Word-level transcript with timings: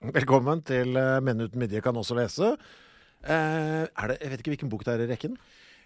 Velkommen 0.00 0.62
til 0.64 0.94
uh, 0.96 1.18
Menn 1.20 1.42
uten 1.44 1.60
midje 1.60 1.80
kan 1.84 1.96
også 2.00 2.14
lese. 2.16 2.54
Eh, 3.20 3.82
er 3.84 4.06
det, 4.08 4.14
jeg 4.22 4.30
vet 4.32 4.40
ikke 4.40 4.52
hvilken 4.54 4.70
bok 4.72 4.84
det 4.86 4.94
er 4.94 5.02
i 5.04 5.08
rekken. 5.10 5.34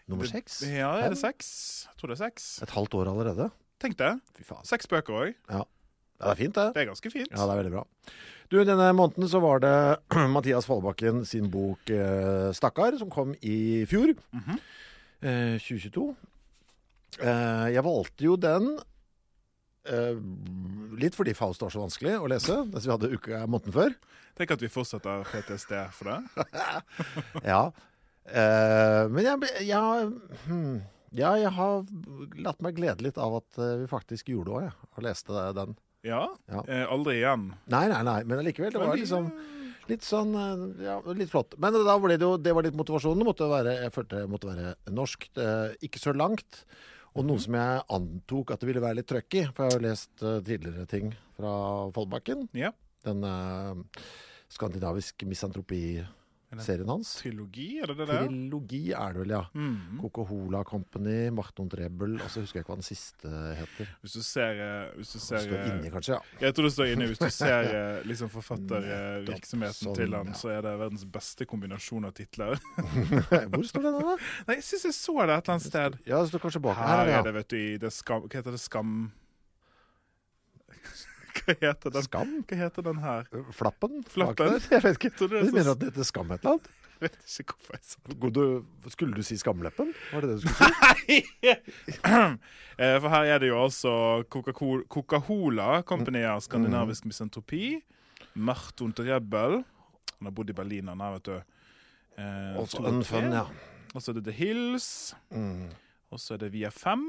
Nummer 0.07 0.29
seks? 0.31 0.61
Ja, 0.71 0.93
er 1.03 1.11
det 1.11 1.19
seks? 1.19 1.49
Jeg 1.89 1.99
tror 1.99 2.13
det 2.13 2.15
er 2.21 2.29
seks. 2.29 2.45
Et 2.63 2.75
halvt 2.77 2.95
år 2.95 3.11
allerede. 3.11 3.49
Tenk 3.83 3.99
det. 3.99 4.13
Seks 4.71 4.87
bøker 4.87 5.19
òg. 5.19 5.33
Ja. 5.51 5.65
det 6.23 6.31
er 6.31 6.39
fint, 6.39 6.55
det. 6.55 6.69
Det 6.77 6.85
er 6.85 6.89
ganske 6.93 7.11
fint. 7.11 7.33
Ja, 7.33 7.43
det 7.43 7.57
er 7.57 7.61
veldig 7.65 7.75
bra. 7.75 7.83
Du, 8.55 8.59
Denne 8.63 8.87
måneden 8.95 9.27
så 9.35 9.43
var 9.43 9.65
det 9.67 9.75
Mathias 10.37 10.71
Fallbakken 10.71 11.25
sin 11.27 11.51
bok 11.51 11.91
eh, 11.91 12.55
'Stakkar', 12.55 13.01
som 13.03 13.11
kom 13.11 13.35
i 13.43 13.83
fjor. 13.91 14.15
Mhm. 14.31 14.63
eh, 15.27 15.59
2022. 15.59 16.07
Eh, 17.19 17.67
jeg 17.75 17.83
valgte 17.83 18.31
jo 18.31 18.39
den 18.39 18.77
eh, 18.79 18.94
litt 20.99 21.17
fordi 21.17 21.35
Faust 21.37 21.61
var 21.65 21.73
så 21.75 21.83
vanskelig 21.83 22.15
å 22.21 22.29
lese, 22.31 22.57
mens 22.71 22.87
vi 22.87 22.93
hadde 22.95 23.11
uka 23.13 23.43
måneden 23.47 23.75
før. 23.75 23.97
Tenk 24.39 24.55
at 24.57 24.63
vi 24.65 24.71
fortsetter 24.73 25.27
PTSD 25.31 25.75
for 25.95 26.11
det. 26.11 26.45
Ja. 27.53 27.67
Eh, 28.25 29.03
men 29.13 29.27
jeg, 29.27 29.49
jeg, 29.69 30.07
hmm, 30.47 30.79
ja, 31.13 31.35
jeg 31.37 31.51
har 31.59 31.83
latt 32.41 32.63
meg 32.65 32.79
glede 32.79 33.05
litt 33.05 33.19
av 33.21 33.37
at 33.43 33.59
eh, 33.61 33.75
vi 33.83 33.91
faktisk 33.91 34.31
gjorde 34.33 34.49
det 34.49 34.55
òg, 34.57 34.63
jeg. 34.71 34.89
Og 34.95 35.05
leste 35.05 35.43
den. 35.59 35.75
Ja. 36.09 36.23
Ja. 36.49 36.63
Eh, 36.65 36.87
aldri 36.89 37.19
igjen. 37.21 37.51
Nei, 37.73 37.85
nei, 37.93 38.01
nei, 38.09 38.17
men 38.25 38.41
allikevel. 38.41 38.73
Det 38.73 38.81
var 38.81 38.97
liksom 38.97 39.29
litt 39.91 40.05
sånn 40.09 40.33
eh, 40.41 40.65
Ja, 40.87 40.97
litt 41.13 41.33
flott. 41.33 41.59
Men 41.61 41.77
da 41.77 41.99
ble 42.01 42.17
det 42.17 42.25
jo 42.25 42.39
Det 42.41 42.53
var 42.57 42.65
litt 42.65 42.77
motivasjonen. 42.81 43.21
Det 43.21 43.29
måtte 43.29 43.51
være, 43.53 43.77
jeg 43.85 43.93
følte 43.95 44.25
det 44.25 44.33
måtte 44.33 44.51
være 44.55 44.75
norsk. 44.97 45.29
eh, 45.37 45.77
ikke 45.85 46.01
så 46.01 46.17
langt. 46.17 46.65
Og 47.15 47.27
noe 47.27 47.39
som 47.43 47.55
jeg 47.55 47.83
antok 47.95 48.51
at 48.51 48.63
det 48.63 48.69
ville 48.69 48.83
være 48.83 48.99
litt 48.99 49.09
trøkk 49.11 49.37
i. 49.39 49.45
For 49.55 49.63
jeg 49.63 49.71
har 49.71 49.79
jo 49.79 49.87
lest 49.87 50.25
eh, 50.25 50.41
tidligere 50.47 50.87
ting 50.91 51.13
fra 51.37 51.53
Foldbakken. 51.95 52.49
Ja. 52.59 52.73
Den 53.07 53.23
eh, 53.29 54.03
skandinavisk 54.51 55.23
misantropi-serien 56.55 56.89
hans. 56.91 57.11
Trilogi, 57.21 57.67
er 57.83 57.91
det 57.93 57.97
det? 58.01 58.07
der? 58.11 58.27
Trilogi 58.29 58.81
er 58.93 59.13
det 59.17 59.21
vel, 59.23 59.35
ja. 59.35 59.43
Mhm. 59.55 60.01
Coca-Cola 60.03 60.63
Company, 60.65 61.31
Marton 61.35 61.69
Trebel 61.71 62.17
Og 62.21 62.31
så 62.31 62.43
husker 62.45 62.61
jeg 62.61 62.65
ikke 62.65 62.73
hva 62.75 62.79
den 62.81 62.87
siste 62.89 63.33
heter. 63.61 63.91
Hvis 64.05 64.17
du 64.19 64.23
ser, 64.23 64.61
eh, 64.65 64.95
hvis 64.99 65.13
du 65.15 65.19
ser 65.19 65.45
står 65.45 65.57
eh, 65.59 65.69
inni, 65.73 65.91
kanskje. 65.95 66.15
ja. 66.19 66.21
Jeg 66.47 66.55
tror 66.55 66.69
det 66.69 66.73
står 66.77 66.93
inni. 66.95 67.09
Hvis 67.13 67.23
du 67.23 67.31
ser 67.31 67.71
eh, 67.75 68.05
liksom 68.09 68.31
forfattervirksomheten 68.33 69.89
Sånn, 69.89 69.97
til 69.99 70.15
han, 70.15 70.33
ja. 70.33 70.39
så 70.39 70.53
er 70.55 70.63
det 70.67 70.75
verdens 70.81 71.05
beste 71.05 71.47
kombinasjon 71.51 72.05
av 72.09 72.15
titler. 72.17 72.59
Hvor 73.51 73.67
står 73.69 73.89
den, 73.89 73.99
da? 74.01 74.17
Nei, 74.49 74.59
jeg 74.61 74.67
syns 74.71 74.89
jeg 74.91 74.97
så 74.99 75.19
det 75.21 75.25
et 75.25 75.49
eller 75.49 75.55
annet 75.57 75.69
sted. 75.69 75.99
Ja, 76.09 76.21
det 76.23 76.33
står 76.33 76.45
kanskje 76.47 76.63
bak 76.65 76.79
Her 76.79 76.89
her. 76.95 77.05
er 77.07 77.15
ja. 77.19 77.23
det, 77.27 77.35
vet 77.41 77.49
du, 77.53 77.59
i 77.59 77.77
det 77.81 77.93
skam... 77.95 78.27
Hva 78.29 78.41
heter 78.41 78.55
det? 78.57 78.63
Skam... 78.63 78.97
Hva 81.45 81.55
heter 81.61 81.93
den? 81.95 82.07
Skam? 82.07 82.33
Hva 82.49 82.57
heter 82.63 82.87
den 82.87 83.03
her? 83.03 83.29
Flappen? 83.53 84.01
Flappen? 84.09 84.57
Jeg 84.71 84.83
vet 84.85 84.97
ikke. 84.99 85.13
Du 85.19 85.25
er 85.29 85.45
mener 85.53 85.75
at 85.75 85.81
det 85.83 85.93
heter 85.93 86.09
Skam 86.09 86.33
et 86.33 86.41
eller 86.41 86.57
annet? 86.57 86.71
Jeg 86.95 87.11
vet 87.11 87.17
ikke 87.43 87.57
hvorfor 87.59 87.75
jeg 87.75 87.85
sa 87.85 87.97
det. 88.85 88.93
Skulle 88.95 89.17
du 89.19 89.23
si 89.27 89.37
Skamleppen? 89.37 89.91
Var 90.13 90.25
det 90.25 90.31
det 90.31 90.37
du 90.39 90.47
skulle 90.47 90.69
si? 91.03 91.19
Nei! 91.43 91.57
For 93.03 93.09
her 93.13 93.29
er 93.35 93.43
det 93.43 93.49
jo 93.51 93.59
altså 93.61 93.93
Coca-Cola 94.31 95.83
Company 95.87 96.23
av 96.27 96.41
skandinavisk 96.47 97.05
misantropi. 97.11 97.75
Marton 98.35 98.95
Drebbel. 98.97 99.61
Han 100.19 100.31
har 100.31 100.35
bodd 100.35 100.51
i 100.51 100.57
Berlin, 100.57 100.89
han 100.89 101.03
her, 101.05 101.19
vet 101.19 101.29
du. 101.29 101.37
Eh, 102.17 102.57
Også 102.63 102.81
Unfun, 102.89 103.29
ja. 103.35 103.45
Og 103.95 104.03
så 104.03 104.11
er 104.15 104.19
det 104.21 104.25
The 104.31 104.35
Hills. 104.39 104.89
Mm. 105.35 105.69
Og 106.15 106.23
så 106.23 106.35
er 106.39 106.45
det 106.47 106.53
Via 106.55 106.71
5. 106.75 107.05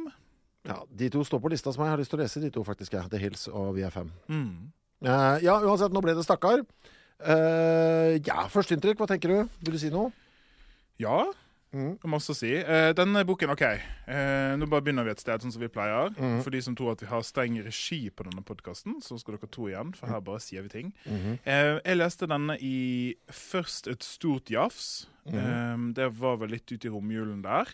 ja. 0.66 0.80
De 0.90 1.10
to 1.14 1.24
står 1.28 1.42
på 1.44 1.52
lista 1.54 1.72
som 1.74 1.84
jeg 1.86 1.94
har 1.94 2.02
lyst 2.02 2.10
til 2.14 2.20
å 2.20 2.24
lese, 2.24 2.42
de 2.44 2.50
to 2.54 2.64
faktisk. 2.68 2.94
Ja. 2.98 3.06
The 3.12 3.22
Hills 3.22 3.48
og 3.52 3.76
VF5. 3.78 4.12
Mm. 4.30 4.52
Uh, 5.06 5.38
ja, 5.44 5.60
uansett, 5.62 5.94
nå 5.94 6.02
ble 6.02 6.16
det 6.18 6.26
stakkar. 6.26 6.64
Uh, 7.22 8.18
ja, 8.26 8.46
førsteinntrykk, 8.52 9.00
hva 9.00 9.08
tenker 9.10 9.32
du? 9.32 9.58
Vil 9.64 9.76
du 9.78 9.82
si 9.82 9.92
noe? 9.94 10.12
Ja, 11.02 11.24
Mm. 11.76 11.98
masse 12.08 12.32
å 12.32 12.36
si. 12.38 12.54
Uh, 12.56 12.94
denne 12.96 13.26
boken, 13.28 13.52
OK. 13.52 13.64
Uh, 14.08 14.56
nå 14.56 14.68
bare 14.72 14.86
begynner 14.86 15.04
vi 15.04 15.12
et 15.12 15.20
sted, 15.20 15.44
sånn 15.44 15.52
som 15.52 15.60
vi 15.60 15.68
pleier. 15.68 16.14
Mm. 16.16 16.38
For 16.46 16.54
de 16.54 16.62
som 16.64 16.76
tror 16.78 16.94
at 16.94 17.02
vi 17.04 17.10
har 17.10 17.26
streng 17.28 17.58
regi 17.66 18.00
på 18.16 18.24
denne 18.24 18.44
podkasten, 18.48 19.02
så 19.04 19.18
skal 19.20 19.36
dere 19.36 19.50
to 19.52 19.68
igjen, 19.68 19.92
for 19.98 20.08
her 20.08 20.22
bare 20.24 20.40
sier 20.40 20.64
vi 20.64 20.72
ting. 20.72 20.94
Mhm. 21.04 21.34
Uh, 21.44 21.82
jeg 21.84 22.00
leste 22.00 22.30
denne 22.32 22.56
i 22.64 23.16
først 23.28 23.92
et 23.92 24.08
stort 24.08 24.48
jafs. 24.54 25.08
Mhm. 25.28 25.36
eh, 25.36 25.94
det 26.00 26.08
var 26.20 26.38
vel 26.38 26.50
litt 26.54 26.72
ute 26.72 26.86
i 26.88 26.94
romjulen 26.94 27.42
der. 27.44 27.66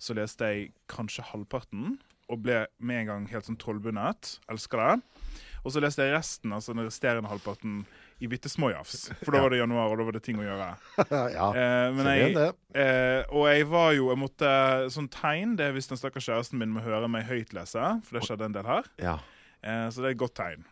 Så 0.00 0.16
leste 0.16 0.40
jeg 0.50 0.72
kanskje 0.88 1.22
halvparten, 1.30 1.98
og 2.32 2.40
ble 2.44 2.64
med 2.78 3.02
en 3.02 3.10
gang 3.10 3.26
helt 3.32 3.48
sånn 3.48 3.58
trollbundet. 3.60 4.38
Elsker 4.52 4.80
det. 4.80 4.94
Og 5.64 5.72
så 5.72 5.80
leste 5.80 6.04
jeg 6.04 6.12
resten, 6.12 6.52
altså 6.52 6.74
den 6.76 6.84
resterende 6.84 7.30
halvparten, 7.30 7.84
i 8.22 8.28
bitte 8.30 8.50
små 8.52 8.68
jafs. 8.70 9.08
For 9.24 9.34
da 9.34 9.40
var 9.42 9.52
det 9.52 9.58
januar, 9.62 9.90
og 9.92 9.98
da 9.98 10.04
var 10.06 10.16
det 10.16 10.22
ting 10.26 10.38
å 10.40 10.44
gjøre. 10.44 10.68
ja, 11.34 11.46
Eh, 11.56 11.88
men 11.96 12.08
jeg, 12.12 12.34
eh, 12.78 13.22
og 13.32 13.48
jeg 13.48 13.66
var 13.68 13.90
jo 13.96 14.10
Jeg 14.12 14.20
måtte 14.20 14.50
Sånn 14.92 15.08
tegn, 15.12 15.56
det 15.58 15.66
er 15.66 15.74
hvis 15.76 15.88
den 15.90 15.98
stakkars 16.00 16.28
kjæresten 16.28 16.60
min 16.60 16.72
må 16.74 16.84
høre 16.84 17.08
meg 17.10 17.26
høytlese. 17.28 17.88
For 18.04 18.18
det 18.18 18.24
skjedde 18.28 18.48
en 18.48 18.56
del 18.56 18.68
her. 18.68 18.88
Ja. 19.02 19.16
Eh, 19.64 19.88
så 19.90 20.04
det 20.04 20.10
er 20.12 20.16
et 20.16 20.22
godt 20.22 20.36
tegn. 20.38 20.64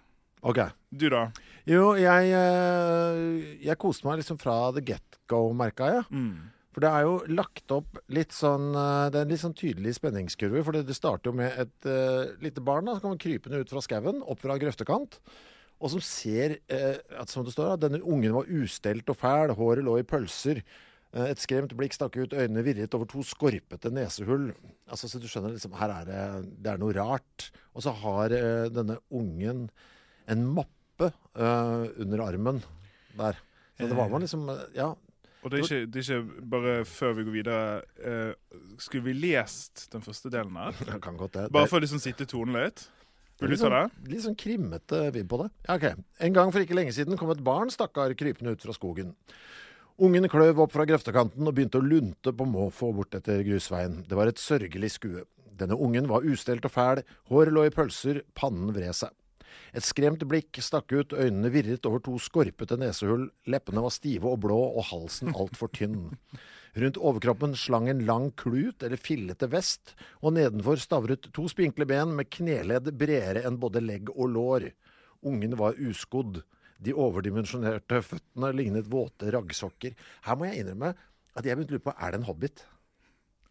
OK. 0.43 0.61
Du, 0.91 1.07
da? 1.13 1.27
Jo, 1.69 1.93
jeg, 1.99 2.33
eh, 2.37 3.59
jeg 3.65 3.79
koste 3.81 4.09
meg 4.09 4.21
liksom 4.21 4.41
fra 4.43 4.57
the 4.77 4.83
get-go, 4.85 5.45
merka 5.57 5.89
jeg. 5.97 6.07
Mm. 6.11 6.51
For 6.73 6.85
det 6.85 6.89
er 6.89 7.05
jo 7.05 7.17
lagt 7.37 7.73
opp 7.75 7.99
litt 8.13 8.33
sånn 8.33 8.71
eh, 8.73 9.09
Det 9.13 9.21
er 9.21 9.27
en 9.27 9.33
litt 9.33 9.43
sånn 9.43 9.57
tydelig 9.57 9.97
spenningskurve. 9.99 10.63
For 10.65 10.77
det, 10.77 10.87
det 10.89 10.97
starter 10.97 11.29
jo 11.31 11.37
med 11.43 11.59
et 11.61 11.89
uh, 11.89 12.33
lite 12.43 12.65
barn 12.65 12.89
da, 12.89 12.97
som 12.97 13.05
kommer 13.07 13.21
krypende 13.21 13.61
ut 13.61 13.73
fra 13.73 13.83
skauen, 13.85 14.23
opp 14.25 14.41
fra 14.41 14.57
grøftekant. 14.61 15.19
Og 15.83 15.93
som 15.93 16.05
ser, 16.05 16.57
uh, 16.73 16.97
at, 17.21 17.29
som 17.33 17.45
det 17.45 17.53
står, 17.53 17.75
at 17.75 17.85
denne 17.85 18.01
ungen 18.01 18.33
var 18.39 18.49
ustelt 18.49 19.13
og 19.13 19.21
fæl, 19.21 19.53
håret 19.59 19.85
lå 19.85 19.99
i 20.01 20.07
pølser. 20.09 20.63
Uh, 21.13 21.27
Et 21.29 21.45
skremt 21.45 21.77
blikk 21.77 21.99
stakk 21.99 22.17
ut, 22.17 22.33
øynene 22.33 22.65
virret 22.65 22.97
over 22.97 23.11
to 23.13 23.27
skorpete 23.27 23.93
nesehull. 23.93 24.49
Altså, 24.89 25.13
så 25.13 25.21
du 25.21 25.29
skjønner 25.29 25.53
liksom, 25.53 25.77
her 25.77 25.93
er 26.01 26.09
det, 26.09 26.25
det 26.65 26.73
er 26.73 26.81
noe 26.81 26.97
rart. 26.97 27.51
Og 27.77 27.85
så 27.85 27.93
har 28.01 28.33
denne 28.73 28.97
ungen 29.13 29.67
en 30.31 30.51
mappe 30.57 31.13
under 31.35 32.21
armen 32.25 32.61
der. 33.19 33.37
Så 33.77 33.89
det 33.89 33.97
var 33.97 34.13
man 34.13 34.23
liksom 34.23 34.45
Ja, 34.77 34.93
Og 35.43 35.51
det 35.51 35.59
er, 35.59 35.65
ikke, 35.67 35.87
det 35.91 36.01
er 36.03 36.09
ikke 36.21 36.49
bare 36.53 36.73
før 36.87 37.15
vi 37.19 37.25
går 37.27 37.35
videre 37.35 37.63
eh, 37.99 38.59
Skulle 38.79 39.09
vi 39.09 39.15
lest 39.19 39.89
den 39.91 40.05
første 40.05 40.31
delen 40.31 40.55
her? 40.61 40.77
det 40.89 41.01
kan 41.03 41.17
godt 41.19 41.35
det. 41.39 41.47
Bare 41.55 41.67
for 41.71 41.81
å 41.81 41.83
liksom 41.83 41.99
sitte 42.03 42.27
tonen 42.31 42.61
litt? 42.61 42.85
Vil 43.43 43.51
du 43.51 43.57
ta 43.59 43.71
det? 43.73 43.81
sånn- 43.91 44.11
Litt 44.13 44.23
sånn 44.23 44.37
krimmete 44.39 45.01
vibb 45.17 45.27
på 45.33 45.41
det. 45.43 45.49
Ja, 45.67 45.75
ok. 45.81 46.05
En 46.23 46.37
gang 46.37 46.53
for 46.55 46.63
ikke 46.63 46.77
lenge 46.79 46.95
siden 46.95 47.19
kom 47.19 47.33
et 47.35 47.43
barn 47.43 47.73
stakkar 47.75 48.15
krypende 48.15 48.55
ut 48.55 48.63
fra 48.63 48.77
skogen. 48.77 49.17
Ungen 50.03 50.29
kløv 50.31 50.61
opp 50.63 50.73
fra 50.77 50.87
grøftekanten 50.89 51.47
og 51.51 51.55
begynte 51.57 51.81
å 51.81 51.85
lunte 51.85 52.33
på 52.35 52.47
måfå 52.49 52.93
bort 52.97 53.15
etter 53.19 53.43
grusveien. 53.47 54.05
Det 54.09 54.17
var 54.19 54.31
et 54.31 54.41
sørgelig 54.41 54.93
skue. 54.95 55.25
Denne 55.59 55.75
ungen 55.77 56.07
var 56.11 56.25
ustelt 56.25 56.65
og 56.65 56.73
fæl, 56.73 57.03
håret 57.31 57.53
lå 57.53 57.67
i 57.69 57.75
pølser, 57.75 58.23
pannen 58.39 58.71
vred 58.75 58.95
seg. 58.97 59.11
Et 59.73 59.85
skremt 59.85 60.23
blikk 60.29 60.61
stakk 60.63 60.93
ut, 60.93 61.15
øynene 61.17 61.51
virret 61.53 61.87
over 61.89 62.03
to 62.05 62.19
skorpete 62.21 62.79
nesehull, 62.81 63.29
leppene 63.47 63.85
var 63.85 63.95
stive 63.95 64.31
og 64.31 64.43
blå 64.45 64.59
og 64.73 64.89
halsen 64.91 65.33
altfor 65.33 65.73
tynn. 65.75 66.11
Rundt 66.73 66.97
overkroppen 66.97 67.53
slang 67.59 67.91
en 67.93 68.07
lang 68.09 68.31
klut 68.41 68.83
eller 68.83 69.01
fillete 69.01 69.49
vest, 69.53 69.93
og 70.25 70.39
nedenfor 70.39 70.81
stavret 70.81 71.29
to 71.37 71.45
spinkle 71.53 71.85
ben 71.89 72.15
med 72.17 72.31
kneledd 72.33 72.89
bredere 72.97 73.45
enn 73.45 73.61
både 73.61 73.83
legg 73.85 74.09
og 74.15 74.33
lår. 74.33 74.71
Ungen 75.29 75.59
var 75.61 75.77
uskodd. 75.77 76.41
De 76.83 76.95
overdimensjonerte 76.99 78.01
føttene 78.03 78.51
lignet 78.57 78.89
våte 78.91 79.31
raggsokker. 79.31 79.93
Her 80.25 80.39
må 80.39 80.49
jeg 80.49 80.63
innrømme 80.65 80.95
at 81.37 81.47
jeg 81.47 81.57
begynte 81.57 81.77
å 81.77 81.79
lure 81.79 81.87
på 81.91 81.95
er 81.97 82.13
det 82.13 82.21
en 82.21 82.29
hobbit. 82.29 82.65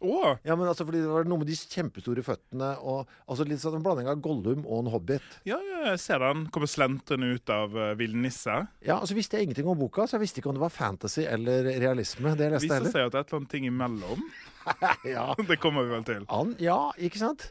Å! 0.01 0.35
Ja, 0.41 0.55
men 0.57 0.65
altså, 0.65 0.85
fordi 0.87 1.03
Det 1.03 1.09
var 1.11 1.27
noe 1.29 1.41
med 1.43 1.49
de 1.51 1.55
kjempestore 1.59 2.23
føttene 2.25 2.71
og 2.81 3.09
altså 3.29 3.45
litt 3.45 3.61
sånn 3.61 3.75
en 3.77 3.83
blanding 3.85 4.07
av 4.09 4.21
Gollum 4.23 4.63
og 4.65 4.79
en 4.81 4.91
hobbit. 4.95 5.27
Ja, 5.45 5.59
ja, 5.61 5.81
jeg 5.91 5.99
ser 6.01 6.23
den. 6.23 6.47
Kommer 6.53 6.69
slentrende 6.71 7.29
ut 7.35 7.51
av 7.53 7.75
uh, 7.77 7.91
villnisse. 7.99 8.55
Ja, 8.81 8.97
altså 8.97 9.17
visste 9.17 9.37
jeg 9.37 9.49
ingenting 9.49 9.69
om 9.69 9.77
boka, 9.77 10.07
så 10.09 10.17
jeg 10.17 10.25
visste 10.25 10.41
ikke 10.41 10.49
om 10.49 10.57
det 10.57 10.63
var 10.65 10.73
fantasy 10.73 11.27
eller 11.29 11.69
realisme. 11.83 12.33
Det 12.39 12.49
leste 12.55 12.65
Viser 12.71 12.89
seg 12.89 13.05
at 13.09 13.13
det 13.13 13.21
er 13.21 13.27
et 13.27 13.33
eller 13.33 13.41
annet 13.43 13.53
ting 13.53 13.69
imellom. 13.69 14.25
Ja, 15.09 15.31
Det 15.49 15.57
kommer 15.61 15.87
vi 15.87 15.93
vel 15.95 16.03
til. 16.05 16.25
an, 16.29 16.51
ja, 16.61 16.79
ikke 17.01 17.17
sant? 17.21 17.47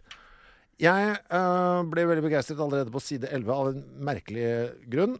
Jeg 0.81 1.17
uh, 1.35 1.81
ble 1.91 2.05
veldig 2.09 2.23
begeistret 2.25 2.61
allerede 2.63 2.93
på 2.95 3.03
side 3.03 3.29
11 3.35 3.51
av 3.55 3.73
en 3.73 3.81
merkelig 4.07 4.47
grunn. 4.91 5.17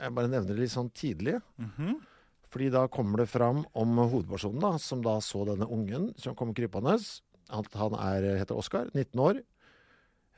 Jeg 0.00 0.14
bare 0.16 0.30
nevner 0.32 0.56
det 0.56 0.64
litt 0.64 0.72
sånn 0.72 0.88
tidlig. 0.96 1.36
Mhm. 1.60 1.98
Fordi 2.50 2.70
da 2.74 2.86
kommer 2.90 3.22
det 3.22 3.30
fram 3.30 3.62
om 3.78 3.98
hovedpersonen, 4.00 4.60
da, 4.62 4.74
som 4.82 5.04
da 5.04 5.16
så 5.22 5.44
denne 5.46 5.68
ungen 5.70 6.10
som 6.18 6.34
kom 6.38 6.54
krypende. 6.56 6.96
Han 7.50 7.96
er, 7.98 8.26
heter 8.40 8.58
Oskar, 8.58 8.90
19 8.94 9.22
år. 9.22 9.42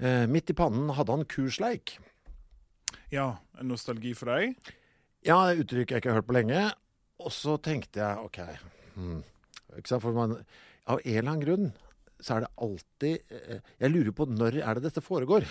Eh, 0.02 0.24
midt 0.28 0.52
i 0.52 0.56
pannen 0.56 0.92
hadde 0.96 1.14
han 1.16 1.28
kursleik. 1.28 1.96
Ja, 3.12 3.36
en 3.60 3.68
nostalgi 3.72 4.14
for 4.16 4.32
deg? 4.32 4.56
Ja, 5.24 5.38
det 5.48 5.62
uttrykket 5.62 5.94
jeg 5.94 6.02
ikke 6.02 6.12
har 6.12 6.20
hørt 6.20 6.28
på 6.28 6.36
lenge. 6.36 6.64
Og 7.22 7.32
så 7.32 7.54
tenkte 7.62 8.00
jeg 8.00 8.24
OK 8.24 8.38
hmm. 8.96 9.20
Ikke 9.78 9.92
sant? 9.92 10.02
For 10.02 10.16
man, 10.16 10.34
av 10.90 10.98
en 11.04 11.12
eller 11.12 11.30
annen 11.30 11.44
grunn 11.44 11.68
så 12.22 12.36
er 12.36 12.44
det 12.44 12.50
alltid 12.64 13.34
eh, 13.34 13.60
Jeg 13.82 13.92
lurer 13.92 14.14
på 14.16 14.26
når 14.30 14.58
er 14.62 14.78
det 14.78 14.88
dette 14.88 15.04
foregår? 15.04 15.46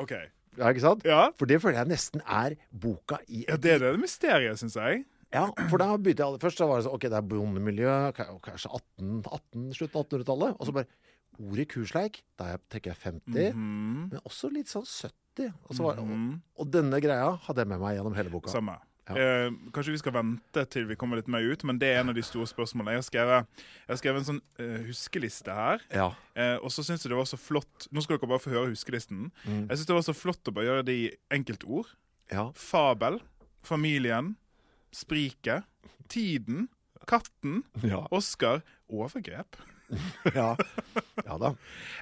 OK. 0.00 0.14
Ja, 0.56 0.70
ikke 0.70 0.84
sant? 0.84 1.04
Ja, 1.08 1.26
For 1.36 1.48
det 1.48 1.60
føler 1.60 1.82
jeg 1.82 1.92
nesten 1.92 2.24
er 2.24 2.56
boka 2.70 3.20
i 3.28 3.44
ja 3.44 3.58
det 3.60 3.76
er 3.76 3.84
det 3.84 3.92
mysteriet, 4.00 4.60
syns 4.60 4.78
jeg. 4.78 5.04
Ja, 5.34 5.48
for 5.68 5.78
da 5.82 5.96
begynte 5.98 6.22
jeg 6.22 6.40
Først 6.40 6.56
så 6.60 6.68
var 6.68 6.78
det 6.78 6.86
sånn 6.86 6.94
OK, 6.94 7.02
det 7.10 7.12
er 7.18 7.26
bondemiljø, 7.26 7.94
kanskje 8.16 8.70
18, 8.70 9.22
18 9.26 9.72
slutten 9.74 9.98
av 10.00 10.06
1800-tallet. 10.06 10.56
Og 10.60 10.66
så 10.66 10.72
bare 10.72 10.86
Ordet 11.36 11.66
kursleik, 11.68 12.22
da 12.38 12.44
er 12.46 12.50
jeg- 12.56 12.68
tenker 12.70 12.90
jeg 12.94 12.96
50, 12.96 13.52
Mhm. 13.52 14.08
men 14.10 14.20
også 14.24 14.50
litt 14.50 14.68
sånn 14.72 14.86
70. 14.86 15.52
Og, 15.68 15.76
så 15.76 15.82
var, 15.84 15.98
og, 15.98 16.06
Mhm. 16.08 16.40
og 16.56 16.70
denne 16.70 16.98
greia 16.98 17.36
hadde 17.44 17.58
jeg 17.58 17.68
med 17.68 17.78
meg 17.78 17.98
gjennom 17.98 18.14
hele 18.16 18.30
boka. 18.30 18.48
Samme. 18.48 18.78
Ja. 19.10 19.14
Eh, 19.14 19.50
kanskje 19.70 19.90
vi 19.92 19.98
skal 19.98 20.12
vente 20.12 20.64
til 20.70 20.86
vi 20.86 20.94
kommer 20.96 21.16
litt 21.16 21.28
mer 21.28 21.40
ut, 21.42 21.62
men 21.62 21.78
det 21.78 21.88
er 21.94 22.00
en 22.00 22.08
av 22.08 22.14
de 22.14 22.22
store 22.22 22.46
spørsmålene. 22.46 22.96
Jeg 22.96 22.96
har 22.96 23.02
skrevet, 23.02 23.46
jeg 23.86 23.88
har 23.88 23.96
skrevet 23.96 24.16
en 24.16 24.24
sånn 24.24 24.40
eh, 24.58 24.78
huskeliste 24.88 25.52
her. 25.54 25.80
Ja. 25.92 26.14
Eh, 26.34 26.56
og 26.56 26.70
så 26.70 26.80
syns 26.82 27.02
jeg 27.04 27.10
det 27.10 27.16
var 27.18 27.24
så 27.28 27.36
flott 27.38 27.86
Nå 27.92 28.02
skal 28.02 28.16
dere 28.16 28.28
bare 28.28 28.38
få 28.38 28.50
høre 28.52 28.70
huskelisten. 28.72 29.30
Mm. 29.46 29.68
Jeg 29.68 29.76
syns 29.76 29.86
det 29.86 29.94
var 29.94 30.00
så 30.08 30.14
flott 30.16 30.42
å 30.48 30.54
bare 30.54 30.64
gjøre 30.64 30.84
det 30.86 30.94
i 31.12 31.16
enkeltord. 31.36 31.86
ja. 32.32 32.50
Fabel, 32.52 33.20
familien, 33.62 34.36
spriket, 34.94 35.64
tiden, 36.08 36.68
katten, 37.06 37.62
Ja. 37.82 38.06
Oscar, 38.10 38.62
overgrep. 38.90 39.56
ja. 40.34 40.56
ja 41.24 41.36
da. 41.38 41.52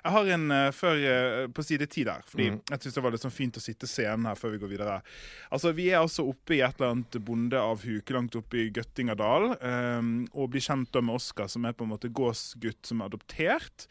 Jeg 0.01 0.13
har 0.15 0.29
en 0.33 0.45
uh, 0.55 0.71
før, 0.73 0.97
uh, 1.05 1.49
på 1.53 1.61
side 1.67 1.85
ti 1.93 2.05
der, 2.09 2.23
fordi 2.25 2.47
Mm. 2.55 2.61
jeg 2.71 2.81
syns 2.81 2.95
det 2.97 3.03
var 3.05 3.13
litt 3.13 3.21
sånn 3.27 3.35
fint 3.35 3.59
å 3.61 3.61
sitte 3.61 3.85
scenen 3.91 4.25
her 4.31 4.39
før 4.41 4.55
vi 4.55 4.61
går 4.63 4.71
videre. 4.73 4.95
Altså, 5.53 5.75
Vi 5.77 5.91
er 5.91 5.99
altså 6.01 6.25
oppe 6.31 6.57
i 6.57 6.63
et 6.65 6.81
eller 6.81 6.95
annet 6.95 7.19
bondeavhuk 7.21 8.09
langt 8.17 8.37
oppe 8.41 8.63
i 8.63 8.71
Gøttingadal 8.73 9.51
um, 9.61 10.15
og 10.33 10.51
blir 10.55 10.65
kjent 10.65 10.97
med 11.03 11.15
Oskar, 11.19 11.47
som 11.53 11.65
er 11.69 11.77
på 11.77 11.85
en 11.85 11.93
måte 11.93 12.09
gåsgutt 12.09 12.89
som 12.89 13.03
er 13.05 13.13
adoptert, 13.13 13.87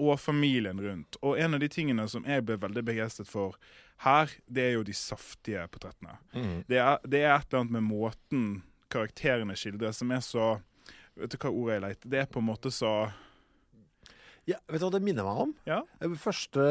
og 0.00 0.16
familien 0.20 0.80
rundt. 0.80 1.18
Og 1.20 1.36
en 1.38 1.54
av 1.58 1.60
de 1.62 1.68
tingene 1.70 2.06
som 2.08 2.24
jeg 2.24 2.44
ble 2.48 2.56
veldig 2.62 2.82
begeistret 2.88 3.28
for 3.28 3.58
her, 4.06 4.32
det 4.48 4.64
er 4.70 4.74
jo 4.78 4.84
de 4.88 4.96
saftige 4.96 5.66
portrettene. 5.68 6.16
Mm. 6.32 6.58
Det, 6.70 6.80
er, 6.80 6.98
det 7.04 7.20
er 7.26 7.34
et 7.36 7.48
eller 7.50 7.62
annet 7.66 7.76
med 7.76 7.88
måten 7.90 8.46
karakterene 8.90 9.54
skildres 9.58 10.00
som 10.02 10.10
er 10.16 10.24
så 10.24 10.50
Vet 11.20 11.34
du 11.34 11.40
hva 11.42 11.50
ordet 11.50 11.74
jeg 11.74 11.82
leter? 11.84 12.08
Det 12.14 12.18
er 12.22 12.28
på 12.32 12.40
en 12.40 12.46
måte 12.46 12.70
så 12.72 12.90
Ja, 14.48 14.56
vet 14.70 14.80
du 14.80 14.86
hva 14.86 14.92
det 14.94 15.02
minner 15.04 15.26
meg 15.26 15.40
om? 15.42 15.50
Ja. 15.68 15.80
Eh, 16.00 16.14
Første, 16.18 16.62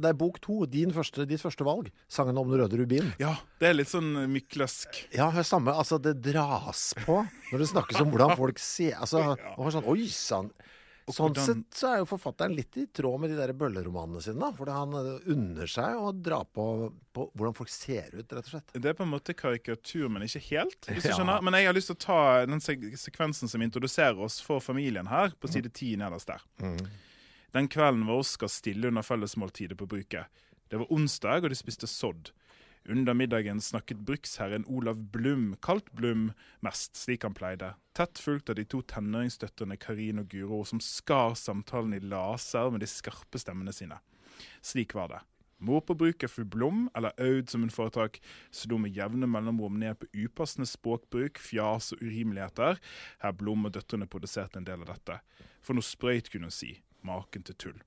det 0.00 0.08
er 0.08 0.16
bok 0.16 0.38
to, 0.42 0.62
din 0.70 0.94
første, 0.94 1.26
ditt 1.28 1.42
første 1.42 1.66
valg. 1.66 1.90
Sangen 2.08 2.38
om 2.40 2.48
den 2.48 2.62
røde 2.62 2.78
rubin. 2.80 3.10
Ja, 3.20 3.34
det 3.60 3.68
er 3.68 3.76
litt 3.76 3.90
sånn 3.90 4.14
myklask. 4.32 5.02
Ja, 5.14 5.28
det 5.34 5.44
samme. 5.46 5.74
Altså, 5.76 5.98
det 6.02 6.14
dras 6.24 6.88
på 7.04 7.20
når 7.50 7.62
det 7.62 7.68
snakkes 7.74 8.00
om 8.02 8.14
hvordan 8.14 8.32
folk 8.38 8.62
ser 8.62 8.96
Altså, 8.96 9.34
ja. 9.44 9.70
sånn 9.76 9.90
Oi 9.92 10.08
sann. 10.14 10.48
Sånn 11.06 11.32
hvordan- 11.34 11.46
sett 11.46 11.70
så 11.78 11.88
er 11.94 11.98
jo 12.00 12.04
forfatteren 12.10 12.54
litt 12.56 12.76
i 12.76 12.86
tråd 12.86 13.20
med 13.20 13.30
de 13.30 13.36
der 13.36 13.52
bølleromanene 13.54 14.20
sine. 14.20 14.40
da, 14.40 14.50
Fordi 14.50 14.72
han 14.72 14.92
eh, 14.94 15.30
unner 15.32 15.66
seg 15.70 15.94
å 15.94 16.10
dra 16.20 16.40
på, 16.44 16.92
på 17.14 17.30
hvordan 17.36 17.54
folk 17.54 17.68
ser 17.70 18.08
ut, 18.12 18.26
rett 18.28 18.32
og 18.42 18.44
slett. 18.50 18.72
Det 18.74 18.84
er 18.86 18.94
på 18.94 19.04
en 19.06 19.10
måte 19.12 19.32
karikatur, 19.36 20.08
men 20.10 20.22
ikke 20.22 20.42
helt. 20.50 20.80
hvis 20.90 21.02
du 21.04 21.08
Ja. 21.10 21.14
skjønner. 21.18 21.42
Men 21.42 21.54
jeg 21.54 21.66
har 21.66 21.74
lyst 21.74 21.86
til 21.86 21.94
å 21.96 21.98
ta 21.98 22.44
den 22.46 22.58
sek 22.60 22.80
sekvensen 22.98 23.48
som 23.48 23.62
introduserer 23.62 24.18
oss 24.18 24.40
for 24.40 24.58
familien 24.58 25.06
her, 25.06 25.28
på 25.40 25.48
side 25.48 25.72
ti 25.72 25.94
nederst 25.96 26.26
der. 26.26 26.42
Den 27.52 27.68
kvelden 27.68 28.04
var 28.06 28.18
Oskar 28.18 28.48
stille 28.48 28.86
under 28.88 29.02
fellesmåltidet 29.02 29.76
på 29.78 29.86
bruket. 29.86 30.26
Det 30.68 30.76
var 30.78 30.86
onsdag, 30.90 31.44
og 31.44 31.48
de 31.50 31.54
spiste 31.54 31.86
sodd. 31.86 32.30
Under 32.88 33.14
middagen 33.14 33.60
snakket 33.60 33.98
bruksherren 34.06 34.64
Olav 34.70 35.00
Blum, 35.10 35.56
kalt 35.62 35.92
Blum, 35.92 36.28
mest, 36.62 36.94
slik 36.96 37.24
han 37.26 37.34
pleide. 37.34 37.72
Tett 37.98 38.18
fulgt 38.18 38.50
av 38.52 38.58
de 38.60 38.64
to 38.64 38.78
tenåringsdøtrene 38.86 39.74
Karin 39.82 40.22
og 40.22 40.28
Guro, 40.30 40.60
som 40.64 40.78
skar 40.82 41.34
samtalen 41.34 41.96
i 41.96 42.02
laser 42.04 42.70
med 42.70 42.84
de 42.84 42.90
skarpe 42.90 43.40
stemmene 43.42 43.74
sine. 43.74 43.98
Slik 44.62 44.94
var 44.94 45.10
det. 45.10 45.20
Mor 45.58 45.80
på 45.80 45.96
bruket, 45.98 46.30
fru 46.30 46.44
Blom, 46.44 46.86
eller 46.94 47.16
Aud 47.18 47.50
som 47.50 47.64
hun 47.64 47.72
foretrakk, 47.74 48.20
slo 48.54 48.78
med 48.78 48.94
jevne 48.94 49.26
mellomrom 49.26 49.80
ned 49.80 49.98
på 49.98 50.10
upassende 50.26 50.68
språkbruk, 50.70 51.40
fjas 51.42 51.90
og 51.96 52.04
urimeligheter. 52.04 52.78
Herr 53.24 53.34
Blom 53.34 53.66
og 53.66 53.74
døtrene 53.74 54.06
produserte 54.06 54.60
en 54.60 54.68
del 54.68 54.84
av 54.84 54.92
dette. 54.92 55.18
For 55.64 55.74
noe 55.74 55.86
sprøyt 55.86 56.30
kunne 56.30 56.52
hun 56.52 56.54
si. 56.54 56.76
Maken 57.02 57.46
til 57.48 57.58
tull. 57.58 57.84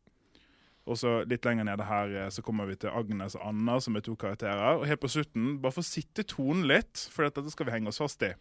Og 0.90 0.98
så 0.98 1.12
Litt 1.30 1.46
lenger 1.46 1.68
nede 1.70 1.86
her 1.86 2.14
eh, 2.24 2.30
så 2.34 2.42
kommer 2.46 2.66
vi 2.70 2.76
til 2.82 2.90
Agnes 2.90 3.36
og 3.38 3.44
Anna, 3.52 3.76
som 3.84 3.96
er 4.00 4.04
to 4.06 4.16
karakterer. 4.20 4.80
Og 4.80 4.88
helt 4.90 5.02
på 5.04 5.12
slutten, 5.14 5.60
bare 5.62 5.76
for 5.76 5.86
å 5.86 5.90
sitte 5.90 6.26
tonen 6.26 6.66
litt, 6.70 7.06
for 7.14 7.28
dette 7.28 7.46
skal 7.54 7.70
vi 7.70 7.76
henge 7.78 7.92
oss 7.94 8.02
fast 8.02 8.26
i. 8.26 8.34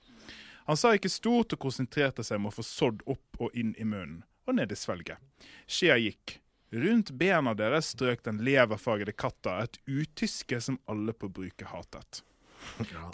Han 0.69 0.77
sa 0.77 0.95
ikke 0.97 1.09
stort 1.12 1.55
og 1.56 1.61
konsentrerte 1.62 2.25
seg 2.25 2.41
om 2.41 2.49
å 2.50 2.53
få 2.53 2.65
sådd 2.65 3.05
opp 3.09 3.39
og 3.41 3.55
inn 3.56 3.75
i 3.81 3.85
munnen, 3.89 4.23
og 4.49 4.56
ned 4.59 4.73
i 4.73 4.77
svelget. 4.77 5.21
Skjea 5.69 5.97
gikk. 6.00 6.39
Rundt 6.73 7.15
bena 7.17 7.55
deres 7.56 7.95
strøk 7.95 8.21
den 8.27 8.43
leverfargede 8.45 9.15
katta, 9.17 9.55
et 9.65 9.79
utyske 9.89 10.59
som 10.61 10.77
alle 10.88 11.14
på 11.17 11.31
bruket 11.33 11.71
hatet. 11.73 12.23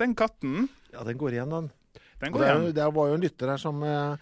Den 0.00 0.14
katten, 0.18 0.68
Ja, 0.94 1.04
den 1.06 1.18
går 1.18 1.36
igjen, 1.36 1.50
den. 1.54 1.68
den 2.22 2.32
går 2.34 2.40
det, 2.42 2.48
er, 2.48 2.58
igjen. 2.62 2.74
det 2.74 2.88
var 2.96 3.10
jo 3.10 3.14
en 3.18 3.22
lytter 3.22 3.50
her 3.52 3.60
som 3.62 3.82
eh, 3.86 4.16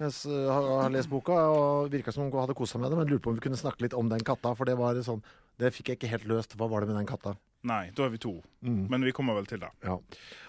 s- 0.00 0.24
har, 0.26 0.68
har 0.82 0.90
lest 0.90 1.08
boka 1.10 1.32
og 1.32 1.90
virka 1.92 2.12
som 2.12 2.24
hun 2.26 2.32
hadde 2.40 2.54
kost 2.58 2.72
seg 2.74 2.80
med 2.82 2.90
det, 2.90 2.98
men 2.98 3.06
lurte 3.08 3.22
på 3.22 3.30
om 3.30 3.36
vi 3.38 3.44
kunne 3.48 3.56
snakke 3.60 3.82
litt 3.86 3.94
om 3.94 4.08
den 4.10 4.20
katta. 4.26 4.54
For 4.58 4.64
det 4.66 4.76
var 4.78 4.94
sånn 5.06 5.22
Det 5.58 5.70
fikk 5.72 5.88
jeg 5.92 5.98
ikke 6.00 6.08
helt 6.10 6.24
løst. 6.26 6.56
Hva 6.58 6.66
var 6.68 6.80
det 6.82 6.88
med 6.90 6.96
den 6.98 7.06
katta? 7.06 7.36
Nei, 7.64 7.90
da 7.94 8.04
er 8.04 8.10
vi 8.10 8.18
to. 8.18 8.42
Men 8.60 9.04
vi 9.06 9.12
kommer 9.14 9.34
vel 9.38 9.46
til 9.46 9.60
det. 9.62 9.70
Ja. 9.86 9.94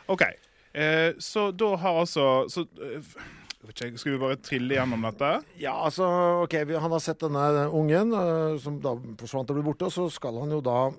OK. 0.09 0.23
Eh, 0.73 1.13
så 1.21 1.51
da 1.55 1.75
har 1.77 2.01
altså 2.01 2.49
så, 2.51 2.65
eh, 2.81 3.05
ikke, 3.69 3.97
Skal 3.97 4.11
vi 4.11 4.17
bare 4.19 4.35
trille 4.41 4.75
gjennom 4.75 5.01
dette? 5.07 5.29
Ja, 5.61 5.71
altså, 5.85 6.03
ok, 6.43 6.53
Han 6.81 6.91
har 6.91 6.99
sett 6.99 7.19
denne 7.23 7.69
ungen 7.71 8.11
øh, 8.13 8.59
som 8.59 8.81
da 8.81 8.95
forsvant 9.21 9.49
og 9.49 9.55
ble 9.55 9.63
borte, 9.63 9.85
og 9.87 9.93
så 9.93 10.09
skal 10.11 10.37
han 10.41 10.51
jo 10.51 10.59
da 10.65 10.89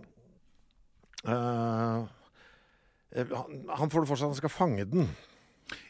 eh, 1.26 2.06
han, 3.34 3.60
han 3.78 3.90
får 3.92 4.04
det 4.04 4.08
for 4.10 4.16
seg 4.18 4.26
at 4.26 4.32
han 4.32 4.40
skal 4.40 4.52
fange 4.54 4.84
den. 4.90 5.08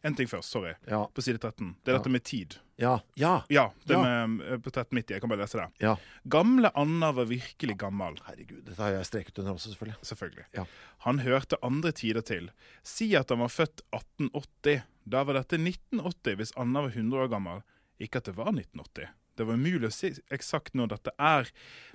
En 0.02 0.14
ting 0.16 0.28
først, 0.30 0.50
sorry. 0.50 0.74
Ja. 0.88 1.02
På 1.12 1.22
side 1.22 1.38
13. 1.38 1.74
Det 1.84 1.90
er 1.90 1.96
Ja. 1.96 1.98
dette 1.98 2.10
med 2.10 2.24
tid. 2.24 2.56
Ja. 2.78 2.98
Ja. 3.16 3.42
Ja, 3.48 3.70
det 3.86 3.96
med 3.98 4.40
eh, 4.40 4.58
på 4.58 4.70
1390. 4.72 5.14
Jeg 5.14 5.20
kan 5.20 5.28
bare 5.32 5.38
lese 5.42 5.58
det. 5.58 5.68
ja. 5.80 5.96
Gamle 6.28 6.70
Anna 6.74 7.12
var 7.12 7.24
virkelig 7.24 7.76
gammel. 7.78 8.16
Herregud, 8.26 8.64
dette 8.64 8.80
har 8.82 8.90
jeg 8.96 9.04
streket 9.08 9.38
under 9.38 9.52
også, 9.54 9.72
selvfølgelig. 9.74 9.98
Selvfølgelig. 10.02 10.44
Ja. 10.54 10.64
Han 11.06 11.18
hørte 11.24 11.56
andre 11.62 11.92
tider 11.92 12.20
til. 12.22 12.50
Si 12.82 13.14
at 13.16 13.28
han 13.30 13.38
var 13.44 13.48
født 13.48 13.82
1880. 13.92 14.82
Da 15.08 15.22
var 15.24 15.34
dette 15.38 15.56
1980 15.60 16.36
hvis 16.36 16.52
Anna 16.56 16.80
var 16.82 16.90
100 16.90 17.22
år 17.24 17.28
gammel. 17.30 17.62
Ikke 18.00 18.16
at 18.20 18.24
det 18.28 18.36
var 18.36 18.52
1980. 18.52 19.08
Det 19.36 19.44
var 19.46 19.54
umulig 19.54 19.88
å 19.88 19.92
si 19.92 20.08
eksakt 20.32 20.72
når 20.74 20.88
dette 20.94 21.12
er, 21.20 21.48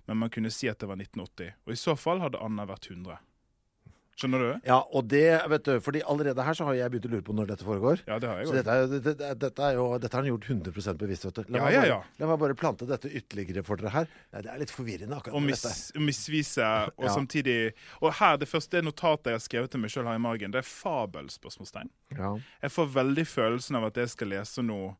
men 0.08 0.18
man 0.22 0.30
kunne 0.30 0.52
si 0.54 0.68
at 0.70 0.78
det 0.80 0.88
var 0.90 0.96
1980. 0.98 1.54
Og 1.66 1.74
i 1.74 1.80
så 1.80 1.96
fall 1.98 2.22
hadde 2.22 2.38
Anna 2.42 2.66
vært 2.70 2.86
100. 2.92 3.18
Skjønner 4.22 4.44
du? 4.46 4.50
Ja, 4.70 4.78
og 4.94 5.08
det, 5.10 5.24
vet 5.50 5.63
du, 5.66 5.72
fordi 5.82 6.01
allerede 6.06 6.44
her 6.46 6.54
så 6.54 6.66
har 6.68 6.75
jeg 6.78 6.92
begynt 6.94 7.08
å 7.10 7.12
lure 7.16 7.25
på 7.25 7.34
når 7.34 7.48
dette 7.50 7.66
foregår. 7.66 8.04
Ja, 8.06 8.20
det 8.22 8.30
har 8.30 8.38
jeg 8.44 8.48
Så 8.51 8.54
dette, 8.60 8.75
er, 8.75 8.88
det- 8.92 9.18
det- 9.18 9.40
dette, 9.42 9.60
er 9.66 9.74
jo, 9.80 9.86
dette 9.98 10.13
har 10.13 10.22
han 10.24 10.30
gjort 10.32 10.46
100 10.46 10.94
bevisst. 11.01 11.25
vet 11.25 11.34
du. 11.34 11.44
La, 11.50 11.58
Ja, 11.58 11.63
meg 11.66 11.74
ja, 11.74 11.80
bare, 11.82 11.88
ja. 11.90 12.01
la 12.20 12.28
meg 12.28 12.40
bare 12.40 12.54
plante 12.56 12.86
dette 12.88 13.10
ytterligere 13.10 13.66
for 13.66 13.75
dere 13.82 13.90
her. 13.90 14.08
Nei, 14.34 14.42
det 14.42 14.51
er 14.54 14.60
litt 14.60 14.70
forvirrende, 14.70 15.18
akkurat 15.18 15.34
Og 15.36 15.42
mis, 15.42 15.62
dette. 15.62 16.00
misvise, 16.00 16.62
og 16.98 17.04
Ja. 17.10 17.16
samtidig 17.16 17.74
Og 18.01 18.13
her, 18.13 18.38
det 18.38 18.48
første 18.48 18.82
notatet 18.84 19.25
jeg 19.25 19.34
har 19.34 19.40
skrevet 19.48 19.72
til 19.72 19.80
meg 19.82 19.90
sjøl 19.90 20.06
her 20.06 20.16
i 20.16 20.18
margen, 20.20 20.51
det 20.51 20.60
er 20.60 20.68
fabel? 20.70 21.25
spørsmålstegn. 21.34 21.90
Ja. 22.18 22.36
Jeg 22.62 22.72
får 22.72 22.94
veldig 22.94 23.25
følelsen 23.25 23.75
av 23.78 23.86
at 23.86 23.96
jeg 23.96 24.10
skal 24.10 24.28
lese 24.28 24.62
noe 24.63 24.96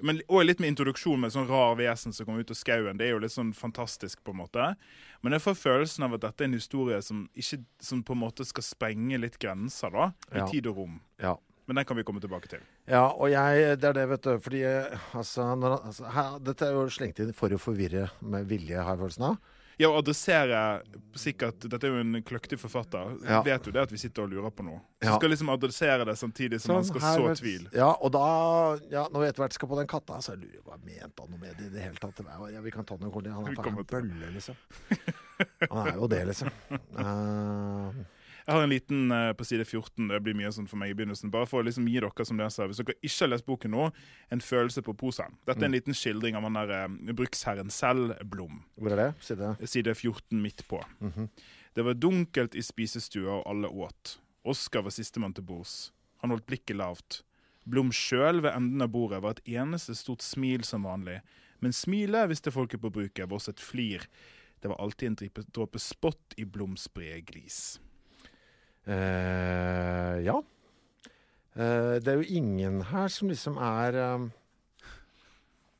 Men 0.00 0.20
og 0.28 0.44
litt 0.46 0.60
med 0.62 0.70
introduksjon 0.70 1.18
med 1.20 1.32
sånn 1.34 1.48
rar 1.50 1.74
vesen 1.80 2.12
som 2.14 2.26
kommer 2.28 2.44
ut 2.46 2.52
av 2.54 2.58
skauen. 2.60 2.98
Det 3.00 3.08
er 3.08 3.16
jo 3.16 3.18
litt 3.24 3.34
sånn 3.34 3.50
fantastisk, 3.56 4.20
på 4.22 4.30
en 4.30 4.38
måte. 4.44 4.68
Men 5.26 5.34
jeg 5.34 5.42
får 5.42 5.56
følelsen 5.58 6.06
av 6.06 6.14
at 6.14 6.22
dette 6.22 6.44
er 6.44 6.50
en 6.52 6.54
historie 6.54 7.00
som, 7.02 7.24
ikke, 7.34 7.58
som 7.82 8.04
på 8.06 8.14
en 8.14 8.20
måte 8.22 8.46
skal 8.46 8.62
sprenge 8.62 9.18
litt 9.18 9.38
grenser, 9.42 9.90
da. 9.90 10.12
I 10.30 10.38
Ja. 10.38 10.46
tid 10.52 10.66
og 10.70 10.76
rom. 10.76 11.00
Ja. 11.18 11.34
Men 11.66 11.76
den 11.76 11.84
kan 11.84 11.96
vi 11.98 12.02
komme 12.06 12.20
tilbake 12.22 12.48
til. 12.48 12.60
Ja, 12.88 13.08
og 13.10 13.28
jeg, 13.28 13.74
det 13.80 13.84
er 13.90 13.92
det, 13.98 14.06
vet 14.08 14.22
du. 14.22 14.38
Fordi 14.40 14.62
altså, 15.12 15.50
når, 15.58 15.74
altså 15.90 16.04
her, 16.14 16.38
Dette 16.40 16.64
er 16.70 16.72
jo 16.78 16.86
slengt 16.88 17.18
inn 17.20 17.34
for 17.36 17.50
å 17.52 17.58
forvirre 17.60 18.06
med 18.22 18.46
vilje, 18.48 18.78
har 18.78 18.94
jeg 18.94 19.02
følelsen 19.02 19.26
av. 19.32 19.36
Ja, 19.78 19.88
å 19.92 19.98
adressere 20.00 20.82
sikkert 21.18 21.60
Dette 21.70 21.86
er 21.86 21.92
jo 21.94 22.00
en 22.02 22.22
kløktig 22.26 22.58
forfatter. 22.58 23.12
Ja. 23.26 23.40
Vet 23.46 23.66
jo 23.66 23.72
det 23.74 23.82
at 23.84 23.92
vi 23.94 23.98
sitter 23.98 24.24
og 24.24 24.30
lurer 24.32 24.50
på 24.54 24.64
noe. 24.66 24.80
Så 25.02 25.06
Ja. 25.12 25.16
skal 25.18 25.30
liksom 25.30 25.48
adressere 25.54 26.04
det 26.04 26.16
samtidig 26.18 26.60
som 26.60 26.74
man 26.74 26.84
skal 26.84 27.00
her, 27.00 27.18
så 27.18 27.26
vet- 27.28 27.38
tvil. 27.40 27.68
Ja, 27.72 27.92
og 28.00 28.10
da 28.12 28.78
ja, 28.90 29.06
Når 29.08 29.20
vi 29.20 29.26
etter 29.28 29.42
hvert 29.44 29.52
skal 29.52 29.68
på 29.68 29.76
den 29.78 29.86
katta, 29.86 30.18
så 30.20 30.34
lurer 30.36 30.54
jeg 30.58 30.64
hva 30.66 30.78
mente 30.84 31.20
han 31.22 31.30
noe 31.30 31.38
med 31.38 31.56
det 31.56 31.66
i 31.66 31.68
det 31.74 31.82
hele 31.82 31.94
tatt. 32.02 32.18
Ja, 32.52 32.60
vi 32.60 32.70
kan 32.70 32.84
ta 32.84 32.96
noe, 32.96 33.10
kort. 33.10 33.26
Han 33.26 33.46
er 33.46 33.54
kommer 33.54 33.78
en 33.78 33.84
til 33.84 34.02
bølle, 34.02 34.34
liksom. 34.34 34.56
Han 35.70 35.86
er 35.88 35.94
jo 35.94 36.06
det, 36.08 36.26
liksom. 36.26 36.50
Eh, 36.98 37.92
Jeg 38.48 38.56
har 38.56 38.62
en 38.64 38.70
liten 38.72 39.10
uh, 39.12 39.34
på 39.36 39.44
side 39.44 39.64
14. 39.66 40.06
Det 40.08 40.18
blir 40.24 40.36
mye 40.38 40.48
sånn 40.56 40.68
for 40.70 40.80
meg 40.80 40.94
i 40.94 40.96
begynnelsen. 40.96 41.28
Bare 41.28 41.44
for 41.44 41.60
å 41.60 41.66
liksom 41.66 41.84
gi 41.84 41.98
dere 42.00 42.24
som 42.24 42.38
leser, 42.40 42.70
hvis 42.70 42.78
dere 42.80 42.94
ikke 42.96 43.26
har 43.26 43.28
lest 43.34 43.44
boken 43.44 43.74
nå, 43.74 43.88
en 44.32 44.40
følelse 44.40 44.80
på 44.86 44.94
posen. 44.96 45.34
Dette 45.44 45.60
er 45.60 45.68
en 45.68 45.74
liten 45.76 45.96
skildring 45.96 46.38
av 46.38 46.46
han 46.46 46.56
der 46.56 46.72
uh, 46.88 47.12
bruksherren 47.12 47.68
selv, 47.68 48.14
Blom. 48.24 48.62
hvor 48.80 48.94
er 48.94 49.02
det? 49.02 49.08
Side 49.26 49.50
Side 49.68 49.92
14 49.92 50.40
midt 50.40 50.62
på. 50.70 50.80
Det 51.76 51.84
var 51.84 51.98
dunkelt 52.00 52.56
i 52.56 52.64
spisestua, 52.64 53.42
og 53.42 53.50
alle 53.52 53.68
åt. 53.68 54.14
Oskar 54.48 54.86
var 54.86 54.96
sistemann 54.96 55.36
til 55.36 55.44
bords. 55.44 55.90
Han 56.24 56.32
holdt 56.32 56.46
blikket 56.48 56.78
lavt. 56.80 57.20
Blom 57.68 57.92
sjøl 57.92 58.40
ved 58.40 58.54
enden 58.54 58.80
av 58.80 58.88
bordet 58.94 59.20
var 59.20 59.36
et 59.36 59.52
eneste 59.60 59.92
stort 59.94 60.24
smil 60.24 60.64
som 60.64 60.88
vanlig. 60.88 61.18
Men 61.60 61.76
smilet, 61.76 62.30
visste 62.32 62.54
folket 62.54 62.80
på 62.80 62.94
bruket, 62.96 63.26
var 63.28 63.36
også 63.36 63.52
et 63.52 63.60
flir. 63.60 64.08
Det 64.64 64.72
var 64.72 64.80
alltid 64.80 65.20
en 65.20 65.44
dråpe 65.52 65.78
spott 65.78 66.32
i 66.40 66.48
Bloms 66.48 66.88
brede 66.96 67.20
glis. 67.28 67.76
Eh, 68.88 70.14
ja. 70.24 70.38
Uh, 71.58 71.98
det 72.00 72.12
er 72.12 72.20
jo 72.22 72.36
ingen 72.38 72.82
her 72.88 73.08
som 73.10 73.28
liksom 73.28 73.56
er 73.58 73.96
eh, 73.98 74.26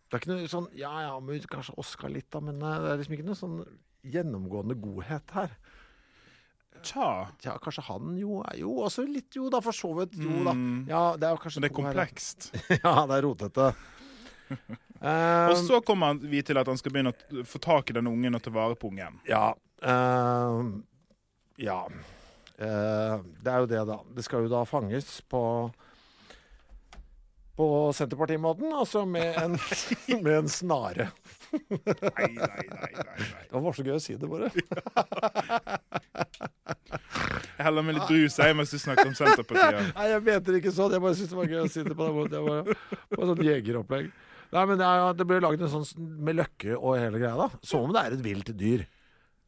Det 0.08 0.16
er 0.16 0.22
ikke 0.22 0.30
noe 0.32 0.48
sånn 0.50 0.64
Ja 0.74 0.90
ja, 1.04 1.12
men 1.22 1.44
kanskje 1.46 1.76
Oskar 1.78 2.10
litt, 2.10 2.26
da, 2.34 2.40
men 2.42 2.58
det 2.58 2.72
er 2.90 2.98
liksom 2.98 3.14
ikke 3.14 3.28
noe 3.28 3.38
sånn 3.38 3.60
gjennomgående 4.08 4.76
godhet 4.78 5.34
her. 5.36 5.54
Tja. 6.86 7.28
Ja, 7.44 7.56
kanskje 7.62 7.84
han 7.88 8.16
jo 8.18 8.40
er 8.46 8.60
jo 8.60 8.76
også 8.86 9.04
litt 9.08 9.36
Jo 9.36 9.48
da, 9.52 9.60
for 9.64 9.76
så 9.76 9.90
vidt. 9.98 10.18
Jo 10.22 10.42
da. 10.46 10.54
Mm. 10.54 10.84
Ja, 10.88 11.02
det 11.18 11.28
er 11.28 11.34
jo 11.34 11.40
kanskje 11.42 11.62
Men 11.62 11.66
det 11.66 11.72
er 11.72 11.78
komplekst. 11.80 12.50
ja, 12.84 12.92
det 13.10 13.18
er 13.18 13.26
rotete. 13.26 13.70
Eh, 14.48 15.48
Og 15.50 15.56
så 15.62 15.82
kommer 15.86 16.20
vi 16.22 16.42
til 16.46 16.60
at 16.60 16.70
han 16.70 16.78
skal 16.80 16.94
begynne 16.94 17.14
å 17.14 17.46
få 17.48 17.60
tak 17.62 17.90
i 17.90 17.98
den 17.98 18.10
ungen 18.10 18.38
og 18.38 18.44
ta 18.44 18.54
vare 18.54 18.78
på 18.78 18.92
ungen. 18.92 19.18
Ja. 19.28 19.50
eh, 19.82 20.70
ja. 21.66 21.82
Eh, 22.58 23.20
det 23.44 23.52
er 23.52 23.62
jo 23.62 23.70
det, 23.70 23.84
da. 23.86 24.00
Det 24.16 24.24
skal 24.26 24.46
jo 24.46 24.52
da 24.52 24.64
fanges 24.68 25.20
på 25.30 25.42
på 27.58 27.92
Senterpartimåten, 27.92 28.70
altså 28.70 29.00
med 29.02 29.34
en, 29.34 29.56
med 30.22 30.34
en 30.36 30.48
snare. 30.48 31.08
Nei, 31.50 32.28
nei, 32.36 32.66
nei, 32.70 32.90
nei. 32.94 33.22
Det 33.50 33.62
var 33.64 33.74
så 33.74 33.82
gøy 33.82 33.96
å 33.96 34.02
si 34.02 34.14
det, 34.14 34.28
bare. 34.30 34.46
Jeg 37.58 37.66
heller 37.66 37.82
med 37.82 37.98
litt 37.98 38.06
brus 38.06 38.38
jeg, 38.38 38.54
mens 38.54 38.70
du 38.70 38.78
snakker 38.78 39.10
om 39.10 39.16
Senterpartiet. 39.18 39.90
Nei, 39.96 40.06
jeg 40.12 40.22
mente 40.28 40.54
det 40.54 40.60
ikke 40.62 40.74
sånn. 40.76 40.94
Jeg 40.94 41.02
bare 41.02 41.18
syntes 41.18 41.34
det 41.34 41.40
var 41.40 41.50
gøy 41.50 41.64
å 41.64 41.72
si 41.74 41.82
det 41.88 41.96
på 41.98 42.06
den 42.06 42.16
måten. 42.20 42.36
Det 42.36 42.44
var, 42.46 43.02
var 43.16 43.32
sånn 43.32 43.42
jegeropplegg. 43.48 44.06
Nei, 44.54 44.62
men 44.62 44.78
det, 44.78 44.86
er, 44.86 45.18
det 45.18 45.26
ble 45.32 45.42
laget 45.42 45.66
en 45.66 45.74
sånn 45.74 46.06
med 46.28 46.38
løkke 46.38 46.78
og 46.78 46.94
hele 46.94 47.18
greia, 47.18 47.34
da. 47.42 47.50
Som 47.66 47.88
om 47.88 47.96
det 47.96 48.04
er 48.04 48.14
et 48.20 48.22
vilt 48.28 48.54
dyr. 48.54 48.86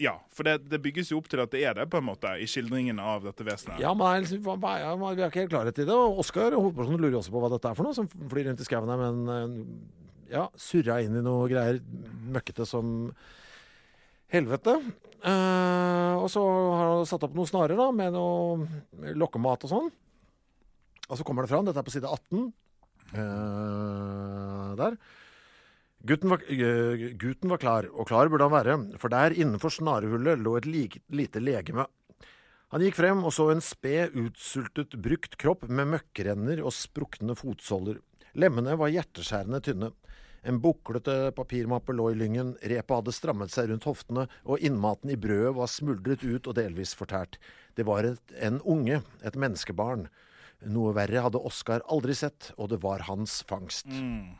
Ja, 0.00 0.14
for 0.32 0.48
det, 0.48 0.54
det 0.72 0.78
bygges 0.80 1.10
jo 1.12 1.18
opp 1.20 1.26
til 1.28 1.42
at 1.42 1.50
det 1.52 1.60
er 1.68 1.74
det, 1.76 1.84
på 1.92 1.98
en 2.00 2.06
måte, 2.06 2.30
i 2.40 2.46
skildringen 2.48 2.98
av 3.04 3.22
dette 3.26 3.44
vesenet. 3.44 3.82
Ja, 3.82 3.90
men 3.92 4.22
liksom, 4.24 4.40
Vi 4.40 4.70
har 4.70 5.26
ikke 5.28 5.42
helt 5.42 5.52
klarhet 5.52 5.80
i 5.82 5.84
det. 5.84 5.92
Og 5.96 6.22
Oskar 6.22 6.56
hovedpersonen 6.56 7.02
lurer 7.04 7.18
også 7.20 7.34
på 7.34 7.42
hva 7.42 7.50
dette 7.52 7.68
er 7.68 7.76
for 7.76 7.84
noe, 7.84 7.96
som 7.98 8.08
flyr 8.08 8.48
rundt 8.48 8.62
i 8.64 8.68
skauen 8.68 8.88
her 8.88 8.96
med 9.02 9.10
en 9.12 9.28
en- 9.36 9.80
Ja, 10.30 10.44
surra 10.54 11.00
inn 11.02 11.16
i 11.18 11.22
noe 11.26 11.48
greier. 11.50 11.80
Møkkete 12.30 12.64
som 12.64 13.10
helvete. 14.30 14.76
Eh, 15.26 16.14
og 16.22 16.28
så 16.30 16.40
har 16.78 16.84
han 16.94 17.06
satt 17.10 17.24
opp 17.26 17.34
noen 17.34 17.50
snarer 17.50 17.76
da, 17.76 17.90
med 17.90 18.14
noe 18.14 19.12
lokkemat 19.18 19.66
og 19.66 19.72
sånn. 19.74 19.90
Og 21.10 21.18
så 21.18 21.26
kommer 21.26 21.42
det 21.42 21.50
fram. 21.50 21.66
Dette 21.66 21.82
er 21.82 21.88
på 21.88 21.90
side 21.92 22.06
18. 22.06 22.52
Eh, 23.50 24.76
der. 24.80 24.96
Gutten 26.02 26.30
var, 26.32 26.40
eh, 26.48 27.12
gutten 27.20 27.50
var 27.50 27.58
klar, 27.60 27.88
og 27.92 28.08
klar 28.08 28.28
burde 28.28 28.46
han 28.48 28.52
være, 28.52 28.98
for 28.98 29.12
der 29.12 29.34
innenfor 29.36 29.68
snarehullet 29.68 30.40
lå 30.40 30.56
et 30.56 30.66
like, 30.66 31.00
lite 31.12 31.40
legeme. 31.40 31.84
Han 32.72 32.80
gikk 32.80 32.96
frem 32.96 33.24
og 33.26 33.34
så 33.34 33.50
en 33.50 33.60
sped, 33.60 34.14
utsultet, 34.16 34.96
brukt 35.02 35.36
kropp 35.36 35.66
med 35.68 35.90
møkkrenner 35.90 36.62
og 36.62 36.72
sprukne 36.72 37.36
fotsåler. 37.36 37.98
Lemmene 38.34 38.78
var 38.78 38.92
hjerteskjærende 38.94 39.60
tynne. 39.60 39.92
En 40.42 40.60
buklete 40.62 41.34
papirmappe 41.36 41.92
lå 41.92 42.12
i 42.12 42.16
lyngen, 42.16 42.54
repet 42.62 42.96
hadde 42.96 43.12
strammet 43.12 43.52
seg 43.52 43.68
rundt 43.68 43.84
hoftene, 43.84 44.28
og 44.48 44.62
innmaten 44.64 45.12
i 45.12 45.18
brødet 45.20 45.52
var 45.58 45.68
smuldret 45.68 46.24
ut 46.24 46.46
og 46.46 46.56
delvis 46.56 46.94
fortært. 46.96 47.36
Det 47.76 47.84
var 47.84 48.08
et, 48.08 48.22
en 48.40 48.62
unge, 48.64 49.02
et 49.20 49.36
menneskebarn. 49.36 50.06
Noe 50.64 50.94
verre 50.96 51.26
hadde 51.26 51.42
Oskar 51.44 51.84
aldri 51.92 52.16
sett, 52.16 52.54
og 52.56 52.70
det 52.72 52.80
var 52.80 53.04
hans 53.10 53.42
fangst. 53.50 53.90
Mm. 53.90 54.38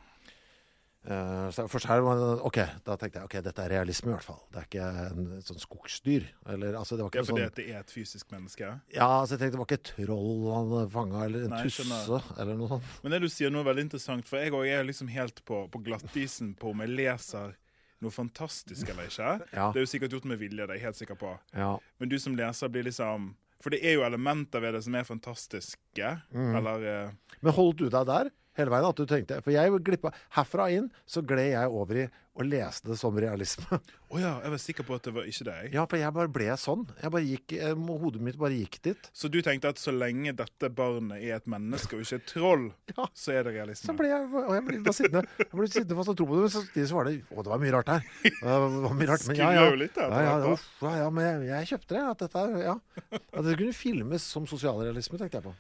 Så 1.01 1.65
først 1.73 1.89
her 1.89 2.05
ok, 2.05 2.59
da 2.85 2.95
tenkte 3.01 3.23
jeg 3.23 3.29
ok, 3.29 3.37
dette 3.47 3.63
er 3.65 3.73
realisme 3.73 4.11
i 4.11 4.13
hvert 4.13 4.27
fall. 4.27 4.43
Det 4.53 4.61
er 4.61 4.67
ikke 4.69 4.89
en 5.09 5.31
sånn 5.47 5.63
skogsdyr. 5.63 6.27
Eller, 6.53 6.77
altså, 6.77 6.99
det 6.99 7.07
var 7.07 7.17
Ja, 7.17 7.25
fordi 7.25 7.47
sånn, 7.47 7.55
det 7.57 7.65
er 7.71 7.79
et 7.81 7.95
fysisk 7.95 8.29
menneske. 8.35 8.69
ja, 8.93 9.09
altså, 9.09 9.35
jeg 9.35 9.41
tenkte 9.41 9.57
det 9.57 9.63
var 9.63 9.71
ikke 9.71 9.81
et 9.81 9.91
troll 9.95 10.45
han 10.53 10.93
fanga, 10.93 11.25
eller 11.25 11.47
en 11.49 11.57
Nei, 11.57 11.63
tusse, 11.65 12.21
eller 12.37 12.61
noe 12.61 12.69
sånt. 12.75 12.93
Men 13.03 13.17
det 13.17 13.23
du 13.25 13.31
sier 13.33 13.55
nå 13.55 13.65
er 13.65 13.71
veldig 13.71 13.87
interessant, 13.89 14.29
for 14.29 14.45
jeg 14.45 14.53
òg 14.53 14.69
er 14.69 14.85
liksom 14.85 15.09
helt 15.09 15.41
på, 15.49 15.65
på 15.73 15.83
glattisen 15.89 16.53
på 16.61 16.75
om 16.75 16.85
jeg 16.85 16.93
leser 17.01 17.57
noe 18.01 18.13
fantastisk 18.15 18.89
eller 18.89 19.09
ikke. 19.11 19.31
Ja. 19.53 19.71
Det 19.73 19.81
er 19.81 19.85
jo 19.85 19.91
sikkert 19.93 20.17
gjort 20.17 20.29
med 20.29 20.41
vilje, 20.41 20.65
det 20.65 20.73
er 20.73 20.79
jeg 20.81 20.87
helt 20.89 21.01
sikker 21.01 21.19
på. 21.21 21.35
Ja. 21.57 21.75
Men 22.01 22.13
du 22.13 22.17
som 22.21 22.37
leser 22.37 22.73
blir 22.73 22.87
liksom 22.89 23.35
For 23.61 23.75
det 23.75 23.83
er 23.85 23.99
jo 23.99 24.05
elementer 24.07 24.63
ved 24.65 24.73
det 24.73 24.81
som 24.87 24.95
er 24.97 25.05
fantastiske. 25.05 26.13
Mm. 26.33 26.55
Eller 26.57 26.87
uh, 27.11 27.35
Men 27.45 27.53
holdt 27.53 27.83
du 27.83 27.91
deg 27.93 28.07
der 28.09 28.31
hele 28.59 28.71
veien? 28.73 28.89
at 28.91 28.97
du 28.97 29.07
tenkte, 29.07 29.43
For 29.45 29.55
jeg 29.55 29.71
glippa 29.87 30.15
Herfra 30.37 30.71
inn 30.75 30.91
så 31.07 31.23
gled 31.23 31.53
jeg 31.53 31.69
over 31.71 32.05
i 32.07 32.09
å 32.41 32.45
lese 32.47 32.87
det 32.87 32.95
som 32.97 33.13
realisme. 33.21 33.67
Å 34.09 34.19
ja, 34.23 34.31
jeg 34.41 34.53
var 34.55 34.61
sikker 34.63 34.87
på 34.87 34.95
at 34.97 35.03
det 35.05 35.13
var 35.13 35.27
ikke 35.29 35.45
det. 35.45 35.55
jeg. 35.65 35.73
Ja, 35.75 35.83
for 35.91 35.99
jeg 36.01 36.13
bare 36.15 36.31
ble 36.33 36.47
sånn. 36.57 36.85
Jeg 37.03 37.11
bare 37.13 37.27
gikk, 37.27 37.53
jeg, 37.59 37.75
Hodet 38.01 38.23
mitt 38.25 38.39
bare 38.41 38.55
gikk 38.57 38.79
dit. 38.87 39.09
Så 39.13 39.29
du 39.29 39.41
tenkte 39.45 39.69
at 39.75 39.83
så 39.83 39.93
lenge 39.93 40.33
dette 40.39 40.71
barnet 40.73 41.19
er 41.21 41.35
et 41.37 41.51
menneske 41.51 41.99
og 41.99 42.05
ikke 42.07 42.21
et 42.23 42.29
troll, 42.31 42.65
Ja. 42.97 43.09
så 43.13 43.35
er 43.35 43.43
det 43.45 43.53
Så 43.53 43.57
realisme? 43.59 43.97
ble 43.99 44.09
jeg, 44.13 44.31
og 44.31 44.55
jeg 44.57 44.65
ble 44.71 44.81
bare 44.87 44.97
sittende, 44.97 45.25
jeg 45.43 45.51
ble 45.59 45.69
sittende 45.75 45.99
fast 46.01 46.15
og 46.15 46.17
tro 46.23 46.29
på 46.31 46.39
det, 46.39 46.47
men 46.47 46.55
samtidig 46.55 46.87
så 46.89 46.99
var 47.01 47.11
det 47.11 47.15
Å, 47.29 47.45
det 47.45 47.53
var 47.53 47.63
mye 47.67 47.75
rart 47.77 47.93
her. 47.97 48.09
Det 48.25 48.57
var 48.87 48.97
mye 49.03 49.11
rart, 49.13 49.27
men 49.29 49.37
ja, 49.43 49.51
ja. 49.59 49.67
Litt, 49.83 49.95
da, 49.99 50.09
ja, 50.09 50.23
ja, 50.31 50.55
uff, 50.55 50.67
ja, 50.87 50.95
ja, 51.03 51.11
men 51.19 51.27
jeg, 51.29 51.45
jeg 51.51 51.71
kjøpte 51.75 51.99
det. 51.99 52.07
At 52.15 52.25
dette 52.25 52.47
ja. 52.65 52.79
At 53.21 53.45
det 53.51 53.59
kunne 53.61 53.77
filmes 53.77 54.25
som 54.33 54.49
sosialrealisme, 54.49 55.19
tenkte 55.21 55.43
jeg 55.43 55.49
på. 55.51 55.55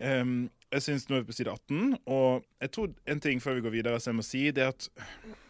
Ehm, 0.00 0.50
jeg 0.72 0.82
synes 0.82 1.06
nå 1.08 1.16
er 1.16 1.20
vi 1.22 1.30
på 1.30 1.36
side 1.36 1.48
18, 1.52 1.98
og 2.06 2.44
jeg 2.60 2.70
tror 2.74 2.90
en 3.06 3.20
ting 3.20 3.40
før 3.40 3.54
vi 3.54 3.60
går 3.64 3.70
videre 3.70 4.00
som 4.00 4.12
jeg 4.12 4.16
må 4.18 4.24
si, 4.26 4.42
det 4.50 4.64
er 4.64 4.68
at 4.74 4.88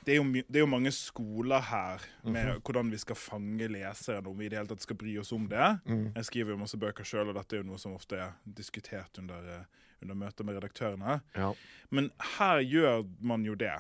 det 0.07 0.13
er 0.15 0.21
jo, 0.21 0.27
det 0.33 0.57
er 0.57 0.63
jo 0.63 0.67
mange 0.71 0.93
skoler 0.95 1.61
her 1.61 2.05
med 2.23 2.47
Mhm. 2.47 2.61
hvordan 2.63 2.91
vi 2.93 2.97
skal 2.99 3.17
fange 3.17 3.69
leseren, 3.69 4.27
om 4.27 4.37
vi 4.39 4.47
i 4.47 4.49
det 4.49 4.59
hele 4.59 4.69
tatt 4.69 4.83
skal 4.83 4.97
bry 4.97 5.17
oss 5.19 5.33
om 5.33 5.49
det. 5.49 5.81
Mm. 5.87 6.13
Jeg 6.15 6.25
skriver 6.25 6.51
jo 6.53 6.57
masse 6.59 6.77
bøker 6.79 7.05
sjøl, 7.05 7.29
og 7.29 7.35
dette 7.35 7.57
er 7.57 7.63
jo 7.65 7.71
noe 7.73 7.79
som 7.79 7.95
ofte 7.95 8.13
er 8.17 8.33
diskutert 8.47 9.19
under, 9.19 9.37
eh, 9.49 9.65
under 10.03 10.15
møter 10.15 10.45
med 10.45 10.55
redaktørene. 10.63 11.21
Ja. 11.35 11.53
Men 11.91 12.11
her 12.39 12.59
gjør 12.61 13.07
man 13.21 13.45
jo 13.45 13.55
det. 13.55 13.73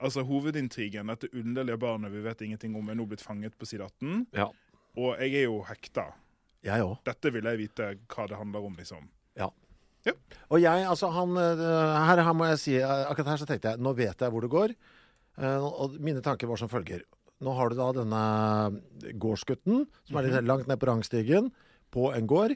Altså 0.00 0.22
Hovedintrigen, 0.24 1.06
dette 1.06 1.28
underlige 1.34 1.78
barnet 1.78 2.12
vi 2.12 2.20
vet 2.20 2.40
ingenting 2.42 2.74
om, 2.76 2.88
er 2.90 2.94
nå 2.94 3.06
blitt 3.06 3.22
fanget 3.22 3.56
på 3.58 3.64
side 3.66 3.80
18. 3.84 4.26
ja. 4.34 4.50
Og 4.96 5.16
jeg 5.20 5.34
er 5.34 5.42
jo 5.44 5.62
hekta. 5.62 6.12
Jeg 6.64 6.82
òg. 6.82 6.98
Dette 7.04 7.32
vil 7.32 7.44
jeg 7.44 7.58
vite 7.58 7.96
hva 8.08 8.26
det 8.28 8.36
handler 8.36 8.64
om, 8.66 8.74
liksom. 8.76 9.08
Ja. 10.08 10.14
Og 10.48 10.60
jeg, 10.62 10.84
altså 10.88 11.10
han 11.12 11.36
eh, 11.36 11.60
her, 12.08 12.22
her 12.24 12.32
må 12.36 12.46
jeg 12.48 12.60
si 12.62 12.74
eh, 12.80 13.02
Akkurat 13.10 13.34
her 13.34 13.40
så 13.42 13.48
tenkte 13.48 13.74
jeg 13.74 13.82
Nå 13.84 13.90
vet 13.98 14.22
jeg 14.24 14.32
hvor 14.32 14.40
det 14.46 14.48
går. 14.54 14.72
Eh, 15.36 15.66
og 15.66 15.98
mine 16.00 16.22
tanker 16.24 16.48
var 16.48 16.56
som 16.60 16.70
følger. 16.72 17.02
Nå 17.44 17.52
har 17.56 17.68
du 17.72 17.76
da 17.78 17.90
denne 17.96 18.22
gårdsgutten 19.20 19.86
som 20.08 20.18
er 20.20 20.26
litt 20.28 20.48
langt 20.48 20.68
ned 20.68 20.80
på 20.80 20.88
rangstigen, 20.90 21.50
på 21.92 22.10
en 22.16 22.26
gård. 22.28 22.52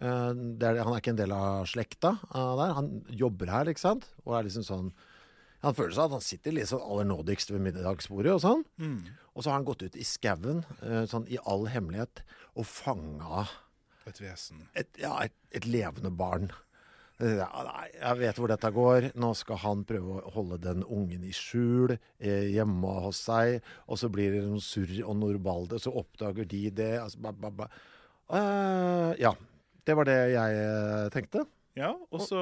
Eh, 0.00 0.30
det 0.60 0.68
er, 0.70 0.80
han 0.84 0.92
er 0.94 1.00
ikke 1.02 1.12
en 1.14 1.20
del 1.20 1.34
av 1.36 1.66
slekta 1.70 2.14
der. 2.32 2.76
Han 2.78 2.88
jobber 3.12 3.52
her, 3.52 3.68
ikke 3.72 3.84
sant. 3.84 4.08
Og 4.24 4.36
er 4.38 4.48
liksom 4.48 4.64
sånn 4.66 4.94
Han 5.64 5.72
føler 5.76 5.94
seg 5.96 6.04
at 6.10 6.12
han 6.18 6.24
sitter 6.24 6.52
liksom 6.52 6.82
aller 6.84 7.06
nådigst 7.08 7.48
ved 7.54 7.62
middagsbordet 7.64 8.34
og 8.36 8.42
sånn. 8.44 8.64
Og 9.32 9.40
så 9.40 9.48
har 9.48 9.56
han 9.56 9.64
gått 9.64 9.86
ut 9.86 9.94
i 9.96 10.04
skauen 10.04 10.60
sånn 11.08 11.24
i 11.32 11.38
all 11.48 11.64
hemmelighet 11.72 12.20
og 12.54 12.66
fanga 12.68 13.46
Et 14.04 14.20
vesen. 14.20 14.66
et, 14.76 14.90
ja, 15.00 15.14
et, 15.24 15.32
et 15.56 15.64
levende 15.64 16.10
barn. 16.12 16.50
Ja, 17.22 17.46
nei, 17.62 17.86
jeg 17.94 18.18
vet 18.18 18.38
hvor 18.40 18.50
dette 18.50 18.70
går. 18.74 19.08
Nå 19.22 19.30
skal 19.38 19.60
han 19.62 19.84
prøve 19.86 20.18
å 20.18 20.32
holde 20.34 20.58
den 20.64 20.82
ungen 20.82 21.22
i 21.22 21.30
skjul 21.34 21.94
eh, 21.94 22.48
hjemme 22.50 22.94
hos 23.04 23.22
seg. 23.28 23.60
Og 23.86 24.00
så 24.00 24.10
blir 24.12 24.34
det 24.34 24.42
noe 24.48 24.62
surr 24.64 24.96
og 25.04 25.18
norbalde, 25.20 25.78
så 25.78 25.94
oppdager 25.94 26.48
de 26.50 26.64
det. 26.74 26.94
Altså, 26.98 27.22
ba, 27.22 27.34
ba, 27.38 27.52
ba. 27.62 27.70
Uh, 28.24 29.12
ja. 29.20 29.34
Det 29.84 29.94
var 29.98 30.08
det 30.08 30.16
jeg 30.32 30.60
eh, 30.64 31.06
tenkte. 31.12 31.44
Ja, 31.76 31.92
og 31.92 32.22
så 32.24 32.40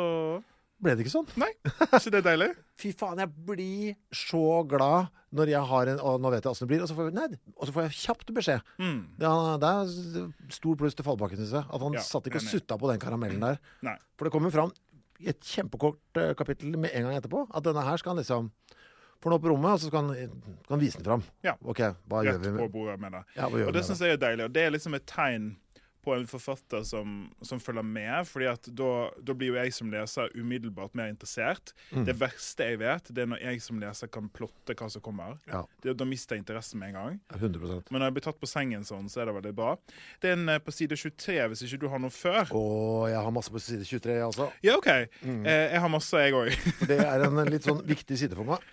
Ble 0.83 0.95
det 0.99 1.05
ikke 1.05 1.13
sånn? 1.15 1.29
Nei, 1.39 1.49
er 1.63 1.93
ikke 1.99 2.11
det 2.17 2.23
deilig? 2.27 2.49
Fy 2.83 2.91
faen, 2.99 3.21
jeg 3.23 3.31
blir 3.47 3.93
så 4.19 4.41
glad 4.67 5.13
når 5.33 5.53
jeg 5.53 5.63
har 5.71 5.91
en 5.93 6.01
Og 6.03 6.17
nå 6.21 6.33
vet 6.35 6.43
jeg 6.45 6.51
åssen 6.51 6.67
det 6.67 6.73
blir. 6.75 6.83
Og 6.85 6.91
så 6.91 6.97
får, 6.99 7.11
jeg- 7.11 7.15
nei, 7.17 7.39
og 7.57 7.69
så 7.69 7.75
får 7.77 7.87
jeg 7.87 7.95
kjapt 8.03 8.33
beskjed. 8.35 8.65
Mm. 8.83 8.99
Det, 9.23 9.29
er- 9.31 9.61
det 9.63 9.71
er 9.71 10.57
stor 10.59 10.77
pluss 10.81 10.99
til 10.99 11.07
Fallbakken, 11.07 11.39
syns 11.39 11.55
jeg. 11.61 11.65
At 11.71 11.81
han 11.87 11.95
Ja, 11.97 12.03
satt 12.05 12.27
ikke 12.27 12.41
og 12.43 12.47
enig. 12.49 12.55
sutta 12.57 12.79
på 12.83 12.91
den 12.91 12.99
karamellen 13.01 13.41
der. 13.47 13.61
Nei. 13.87 13.95
For 14.19 14.27
det 14.29 14.33
kommer 14.35 14.51
fram 14.53 14.73
i 15.23 15.29
et 15.31 15.39
kjempekort 15.47 16.19
eh, 16.19 16.33
kapittel 16.35 16.75
med 16.77 16.91
en 16.99 17.07
gang 17.07 17.15
etterpå 17.21 17.45
at 17.55 17.63
denne 17.63 17.85
her 17.87 17.97
skal 18.03 18.17
han 18.17 18.25
liksom 18.25 18.51
Får 19.23 19.31
den 19.31 19.37
opp 19.39 19.43
på 19.45 19.51
rommet, 19.53 19.71
og 19.71 19.79
så 19.79 19.87
skal 19.87 20.09
han, 20.09 20.31
skal 20.67 20.75
han 20.75 20.81
vise 20.83 20.99
den 20.99 21.05
fram. 21.07 21.21
Ja. 21.47 21.53
OK, 21.63 21.79
hva 22.11 22.25
gjør 22.27 22.41
Rett 22.41 22.43
vi 22.43 22.51
på 22.57 22.65
med 22.65 22.73
bordet 22.75 22.97
med 22.99 23.13
det. 23.15 23.21
ja, 23.37 23.47
hva 23.47 23.61
gjør 23.61 23.69
Og 23.69 23.71
vi 23.71 23.77
det 23.77 23.83
med 23.85 23.87
syns 23.87 24.01
jeg 24.03 24.17
er 24.17 24.19
deilig. 24.19 24.45
Og 24.49 24.53
det 24.57 24.63
er 24.67 24.73
liksom 24.75 24.97
et 24.99 25.05
tegn 25.07 25.45
på 26.03 26.15
en 26.17 26.27
forfatter 26.27 26.83
som, 26.87 27.31
som 27.43 27.61
følger 27.63 27.85
med. 27.87 28.27
fordi 28.29 28.49
at 28.51 28.69
da, 28.75 28.91
da 29.23 29.35
blir 29.39 29.53
jo 29.53 29.59
jeg 29.59 29.75
som 29.75 29.91
leser 29.93 30.33
umiddelbart 30.35 30.95
mer 30.99 31.13
interessert. 31.13 31.73
Mm. 31.93 32.05
Det 32.09 32.17
verste 32.21 32.67
jeg 32.73 32.81
vet, 32.83 33.11
det 33.15 33.25
er 33.25 33.31
når 33.31 33.43
jeg 33.45 33.63
som 33.63 33.81
leser 33.83 34.11
kan 34.13 34.29
plotte 34.35 34.77
hva 34.79 34.89
som 34.91 35.05
kommer. 35.05 35.39
Ja, 35.51 35.65
Det, 35.83 35.95
da 35.99 36.07
mister 36.09 36.37
jeg 36.37 36.45
interessen 36.45 36.83
med 36.83 36.93
en 36.93 36.99
gang. 36.99 37.21
100% 37.39 37.91
Men 37.91 38.03
når 38.03 38.11
jeg 38.11 38.17
blir 38.19 38.27
tatt 38.27 38.41
på 38.43 38.51
sengen 38.51 38.87
sånn, 38.87 39.09
så 39.13 39.23
er 39.23 39.31
det 39.31 39.37
veldig 39.39 39.55
bra. 39.57 39.75
Det 40.23 40.33
er 40.33 40.39
en 40.39 40.55
eh, 40.57 40.61
på 40.63 40.75
side 40.75 40.99
23, 40.99 41.39
hvis 41.53 41.65
ikke 41.69 41.83
du 41.85 41.89
har 41.93 42.03
noe 42.03 42.15
før. 42.15 42.51
Å, 42.51 42.63
jeg 43.13 43.25
har 43.27 43.35
masse 43.35 43.55
på 43.55 43.63
side 43.63 43.87
23, 43.89 44.19
altså. 44.27 44.51
Ja, 44.67 44.77
OK. 44.81 44.91
Mm. 45.23 45.43
Eh, 45.47 45.67
jeg 45.77 45.85
har 45.87 45.93
masse, 45.93 46.25
jeg 46.27 46.39
òg. 46.39 46.53
Det 46.93 46.99
er 46.99 47.27
en 47.27 47.43
litt 47.51 47.67
sånn 47.67 47.83
viktig 47.87 48.19
side 48.19 48.39
for 48.39 48.49
meg. 48.49 48.65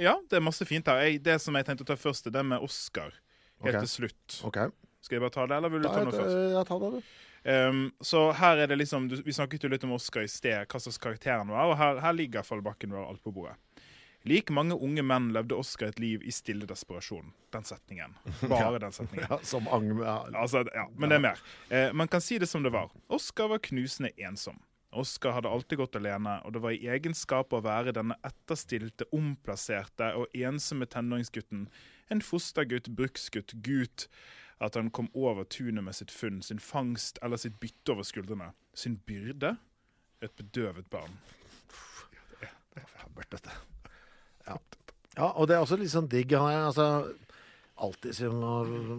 ja, 0.00 0.16
det 0.30 0.38
er 0.38 0.44
masse 0.44 0.64
fint 0.68 0.88
her. 0.88 1.04
Jeg, 1.06 1.20
det 1.24 1.36
som 1.44 1.56
jeg 1.56 1.66
tenkte 1.68 1.84
å 1.86 1.90
ta 1.92 1.98
først, 2.00 2.28
er 2.30 2.34
det 2.34 2.46
med 2.46 2.64
Oscar. 2.64 3.12
Helt 3.60 3.76
okay. 3.76 3.84
til 3.84 3.92
slutt. 3.92 4.40
OK. 4.48 4.62
Skal 5.10 5.18
jeg 5.18 5.22
bare 5.24 5.34
ta 5.34 5.44
det, 5.50 5.56
eller 5.58 5.72
vil 5.74 5.82
du 5.82 5.88
ta 5.90 6.04
noe 6.06 6.14
først? 6.14 6.36
ja, 6.54 6.60
ta 6.62 6.76
det, 6.78 6.90
du. 6.94 7.14
Um, 7.50 7.78
så 8.04 8.28
her 8.36 8.60
er 8.62 8.68
det 8.68 8.76
liksom 8.76 9.08
du, 9.08 9.16
Vi 9.24 9.32
snakket 9.32 9.64
jo 9.64 9.70
litt 9.72 9.84
om 9.86 9.94
Oscar 9.96 10.22
i 10.22 10.28
sted, 10.30 10.68
hva 10.70 10.78
slags 10.78 11.00
karakter 11.02 11.40
han 11.40 11.50
var, 11.50 11.72
og 11.72 11.78
her, 11.80 11.98
her 12.04 12.14
ligger 12.14 12.46
Fallbakken 12.46 12.94
vår 12.94 13.08
alt 13.08 13.24
på 13.26 13.32
bordet. 13.34 13.56
Like 14.22 14.54
mange 14.54 14.76
unge 14.78 15.02
menn 15.02 15.32
levde 15.34 15.58
Oscar 15.58 15.90
et 15.90 15.98
liv 15.98 16.22
i 16.22 16.30
stille 16.30 16.68
desperasjon. 16.70 17.32
Den 17.50 17.66
setningen. 17.66 18.14
Bare 18.52 18.78
den 18.78 18.94
setningen. 18.94 19.26
Ja, 19.26 19.40
som 19.42 19.66
ang... 19.66 19.90
Ja. 19.98 20.20
Altså, 20.30 20.62
ja, 20.70 20.86
men 20.94 21.10
det 21.10 21.18
er 21.18 21.24
mer. 21.24 21.44
Eh, 21.74 21.90
man 21.96 22.12
kan 22.12 22.22
si 22.22 22.38
det 22.38 22.46
som 22.46 22.62
det 22.62 22.70
var. 22.70 22.92
Oscar 23.10 23.50
var 23.50 23.64
knusende 23.66 24.12
ensom. 24.20 24.62
Oscar 24.94 25.34
hadde 25.38 25.50
alltid 25.50 25.80
gått 25.80 25.96
alene, 25.96 26.36
og 26.44 26.52
det 26.52 26.62
var 26.62 26.76
i 26.76 26.86
egenskap 26.90 27.54
av 27.54 27.62
å 27.62 27.66
være 27.66 27.96
denne 27.96 28.16
etterstilte, 28.26 29.06
omplasserte 29.16 30.12
og 30.18 30.36
ensomme 30.36 30.86
tenåringsgutten, 30.90 31.68
en 32.10 32.22
fostergutt, 32.26 32.90
bruksgutt, 32.98 33.54
gut, 33.64 34.08
at 34.60 34.76
han 34.76 34.90
kom 34.92 35.08
over 35.16 35.44
tunet 35.48 35.84
med 35.84 35.96
sitt 35.96 36.12
funn, 36.12 36.42
sin 36.44 36.60
fangst 36.60 37.18
eller 37.24 37.40
sitt 37.40 37.56
bytte 37.60 37.94
over 37.94 38.04
skuldrene. 38.04 38.50
Sin 38.76 38.98
byrde? 39.08 39.54
Et 40.20 40.36
bedøvet 40.36 40.90
barn. 40.92 41.16
Bert, 43.16 43.30
dette. 43.32 43.50
Ja. 44.46 44.54
ja, 45.16 45.26
og 45.30 45.48
det 45.48 45.56
er 45.56 45.64
også 45.64 45.78
litt 45.80 45.92
sånn 45.92 46.08
digg. 46.12 46.32
Han 46.36 46.52
er 46.52 46.68
altså 46.68 46.86
alltid 47.80 48.14
siden 48.16 48.38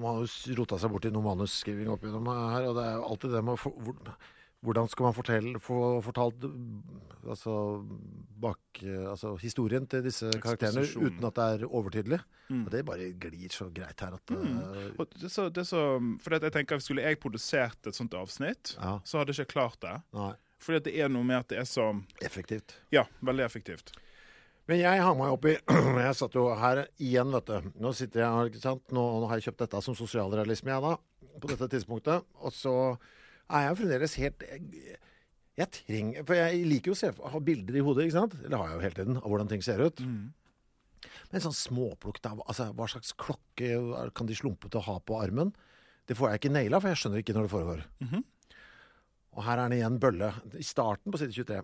man 0.02 0.04
har 0.18 0.58
rota 0.58 0.80
seg 0.82 0.92
bort 0.92 1.06
i 1.06 1.14
noe 1.14 1.26
manusskriving 1.26 1.92
opp 1.94 2.04
gjennom 2.06 2.28
her, 2.34 2.68
og 2.68 2.78
det 2.78 2.86
er 2.88 2.98
jo 2.98 3.08
alltid 3.08 3.36
det 3.36 3.44
med 3.46 3.54
å 3.56 3.62
få, 3.62 3.72
hvordan 4.62 4.90
skal 4.92 5.08
man 5.08 5.16
fortelle, 5.18 5.60
få 5.62 5.78
fortalt 6.06 6.44
altså, 7.26 7.54
bak, 8.42 8.82
altså, 8.84 9.34
historien 9.42 9.88
til 9.90 10.04
disse 10.06 10.30
karakterene 10.44 10.84
uten 10.86 11.26
at 11.26 11.40
det 11.40 11.48
er 11.56 11.66
overtydelig. 11.66 12.20
Mm. 12.52 12.66
Og 12.66 12.72
det 12.74 12.84
bare 12.86 13.10
glir 13.22 13.54
så 13.54 13.70
greit 13.74 14.04
her 14.04 14.18
at 14.18 14.34
mm. 14.36 15.00
Og 15.00 15.18
det 15.18 15.32
så, 15.32 15.48
det 15.50 15.66
så, 15.70 15.82
for 16.22 16.36
jeg 16.36 16.54
tenker 16.54 16.78
at 16.78 16.84
Skulle 16.86 17.06
jeg 17.08 17.20
produsert 17.24 17.88
et 17.88 17.98
sånt 17.98 18.14
avsnitt, 18.18 18.76
Ja. 18.78 19.00
så 19.08 19.22
hadde 19.22 19.34
jeg 19.34 19.46
ikke 19.46 19.56
klart 19.56 19.80
det. 19.82 19.98
Nei, 20.14 20.34
Fordi 20.62 20.84
det 20.90 20.96
er 21.00 21.10
noe 21.10 21.26
med 21.26 21.40
at 21.40 21.50
det 21.50 21.62
er 21.64 21.70
så 21.70 21.88
effektivt. 22.22 22.76
Ja, 22.94 23.08
veldig 23.22 23.48
effektivt. 23.48 23.94
Men 24.70 24.78
jeg 24.78 25.02
hang 25.02 25.18
meg 25.18 25.34
opp 25.34 25.48
i 25.50 25.56
Jeg 26.06 26.18
satt 26.20 26.36
jo 26.38 26.46
her 26.54 26.84
igjen, 27.02 27.32
vet 27.34 27.50
du. 27.50 27.72
Nå 27.82 27.96
sitter 27.98 28.26
jeg 28.28 28.52
ikke 28.52 28.62
sant. 28.62 28.84
Nå, 28.94 29.08
nå 29.24 29.32
har 29.32 29.40
jeg 29.40 29.50
kjøpt 29.50 29.66
dette 29.66 29.82
som 29.88 29.98
sosialrealisme, 29.98 30.70
jeg 30.70 30.86
da. 30.86 30.94
På 31.42 31.50
dette 31.50 31.72
tidspunktet. 31.72 32.28
Og 32.44 32.54
så 32.54 32.76
er 33.52 33.68
jeg 33.68 33.80
fremdeles 33.80 34.18
helt 34.22 34.46
jeg, 34.48 35.00
jeg 35.60 35.72
trenger 35.76 36.28
For 36.28 36.38
jeg 36.40 36.62
liker 36.68 36.92
jo 36.92 36.96
å 36.96 37.00
se, 37.02 37.10
ha 37.34 37.42
bilder 37.44 37.78
i 37.78 37.84
hodet, 37.86 38.08
ikke 38.08 38.18
sant. 38.18 38.38
Eller 38.44 38.62
har 38.62 38.70
jeg 38.70 38.78
jo 38.78 38.86
hele 38.86 38.98
tiden, 39.00 39.20
av 39.20 39.28
hvordan 39.28 39.52
ting 39.52 39.66
ser 39.66 39.84
ut. 39.84 40.00
Men 41.32 41.44
sånn 41.44 41.56
småplukk 41.56 42.22
av 42.30 42.44
altså 42.46 42.70
Hva 42.78 42.88
slags 42.92 43.14
klokke 43.18 43.74
kan 44.18 44.30
de 44.30 44.38
slumpe 44.38 44.70
til 44.70 44.82
å 44.82 44.88
ha 44.88 44.98
på 45.04 45.20
armen? 45.20 45.54
Det 46.10 46.18
får 46.18 46.32
jeg 46.32 46.42
ikke 46.42 46.54
naila, 46.56 46.80
for 46.82 46.92
jeg 46.92 47.02
skjønner 47.02 47.22
ikke 47.22 47.36
når 47.38 47.48
det 47.48 47.54
foregår. 47.54 47.84
Og 49.32 49.46
her 49.46 49.60
er 49.60 49.70
den 49.70 49.78
igjen 49.78 50.00
bølle. 50.02 50.32
I 50.60 50.66
starten 50.66 51.14
på 51.14 51.22
side 51.22 51.36
23. 51.36 51.62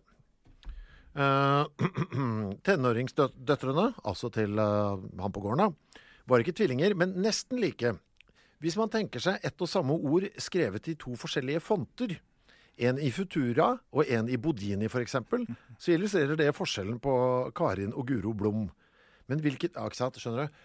Uh, 1.17 1.65
tenåringsdøtrene, 2.67 3.87
altså 4.07 4.29
til 4.33 4.59
uh, 4.61 5.01
han 5.19 5.33
på 5.33 5.41
gården, 5.43 5.65
da, 5.65 6.03
var 6.29 6.43
ikke 6.43 6.53
tvillinger, 6.59 6.93
men 6.99 7.15
nesten 7.23 7.59
like. 7.59 7.95
Hvis 8.63 8.77
man 8.79 8.89
tenker 8.89 9.21
seg 9.21 9.43
ett 9.45 9.61
og 9.61 9.69
samme 9.69 9.93
ord 9.93 10.25
skrevet 10.41 10.89
i 10.89 10.95
to 10.97 11.13
forskjellige 11.19 11.61
fonter, 11.61 12.15
en 12.77 12.99
i 13.01 13.09
Futura 13.13 13.71
og 13.93 14.09
en 14.13 14.29
i 14.29 14.37
Bodini 14.37 14.89
f.eks., 14.89 15.17
så 15.77 15.93
illustrerer 15.93 16.37
det 16.39 16.51
forskjellen 16.57 16.99
på 17.01 17.13
Karin 17.57 17.93
og 17.93 18.07
Guro 18.09 18.33
Blom. 18.37 18.67
Men 19.27 19.41
hvilket 19.43 19.75
Ja, 19.75 19.87
ikke 19.89 19.99
sant? 19.99 20.19
Skjønner 20.21 20.47
du? 20.47 20.61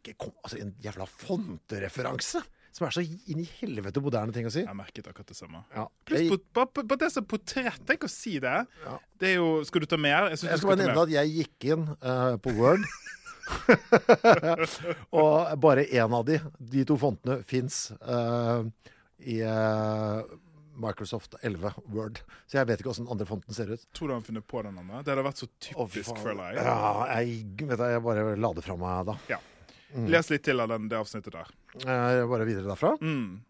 Ikke 0.00 0.16
kom, 0.18 0.32
altså, 0.44 0.58
en 0.60 0.72
jævla 0.82 1.06
fontereferanse! 1.08 2.42
Som 2.70 2.86
er 2.86 2.94
så 2.94 3.02
inn 3.02 3.40
i 3.42 3.48
helvete 3.58 3.98
moderne 4.02 4.30
ting 4.34 4.46
å 4.46 4.50
si. 4.54 4.62
Jeg 4.62 4.78
merket 4.78 5.08
akkurat 5.10 5.26
det 5.26 5.34
samme. 5.34 5.64
Ja. 5.74 5.88
Pluss 6.06 6.28
på, 6.30 6.36
på, 6.54 6.66
på, 6.70 6.84
på 6.92 6.98
det 7.00 7.08
som 7.10 7.26
portrett. 7.26 7.80
Tenk 7.86 8.06
å 8.06 8.10
si 8.10 8.36
det. 8.42 8.60
Ja. 8.84 8.92
Det 9.18 9.32
er 9.32 9.40
jo 9.40 9.48
Skal 9.66 9.82
du 9.82 9.88
ta 9.90 9.98
mer? 9.98 10.28
Jeg, 10.30 10.44
Jeg 10.46 10.60
skal 10.60 10.70
bare 10.70 10.82
nevne 10.84 11.02
at 11.02 11.14
jeg 11.16 11.32
gikk 11.34 11.66
inn 11.74 11.88
uh, 11.98 12.36
på 12.42 12.54
Word. 12.60 12.86
og 15.20 15.50
bare 15.62 15.86
én 15.88 16.14
av 16.16 16.24
de, 16.28 16.38
de 16.58 16.84
to 16.88 16.96
fontene, 17.00 17.40
fins 17.46 17.88
i 19.20 19.42
uh, 19.44 20.22
Microsoft 20.80 21.34
11 21.42 21.72
Word. 21.92 22.20
Så 22.46 22.58
jeg 22.58 22.68
vet 22.70 22.80
ikke 22.80 22.92
åssen 22.92 23.08
andre 23.10 23.26
fonten 23.28 23.56
ser 23.56 23.72
ut. 23.72 23.84
Tror 23.96 24.10
du 24.10 24.16
han 24.16 24.24
finner 24.26 24.44
på 24.44 24.62
den 24.64 24.78
andre? 24.80 25.02
Det 25.04 25.12
hadde 25.12 25.26
vært 25.26 25.42
så 25.42 25.48
typisk, 25.60 26.12
oh, 26.14 26.22
føler 26.24 26.56
jeg. 26.56 26.64
Ja, 26.64 26.80
jeg, 27.20 27.44
vet 27.60 27.80
du, 27.82 27.86
jeg 27.92 28.04
bare 28.06 28.26
la 28.40 28.52
det 28.56 28.64
fra 28.66 28.76
meg 28.80 29.10
da. 29.10 29.16
Ja. 29.30 29.40
Les 30.10 30.30
litt 30.30 30.44
til 30.46 30.62
av 30.62 30.70
den, 30.70 30.88
det 30.90 30.98
avsnittet 31.00 31.34
der. 31.34 31.54
Eh, 31.82 32.24
bare 32.30 32.46
videre 32.48 32.68
derfra. 32.70 32.94
Mm. 33.02 33.40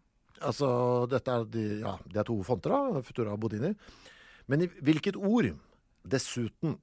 Altså, 0.48 0.68
dette 1.12 1.34
er, 1.34 1.48
de, 1.52 1.64
ja, 1.82 1.96
det 2.08 2.22
er 2.22 2.28
to 2.28 2.38
fonter, 2.46 2.72
da. 2.72 3.02
Futura 3.04 3.34
og 3.36 3.42
Bodini. 3.42 3.74
Men 4.50 4.64
i 4.64 4.70
hvilket 4.80 5.20
ord? 5.20 5.52
Dessuten. 6.10 6.78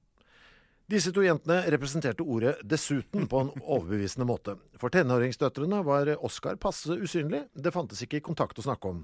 Disse 0.88 1.10
to 1.12 1.20
jentene 1.20 1.66
representerte 1.68 2.24
ordet 2.24 2.62
'dessuten' 2.64 3.26
på 3.28 3.40
en 3.42 3.50
overbevisende 3.60 4.24
måte. 4.24 4.54
For 4.80 4.88
tenåringsdøtrene 4.88 5.82
var 5.84 6.08
Oskar 6.24 6.56
passe 6.56 6.96
usynlig. 6.96 7.42
Det 7.52 7.74
fantes 7.74 8.00
ikke 8.06 8.22
kontakt 8.24 8.56
å 8.56 8.64
snakke 8.64 8.88
om. 8.88 9.02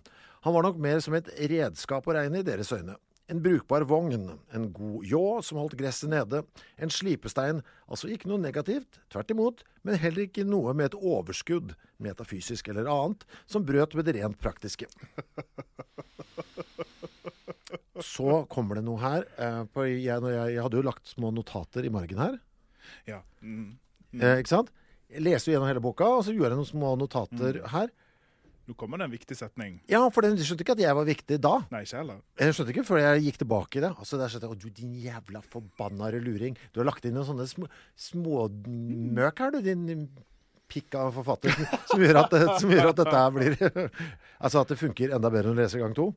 Han 0.48 0.54
var 0.54 0.64
nok 0.64 0.78
mer 0.80 1.02
som 1.04 1.12
et 1.12 1.28
redskap 1.36 2.08
å 2.08 2.14
regne 2.16 2.40
i 2.40 2.46
deres 2.46 2.72
øyne. 2.72 2.96
En 3.28 3.42
brukbar 3.44 3.84
vogn, 3.84 4.38
en 4.52 4.72
god 4.72 5.04
ljå 5.04 5.42
som 5.44 5.60
holdt 5.60 5.76
gresset 5.76 6.08
nede, 6.08 6.42
en 6.80 6.92
slipestein, 6.92 7.60
altså 7.84 8.08
ikke 8.08 8.28
noe 8.28 8.40
negativt, 8.40 9.00
tvert 9.12 9.32
imot, 9.32 9.64
men 9.84 10.00
heller 10.00 10.24
ikke 10.24 10.44
noe 10.44 10.72
med 10.72 10.86
et 10.86 10.96
overskudd, 10.96 11.76
metafysisk 12.00 12.68
eller 12.68 12.88
annet, 12.88 13.24
som 13.44 13.64
brøt 13.64 13.96
med 13.96 14.08
det 14.08 14.16
rent 14.22 14.40
praktiske. 14.40 14.88
Så 18.02 18.40
kommer 18.50 18.80
det 18.80 18.84
noe 18.86 18.98
her. 18.98 19.26
eh, 19.38 19.60
på 19.70 19.84
jeg, 19.86 20.02
jeg, 20.06 20.54
jeg 20.56 20.62
hadde 20.64 20.80
jo 20.80 20.86
lagt 20.86 21.06
små 21.06 21.30
notater 21.34 21.86
i 21.86 21.92
margen 21.94 22.18
her. 22.18 22.38
Ja. 23.06 23.20
Mm. 23.42 23.76
Eh, 24.18 24.40
ikke 24.42 24.50
sant? 24.50 24.72
Jeg 25.12 25.22
leser 25.22 25.50
jo 25.50 25.54
gjennom 25.54 25.70
hele 25.70 25.84
boka, 25.84 26.08
og 26.16 26.24
så 26.26 26.34
gjør 26.34 26.50
jeg 26.50 26.58
noen 26.58 26.70
små 26.72 26.94
notater 26.98 27.60
her. 27.70 27.92
Nå 28.64 28.72
kommer 28.80 28.96
det 28.96 29.04
en 29.06 29.12
viktig 29.12 29.36
setning. 29.36 29.74
Ja, 29.92 30.00
for 30.08 30.24
den 30.24 30.38
skjønte 30.40 30.64
ikke 30.64 30.72
at 30.72 30.80
jeg 30.80 30.96
var 30.96 31.04
viktig 31.04 31.36
da. 31.44 31.52
Nei, 31.70 31.82
ikke 31.84 31.98
heller. 32.00 32.20
Jeg 32.40 32.54
skjønte 32.56 32.72
ikke 32.72 32.86
før 32.88 33.00
jeg 33.02 33.24
gikk 33.26 33.40
tilbake 33.42 33.78
i 33.78 33.82
det. 33.84 33.90
Altså 33.92 34.18
der 34.20 34.32
skjønte 34.32 34.48
jeg, 34.48 34.56
Å, 34.56 34.60
du 34.62 34.78
din 34.80 34.94
jævla 35.04 35.42
forbanna 35.52 36.08
luring. 36.16 36.56
Du 36.72 36.80
har 36.80 36.88
lagt 36.88 37.04
inn 37.04 37.12
noen 37.14 37.28
sånne 37.28 37.44
små, 37.50 37.68
småmøk 38.06 39.42
her, 39.44 39.52
du, 39.52 39.60
din 39.68 40.08
pikka 40.72 41.10
forfatter. 41.12 41.52
Som 41.90 42.02
gjør 42.02 42.22
at, 42.24 42.38
som 42.56 42.72
gjør 42.72 42.90
at 42.94 43.02
dette 43.02 43.18
her 43.20 43.34
blir 43.36 43.58
Altså 44.44 44.62
at 44.64 44.72
det 44.72 44.80
funker 44.80 45.12
enda 45.12 45.30
bedre 45.30 45.52
når 45.52 45.60
du 45.60 45.62
leser 45.66 45.84
gang 45.84 45.96
to. 46.00 46.08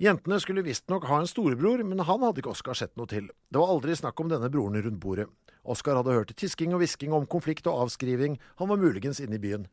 Jentene 0.00 0.40
skulle 0.40 0.62
visstnok 0.66 1.04
ha 1.06 1.20
en 1.20 1.26
storebror, 1.30 1.82
men 1.86 1.98
han 2.00 2.22
hadde 2.24 2.40
ikke 2.42 2.50
Oskar 2.54 2.74
sett 2.74 2.96
noe 2.96 3.06
til. 3.06 3.28
Det 3.52 3.60
var 3.60 3.70
aldri 3.70 3.94
snakk 3.98 4.18
om 4.20 4.28
denne 4.32 4.48
broren 4.50 4.80
rundt 4.82 5.00
bordet. 5.00 5.28
Oskar 5.62 5.94
hadde 6.00 6.16
hørt 6.16 6.32
tisking 6.36 6.74
og 6.74 6.80
hvisking 6.82 7.12
om 7.14 7.26
konflikt 7.30 7.68
og 7.70 7.84
avskriving. 7.84 8.38
Han 8.58 8.68
var 8.72 8.80
muligens 8.82 9.20
inne 9.22 9.38
i 9.38 9.42
byen. 9.42 9.68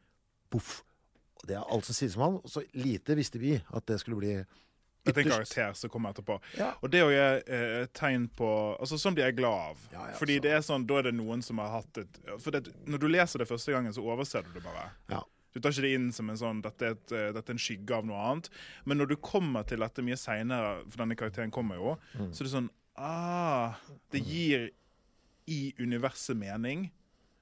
Poff. 0.53 0.84
Det 1.47 1.55
er 1.55 1.63
alt 1.71 1.88
som 1.88 1.95
sies 1.97 2.17
om 2.19 2.21
han. 2.27 2.39
Og 2.43 2.51
så 2.51 2.62
lite 2.77 3.15
visste 3.17 3.39
vi 3.41 3.55
at 3.58 3.86
det 3.89 3.99
skulle 4.03 4.19
bli 4.21 4.36
Dette 5.08 5.21
er 5.21 5.23
en 5.23 5.32
karakter 5.32 5.73
som 5.79 5.89
kommer 5.89 6.12
etterpå. 6.13 6.36
Ja. 6.60 6.73
Og 6.84 6.91
det 6.91 6.99
er 6.99 7.08
jo 7.08 7.19
eh, 7.39 7.75
et 7.86 7.93
tegn 7.95 8.27
på 8.36 8.49
altså 8.75 8.97
Sånn 8.99 9.15
blir 9.15 9.29
jeg 9.29 9.38
glad 9.39 9.71
av. 9.71 9.86
Ja, 9.93 10.08
ja, 10.12 10.17
Fordi 10.19 10.36
så- 10.38 10.41
det 10.43 10.51
er 10.51 10.62
sånn, 10.67 10.86
da 10.86 10.97
er 10.99 11.03
det 11.08 11.13
noen 11.15 11.41
som 11.41 11.58
har 11.63 11.69
hatt 11.79 11.97
et 12.03 12.19
For 12.43 12.51
det, 12.51 12.67
når 12.86 12.99
du 12.99 13.08
leser 13.08 13.39
det 13.39 13.47
første 13.49 13.71
gangen, 13.73 13.93
så 13.95 14.03
overser 14.03 14.43
du 14.43 14.51
det 14.60 14.63
bare. 14.63 14.89
Ja. 15.10 15.23
Du 15.53 15.59
tar 15.59 15.71
ikke 15.71 15.81
det 15.88 15.93
inn 15.95 16.12
som 16.12 16.29
en 16.29 16.38
sånn 16.38 16.62
dette 16.62 16.81
er, 16.85 16.91
et, 16.91 17.12
eh, 17.12 17.31
dette 17.33 17.49
er 17.49 17.55
en 17.57 17.62
skygge 17.63 17.91
av 17.97 18.05
noe 18.05 18.17
annet. 18.17 18.49
Men 18.85 18.97
når 19.01 19.07
du 19.09 19.15
kommer 19.17 19.65
til 19.65 19.79
dette 19.79 20.03
mye 20.05 20.17
seinere, 20.19 20.83
for 20.89 20.97
denne 21.01 21.15
karakteren 21.17 21.51
kommer 21.51 21.75
jo, 21.75 21.97
Mm. 22.17 22.29
så 22.31 22.41
er 22.41 22.43
det 22.45 22.53
sånn 22.53 22.69
Ah, 23.01 23.75
det 24.12 24.19
gir 24.27 24.69
i 25.47 25.73
universet 25.79 26.35
mening. 26.38 26.91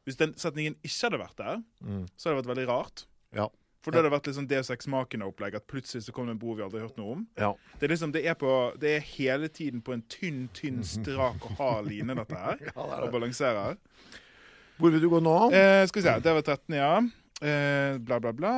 Hvis 0.06 0.16
den 0.18 0.34
setningen 0.36 0.76
ikke 0.86 1.10
hadde 1.10 1.20
vært 1.20 1.36
der, 1.38 1.64
Mm. 1.84 2.08
så 2.16 2.30
hadde 2.30 2.36
det 2.44 2.46
vært 2.46 2.56
veldig 2.58 2.68
rart. 2.68 3.06
Ja. 3.34 3.48
For 3.82 3.92
da 3.92 3.98
hadde 4.02 4.10
det 4.12 4.20
vært 4.22 4.28
liksom 4.28 4.48
Deus 4.48 4.70
Ex-Machina-opplegg, 4.70 5.56
at 5.56 5.68
plutselig 5.68 6.04
så 6.04 6.12
kommer 6.14 6.28
det 6.28 6.32
en 6.36 6.40
bord 6.40 6.58
vi 6.58 6.64
aldri 6.64 6.80
har 6.80 6.88
hørt 6.90 6.98
noe 6.98 7.12
om. 7.14 7.28
ja. 7.38 7.54
Det 7.80 7.90
er 7.90 7.94
liksom, 7.96 8.12
det 8.12 8.26
er, 8.26 8.34
på, 8.36 8.78
det 8.80 8.90
er 8.98 9.00
hele 9.02 9.48
tiden 9.50 9.82
på 9.82 9.94
en 9.94 10.02
tynn, 10.04 10.50
tynn, 10.54 10.84
strak 10.84 11.44
og 11.44 11.58
hard 11.58 11.88
line, 11.88 12.14
dette 12.16 12.36
her. 12.36 12.58
Og 12.76 13.12
balanserer. 13.12 13.78
Hvor 14.80 14.92
vil 14.92 15.02
du 15.02 15.10
gå 15.10 15.20
nå? 15.22 15.52
Eh, 15.52 15.86
skal 15.88 16.02
vi 16.02 16.08
se, 16.08 16.20
det 16.20 16.34
var 16.36 16.42
13, 16.44 16.76
ja. 16.76 17.02
Eh, 17.42 17.98
bla, 18.02 18.20
bla, 18.20 18.32
bla. 18.34 18.54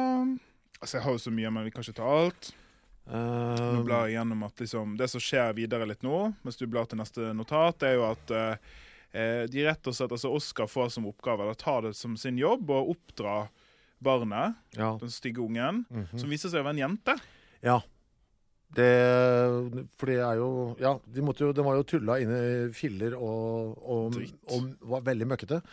Altså, 0.79 0.97
jeg 0.97 1.03
har 1.03 1.11
jo 1.17 1.21
så 1.25 1.31
mye, 1.35 1.49
men 1.51 1.65
vi 1.67 1.71
kan 1.75 1.83
ikke 1.83 1.97
ta 1.99 2.07
alt. 2.23 2.51
Nå 3.09 3.19
Eh, 3.19 3.79
blar 3.87 4.05
jeg 4.05 4.19
gjennom 4.19 4.43
at 4.45 4.59
liksom, 4.61 4.91
Det 4.99 5.07
som 5.09 5.19
skjer 5.23 5.55
videre 5.57 5.87
litt 5.89 6.03
nå, 6.05 6.33
mens 6.45 6.57
du 6.59 6.67
blar 6.69 6.85
til 6.85 6.99
neste 6.99 7.31
notat, 7.33 7.81
er 7.87 7.95
jo 7.97 8.03
at 8.05 8.31
eh, 8.31 8.55
eh, 9.17 9.43
de 9.49 9.63
rett 9.65 9.87
og 9.89 9.95
slett, 9.97 10.11
altså 10.13 10.29
Oscar 10.37 10.67
får 10.69 10.91
som 10.93 11.07
oppgave, 11.09 11.41
eller 11.41 11.57
tar 11.57 11.81
det 11.87 11.95
som 11.97 12.13
sin 12.15 12.37
jobb, 12.37 12.69
å 12.69 12.83
oppdra 12.93 13.47
barnet, 13.99 14.53
ja. 14.77 14.91
den 15.01 15.09
stygge 15.09 15.41
ungen, 15.41 15.85
Mhm. 15.89 16.19
som 16.21 16.29
viser 16.29 16.49
seg 16.53 16.61
å 16.61 16.67
være 16.69 16.77
en 16.77 16.83
jente. 16.97 17.17
ja. 17.63 17.79
Det 18.71 18.85
For 19.97 20.05
det 20.05 20.19
er 20.21 20.35
jo 20.37 20.75
Ja, 20.77 20.99
de, 21.07 21.21
jo, 21.25 21.51
de 21.51 21.63
var 21.65 21.73
jo 21.79 21.83
tulla 21.89 22.19
inn 22.21 22.29
i 22.29 22.71
filler 22.71 23.15
og, 23.17 23.79
og, 23.81 24.13
og 24.45 24.67
var 24.91 25.01
veldig 25.01 25.25
møkkete. 25.25 25.63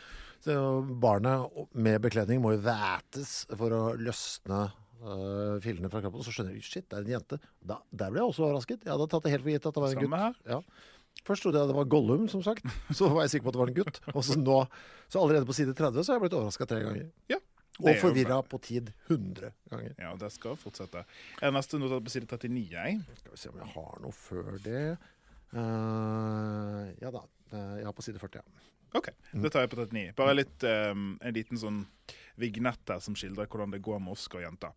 Så 0.44 0.56
barnet 1.02 1.70
med 1.74 2.02
bekledning 2.04 2.42
må 2.42 2.54
jo 2.54 2.64
vætes 2.66 3.38
for 3.52 3.72
å 3.74 3.80
løsne 3.98 4.66
uh, 5.02 5.56
fillene 5.64 5.90
fra 5.92 6.02
kroppen. 6.02 6.20
Og 6.20 6.26
så 6.26 6.34
skjønner 6.34 6.56
jeg 6.56 6.66
shit, 6.66 6.86
det 6.90 6.98
er 6.98 7.06
en 7.06 7.14
jente. 7.16 7.40
Da, 7.60 7.80
der 7.90 8.12
ble 8.12 8.22
jeg 8.22 8.34
også 8.34 8.46
overrasket. 8.48 8.84
Jeg 8.84 8.92
hadde 8.94 9.08
tatt 9.12 9.26
det 9.26 9.34
helt 9.34 9.46
for 9.46 9.54
gitt 9.54 9.66
at 9.70 9.78
det 9.78 9.84
var 9.84 9.94
en 9.94 9.98
Samme 10.00 10.12
gutt. 10.12 10.22
her. 10.26 10.54
Ja. 10.54 10.94
Først 11.26 11.42
trodde 11.42 11.58
jeg 11.58 11.70
det 11.72 11.76
var 11.78 11.90
Gollum, 11.90 12.28
som 12.30 12.44
sagt. 12.46 12.64
Så 12.98 13.10
var 13.10 13.24
jeg 13.24 13.36
sikker 13.36 13.48
på 13.48 13.52
at 13.54 13.58
det 13.58 13.64
var 13.64 13.72
en 13.72 13.80
gutt. 13.80 14.00
Og 14.14 14.22
så 14.26 14.38
nå, 14.38 14.62
så 15.08 15.22
allerede 15.22 15.48
på 15.48 15.56
side 15.56 15.74
30 15.74 16.04
så 16.04 16.12
har 16.12 16.18
jeg 16.18 16.26
blitt 16.26 16.38
overraska 16.38 16.66
tre 16.70 16.80
ganger. 16.84 17.10
Ja. 17.32 17.40
Og 17.76 17.98
forvirra 18.00 18.38
på 18.48 18.58
tid 18.64 18.88
100 19.08 19.50
ganger. 19.68 19.92
Ja, 20.00 20.14
det 20.16 20.30
skal 20.32 20.56
fortsette. 20.56 21.02
Er 21.42 21.50
det 21.50 21.56
neste 21.58 21.80
notat 21.80 22.06
på 22.06 22.12
side 22.14 22.28
39, 22.30 22.62
jeg. 22.72 23.02
Skal 23.20 23.34
vi 23.34 23.40
se 23.42 23.50
om 23.52 23.58
jeg 23.60 23.68
har 23.74 23.98
noe 24.00 24.16
før 24.16 24.56
det. 24.64 24.86
Uh, 25.52 26.88
ja 27.02 27.12
da. 27.14 27.22
Uh, 27.52 27.76
jeg 27.78 27.86
har 27.86 27.96
på 27.96 28.06
side 28.06 28.22
40, 28.22 28.40
ja. 28.40 28.64
OK, 28.94 29.10
det 29.32 29.50
tar 29.50 29.64
jeg 29.64 29.72
på 29.72 29.80
39. 29.82 30.12
Bare 30.16 30.36
litt, 30.36 30.64
um, 30.64 31.16
en 31.20 31.34
liten 31.34 31.58
sånn 31.60 31.84
vignett 32.40 32.92
her 32.92 33.00
som 33.02 33.16
skildrer 33.18 33.48
hvordan 33.50 33.74
det 33.74 33.82
går 33.84 34.02
med 34.02 34.14
Oscar 34.14 34.42
og 34.42 34.46
jenta. 34.46 34.72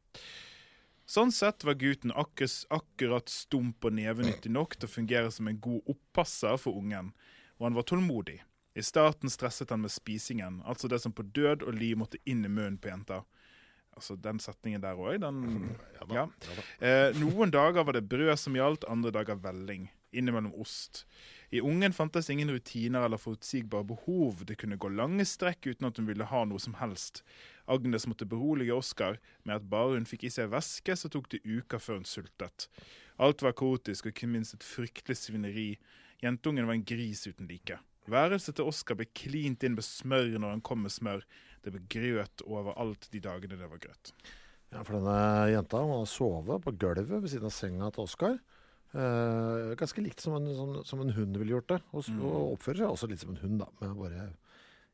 Sånn 1.10 1.32
sett 1.34 1.64
var 1.66 1.78
gutten 1.82 2.14
akkus, 2.14 2.64
akkurat 2.70 3.32
stump 3.34 3.86
og 3.86 3.96
nevenyttig 3.98 4.52
nok 4.54 4.76
til 4.78 4.86
å 4.86 4.94
fungere 4.94 5.32
som 5.34 5.50
en 5.50 5.58
god 5.62 5.88
oppasser 5.90 6.60
for 6.62 6.78
ungen, 6.78 7.14
og 7.58 7.66
han 7.66 7.78
var 7.78 7.88
tålmodig. 7.90 8.38
I 8.78 8.84
starten 8.86 9.32
stresset 9.34 9.74
han 9.74 9.82
med 9.82 9.92
spisingen, 9.92 10.62
altså 10.70 10.88
det 10.88 11.02
som 11.02 11.16
på 11.16 11.26
død 11.26 11.66
og 11.66 11.74
liv 11.76 11.98
måtte 11.98 12.22
inn 12.30 12.46
i 12.46 12.52
munnen 12.52 12.78
på 12.78 12.92
jenta. 12.92 13.24
Altså 13.98 14.16
Den 14.22 14.38
setningen 14.40 14.84
der 14.84 15.00
òg, 15.02 15.18
den 15.24 15.74
ja. 16.16 16.28
Eh, 16.78 17.10
Noen 17.18 17.52
dager 17.52 17.84
var 17.84 17.98
det 17.98 18.06
brød 18.08 18.38
som 18.40 18.56
gjaldt, 18.56 18.86
andre 18.88 19.12
dager 19.12 19.42
velling. 19.42 19.90
Innimellom 20.14 20.54
ost. 20.62 21.04
I 21.50 21.62
ungen 21.62 21.94
fantes 21.94 22.30
ingen 22.30 22.52
rutiner 22.52 23.06
eller 23.06 23.18
forutsigbare 23.18 23.84
behov. 23.84 24.44
Det 24.46 24.56
kunne 24.62 24.78
gå 24.78 24.90
lange 24.94 25.26
strekk 25.26 25.72
uten 25.72 25.88
at 25.90 25.98
hun 25.98 26.10
ville 26.10 26.28
ha 26.30 26.44
noe 26.46 26.62
som 26.62 26.76
helst. 26.78 27.24
Agnes 27.66 28.06
måtte 28.08 28.28
berolige 28.30 28.76
Oskar 28.78 29.18
med 29.44 29.56
at 29.56 29.70
bare 29.72 29.98
hun 29.98 30.06
fikk 30.10 30.28
i 30.28 30.34
seg 30.34 30.52
væske, 30.54 30.94
så 30.94 31.10
tok 31.10 31.32
det 31.34 31.42
uker 31.46 31.82
før 31.82 32.02
hun 32.02 32.10
sultet. 32.10 32.68
Alt 33.18 33.42
var 33.42 33.58
kaotisk 33.58 34.06
og 34.06 34.14
ikke 34.14 34.30
minst 34.30 34.60
et 34.60 34.66
fryktelig 34.66 35.18
svineri. 35.18 35.70
Jentungen 36.22 36.70
var 36.70 36.78
en 36.78 36.86
gris 36.86 37.26
uten 37.26 37.50
like. 37.50 37.80
Værelset 38.10 38.58
til 38.58 38.70
Oskar 38.70 38.98
ble 39.00 39.10
klint 39.18 39.66
inn 39.66 39.76
med 39.78 39.86
smør 39.86 40.38
når 40.38 40.54
han 40.54 40.64
kom 40.66 40.86
med 40.86 40.94
smør. 40.94 41.26
Det 41.66 41.74
ble 41.74 41.82
grøt 41.92 42.46
overalt 42.46 43.10
de 43.14 43.22
dagene 43.26 43.58
det 43.58 43.68
var 43.70 43.82
grøt. 43.82 44.14
Ja, 44.70 44.84
for 44.86 45.00
denne 45.00 45.50
jenta 45.50 45.82
må 45.82 46.04
sove 46.06 46.60
på 46.62 46.78
gulvet 46.78 47.10
ved 47.10 47.30
siden 47.32 47.50
av 47.50 47.54
senga 47.56 47.90
til 47.94 48.06
Oskar. 48.06 48.38
Eh, 48.90 49.76
ganske 49.78 50.02
likt 50.02 50.22
som 50.24 50.34
en, 50.34 50.48
som, 50.56 50.72
som 50.86 51.02
en 51.04 51.14
hund 51.14 51.38
ville 51.38 51.54
gjort 51.54 51.70
det. 51.70 51.80
Og, 51.92 52.10
mm. 52.10 52.22
og 52.26 52.56
oppfører 52.56 52.82
seg 52.82 52.94
også 52.96 53.10
litt 53.12 53.22
som 53.22 53.36
en 53.36 53.44
hund, 53.44 53.60
da, 53.62 53.70
med 53.82 53.94
å 53.94 54.00
bare 54.02 54.30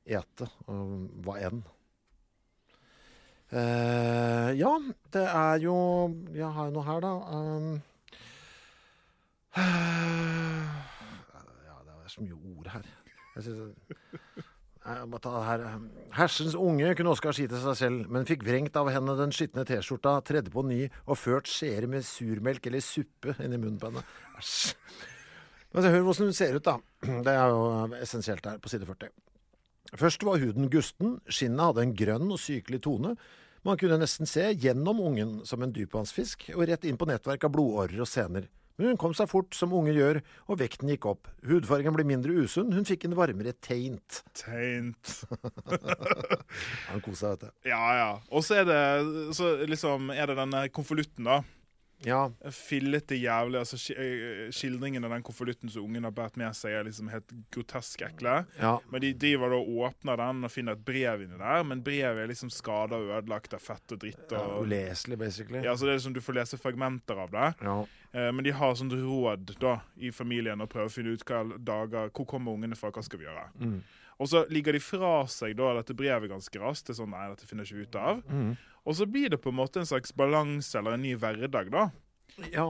ete 0.05 0.49
og 0.69 1.09
hva 1.25 1.39
enn. 1.47 1.63
Uh, 3.53 4.49
ja, 4.57 4.71
det 5.13 5.21
er 5.29 5.59
jo 5.61 5.75
Jeg 6.33 6.47
har 6.49 6.65
jo 6.65 6.73
noe 6.73 6.85
her, 6.87 6.99
da. 7.03 7.11
Um, 7.29 7.67
ja, 11.69 11.77
det 11.85 11.93
er 11.93 12.09
så 12.11 12.25
mye 12.25 12.39
ord 12.55 12.67
her. 12.73 12.89
Jeg 13.35 13.45
synes, 13.45 13.61
jeg 14.85 15.07
må 15.09 15.17
ta 15.17 15.31
det 15.33 15.43
her. 15.47 15.63
Hersens 16.13 16.55
unge 16.59 16.91
kunne 16.97 17.13
Oskar 17.15 17.33
si 17.33 17.47
til 17.49 17.61
seg 17.63 17.77
selv, 17.79 18.09
men 18.13 18.27
fikk 18.29 18.45
vrengt 18.45 18.77
av 18.77 18.91
henne 18.93 19.15
den 19.17 19.33
skitne 19.33 19.65
T-skjorta, 19.65 20.19
tredde 20.27 20.53
på 20.53 20.61
ny 20.67 20.83
og 21.07 21.17
ført 21.17 21.49
skjeer 21.49 21.87
med 21.89 22.05
surmelk 22.05 22.69
eller 22.69 22.83
suppe 22.85 23.33
inn 23.39 23.55
i 23.55 23.59
munnen 23.59 23.79
på 23.81 23.89
henne. 23.89 24.05
Æsj. 24.37 24.75
Men 25.75 25.89
hør 25.89 26.05
hvordan 26.07 26.29
hun 26.29 26.37
ser 26.37 26.55
ut, 26.55 26.63
da. 26.63 26.77
Det 27.01 27.33
er 27.33 27.49
jo 27.51 27.63
essensielt 27.97 28.45
her, 28.47 28.61
på 28.63 28.71
side 28.71 28.87
40. 28.87 29.09
Først 29.99 30.23
var 30.27 30.39
huden 30.39 30.69
gusten, 30.71 31.17
skinnet 31.27 31.65
hadde 31.65 31.83
en 31.83 31.95
grønn 31.97 32.31
og 32.31 32.39
sykelig 32.41 32.79
tone. 32.85 33.15
Man 33.65 33.79
kunne 33.81 33.97
nesten 33.99 34.29
se 34.29 34.45
gjennom 34.53 35.01
ungen 35.01 35.39
som 35.49 35.65
en 35.65 35.73
dypvannsfisk, 35.73 36.51
og 36.55 36.67
rett 36.69 36.85
inn 36.85 36.99
på 37.01 37.09
nettverk 37.09 37.47
av 37.47 37.53
blodårer 37.57 38.05
og 38.05 38.09
sener. 38.09 38.47
Men 38.75 38.91
hun 38.91 38.99
kom 38.99 39.13
seg 39.15 39.29
fort, 39.31 39.55
som 39.55 39.73
unge 39.75 39.93
gjør, 39.95 40.19
og 40.51 40.59
vekten 40.59 40.89
gikk 40.91 41.07
opp. 41.07 41.29
Hudfargen 41.47 41.95
ble 41.95 42.03
mindre 42.07 42.35
usunn, 42.43 42.73
hun 42.75 42.87
fikk 42.87 43.05
en 43.07 43.15
varmere 43.15 43.53
taint. 43.63 44.21
Teint. 44.35 45.13
Han 46.89 47.03
kosa 47.05 47.33
vet 47.35 47.45
du. 47.45 47.53
Ja, 47.71 47.83
ja. 47.95 48.09
Og 48.35 48.43
så 48.43 48.59
er 48.61 48.67
det 48.67 48.81
så 49.37 49.53
liksom 49.69 50.11
er 50.11 50.27
det 50.27 50.39
denne 50.41 50.65
konvolutten, 50.75 51.29
da. 51.29 51.39
Ja, 52.03 52.29
Fillete 52.51 53.15
jævlig. 53.15 53.59
altså 53.61 53.77
eh, 53.95 54.51
Skildringen 54.53 55.03
av 55.07 55.13
den 55.15 55.23
konvolutten 55.23 55.69
som 55.71 55.85
ungen 55.87 56.03
har 56.03 56.11
båret 56.11 56.35
med 56.37 56.53
seg, 56.57 56.73
er 56.75 56.83
liksom 56.83 57.07
helt 57.09 57.31
grotesk 57.55 58.01
ekle. 58.01 58.45
ja. 58.59 58.73
Men 58.91 59.01
de 59.01 59.13
driver 59.13 59.49
da 59.49 59.61
og 59.61 59.79
åpner 59.87 60.17
den 60.19 60.43
og 60.43 60.51
finner 60.51 60.75
et 60.75 60.85
brev 60.85 61.23
inni 61.23 61.39
der, 61.39 61.63
men 61.63 61.83
brevet 61.83 62.23
er 62.23 62.27
liksom 62.27 62.51
skada 62.53 62.99
og 62.99 63.13
ødelagt 63.21 63.53
av 63.53 63.63
fett 63.63 63.95
og 63.95 63.99
dritt. 64.03 64.31
ja 64.31 64.43
uleselig, 64.59 65.17
basically. 65.17 65.63
ja, 65.63 65.75
så 65.75 65.85
det 65.85 65.93
er 65.95 66.01
liksom 66.01 66.13
Du 66.13 66.21
får 66.21 66.33
lese 66.41 66.57
fragmenter 66.57 67.15
av 67.23 67.31
det. 67.31 67.53
Ja. 67.61 67.77
Eh, 68.11 68.31
men 68.31 68.43
de 68.43 68.51
har 68.51 68.75
sånt 68.75 68.93
råd 68.93 69.55
da 69.59 69.79
i 69.97 70.11
familien 70.11 70.61
og 70.61 70.69
prøver 70.69 70.91
å 70.91 70.93
finne 70.93 71.15
ut 71.15 71.23
hva 71.25 71.43
dager, 71.57 72.09
hvor 72.11 72.25
kommer 72.25 72.53
ungene 72.53 72.75
fra, 72.75 72.91
hva 72.91 73.03
skal 73.03 73.19
vi 73.19 73.25
gjøre. 73.25 73.49
Mm. 73.59 73.79
Og 74.19 74.29
så 74.31 74.45
ligger 74.47 74.71
de 74.71 74.79
fra 74.79 75.25
seg 75.27 75.57
da 75.59 75.73
dette 75.75 75.93
brevet 75.93 76.29
ganske 76.31 76.59
raskt. 76.61 76.87
Det 76.87 76.93
er 76.93 77.01
sånn, 77.01 77.11
nei, 77.11 77.25
dette 77.33 77.47
finner 77.49 77.67
ikke 77.67 77.83
ut 77.83 77.95
av. 77.99 78.21
Mm. 78.31 78.53
Og 78.85 78.95
så 78.95 79.07
blir 79.09 79.31
det 79.33 79.41
på 79.41 79.49
en 79.49 79.57
måte 79.57 79.81
en 79.81 79.89
slags 79.89 80.13
balanse 80.13 80.77
eller 80.77 80.95
en 80.95 81.01
ny 81.05 81.15
hverdag, 81.17 81.71
da. 81.73 81.87
ja. 82.53 82.69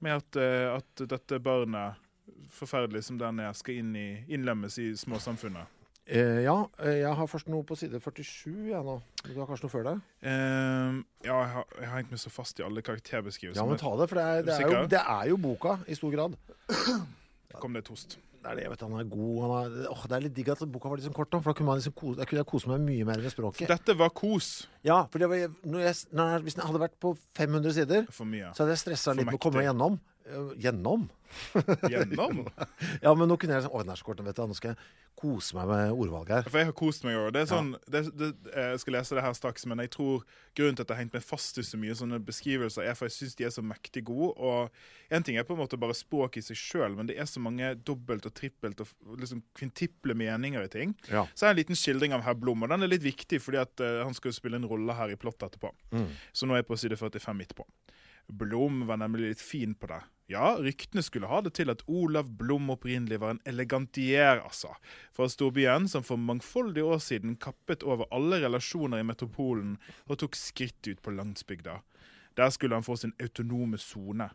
Med 0.00 0.16
at, 0.16 0.36
eh, 0.40 0.68
at 0.72 1.02
dette 1.08 1.40
barnet, 1.44 2.00
forferdelig 2.52 3.04
som 3.08 3.18
den 3.20 3.40
er, 3.44 3.52
skal 3.56 3.80
inn 3.80 3.92
i, 3.96 4.08
innlemmes 4.32 4.78
i 4.80 4.90
småsamfunnet. 4.96 5.76
Eh, 6.10 6.40
ja, 6.42 6.56
eh, 6.82 7.02
jeg 7.02 7.12
har 7.16 7.28
først 7.30 7.50
noe 7.52 7.62
på 7.66 7.76
side 7.78 8.00
47 8.02 8.70
jeg 8.72 8.80
nå. 8.86 8.96
Du 9.22 9.34
har 9.36 9.46
kanskje 9.46 9.66
noe 9.68 9.72
før 9.72 9.84
det? 9.86 9.92
Ehm, 10.26 11.02
ja, 11.22 11.36
jeg 11.36 11.52
har, 11.54 11.68
jeg 11.76 11.90
har 11.92 12.00
hengt 12.00 12.14
meg 12.16 12.22
så 12.22 12.32
fast 12.34 12.60
i 12.60 12.64
alle 12.66 12.82
karakterbeskrivelser. 12.82 13.60
Ja, 13.60 13.68
men 13.68 13.80
ta 13.80 13.92
det, 14.00 14.08
for 14.10 14.18
det 14.18 14.24
er, 14.24 14.42
det, 14.48 14.56
er 14.56 14.66
jo, 14.66 14.82
det 14.90 15.04
er 15.04 15.30
jo 15.30 15.38
boka 15.40 15.76
i 15.86 15.98
stor 15.98 16.16
grad. 16.16 16.34
Kom 17.62 17.76
det 17.76 17.84
et 17.84 17.92
host. 17.92 18.18
Det 18.40 18.48
er 18.48 18.56
det, 18.56 18.68
vet 18.72 18.80
du, 18.80 18.84
han 18.88 19.00
er 19.02 19.08
god. 19.12 19.32
Han 19.44 19.50
er, 19.58 19.88
åh, 19.92 20.04
det 20.08 20.16
er 20.16 20.22
litt 20.24 20.34
digg 20.38 20.48
at 20.54 20.62
boka 20.72 20.88
var 20.88 20.96
liksom 20.96 21.12
kort, 21.16 21.28
da, 21.28 21.40
for 21.44 21.52
da 21.52 21.58
kunne, 21.58 21.68
man 21.68 21.80
liksom 21.80 21.92
kose, 21.98 22.16
da 22.16 22.24
kunne 22.28 22.40
jeg 22.40 22.48
kose 22.48 22.70
meg 22.70 22.86
mye 22.86 23.04
mer 23.10 23.20
med 23.20 23.34
språket. 23.34 23.68
Dette 23.68 23.96
var 24.00 24.12
kos. 24.16 24.48
Ja, 24.86 25.02
for 25.12 25.20
det 25.20 25.28
var, 25.28 25.42
når 25.68 25.84
jeg, 25.84 25.98
når 26.16 26.30
jeg, 26.32 26.44
Hvis 26.46 26.56
den 26.56 26.64
hadde 26.64 26.80
vært 26.80 26.96
på 27.04 27.12
500 27.36 27.74
sider, 27.76 28.06
For 28.16 28.24
mye. 28.24 28.54
så 28.56 28.64
hadde 28.64 28.72
jeg 28.78 28.82
stressa 28.86 29.12
litt 29.18 29.28
med 29.28 29.36
å 29.36 29.42
komme 29.44 29.60
meg 29.60 29.68
gjennom. 29.68 30.00
Eh, 30.26 30.52
gjennom? 30.56 31.08
Gjennom. 31.88 32.48
Ja, 33.04 33.14
men 33.14 33.28
nå 33.30 33.36
kunne 33.40 33.56
jeg 33.56 33.66
sånn 33.66 33.74
Å, 33.76 33.84
den 33.84 33.94
er 33.94 34.00
så 34.00 34.06
kort, 34.06 34.20
vet 34.24 34.36
du. 34.36 34.42
Nå 34.50 34.56
skal 34.58 34.74
jeg 34.74 34.80
kose 35.20 35.52
meg 35.56 35.68
med 35.68 35.92
ordvalget 35.92 36.32
her. 36.32 36.46
For 36.48 36.60
jeg 36.62 36.68
har 36.70 36.76
kost 36.76 37.04
meg 37.04 37.18
òg. 37.18 37.26
Det 37.36 37.42
sånn, 37.50 37.74
det, 37.92 38.02
det, 38.16 38.30
jeg 38.54 38.80
skal 38.80 38.94
lese 38.96 39.16
det 39.18 39.24
her 39.24 39.34
straks, 39.36 39.66
men 39.68 39.82
jeg 39.84 39.92
tror 39.92 40.22
grunnen 40.56 40.78
til 40.78 40.86
at 40.86 40.92
jeg 40.92 40.96
har 40.96 41.02
hengt 41.02 41.16
meg 41.18 41.26
fast 41.26 41.60
i 41.60 41.64
så 41.66 41.80
mye 41.80 41.96
sånne 41.98 42.20
beskrivelser, 42.24 42.86
er 42.88 42.96
for 42.96 43.10
jeg 43.10 43.16
syns 43.18 43.36
de 43.36 43.46
er 43.48 43.52
så 43.52 43.64
mektig 43.64 44.06
gode. 44.08 44.32
Og 44.40 45.12
en 45.12 45.26
ting 45.26 45.36
er 45.36 45.44
på 45.44 45.56
en 45.56 45.60
måte 45.60 45.80
bare 45.80 45.96
språk 45.98 46.40
i 46.40 46.44
seg 46.46 46.58
sjøl, 46.58 46.96
men 46.96 47.10
det 47.10 47.18
er 47.20 47.28
så 47.28 47.42
mange 47.42 47.74
dobbelt 47.84 48.30
og 48.30 48.34
trippelt 48.38 48.80
og 48.84 49.20
liksom 49.20 49.44
kvintiple 49.58 50.16
meninger 50.16 50.64
i 50.64 50.72
ting. 50.72 50.96
Ja. 51.12 51.26
Så 51.34 51.46
er 51.46 51.50
det 51.50 51.58
en 51.58 51.62
liten 51.64 51.82
skildring 51.82 52.16
av 52.16 52.24
herr 52.24 52.38
Blom, 52.40 52.64
og 52.64 52.72
den 52.72 52.86
er 52.86 52.94
litt 52.94 53.04
viktig, 53.04 53.42
fordi 53.44 53.60
at 53.60 53.84
uh, 53.84 54.00
han 54.06 54.16
skal 54.16 54.32
jo 54.32 54.40
spille 54.40 54.60
en 54.60 54.68
rolle 54.70 54.96
her 54.96 55.12
i 55.12 55.20
plottet 55.20 55.50
etterpå. 55.50 55.74
Så 56.32 56.48
nå 56.48 56.56
er 56.56 56.64
jeg 56.64 56.70
på 56.70 56.80
side 56.80 56.96
45 57.00 57.36
midt 57.36 57.56
på. 57.58 57.68
Blom 58.32 58.86
var 58.88 59.00
nemlig 59.02 59.32
litt 59.32 59.44
fin 59.44 59.74
på 59.74 59.90
det. 59.90 60.00
Ja, 60.30 60.54
ryktene 60.62 61.02
skulle 61.02 61.26
ha 61.26 61.40
det 61.42 61.56
til 61.58 61.72
at 61.72 61.82
Olav 61.90 62.28
Blom 62.38 62.68
opprinnelig 62.70 63.18
var 63.18 63.34
en 63.34 63.42
elegantier, 63.50 64.38
altså. 64.38 64.76
Fra 65.10 65.26
storbyen 65.26 65.88
som 65.90 66.04
for 66.06 66.20
mangfoldige 66.22 66.86
år 66.86 67.02
siden 67.02 67.34
kappet 67.42 67.82
over 67.82 68.06
alle 68.14 68.38
relasjoner 68.44 69.02
i 69.02 69.08
metropolen 69.08 69.74
og 70.06 70.20
tok 70.22 70.38
skritt 70.38 70.86
ut 70.86 71.02
på 71.02 71.16
landsbygda. 71.16 71.80
Der 72.38 72.54
skulle 72.54 72.78
han 72.78 72.86
få 72.86 72.94
sin 72.96 73.16
autonome 73.18 73.78
sone. 73.82 74.30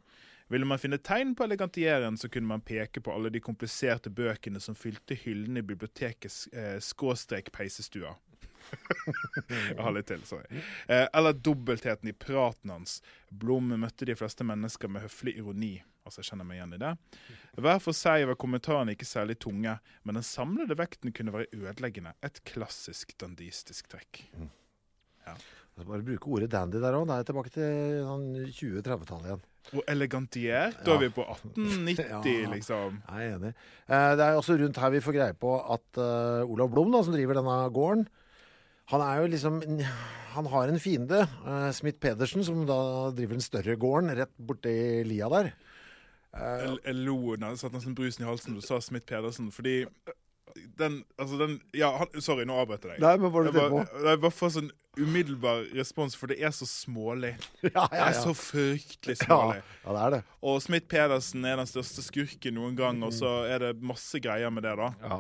Ville 0.51 0.67
man 0.67 0.83
finne 0.83 0.99
tegn 0.99 1.31
på 1.35 1.47
elegantieren, 1.47 2.17
så 2.17 2.29
kunne 2.29 2.51
man 2.51 2.61
peke 2.61 3.01
på 3.01 3.13
alle 3.15 3.31
de 3.33 3.39
kompliserte 3.41 4.11
bøkene 4.13 4.59
som 4.61 4.75
fylte 4.77 5.15
hyllene 5.17 5.63
i 5.63 5.65
bibliotekets 5.65 6.47
eh, 6.51 6.75
skråstrek 6.83 7.49
peisestua. 7.55 8.13
Jeg 9.75 9.79
har 9.79 9.93
litt 9.95 10.07
til, 10.09 10.21
sorry. 10.27 10.61
Eh, 10.87 11.05
eller 11.13 11.33
dobbeltheten 11.33 12.09
i 12.09 12.13
praten 12.17 12.71
hans. 12.73 12.99
Blom 13.31 13.73
møtte 13.81 14.07
de 14.07 14.15
fleste 14.17 14.45
mennesker 14.47 14.91
med 14.91 15.05
høflig 15.05 15.35
ironi. 15.39 15.73
Altså, 16.05 16.21
jeg 16.21 16.29
kjenner 16.29 16.45
meg 16.45 16.59
igjen 16.59 16.75
i 16.77 16.81
det. 16.83 16.91
Hver 17.65 17.79
for 17.81 17.97
seg 17.97 18.27
var 18.29 18.37
kommentarene 18.37 18.93
ikke 18.93 19.07
særlig 19.09 19.39
tunge, 19.41 19.71
men 20.05 20.19
den 20.19 20.25
samlede 20.27 20.77
vekten 20.77 21.13
kunne 21.17 21.33
være 21.33 21.47
ødeleggende. 21.55 22.11
Et 22.25 22.37
klassisk 22.45 23.15
dandistisk 23.21 23.87
trekk. 23.89 24.21
Ja. 25.25 25.33
bare 25.81 26.05
bruke 26.05 26.29
ordet 26.29 26.51
dandy 26.53 26.77
der 26.83 26.93
òg. 26.93 27.07
Da 27.09 27.15
er 27.17 27.23
jeg 27.23 27.29
tilbake 27.31 27.53
til 27.55 28.03
sånn 28.05 28.27
2030-tallet 28.53 29.31
igjen. 29.31 29.41
Og 29.73 29.81
elegantier, 29.89 30.75
da 30.85 30.93
er 30.93 30.99
vi 31.01 31.09
på 31.15 31.23
1890, 31.25 32.03
Ja. 32.13 32.19
liksom. 32.53 32.99
Jeg 33.09 33.31
er 33.31 33.39
enig. 33.39 33.53
Eh, 33.89 34.11
Det 34.19 34.27
er 34.27 34.37
også 34.37 34.59
rundt 34.61 34.77
her 34.77 34.93
vi 34.93 35.01
får 35.01 35.17
greie 35.17 35.33
på 35.41 35.55
at 35.73 35.97
eh, 36.05 36.45
Olav 36.53 36.69
Blom, 36.69 36.93
da, 36.93 37.01
som 37.01 37.17
driver 37.17 37.39
denne 37.41 37.57
gården, 37.73 38.05
han 38.91 39.01
er 39.01 39.21
jo 39.23 39.29
liksom 39.33 39.61
Han 40.35 40.49
har 40.51 40.67
en 40.67 40.81
fiende, 40.83 41.23
uh, 41.45 41.69
Smith 41.71 41.97
Pedersen, 42.03 42.43
som 42.43 42.65
da 42.67 42.77
driver 43.15 43.37
den 43.37 43.45
større 43.45 43.77
gården 43.79 44.11
rett 44.17 44.33
borti 44.35 44.75
lia 45.07 45.29
der. 45.31 45.53
Jeg, 46.35 46.75
jeg 46.83 46.97
lo 47.07 47.37
da 47.39 47.53
jeg 47.53 47.61
satte 47.61 47.77
nesten 47.77 47.95
brusen 47.95 48.25
i 48.25 48.27
halsen 48.27 48.55
da 48.55 48.59
du 48.59 48.67
sa 48.67 48.81
Smith 48.83 49.07
Pedersen, 49.07 49.47
fordi 49.55 49.85
den 50.79 51.03
Altså, 51.19 51.37
den 51.39 51.61
Ja, 51.75 51.93
han, 51.97 52.21
sorry, 52.21 52.45
nå 52.47 52.57
avbrøt 52.59 52.83
jeg 52.83 52.95
deg. 52.95 53.03
Nei, 53.03 53.13
men 53.19 53.31
hva 53.31 53.43
er 53.43 53.47
det 53.49 53.61
Jeg 53.61 53.71
bare, 53.71 54.01
jeg 54.09 54.21
bare 54.25 54.35
får 54.35 54.51
sånn 54.57 54.73
umiddelbar 54.95 55.65
respons, 55.75 56.15
for 56.15 56.31
det 56.31 56.37
er 56.39 56.53
så 56.55 56.67
smålig. 56.69 57.33
Ja, 57.65 57.69
ja, 57.75 57.87
ja. 57.91 57.95
Det 57.95 58.03
er 58.05 58.19
så 58.21 58.35
fryktelig 58.37 59.17
smålig. 59.19 59.57
ja, 59.83 59.95
det 59.95 60.03
er 60.05 60.13
det. 60.15 60.21
Og 60.51 60.61
Smith 60.63 60.87
Pedersen 60.91 61.47
er 61.47 61.59
den 61.59 61.67
største 61.67 62.03
skurken 62.05 62.55
noen 62.55 62.77
gang, 62.79 63.01
og 63.03 63.11
så 63.15 63.41
er 63.51 63.69
det 63.69 63.73
masse 63.83 64.21
greier 64.23 64.53
med 64.55 64.63
det, 64.67 64.75
da. 64.79 64.91
Ja. 65.03 65.19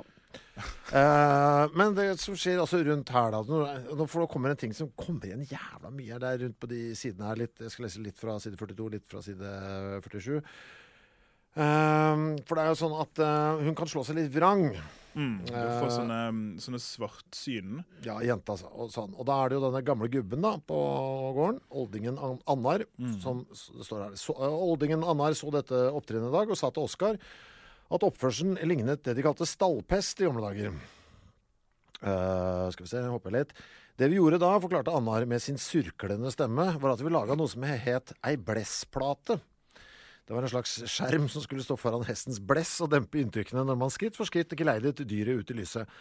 Eh, 0.95 1.63
men 1.75 1.95
det 1.97 2.07
som 2.21 2.37
skjer 2.39 2.61
altså 2.61 2.79
rundt 2.85 3.09
her, 3.11 3.33
da 3.33 3.41
Nå, 3.43 3.61
nå 3.97 4.07
får 4.07 4.23
det 4.23 4.31
kommer 4.31 4.53
en 4.53 4.59
ting 4.61 4.75
som 4.77 4.91
kommer 4.95 5.27
igjen 5.27 5.45
jævla 5.49 5.91
mye. 5.91 6.19
der 6.21 6.27
er 6.31 6.43
rundt 6.45 6.59
på 6.61 6.69
de 6.71 6.81
sidene 6.95 7.29
her. 7.29 7.41
Litt, 7.43 7.55
jeg 7.59 7.73
skal 7.73 7.87
lese 7.87 8.03
litt 8.05 8.19
fra 8.21 8.37
side 8.39 8.59
42, 8.59 8.89
litt 8.97 9.07
fra 9.09 9.23
side 9.25 9.55
47. 10.05 10.37
Uh, 11.55 12.35
for 12.43 12.57
det 12.57 12.63
er 12.65 12.71
jo 12.73 12.79
sånn 12.81 12.95
at 12.99 13.19
uh, 13.23 13.63
hun 13.63 13.75
kan 13.79 13.87
slå 13.87 14.03
seg 14.03 14.19
litt 14.19 14.33
vrang. 14.33 14.69
Mm. 15.15 15.35
Du 15.47 15.53
får 15.55 15.93
sånne, 15.95 16.19
sånne 16.59 16.79
svartsyn. 16.83 17.79
Ja, 18.03 18.17
jenta 18.25 18.57
altså, 18.57 18.67
og 18.75 18.91
sånn. 18.91 19.13
Og 19.15 19.27
da 19.27 19.37
er 19.39 19.51
det 19.51 19.57
jo 19.57 19.63
denne 19.63 19.81
gamle 19.87 20.09
gubben 20.11 20.43
da, 20.43 20.57
på 20.59 20.79
gården, 21.37 21.61
Oldingen 21.71 22.19
Annar, 22.19 22.43
Annar, 22.51 22.85
som 23.23 23.45
det 23.47 23.87
står 23.87 24.03
her. 24.09 24.17
Så, 24.19 24.35
eh, 24.35 24.57
Oldingen 24.67 25.05
Annar 25.07 25.37
så 25.39 25.51
dette 25.55 25.85
opptrinnet 25.95 26.27
i 26.27 26.35
dag 26.35 26.51
og 26.51 26.59
sa 26.59 26.71
til 26.75 26.89
Oskar 26.89 27.19
at 27.93 28.05
oppførselen 28.05 28.57
lignet 28.67 29.03
det 29.05 29.15
de 29.17 29.25
kalte 29.25 29.47
stallpest 29.49 30.21
i 30.21 30.27
gamle 30.27 30.45
dager. 30.47 30.75
Uh, 32.01 32.67
skal 32.73 32.85
vi 32.85 32.91
se, 32.91 33.01
håper 33.01 33.31
jeg 33.31 33.43
litt. 33.45 33.53
Det 33.95 34.09
vi 34.11 34.17
gjorde 34.19 34.41
da, 34.41 34.51
forklarte 34.59 34.91
Annar 34.91 35.23
med 35.29 35.39
sin 35.43 35.59
surklende 35.61 36.31
stemme, 36.33 36.67
var 36.81 36.95
at 36.95 37.03
vi 37.03 37.13
laga 37.13 37.37
noe 37.39 37.47
som 37.51 37.63
het 37.63 38.11
ei 38.27 38.35
blessplate. 38.35 39.37
Det 40.25 40.33
var 40.33 40.43
en 40.43 40.51
slags 40.51 40.79
skjerm 40.89 41.27
som 41.29 41.43
skulle 41.45 41.63
stå 41.63 41.77
foran 41.77 42.03
hestens 42.07 42.41
bless 42.41 42.73
og 42.81 42.89
dempe 42.91 43.21
inntrykkene 43.21 43.61
når 43.63 43.77
man 43.77 43.93
skritt 43.93 44.17
for 44.17 44.27
skritt 44.27 44.55
geleidet 44.57 45.03
dyret 45.05 45.43
ut 45.45 45.53
i 45.53 45.57
lyset. 45.61 45.91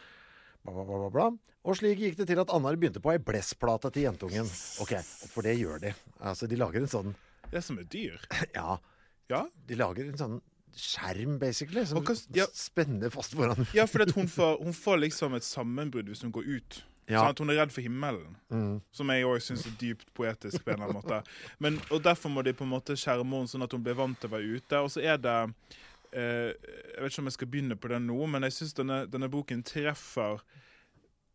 Bla, 0.65 0.73
bla, 0.73 0.85
bla, 0.89 0.97
bla, 1.03 1.11
bla. 1.13 1.27
Og 1.65 1.77
slik 1.77 2.01
gikk 2.01 2.17
det 2.19 2.27
til 2.31 2.41
at 2.41 2.51
Annar 2.57 2.77
begynte 2.81 3.03
på 3.05 3.13
ei 3.13 3.21
blessplate 3.21 3.93
til 3.93 4.07
jentungen. 4.09 4.49
Ok, 4.81 4.97
for 5.29 5.45
det 5.45 5.55
gjør 5.61 5.85
de. 5.85 5.93
Altså, 6.25 6.49
de 6.49 6.59
lager 6.61 6.83
en 6.83 6.91
sånn 6.91 7.15
Det 7.51 7.61
er 7.61 7.67
som 7.69 7.79
et 7.81 7.93
dyr. 7.93 8.17
Ja, 8.57 8.81
Ja, 9.31 9.45
de 9.69 9.77
lager 9.79 10.09
en 10.09 10.19
sånn 10.21 10.41
skjerm, 10.77 11.39
basically, 11.39 11.85
som 11.87 12.05
kan, 12.05 12.19
ja. 12.35 12.47
spenner 12.55 13.13
fast 13.15 13.35
foran 13.37 13.67
ja 13.77 13.87
for 13.91 14.05
hun, 14.15 14.29
får, 14.31 14.59
hun 14.63 14.75
får 14.77 15.01
liksom 15.07 15.37
et 15.39 15.47
sammenbrudd 15.47 16.11
hvis 16.11 16.25
hun 16.27 16.35
går 16.35 16.49
ut. 16.57 16.81
Ja. 17.05 17.21
Sånn 17.21 17.35
at 17.35 17.41
hun 17.43 17.53
er 17.53 17.59
redd 17.61 17.73
for 17.75 17.85
himmelen. 17.85 18.37
Som 18.97 19.11
jeg 19.13 19.27
òg 19.29 19.43
syns 19.45 19.67
er 19.69 19.75
dypt 19.81 20.09
poetisk. 20.17 20.63
på 20.65 20.73
en 20.73 20.79
eller 20.79 20.89
annen 20.89 21.03
måte 21.03 21.19
Men, 21.61 21.77
Og 21.93 22.01
Derfor 22.05 22.33
må 22.33 22.43
de 22.43 22.55
på 22.57 22.65
en 22.65 22.73
måte 22.73 22.97
skjerme 22.97 23.43
henne 23.43 23.51
sånn 23.51 23.67
at 23.67 23.75
hun 23.77 23.83
blir 23.85 23.99
vant 23.99 24.17
til 24.21 24.31
å 24.31 24.35
være 24.37 24.57
ute. 24.57 24.81
Og 24.81 24.93
så 24.95 25.03
er 25.05 25.19
det 25.21 25.35
eh, 26.17 26.53
Jeg 26.55 27.03
vet 27.03 27.13
ikke 27.13 27.25
om 27.25 27.29
jeg 27.29 27.37
skal 27.37 27.51
begynne 27.53 27.77
på 27.77 27.91
den 27.93 28.09
nå, 28.09 28.21
men 28.33 28.49
jeg 28.49 28.57
syns 28.57 28.79
denne, 28.81 29.03
denne 29.11 29.29
boken 29.33 29.61
treffer 29.67 30.41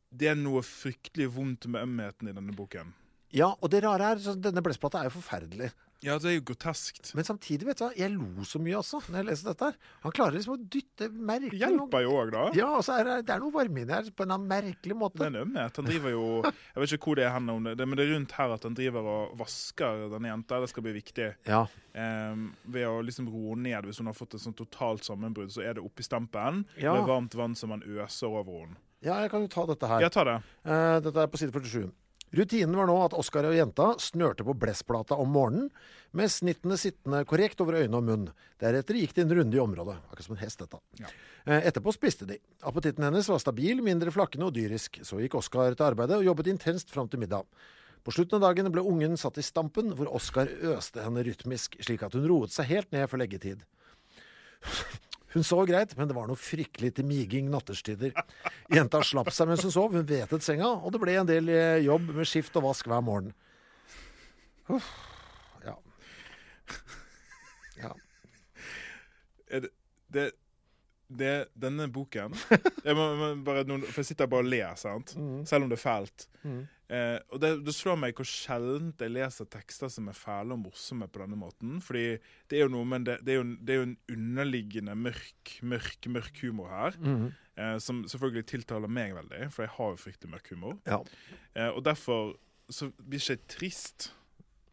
Det 0.10 0.32
er 0.32 0.40
noe 0.40 0.64
fryktelig 0.66 1.30
vondt 1.36 1.70
med 1.70 1.86
ømheten 1.86 2.32
i 2.32 2.34
denne 2.34 2.56
boken. 2.58 2.96
Ja, 3.30 3.52
og 3.54 3.70
det 3.70 3.84
rare 3.86 4.16
er, 4.16 4.22
så 4.24 4.34
denne 4.34 4.64
blessplata 4.66 5.04
er 5.04 5.12
jo 5.12 5.20
forferdelig. 5.20 5.70
Ja, 6.02 6.16
det 6.22 6.30
er 6.30 6.36
jo 6.38 6.44
groteskt. 6.48 7.10
Men 7.18 7.26
samtidig, 7.28 7.66
vet 7.68 7.80
du 7.82 7.84
hva, 7.84 7.90
jeg 7.98 8.14
lo 8.14 8.46
så 8.48 8.60
mye 8.64 8.78
også 8.80 9.02
når 9.10 9.18
jeg 9.20 9.28
leste 9.28 9.50
dette 9.50 9.68
her. 9.68 9.74
Han 10.06 10.14
klarer 10.16 10.38
liksom 10.38 10.54
å 10.54 10.60
dytte 10.72 11.10
merkelig 11.12 11.60
Hjelper 11.60 12.06
jo 12.06 12.14
òg, 12.22 12.32
da. 12.32 12.44
Ja, 12.56 12.70
altså, 12.78 12.96
er 13.02 13.04
det, 13.10 13.18
det 13.28 13.34
er 13.36 13.44
noe 13.44 13.52
varme 13.52 13.84
inni 13.84 13.92
her 13.98 14.08
på 14.16 14.24
en 14.24 14.36
merkelig 14.48 14.96
måte. 14.96 15.20
Det 15.20 15.28
er 15.28 15.34
en 15.36 15.42
ømhet. 15.44 15.76
Han 15.82 15.90
driver 15.90 16.16
jo 16.16 16.24
Jeg 16.76 16.80
vet 16.86 16.96
ikke 16.96 17.10
hvor 17.12 17.20
det 17.20 17.26
er 17.28 17.36
hen, 17.36 17.52
det, 17.68 17.88
men 17.90 18.00
det 18.00 18.06
er 18.08 18.14
rundt 18.16 18.38
her 18.40 18.56
at 18.56 18.64
han 18.70 18.80
driver 18.80 19.12
og 19.18 19.38
vasker 19.44 20.06
denne 20.16 20.32
jenta. 20.32 20.62
Det 20.64 20.72
skal 20.72 20.88
bli 20.88 20.96
viktig. 21.02 21.30
Ja. 21.52 21.62
Eh, 21.92 22.44
ved 22.72 22.88
å 22.88 23.00
liksom 23.04 23.28
roe 23.34 23.60
ned 23.60 23.90
hvis 23.90 24.00
hun 24.00 24.08
har 24.08 24.16
fått 24.16 24.38
et 24.40 24.46
sånt 24.48 24.56
totalt 24.60 25.04
sammenbrudd, 25.04 25.52
så 25.52 25.66
er 25.68 25.76
det 25.76 25.84
oppi 25.84 26.08
stampen 26.08 26.64
Ja. 26.80 26.96
med 26.96 27.10
varmt 27.12 27.36
vann 27.36 27.56
som 27.60 27.76
han 27.76 27.84
øser 27.84 28.32
over 28.32 28.64
henne. 28.64 28.80
ja, 29.04 29.20
jeg 29.24 29.32
kan 29.32 29.44
jo 29.44 29.48
ta 29.52 29.66
dette 29.68 29.88
her. 29.88 30.02
Ja, 30.04 30.10
ta 30.16 30.24
det. 30.28 30.40
Eh, 30.64 31.00
dette 31.04 31.24
er 31.24 31.28
på 31.28 31.40
side 31.40 31.52
47. 31.52 31.92
Rutinen 32.36 32.76
var 32.78 32.90
nå 32.90 32.96
at 33.02 33.16
Oskar 33.18 33.48
og 33.50 33.56
jenta 33.58 33.88
snørte 34.02 34.46
på 34.46 34.54
blessplata 34.58 35.18
om 35.18 35.32
morgenen, 35.34 35.72
med 36.14 36.30
snittene 36.34 36.78
sittende 36.78 37.24
korrekt 37.30 37.62
over 37.62 37.80
øyne 37.82 37.98
og 37.98 38.06
munn. 38.06 38.28
Deretter 38.62 38.98
gikk 38.98 39.16
de 39.18 39.26
en 39.26 39.34
runde 39.40 39.58
i 39.58 39.62
området. 39.62 39.98
Akkurat 40.10 40.26
som 40.28 40.38
en 40.38 40.42
hest, 40.42 40.62
dette. 40.62 40.80
Ja. 41.02 41.12
Etterpå 41.60 41.94
spiste 41.94 42.28
de. 42.30 42.40
Appetitten 42.66 43.06
hennes 43.06 43.30
var 43.30 43.42
stabil, 43.42 43.82
mindre 43.86 44.14
flakkende 44.14 44.50
og 44.50 44.56
dyrisk. 44.58 45.02
Så 45.06 45.22
gikk 45.22 45.38
Oskar 45.40 45.74
til 45.74 45.86
arbeidet 45.86 46.18
og 46.18 46.26
jobbet 46.26 46.50
intenst 46.54 46.94
fram 46.94 47.10
til 47.10 47.22
middag. 47.22 47.46
På 48.06 48.14
slutten 48.16 48.40
av 48.40 48.48
dagen 48.48 48.72
ble 48.74 48.86
ungen 48.86 49.18
satt 49.20 49.38
i 49.42 49.46
stampen, 49.46 49.94
hvor 49.98 50.10
Oskar 50.18 50.50
øste 50.74 51.04
henne 51.04 51.26
rytmisk, 51.26 51.78
slik 51.84 52.06
at 52.06 52.16
hun 52.18 52.30
roet 52.30 52.54
seg 52.54 52.70
helt 52.72 52.94
ned 52.96 53.10
for 53.12 53.22
leggetid. 53.22 53.66
Hun 55.34 55.46
sov 55.46 55.68
greit, 55.70 55.94
men 55.98 56.10
det 56.10 56.16
var 56.18 56.30
noe 56.30 56.40
fryktelig 56.40 56.94
til 56.98 57.06
miging 57.06 57.52
natterstider. 57.54 58.16
Jenta 58.76 59.02
slapp 59.06 59.30
seg 59.34 59.52
mens 59.52 59.66
hun 59.66 59.74
sov, 59.76 59.94
hun 59.94 60.08
vetet 60.10 60.46
senga, 60.46 60.72
og 60.80 60.94
det 60.96 61.02
ble 61.04 61.20
en 61.22 61.30
del 61.30 61.52
eh, 61.54 61.84
jobb 61.86 62.10
med 62.18 62.30
skift 62.30 62.58
og 62.58 62.66
vask 62.70 62.90
hver 62.90 63.04
morgen. 63.06 63.32
Uff, 64.70 64.90
ja. 65.66 65.76
ja. 67.82 67.94
Det, 69.50 69.72
det, 70.14 70.26
det 71.10 71.36
denne 71.58 71.88
boken 71.90 72.36
jeg 72.86 72.94
må, 72.94 73.08
må 73.18 73.30
bare 73.42 73.64
For 73.88 74.04
jeg 74.04 74.12
sitter 74.12 74.30
bare 74.30 74.46
og 74.46 74.52
ler, 74.52 74.76
sant? 74.78 75.16
Mm. 75.18 75.40
Selv 75.50 75.66
om 75.66 75.72
det 75.72 75.80
er 75.80 75.86
fælt. 75.86 76.30
Eh, 76.90 77.20
og 77.30 77.38
det, 77.44 77.52
det 77.68 77.74
slår 77.78 78.00
meg 78.02 78.18
hvor 78.18 78.26
sjeldent 78.26 79.02
jeg 79.04 79.14
leser 79.14 79.46
tekster 79.54 79.92
som 79.94 80.08
er 80.10 80.18
fæle 80.18 80.56
og 80.56 80.64
morsomme 80.64 81.06
på 81.10 81.22
denne 81.22 81.38
måten. 81.38 81.78
Fordi 81.86 82.18
det 82.50 82.58
er 82.58 82.66
jo 82.66 82.74
noe 82.74 82.88
men 82.90 83.06
det, 83.06 83.20
det, 83.26 83.36
er 83.36 83.42
jo, 83.42 83.48
det 83.62 83.76
er 83.76 83.82
jo 83.82 83.88
en 83.92 83.98
underliggende 84.16 84.96
mørk, 84.98 85.56
mørk, 85.62 86.10
mørk 86.10 86.42
humor 86.42 86.74
her. 86.74 86.98
Mm. 86.98 87.28
Eh, 87.60 87.76
som 87.84 88.02
selvfølgelig 88.10 88.46
tiltaler 88.50 88.92
meg 88.92 89.14
veldig, 89.18 89.50
for 89.54 89.66
jeg 89.66 89.76
har 89.76 89.92
jo 89.94 90.00
fryktelig 90.00 90.34
mørk 90.34 90.54
humor. 90.54 90.80
ja. 90.90 91.02
Eh, 91.58 91.70
og 91.70 91.84
derfor 91.86 92.34
så 92.70 92.92
blir 92.98 93.22
ikke 93.22 93.36
jeg 93.38 93.46
trist. 93.50 94.10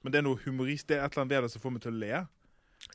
Men 0.04 0.12
det 0.12 0.20
er 0.20 0.26
noe 0.28 0.38
humorist, 0.44 0.86
det 0.88 0.98
er 0.98 1.04
et 1.04 1.16
eller 1.16 1.24
annet 1.24 1.34
ved 1.34 1.46
det 1.46 1.52
som 1.56 1.62
får 1.64 1.72
meg 1.74 1.82
til 1.82 1.96
å 1.96 2.00
le. 2.00 2.18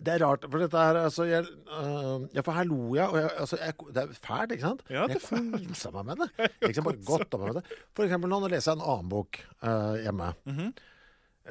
Det 0.01 0.13
er 0.15 0.23
rart, 0.25 0.45
for 0.49 0.63
dette 0.63 0.81
her 0.81 0.97
altså, 1.03 1.25
jeg, 1.29 1.49
uh, 1.69 2.23
Ja, 2.33 2.41
for 2.45 2.57
her 2.57 2.65
lo 2.69 2.95
jeg, 2.97 3.05
og 3.05 3.19
jeg, 3.19 3.33
altså, 3.43 3.59
jeg 3.61 3.75
Det 3.93 4.03
er 4.03 4.15
fælt, 4.17 4.55
ikke 4.55 4.65
sant? 4.65 4.81
Ja, 4.89 5.03
det 5.09 5.19
er 5.19 5.25
fælt. 5.25 5.59
jeg 5.59 5.67
kosa 5.69 5.91
meg 5.97 6.07
med 6.07 6.23
det. 6.23 6.47
Liksom 6.69 6.87
bare 6.87 7.03
godt 7.11 7.37
meg 7.37 7.51
med 7.51 7.59
det. 7.59 7.75
For 7.97 8.07
eksempel 8.07 8.31
nå 8.31 8.39
nå 8.41 8.49
leser 8.51 8.71
jeg 8.71 8.79
en 8.79 8.87
annen 8.95 9.11
bok 9.11 9.41
uh, 9.61 9.99
hjemme. 10.01 10.31
Mm 10.45 10.57
-hmm. 10.57 10.71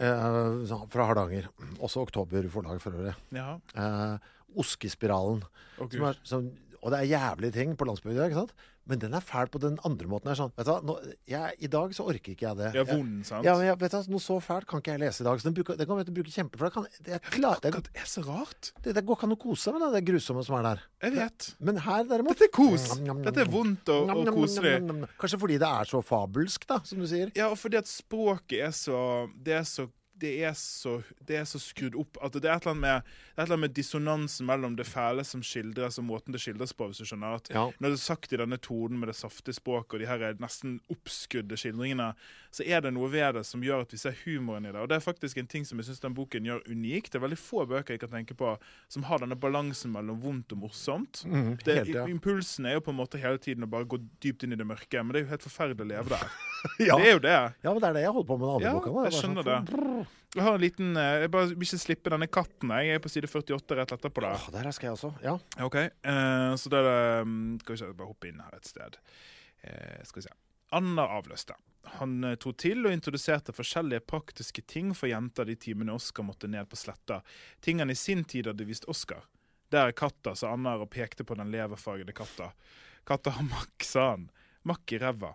uh, 0.02 0.88
fra 0.90 1.06
Hardanger. 1.06 1.46
Også 1.78 2.00
Oktober 2.00 2.48
forlag, 2.48 2.80
for 2.80 2.90
øvrig. 2.90 3.14
Ja. 3.32 3.58
Eh, 3.76 4.18
oskespiralen. 4.56 5.44
Oh, 5.78 5.88
Som 5.90 6.02
er, 6.02 6.14
som, 6.22 6.50
og 6.82 6.90
det 6.90 6.98
er 6.98 7.02
jævlige 7.02 7.52
ting 7.52 7.76
på 7.76 7.84
landsbygda, 7.84 8.24
ikke 8.24 8.40
sant? 8.40 8.54
Men 8.88 8.98
den 8.98 9.12
er 9.14 9.20
fæl 9.22 9.46
på 9.52 9.60
den 9.62 9.76
andre 9.86 10.06
måten. 10.10 10.30
Er 10.32 10.38
sånn, 10.38 10.50
vet 10.56 10.66
du 10.66 10.86
nå, 10.88 10.94
jeg, 11.28 11.52
I 11.62 11.68
dag 11.70 11.92
så 11.94 12.06
orker 12.10 12.32
ikke 12.32 12.46
jeg 12.48 12.56
det. 12.58 12.70
Ja, 12.74 12.82
Jeg- 12.82 12.88
vond, 12.96 13.20
sant? 13.28 13.44
Ja, 13.44 13.52
men 13.58 13.66
jeg, 13.68 13.78
vet 13.78 13.92
du, 13.92 14.10
Noe 14.10 14.22
så 14.24 14.38
fælt 14.42 14.66
kan 14.66 14.80
ikke 14.82 14.94
jeg 14.96 15.00
lese 15.04 15.22
i 15.22 15.26
dag. 15.28 15.38
Så 15.38 15.46
den, 15.50 15.54
bruker, 15.54 15.76
den 15.78 15.86
kan 15.86 16.00
jeg 16.00 16.14
bruke 16.16 16.32
kjempe... 16.34 16.58
For 16.58 16.66
det, 16.66 16.72
kan, 16.74 16.86
det, 17.06 17.12
er 17.18 17.22
klar, 17.36 17.60
det, 17.62 17.72
Det 17.90 18.00
er 18.02 18.08
så 18.10 18.24
rart. 18.26 18.72
det, 18.82 18.94
det 18.96 19.04
går 19.06 19.16
ikke 19.20 19.28
an 19.28 19.36
å 19.36 19.38
kose 19.44 19.62
seg 19.68 19.76
med 19.76 19.84
det, 19.84 19.92
det 20.00 20.02
grusomme 20.10 20.42
som 20.48 20.56
er 20.58 20.66
der. 20.70 20.82
Jeg 21.04 21.14
vet. 21.18 21.50
Men 21.60 21.76
her 21.86 22.02
derimot 22.10 22.34
Dette 22.40 22.48
er 22.48 22.56
kos. 22.56 22.88
Dette 23.28 23.44
er 23.44 23.52
vondt 23.52 23.92
og, 23.94 24.10
og 24.16 24.32
koselig. 24.40 24.74
Kanskje 25.20 25.40
fordi 25.44 25.60
det 25.62 25.70
er 25.70 25.84
så 25.92 26.02
fabelsk, 26.02 26.66
da, 26.72 26.80
som 26.84 26.98
du 26.98 27.06
sier. 27.06 27.30
Ja, 27.38 27.50
og 27.52 27.58
fordi 27.60 27.78
at 27.78 27.86
språket 27.90 28.66
er 28.70 28.74
så 28.74 28.98
Det 29.36 29.54
er 29.60 29.64
så 29.68 29.86
det 30.20 30.33
er, 30.44 30.52
så, 30.59 30.98
det 31.26 31.37
er 31.40 31.46
så 31.48 31.59
skrudd 31.62 31.96
opp 31.98 32.18
at 32.22 32.37
det 32.37 32.44
er 32.48 32.56
et 32.59 32.66
eller 32.66 32.74
annet 32.76 33.06
med, 33.40 33.48
det 33.50 33.59
med 33.62 33.74
dissonansen 33.76 34.46
mellom 34.48 34.76
det 34.78 34.87
fæle 34.88 35.24
som 35.26 35.42
skildres, 35.44 35.98
og 36.00 36.06
måten 36.09 36.35
det 36.37 36.40
skildres 36.42 36.74
på. 36.76 36.88
hvis 36.90 37.00
du 37.02 37.09
skjønner 37.09 37.38
at 37.40 37.50
Ja. 37.50 37.66
Når 37.80 37.94
det 37.94 37.98
er 37.98 38.04
sagt 38.04 38.33
i 38.33 38.40
denne 38.40 38.59
tonen 38.61 39.00
med 39.00 39.09
det 39.09 39.16
saftige 39.16 39.56
språket 39.56 39.94
og 39.96 40.00
de 40.04 40.06
her 40.11 40.37
nesten 40.40 40.78
oppskrudde 40.92 41.56
skildringene, 41.56 42.12
så 42.52 42.64
er 42.66 42.80
det 42.85 42.92
noe 42.94 43.09
ved 43.12 43.35
det 43.38 43.44
som 43.46 43.62
gjør 43.62 43.85
at 43.87 43.92
vi 43.94 43.98
ser 44.02 44.16
humoren 44.24 44.66
i 44.66 44.72
det. 44.72 44.80
Og 44.83 44.88
det 44.90 44.96
er 44.98 45.04
faktisk 45.04 45.38
en 45.38 45.46
ting 45.50 45.64
som 45.64 45.78
jeg 45.78 45.87
syns 45.90 46.02
den 46.02 46.14
boken 46.14 46.44
gjør 46.48 46.62
unik. 46.68 47.11
Det 47.11 47.18
er 47.20 47.24
veldig 47.26 47.38
få 47.40 47.64
bøker 47.70 47.94
jeg 47.96 48.00
kan 48.04 48.12
tenke 48.14 48.35
på 48.38 48.56
som 48.90 49.06
har 49.09 49.22
denne 49.22 49.38
balansen 49.38 49.92
mellom 49.94 50.20
vondt 50.22 50.52
og 50.56 50.59
morsomt. 50.66 51.22
Mm, 51.26 51.56
helt, 51.66 51.92
ja. 51.94 52.06
Impulsen 52.11 52.66
er 52.66 52.78
jo 52.78 52.85
på 52.85 52.90
en 52.94 53.00
måte 53.00 53.20
hele 53.22 53.38
tiden 53.38 53.64
å 53.64 53.70
bare 53.70 53.88
gå 53.88 54.00
dypt 54.22 54.44
inn 54.44 54.52
i 54.52 54.59
det 54.61 54.66
mørke, 54.66 55.02
men 55.02 55.14
det 55.14 55.22
er 55.22 55.26
jo 55.28 55.33
helt 55.35 55.46
forferdelig 55.48 55.87
å 55.87 55.92
leve 55.94 56.16
der. 56.16 56.30
Ja. 56.76 56.96
Det 57.00 57.06
er 57.09 57.14
jo 57.14 57.20
det. 57.24 57.37
ja, 57.64 57.70
men 57.72 57.78
det 57.80 57.88
er 57.88 57.94
det 57.96 58.00
jeg 58.02 58.12
holder 58.12 58.26
på 58.28 58.37
med 58.37 58.44
den 58.44 58.54
andre 58.59 58.66
Ja, 58.68 58.72
boka. 58.76 58.90
jeg 58.90 59.00
Det 59.00 59.16
er 59.16 59.22
skjønner 59.22 59.46
sånn, 59.46 60.09
Jeg 60.31 60.44
har 60.46 60.55
en 60.55 60.62
liten 60.62 60.96
eh, 60.96 61.25
Jeg 61.25 61.31
bare 61.35 61.49
vil 61.51 61.66
ikke 61.66 61.81
slippe 61.83 62.12
denne 62.12 62.29
katten. 62.31 62.70
Jeg 62.70 62.94
er 62.94 63.03
på 63.03 63.11
side 63.11 63.27
48 63.31 63.79
rett 63.81 63.94
etterpå 63.96 64.23
der. 64.23 64.37
oh, 64.38 64.53
der 64.55 64.70
skal 64.77 64.90
jeg 64.90 64.99
også. 64.99 65.11
Ja. 65.25 65.38
Ok, 65.66 65.81
Uh, 66.07 66.55
Så 66.57 66.70
da 66.70 66.85
er 66.87 67.25
mm, 67.27 67.59
Skal 67.62 67.75
vi 67.75 67.81
se, 67.83 67.90
bare 67.99 68.12
hoppe 68.12 68.31
inn 68.31 68.38
her 68.44 68.55
et 68.55 68.70
sted. 68.70 69.01
Uh, 69.64 69.99
skal 70.07 70.20
vi 70.20 70.29
se. 70.29 70.37
Anna 70.79 71.09
avløste. 71.16 71.57
Han 71.96 72.23
tok 72.38 72.59
til 72.61 72.85
og 72.87 72.92
introduserte 72.94 73.55
forskjellige 73.57 74.05
praktiske 74.07 74.62
ting 74.68 74.92
for 74.94 75.11
jenter 75.11 75.49
de 75.49 75.57
timene 75.59 75.96
Oskar 75.96 76.23
måtte 76.29 76.46
ned 76.46 76.68
på 76.70 76.79
sletta. 76.79 77.23
Ting 77.64 77.81
han 77.83 77.90
i 77.90 77.96
sin 77.99 78.23
tid 78.29 78.46
hadde 78.46 78.68
vist 78.68 78.87
Oskar. 78.92 79.25
Der 79.73 79.88
er 79.88 79.96
katta, 79.96 80.37
sa 80.37 80.53
Anna 80.55 80.77
og 80.79 80.90
pekte 80.92 81.27
på 81.27 81.35
den 81.40 81.51
leverfargede 81.51 82.14
katta. 82.14 82.53
Katta 83.09 83.33
har 83.35 83.49
makk, 83.49 83.83
sa 83.83 84.11
han. 84.12 84.29
Makk 84.68 84.92
i 84.92 85.01
ræva. 85.03 85.33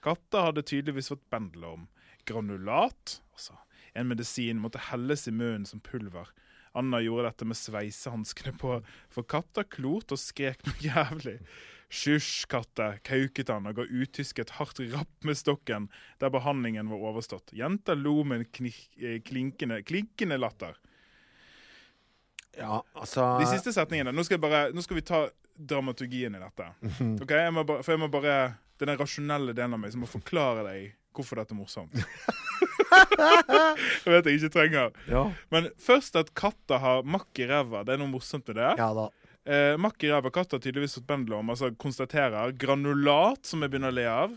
Katta 0.00 0.46
hadde 0.46 0.64
tydeligvis 0.64 1.10
fått 1.12 1.26
bendelorm. 1.28 1.88
Granulat, 2.24 3.18
altså 3.34 3.58
en 3.94 4.08
medisin, 4.10 4.60
måtte 4.60 4.82
helles 4.90 5.26
i 5.28 5.34
munnen 5.34 5.66
som 5.68 5.80
pulver. 5.80 6.30
Anna 6.76 7.00
gjorde 7.00 7.30
dette 7.30 7.46
med 7.48 7.56
sveisehanskene 7.58 8.52
på, 8.60 8.78
for 9.10 9.26
katta 9.26 9.64
klort 9.64 10.12
og 10.14 10.20
skrek 10.20 10.64
noe 10.66 10.78
jævlig. 10.84 11.38
Hysj, 11.88 12.44
katte, 12.52 12.90
kauket 13.08 13.48
han 13.48 13.66
og 13.70 13.78
ga 13.78 13.86
utyske 13.88 14.44
et 14.44 14.52
hardt 14.58 14.82
rapp 14.92 15.24
med 15.24 15.38
stokken 15.40 15.86
der 16.20 16.32
behandlingen 16.34 16.90
var 16.92 17.06
overstått. 17.10 17.54
Jenta 17.56 17.96
lo 17.96 18.20
med 18.28 18.44
en 18.44 18.68
eh, 18.68 19.16
klinkende, 19.24 19.80
klinkende 19.88 20.36
latter. 20.36 20.76
ja, 22.58 22.82
altså 22.92 23.38
De 23.40 23.46
siste 23.48 23.72
setningene 23.72 24.12
Nå 24.12 24.24
skal, 24.26 24.40
bare, 24.42 24.68
nå 24.74 24.84
skal 24.84 24.98
vi 25.00 25.06
ta 25.08 25.22
dramaturgien 25.56 26.36
i 26.36 26.42
dette. 26.44 26.68
Ok, 27.24 27.32
jeg 27.32 27.56
må 27.56 27.64
bare, 27.64 27.82
For 27.82 27.96
jeg 27.96 28.02
må 28.04 28.08
bare 28.12 28.36
Det 28.76 28.84
er 28.84 28.92
den 28.92 29.00
rasjonelle 29.00 29.56
delen 29.56 29.74
av 29.78 29.80
meg 29.82 29.94
som 29.94 30.04
må 30.04 30.10
forklare 30.10 30.66
deg 30.68 30.92
hvorfor 31.18 31.42
dette 31.42 31.54
er 31.56 31.60
morsomt. 31.60 31.94
jeg 34.04 34.12
vet 34.12 34.28
jeg 34.28 34.40
ikke 34.40 34.52
trenger. 34.54 34.92
Ja. 35.10 35.28
Men 35.54 35.70
først 35.82 36.16
at 36.18 36.34
katta 36.38 36.80
har 36.82 37.06
makk 37.06 37.42
i 37.42 37.48
ræva. 37.50 37.84
Det 37.86 37.96
er 37.96 38.02
noe 38.02 38.12
morsomt 38.12 38.46
med 38.50 38.60
det. 38.62 38.74
ja 38.80 38.92
da. 38.96 39.08
Eh, 39.48 39.78
makk 39.80 40.02
i 40.04 40.10
ræva. 40.12 40.28
Katta 40.34 40.58
har 40.58 40.60
tydeligvis 40.60 40.98
fått 40.98 41.06
bendelorm. 41.08 41.48
Altså 41.48 41.70
konstaterer 41.80 42.52
granulat, 42.60 43.46
som 43.48 43.62
jeg 43.64 43.72
begynner 43.72 43.94
å 43.94 43.96
le 43.96 44.04
av. 44.12 44.34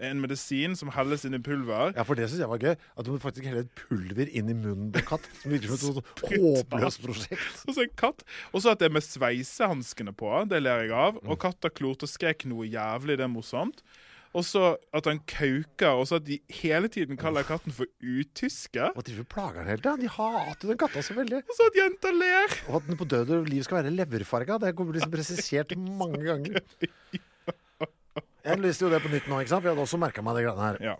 En 0.00 0.22
medisin 0.22 0.72
som 0.78 0.88
helles 0.94 1.26
inn 1.28 1.36
i 1.36 1.40
pulver. 1.44 1.92
Ja, 1.92 2.06
for 2.08 2.16
det 2.16 2.30
syns 2.30 2.40
jeg 2.40 2.48
var 2.48 2.62
gøy. 2.64 2.72
At 2.72 3.04
du 3.04 3.12
må 3.12 3.18
faktisk 3.20 3.44
helle 3.50 3.66
et 3.66 3.74
pulver 3.82 4.30
inn 4.32 4.48
i 4.48 4.56
munnen 4.56 4.88
på 4.94 5.04
katt. 5.10 5.28
Som 5.42 5.52
virker 5.52 5.74
som 5.74 5.76
et 5.76 5.84
sånt 6.00 6.24
håpløst 6.32 7.04
prosjekt. 7.04 7.60
Og 7.66 7.76
så 7.76 7.84
en 7.84 7.94
katt. 8.00 8.24
Og 8.54 8.64
så 8.64 8.72
at 8.72 8.80
det 8.80 8.88
er 8.88 8.96
med 8.96 9.04
sveisehanskene 9.04 10.16
på. 10.16 10.32
Det 10.48 10.62
ler 10.64 10.86
jeg 10.86 10.96
av. 11.04 11.20
Og 11.26 11.36
katta 11.44 11.68
klorte 11.68 12.08
og 12.08 12.14
skrek 12.14 12.48
noe 12.48 12.64
jævlig. 12.64 13.20
Det 13.20 13.28
er 13.28 13.32
morsomt. 13.36 13.84
Og 14.36 14.44
så 14.44 14.64
at 14.92 15.06
han 15.08 15.22
kauker, 15.30 15.96
og 15.96 16.04
så 16.10 16.18
at 16.20 16.26
de 16.26 16.36
hele 16.58 16.90
tiden 16.92 17.16
kaller 17.20 17.46
katten 17.48 17.72
for 17.72 17.88
utyske. 18.04 18.90
Og 18.92 19.06
de 19.06 19.14
plager 19.24 19.62
den 19.62 19.70
hele 19.70 19.80
tida. 19.80 19.94
De 20.00 20.10
hater 20.12 20.72
den 20.72 20.80
katta 20.80 21.04
så 21.04 21.16
veldig. 21.16 21.40
Og 21.40 21.56
så 21.56 21.68
at 21.70 21.78
jenta 21.80 22.12
ler. 22.12 22.56
Og 22.68 22.80
at 22.80 22.90
den 22.90 23.00
på 23.00 23.08
død 23.08 23.32
og 23.38 23.48
liv 23.48 23.64
skal 23.64 23.80
være 23.80 23.94
leverfarga. 23.94 24.58
Det 24.66 24.74
kommer 24.76 24.98
liksom 24.98 25.14
presisert 25.14 25.72
mange 25.78 26.20
ganger. 26.26 26.60
Jeg 28.46 28.60
leste 28.62 28.84
jo 28.84 28.90
det 28.92 29.00
på 29.02 29.10
nytt 29.10 29.24
nå, 29.26 29.40
ikke 29.42 29.50
sant? 29.50 29.62
for 29.64 29.66
jeg 29.66 29.74
hadde 29.74 29.84
også 29.88 29.98
merka 29.98 30.22
meg 30.22 30.36
det 30.36 30.44
greiene 30.44 30.66
her. 30.68 30.76
Ja. 30.84 30.92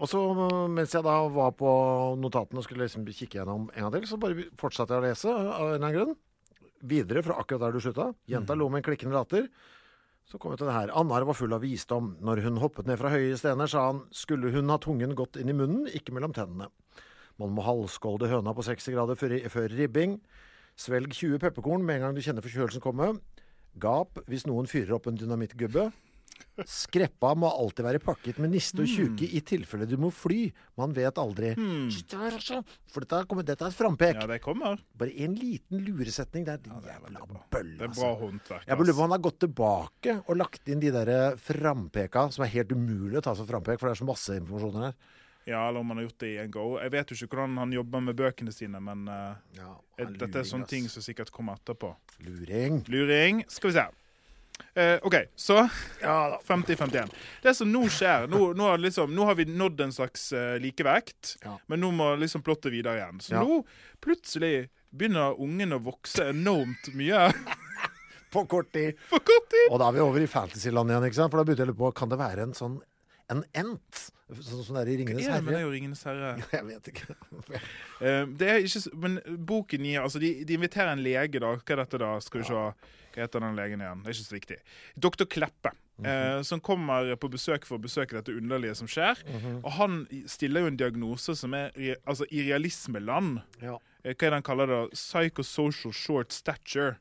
Og 0.00 0.08
så 0.10 0.22
mens 0.72 0.94
jeg 0.96 1.06
da 1.06 1.18
var 1.30 1.52
på 1.54 1.74
notatene 2.18 2.58
og 2.58 2.66
skulle 2.66 2.88
liksom 2.88 3.04
kikke 3.06 3.38
gjennom 3.38 3.68
en 3.70 3.84
gang 3.86 3.92
til, 3.94 4.08
så 4.10 4.18
bare 4.18 4.48
fortsatte 4.58 4.96
jeg 4.96 5.04
å 5.04 5.06
lese 5.06 5.30
av 5.30 5.44
en 5.44 5.52
eller 5.68 5.76
annen 5.76 5.94
grunn. 5.94 6.16
Videre 6.90 7.22
fra 7.22 7.36
akkurat 7.38 7.62
der 7.66 7.76
du 7.76 7.84
slutta. 7.84 8.08
Jenta 8.32 8.56
lo 8.58 8.66
med 8.72 8.80
en 8.80 8.88
klikkende 8.88 9.14
latter. 9.14 9.46
Så 10.30 10.38
kom 10.38 10.52
vi 10.52 10.60
til 10.60 10.68
det 10.68 10.76
her. 10.76 10.92
Annar 10.94 11.24
var 11.26 11.34
full 11.34 11.54
av 11.56 11.64
visdom. 11.64 12.12
Når 12.22 12.44
hun 12.44 12.60
hoppet 12.62 12.86
ned 12.86 13.00
fra 13.00 13.10
høye 13.10 13.34
stener, 13.38 13.66
sa 13.70 13.88
han 13.88 14.04
skulle 14.14 14.52
hun 14.54 14.70
ha 14.70 14.76
tungen 14.78 15.16
godt 15.18 15.40
inn 15.40 15.50
i 15.50 15.56
munnen, 15.56 15.88
ikke 15.90 16.14
mellom 16.14 16.34
tennene. 16.36 16.68
Man 17.40 17.56
må 17.56 17.64
halvskålde 17.66 18.28
høna 18.30 18.54
på 18.54 18.62
60 18.62 18.94
grader 18.94 19.18
før, 19.18 19.34
før 19.50 19.74
ribbing. 19.74 20.20
Svelg 20.78 21.16
20 21.16 21.40
pepperkorn 21.42 21.82
med 21.82 21.98
en 21.98 22.06
gang 22.06 22.14
du 22.14 22.22
kjenner 22.22 22.46
forkjølelsen 22.46 22.84
komme. 22.84 23.16
Gap 23.82 24.22
hvis 24.30 24.46
noen 24.46 24.70
fyrer 24.70 24.94
opp 24.96 25.10
en 25.10 25.18
dynamittgubbe. 25.18 25.88
Skreppa 26.66 27.32
må 27.38 27.48
alltid 27.50 27.86
være 27.86 28.00
pakket 28.04 28.38
med 28.42 28.52
niste 28.54 28.82
og 28.84 28.88
tjuke 28.90 29.28
i 29.28 29.40
tilfelle 29.46 29.86
du 29.88 29.96
må 30.00 30.10
fly. 30.14 30.50
Man 30.80 30.92
vet 30.96 31.18
aldri. 31.20 31.52
For 32.90 33.04
dette, 33.04 33.22
kommer, 33.30 33.46
dette 33.46 33.64
er 33.64 33.72
et 33.72 33.78
frampek. 33.78 34.18
ja, 34.20 34.26
det 34.30 34.40
kommer. 34.44 34.80
Bare 34.98 35.14
en 35.24 35.34
liten 35.38 35.84
luresetning 35.86 36.44
der. 36.48 36.58
Din 36.64 36.76
jævla 36.84 37.24
bølle, 37.50 37.76
Det 37.78 37.84
er 37.84 37.88
altså. 37.88 38.00
bra 38.02 38.12
håndverk. 38.24 38.66
Jeg 38.66 38.78
lurer 38.80 38.92
på 38.92 38.98
om 38.98 39.06
han 39.06 39.16
har 39.16 39.24
gått 39.28 39.40
tilbake 39.46 40.18
og 40.26 40.36
lagt 40.36 40.68
inn 40.68 40.80
de 40.82 40.92
der 40.94 41.36
frampeka, 41.40 42.28
som 42.34 42.44
er 42.44 42.52
helt 42.56 42.72
umulig 42.72 43.18
å 43.20 43.24
ta 43.24 43.34
som 43.38 43.48
frampek, 43.48 43.80
for 43.80 43.88
det 43.88 43.96
er 43.96 44.02
så 44.04 44.08
masse 44.08 44.36
informasjon 44.40 44.82
her. 44.84 44.94
Ja, 45.48 45.62
eller 45.68 45.80
om 45.80 45.88
han 45.88 45.96
har 45.96 46.04
gjort 46.04 46.18
det 46.20 46.28
i 46.34 46.38
en 46.38 46.50
go. 46.52 46.66
Jeg 46.78 46.92
vet 46.92 47.10
jo 47.10 47.16
ikke 47.16 47.36
hvordan 47.38 47.56
han 47.58 47.72
jobber 47.72 48.02
med 48.04 48.16
bøkene 48.18 48.52
sine, 48.52 48.80
men 48.84 49.06
uh, 49.08 49.38
Ja, 49.56 49.70
dette 49.96 50.42
er 50.42 50.46
sånne 50.46 50.68
ting 50.68 50.86
som 50.92 51.02
sikkert 51.02 51.32
kommer 51.34 51.56
etterpå. 51.56 51.94
Luring. 52.26 52.82
Luring. 52.92 53.40
Skal 53.48 53.72
vi 53.72 53.78
se. 53.78 53.86
Eh, 54.74 54.98
OK, 55.02 55.14
så 55.36 55.68
Ja 56.02 56.38
50-51. 56.46 57.10
Det 57.42 57.54
som 57.56 57.70
nå 57.72 57.82
skjer 57.88 58.28
Nå, 58.30 58.52
nå, 58.56 58.68
har 58.70 58.78
liksom, 58.78 59.14
nå 59.14 59.24
har 59.28 59.34
vi 59.38 59.44
nådd 59.44 59.80
en 59.86 59.92
slags 59.92 60.32
uh, 60.32 60.56
likevekt, 60.62 61.36
Ja. 61.44 61.56
men 61.66 61.80
nå 61.80 61.90
må 61.92 62.12
liksom 62.20 62.42
plottet 62.42 62.72
videre 62.72 62.98
igjen. 63.00 63.20
Så 63.20 63.34
Ja. 63.34 63.42
nå 63.42 63.64
plutselig 64.00 64.68
begynner 64.92 65.38
ungen 65.40 65.72
å 65.72 65.78
vokse 65.82 66.30
enormt 66.30 66.92
mye 66.94 67.28
På 68.30 68.44
kort 68.46 68.70
tid. 68.72 68.94
på 69.10 69.18
kort 69.18 69.48
tid. 69.50 69.72
Og 69.72 69.78
da 69.82 69.88
er 69.88 69.92
vi 69.96 70.00
over 70.04 70.22
i 70.22 70.26
fantasyland 70.30 70.90
igjen, 70.90 71.04
ikke 71.08 71.18
sant? 71.18 71.32
For 71.32 71.40
da 71.40 71.44
begynte 71.48 71.64
jeg 71.64 71.68
å 71.68 71.72
lure 71.72 71.80
på, 71.82 71.94
kan 71.98 72.08
det 72.12 72.18
være 72.20 72.42
en 72.46 72.52
sånn 72.54 72.76
en 73.30 73.44
ent? 73.54 74.10
Sånn 74.38 74.62
som 74.64 74.76
det 74.76 74.82
er 74.84 74.90
i 74.92 74.96
Ringenes 75.00 75.26
herre'. 75.26 75.42
men 75.42 75.54
det 75.54 75.58
er 75.58 75.64
jo 75.64 75.70
Ringenes 75.74 76.02
herre. 76.06 76.30
Jeg 76.56 76.66
vet 76.68 76.90
ikke. 76.92 77.16
Eh, 78.00 78.24
det 78.40 78.46
er 78.48 78.62
ikke, 78.64 78.80
men 78.96 79.18
boken 79.44 79.82
gir 79.84 80.00
altså 80.00 80.18
de, 80.22 80.30
de 80.48 80.54
inviterer 80.56 80.88
en 80.94 81.02
lege, 81.04 81.36
da. 81.42 81.50
Hva 81.58 81.74
er 81.74 81.80
dette, 81.82 81.98
da? 82.00 82.14
Skal 82.24 82.40
vi 82.40 82.46
se. 82.48 82.54
Hva 83.10 83.18
heter 83.26 83.42
den 83.44 83.58
legen 83.58 83.82
igjen? 83.84 84.00
Det 84.00 84.08
er 84.08 84.16
ikke 84.16 84.28
så 84.30 84.36
viktig. 84.38 84.56
Doktor 84.96 85.28
Kleppe. 85.28 85.72
eh, 86.00 86.40
som 86.48 86.62
kommer 86.64 87.10
på 87.20 87.28
besøk 87.28 87.66
for 87.68 87.76
å 87.76 87.82
besøke 87.84 88.16
dette 88.16 88.32
underlige 88.32 88.72
som 88.78 88.88
skjer. 88.88 89.20
Og 89.60 89.68
han 89.76 90.06
stiller 90.30 90.64
jo 90.64 90.70
en 90.72 90.78
diagnose 90.80 91.34
som 91.36 91.52
er 91.58 91.74
altså, 92.08 92.24
i 92.32 92.46
realismeland. 92.48 93.42
Ja. 93.60 93.76
Eh, 94.02 94.14
hva 94.14 94.26
er 94.26 94.32
det 94.32 94.38
han 94.38 94.46
kaller 94.46 94.70
det? 94.70 94.80
Psychosocial 94.96 95.94
short 95.94 96.32
stature. 96.32 96.96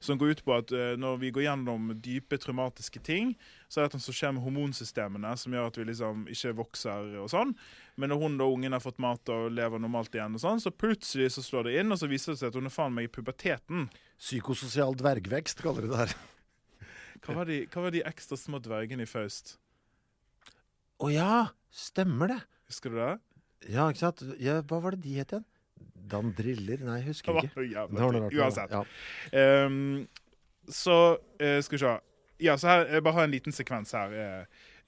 Som 0.00 0.16
går 0.16 0.30
ut 0.32 0.44
på 0.46 0.54
at 0.56 0.70
uh, 0.72 0.94
når 0.96 1.18
vi 1.20 1.30
går 1.34 1.44
gjennom 1.44 1.90
dype 2.00 2.38
traumatiske 2.40 3.02
ting, 3.04 3.34
så 3.68 3.82
er 3.82 3.90
det 3.90 4.00
som 4.00 4.16
skjer 4.16 4.32
med 4.32 4.40
hormonsystemene 4.40 5.34
som 5.36 5.52
gjør 5.52 5.68
at 5.68 5.76
vi 5.76 5.84
liksom 5.90 6.22
ikke 6.32 6.54
vokser 6.56 7.18
og 7.20 7.28
sånn. 7.32 7.52
Men 8.00 8.12
når 8.12 8.22
hun 8.22 8.40
og 8.40 8.54
ungen 8.56 8.72
har 8.72 8.80
fått 8.80 9.00
mat 9.02 9.28
og 9.34 9.50
lever 9.52 9.82
normalt 9.82 10.14
igjen, 10.16 10.38
og 10.38 10.40
sånn, 10.40 10.62
så 10.64 10.72
plutselig 10.72 11.34
så 11.34 11.44
slår 11.44 11.68
det 11.68 11.76
inn, 11.82 11.92
og 11.92 12.00
så 12.00 12.08
viser 12.08 12.32
det 12.32 12.40
seg 12.40 12.52
at 12.52 12.58
hun 12.60 12.70
er 12.70 12.74
faen 12.74 12.96
meg 12.96 13.10
i 13.10 13.12
puberteten. 13.12 13.90
Psykososial 14.16 14.96
dvergvekst, 14.98 15.60
kaller 15.64 15.84
de 15.84 15.92
det 15.92 16.02
her. 16.04 16.16
Hva 17.26 17.40
var 17.40 17.48
de, 17.50 17.64
hva 17.66 17.82
var 17.82 17.92
de 17.92 18.04
ekstra 18.06 18.38
små 18.38 18.60
dvergene 18.62 19.02
i 19.02 19.10
Faust? 19.10 19.56
Å 21.02 21.08
ja, 21.10 21.48
stemmer 21.74 22.30
det. 22.30 22.38
Husker 22.70 22.94
du 22.94 23.00
det? 23.02 23.14
Ja, 23.74 23.88
ikke 23.90 24.04
sant? 24.04 24.22
Ja, 24.38 24.60
hva 24.62 24.78
var 24.84 24.94
det 24.94 25.02
de 25.02 25.16
het 25.18 25.34
igjen? 25.34 25.46
Dandriller? 26.10 26.84
Nei, 26.86 27.00
jeg 27.02 27.10
husker 27.12 27.38
ikke. 27.40 27.52
så 27.54 27.64
Det 27.90 28.00
det. 28.16 28.30
Uansett. 28.38 28.74
Ja. 28.74 29.66
Um, 29.66 30.06
så 30.68 30.96
uh, 31.16 31.60
skal 31.64 31.76
vi 31.76 31.82
se. 31.84 31.94
Ja, 32.44 32.54
så 32.60 32.70
her, 32.70 32.86
jeg 32.94 33.04
bare 33.06 33.18
har 33.18 33.28
en 33.28 33.34
liten 33.34 33.54
sekvens 33.54 33.94
her. 33.98 34.12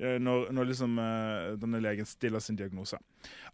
eh, 0.01 0.18
når, 0.22 0.53
når 0.55 0.68
liksom 0.70 0.99
uh, 1.03 1.57
denne 1.61 1.80
legen 1.82 2.07
stiller 2.07 2.40
sin 2.40 2.57
diagnose. 2.57 2.99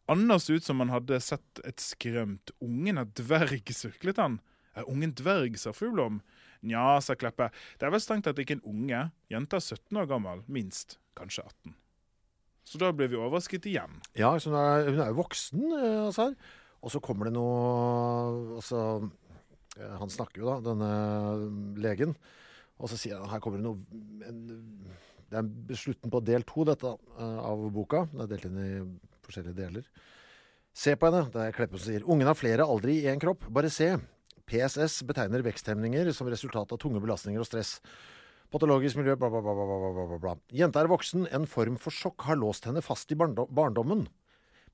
Så 0.06 0.58
ut 0.58 0.64
som 0.64 0.82
han 0.84 0.92
hadde 0.92 1.20
sett 1.24 1.62
et 1.64 1.80
skrømt. 1.80 2.52
Ungen 2.62 3.00
av 3.00 3.14
dverg, 3.16 3.72
surklet 3.72 4.20
han. 4.20 4.38
Er 4.76 4.86
ungen 4.92 5.14
dverg, 5.16 5.56
sa 5.58 5.72
fru 5.72 5.88
Blom. 5.94 6.20
Nja, 6.66 7.00
sa 7.00 7.16
Kleppe. 7.16 7.48
Det 7.78 7.88
er 7.88 7.94
vel 7.94 8.02
strengt 8.02 8.26
tatt 8.28 8.38
ikke 8.42 8.58
en 8.58 8.68
unge. 8.68 9.02
Jenta 9.32 9.58
er 9.58 9.64
17 9.64 10.02
år 10.02 10.08
gammel, 10.12 10.44
minst. 10.46 10.98
Kanskje 11.16 11.46
18. 11.46 11.74
Så 12.66 12.80
da 12.82 12.90
ble 12.94 13.06
vi 13.10 13.18
overrasket 13.18 13.66
igjen. 13.70 14.00
Ja, 14.18 14.32
så 14.42 14.50
hun 14.50 14.58
er, 14.58 14.88
hun 14.90 15.02
er 15.02 15.12
jo 15.12 15.20
voksen, 15.20 15.66
Azar. 16.08 16.34
Og 16.86 16.92
så 16.94 17.02
kommer 17.02 17.26
det 17.26 17.34
noe 17.34 18.60
altså, 18.60 18.80
eh, 19.74 19.94
Han 19.98 20.12
snakker 20.12 20.42
jo, 20.42 20.50
da, 20.52 20.58
denne 20.70 20.90
legen. 21.82 22.14
Og 22.78 22.92
så 22.92 22.98
sier 23.00 23.18
han 23.18 23.32
her 23.32 23.42
kommer 23.42 23.58
det 23.58 23.66
noe 23.66 24.28
en, 24.28 24.42
Det 25.26 25.40
er 25.42 25.80
slutten 25.80 26.12
på 26.12 26.22
del 26.22 26.46
to 26.46 26.66
dette, 26.68 26.92
eh, 27.18 27.38
av 27.42 27.64
boka. 27.74 28.04
Det 28.12 28.26
er 28.26 28.34
delt 28.34 28.50
inn 28.50 28.60
i 28.62 28.70
forskjellige 29.26 29.58
deler. 29.58 29.88
Se 30.76 30.94
på 30.94 31.08
henne. 31.08 31.24
Det 31.32 31.40
er 31.42 31.56
Kleppe 31.56 31.80
som 31.80 31.88
sier. 31.88 32.04
Ungen 32.06 32.28
har 32.28 32.38
flere 32.38 32.68
aldri 32.68 33.00
i 33.00 33.08
én 33.10 33.20
kropp. 33.20 33.48
Bare 33.50 33.72
se. 33.72 33.96
PSS 34.46 35.00
betegner 35.08 35.42
veksthemninger 35.42 36.12
som 36.14 36.28
resultat 36.30 36.70
av 36.70 36.78
tunge 36.78 37.00
belastninger 37.02 37.42
og 37.42 37.48
stress. 37.48 37.80
Patologisk 38.52 39.00
miljø, 39.00 39.16
bla, 39.18 39.26
bla, 39.32 39.40
bla, 39.42 39.54
bla, 39.56 40.04
bla, 40.06 40.18
bla. 40.22 40.34
Jenta 40.54 40.84
er 40.84 40.92
voksen. 40.92 41.26
En 41.34 41.48
form 41.50 41.80
for 41.82 41.90
sjokk 41.90 42.28
har 42.28 42.38
låst 42.38 42.68
henne 42.68 42.84
fast 42.84 43.10
i 43.10 43.18
barndom, 43.18 43.50
barndommen. 43.50 44.06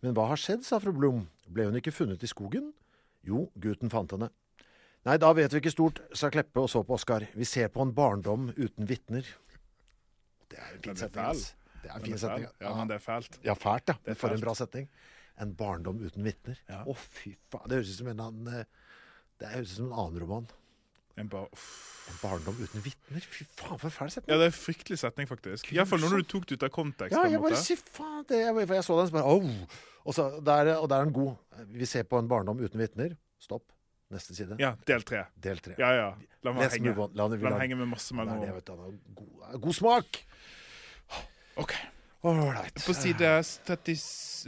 Men 0.03 0.15
hva 0.17 0.29
har 0.33 0.41
skjedd, 0.41 0.65
sa 0.67 0.81
fru 0.83 0.93
Blom. 0.97 1.27
Ble 1.53 1.69
hun 1.69 1.79
ikke 1.79 1.93
funnet 1.95 2.23
i 2.27 2.31
skogen? 2.31 2.73
Jo, 3.27 3.45
gutten 3.63 3.91
fant 3.93 4.11
henne. 4.17 4.31
Nei, 5.07 5.17
da 5.19 5.33
vet 5.35 5.51
vi 5.55 5.61
ikke 5.63 5.73
stort, 5.75 5.99
sa 6.15 6.31
Kleppe 6.31 6.63
og 6.63 6.69
så 6.71 6.83
på 6.87 6.95
Oskar. 6.95 7.25
Vi 7.35 7.47
ser 7.47 7.71
på 7.75 7.83
en 7.83 7.93
barndom 7.95 8.51
uten 8.55 8.87
vitner. 8.87 9.27
Det 10.51 10.59
er 10.59 10.77
en 10.77 10.83
fin 10.85 10.99
setning. 11.01 11.43
Det 11.83 11.91
er 11.91 11.97
en 11.97 12.07
fin 12.07 12.21
setning. 12.23 12.47
Ja, 12.63 12.75
men 12.79 12.91
det 12.91 12.99
er 12.99 13.03
fælt. 13.03 13.39
Ja, 13.47 13.55
fælt, 13.59 13.91
ja. 13.91 13.97
Det 14.07 14.17
For 14.21 14.35
en 14.35 14.43
bra 14.43 14.55
setning. 14.59 14.89
En 15.43 15.55
barndom 15.59 16.03
uten 16.03 16.23
vitner. 16.27 16.59
Å, 16.71 16.87
Ja. 16.93 16.95
fy 16.95 17.35
faen. 17.51 17.69
Det 17.69 17.79
høres 17.81 17.95
ut 17.95 17.99
som 18.03 18.11
en 18.13 18.21
annen 18.21 18.61
eh, 18.61 18.65
Det 19.41 19.49
høres 19.55 19.73
ut 19.73 19.77
som 19.81 19.87
en 19.91 19.99
annen 19.99 20.21
roman. 20.23 20.47
En 21.21 21.29
bar. 21.29 21.49
En 22.11 22.19
barndom 22.23 22.57
uten 22.59 22.83
vitner. 22.85 23.25
Fy 23.25 23.45
faen, 23.57 23.79
for 23.79 23.89
en 23.89 23.95
fæl 23.95 24.11
setning. 24.11 24.33
Ja, 24.33 24.39
det 24.41 24.49
er 24.49 24.53
en 24.53 24.57
fryktelig 24.59 24.99
setning, 25.03 25.29
faktisk. 25.31 25.69
Iallfall 25.75 26.03
når 26.03 26.23
du 26.23 26.31
tok 26.35 26.49
det 26.49 26.59
ut 26.59 26.67
av 26.67 26.73
kontekst. 26.75 27.17
Ja, 27.17 27.27
jeg 27.31 27.43
bare 27.43 27.61
sier 27.61 27.85
faen 27.99 28.25
det, 28.31 28.41
jeg, 28.43 28.67
jeg 28.73 28.87
så 28.89 28.97
den, 28.99 29.11
så 29.11 29.19
bare 29.19 29.37
oh. 29.37 29.79
og, 30.03 30.17
så, 30.17 30.27
der, 30.41 30.75
og 30.79 30.89
der 30.91 30.97
er 30.99 31.07
den 31.07 31.15
god. 31.17 31.63
Vi 31.77 31.89
ser 31.89 32.09
på 32.09 32.19
en 32.19 32.31
barndom 32.31 32.61
uten 32.65 32.83
vitner. 32.83 33.15
Stopp. 33.43 33.69
Neste 34.13 34.37
side. 34.37 34.59
Ja, 34.61 34.75
del 34.89 35.07
tre. 35.09 35.25
Del 35.41 35.63
tre. 35.65 35.79
Ja, 35.81 35.95
ja. 35.97 36.11
La 36.45 36.53
meg 36.53 36.75
henge. 36.75 36.93
move. 36.93 37.09
La 37.17 37.31
meg 37.33 37.63
henge 37.63 37.79
med 37.81 37.89
masse 37.95 38.13
det, 38.13 38.19
mellom 38.19 38.43
vet 38.59 38.69
du. 38.69 38.99
God, 39.17 39.57
god 39.63 39.79
smak! 39.79 40.21
OK. 41.63 41.73
Ålreit. 42.23 42.85
På 42.87 42.95
side 42.95 43.31
30, 43.67 43.97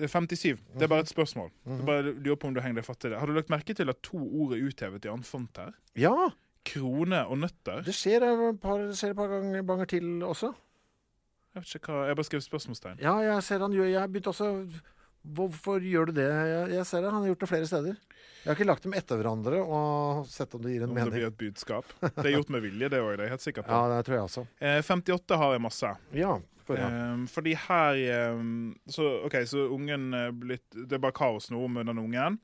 57. 0.06 0.60
Det 0.76 0.86
er 0.86 0.90
bare 0.90 1.02
et 1.02 1.10
spørsmål. 1.10 1.48
Jeg 1.66 1.86
bare 1.88 2.12
lurer 2.12 2.36
på 2.38 2.50
om 2.50 2.54
du 2.54 2.60
henger 2.62 2.78
deg 2.78 2.86
fatt 2.86 3.08
i 3.08 3.10
det. 3.10 3.18
Har 3.18 3.30
du 3.30 3.34
lagt 3.34 3.50
merke 3.50 3.74
til 3.74 3.90
at 3.90 3.98
to 4.04 4.20
ord 4.20 4.54
er 4.54 4.62
uthevet 4.62 5.08
i 5.08 5.10
annen 5.10 5.26
font 5.26 5.58
her? 5.58 5.72
Ja, 5.98 6.14
Krone 6.64 7.20
og 7.28 7.38
nøtter. 7.42 7.82
det 7.84 7.94
skjer 7.96 8.24
et 8.24 8.60
par, 8.62 8.80
skjer 8.96 9.12
et 9.12 9.18
par 9.18 9.28
ganger, 9.32 9.62
ganger 9.68 9.90
til 9.90 10.08
også. 10.24 10.54
Jeg 11.54 11.62
vet 11.62 11.76
ikke 11.78 11.92
hva, 11.94 12.06
jeg 12.08 12.18
bare 12.18 12.26
skrevet 12.26 12.46
spørsmålstegn. 12.48 13.02
Ja, 13.04 13.14
jeg 13.22 13.42
ser 13.46 13.62
han 13.62 13.74
gjør 13.76 13.86
Jeg 13.92 14.10
begynte 14.10 14.32
også 14.32 14.48
Hvorfor 15.24 15.80
gjør 15.80 16.10
du 16.10 16.18
det? 16.18 16.26
Jeg, 16.28 16.64
jeg 16.74 16.84
ser 16.84 17.00
det. 17.00 17.12
Han 17.14 17.22
har 17.22 17.30
gjort 17.30 17.44
det 17.44 17.48
flere 17.48 17.68
steder. 17.68 17.94
Jeg 18.44 18.50
har 18.50 18.58
ikke 18.58 18.66
lagt 18.68 18.84
dem 18.84 18.92
etter 18.98 19.16
hverandre 19.16 19.60
og 19.62 20.26
sett 20.28 20.52
om 20.52 20.60
det 20.60 20.74
gir 20.74 20.82
en 20.84 20.90
Om 20.92 20.98
det 20.98 21.06
blir 21.14 21.28
et 21.30 21.38
budskap. 21.40 21.94
Det 22.02 22.26
er 22.26 22.34
gjort 22.34 22.50
med 22.52 22.60
vilje, 22.66 22.90
det 22.92 23.00
òg. 23.00 23.14
Det 23.14 23.22
er 23.22 23.30
jeg 23.30 23.32
helt 23.32 23.46
sikker 23.46 23.64
på. 23.64 23.72
Ja, 23.72 23.86
det 23.94 24.02
tror 24.04 24.18
jeg 24.18 24.26
også. 24.26 24.44
Eh, 24.60 24.80
58 24.84 25.38
har 25.40 25.54
jeg 25.56 25.62
masse. 25.64 25.92
Ja. 26.12 26.34
For. 26.68 26.80
Eh, 26.80 27.24
fordi 27.32 27.54
her 27.62 28.02
eh, 28.18 28.44
så, 28.92 29.08
OK, 29.24 29.38
så 29.48 29.64
ungen 29.72 30.10
blitt 30.40 30.76
Det 30.76 30.98
er 30.98 31.00
bare 31.06 31.16
kaos 31.16 31.48
nå 31.54 31.64
med 31.72 31.88
den 31.88 32.02
ungen. 32.04 32.36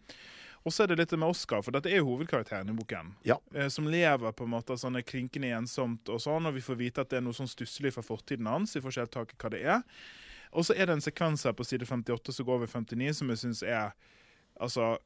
Og 0.61 0.75
så 0.75 0.85
er 0.85 0.91
det 0.91 0.99
litt 1.01 1.13
med 1.17 1.31
Oscar, 1.33 1.63
for 1.65 1.73
dette 1.73 1.89
er 1.89 2.03
jo 2.03 2.11
hovedkarakteren 2.11 2.69
i 2.69 2.77
boken. 2.77 3.15
Ja. 3.25 3.39
Eh, 3.55 3.71
som 3.73 3.89
lever 3.89 4.35
på 4.37 4.45
en 4.45 4.53
måte 4.53 4.77
sånn 4.77 4.99
klinkende 5.09 5.55
ensomt 5.57 6.11
og 6.13 6.21
sånn, 6.21 6.49
og 6.51 6.57
vi 6.57 6.65
får 6.65 6.77
vite 6.81 7.05
at 7.05 7.13
det 7.13 7.21
er 7.21 7.25
noe 7.25 7.37
sånn 7.37 7.49
stusslig 7.49 7.95
fra 7.97 8.05
fortiden 8.05 8.49
hans. 8.51 8.77
Vi 8.77 8.83
får 8.85 8.93
ikke 8.93 9.07
helt 9.07 9.15
tak 9.17 9.33
i 9.33 9.39
hva 9.41 9.53
det 9.55 9.63
er. 9.77 9.87
Og 10.51 10.67
så 10.67 10.77
er 10.77 10.91
det 10.91 10.99
en 10.99 11.05
sekvens 11.05 11.47
her 11.47 11.55
på 11.57 11.65
side 11.65 11.87
58 11.89 12.35
som 12.37 12.49
går 12.49 12.61
over 12.61 12.69
59, 12.71 13.15
som 13.21 13.33
jeg 13.33 13.41
syns 13.45 13.63
er 13.65 13.95
altså, 14.61 14.97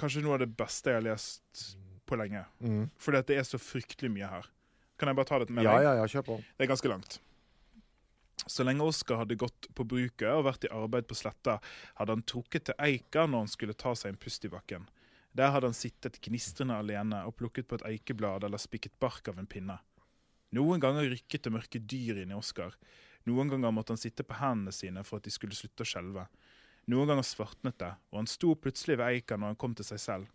kanskje 0.00 0.24
noe 0.24 0.38
av 0.38 0.44
det 0.46 0.52
beste 0.56 0.92
jeg 0.92 1.00
har 1.00 1.08
lest 1.10 1.66
på 2.06 2.16
lenge. 2.16 2.44
Mm. 2.62 2.86
Fordi 3.02 3.20
at 3.20 3.28
det 3.28 3.40
er 3.40 3.48
så 3.48 3.60
fryktelig 3.60 4.12
mye 4.14 4.30
her. 4.30 4.48
Kan 4.96 5.10
jeg 5.10 5.18
bare 5.18 5.28
ta 5.28 5.42
det 5.42 5.52
med 5.52 5.66
ja, 5.66 5.76
ja, 5.84 5.96
ja, 5.98 6.08
kjør 6.08 6.24
på. 6.30 6.36
Det 6.56 6.64
er 6.64 6.70
ganske 6.70 6.88
langt. 6.88 7.18
Så 8.46 8.62
lenge 8.62 8.86
Oskar 8.86 9.22
hadde 9.22 9.38
gått 9.38 9.66
på 9.74 9.84
bruket 9.84 10.28
og 10.30 10.44
vært 10.46 10.68
i 10.68 10.70
arbeid 10.70 11.08
på 11.10 11.16
sletta, 11.18 11.58
hadde 11.98 12.14
han 12.14 12.22
trukket 12.22 12.68
til 12.68 12.78
eika 12.78 13.26
når 13.26 13.44
han 13.44 13.50
skulle 13.50 13.74
ta 13.74 13.94
seg 13.98 14.14
en 14.14 14.20
pust 14.22 14.46
i 14.46 14.52
bakken. 14.52 14.86
Der 15.36 15.50
hadde 15.52 15.68
han 15.68 15.76
sittet 15.76 16.20
gnistrende 16.24 16.78
alene 16.78 17.24
og 17.26 17.34
plukket 17.36 17.68
på 17.68 17.80
et 17.80 17.86
eikeblad 17.90 18.46
eller 18.46 18.62
spikket 18.62 18.94
bark 19.02 19.28
av 19.28 19.40
en 19.42 19.50
pinne. 19.50 19.76
Noen 20.56 20.80
ganger 20.80 21.10
rykket 21.10 21.44
det 21.44 21.52
mørke 21.52 21.82
dyr 21.82 22.22
inn 22.22 22.32
i 22.32 22.38
Oskar. 22.38 22.76
Noen 23.26 23.50
ganger 23.50 23.74
måtte 23.74 23.92
han 23.92 24.00
sitte 24.00 24.24
på 24.24 24.38
hendene 24.38 24.72
sine 24.72 25.02
for 25.04 25.18
at 25.18 25.26
de 25.26 25.34
skulle 25.34 25.58
slutte 25.58 25.82
å 25.82 25.90
skjelve. 25.90 26.28
Noen 26.86 27.10
ganger 27.10 27.26
svartnet 27.26 27.80
det, 27.82 27.92
og 28.14 28.22
han 28.22 28.30
sto 28.30 28.54
plutselig 28.54 29.00
ved 29.00 29.08
eika 29.10 29.36
når 29.36 29.52
han 29.52 29.60
kom 29.60 29.74
til 29.74 29.88
seg 29.88 30.00
selv. 30.00 30.30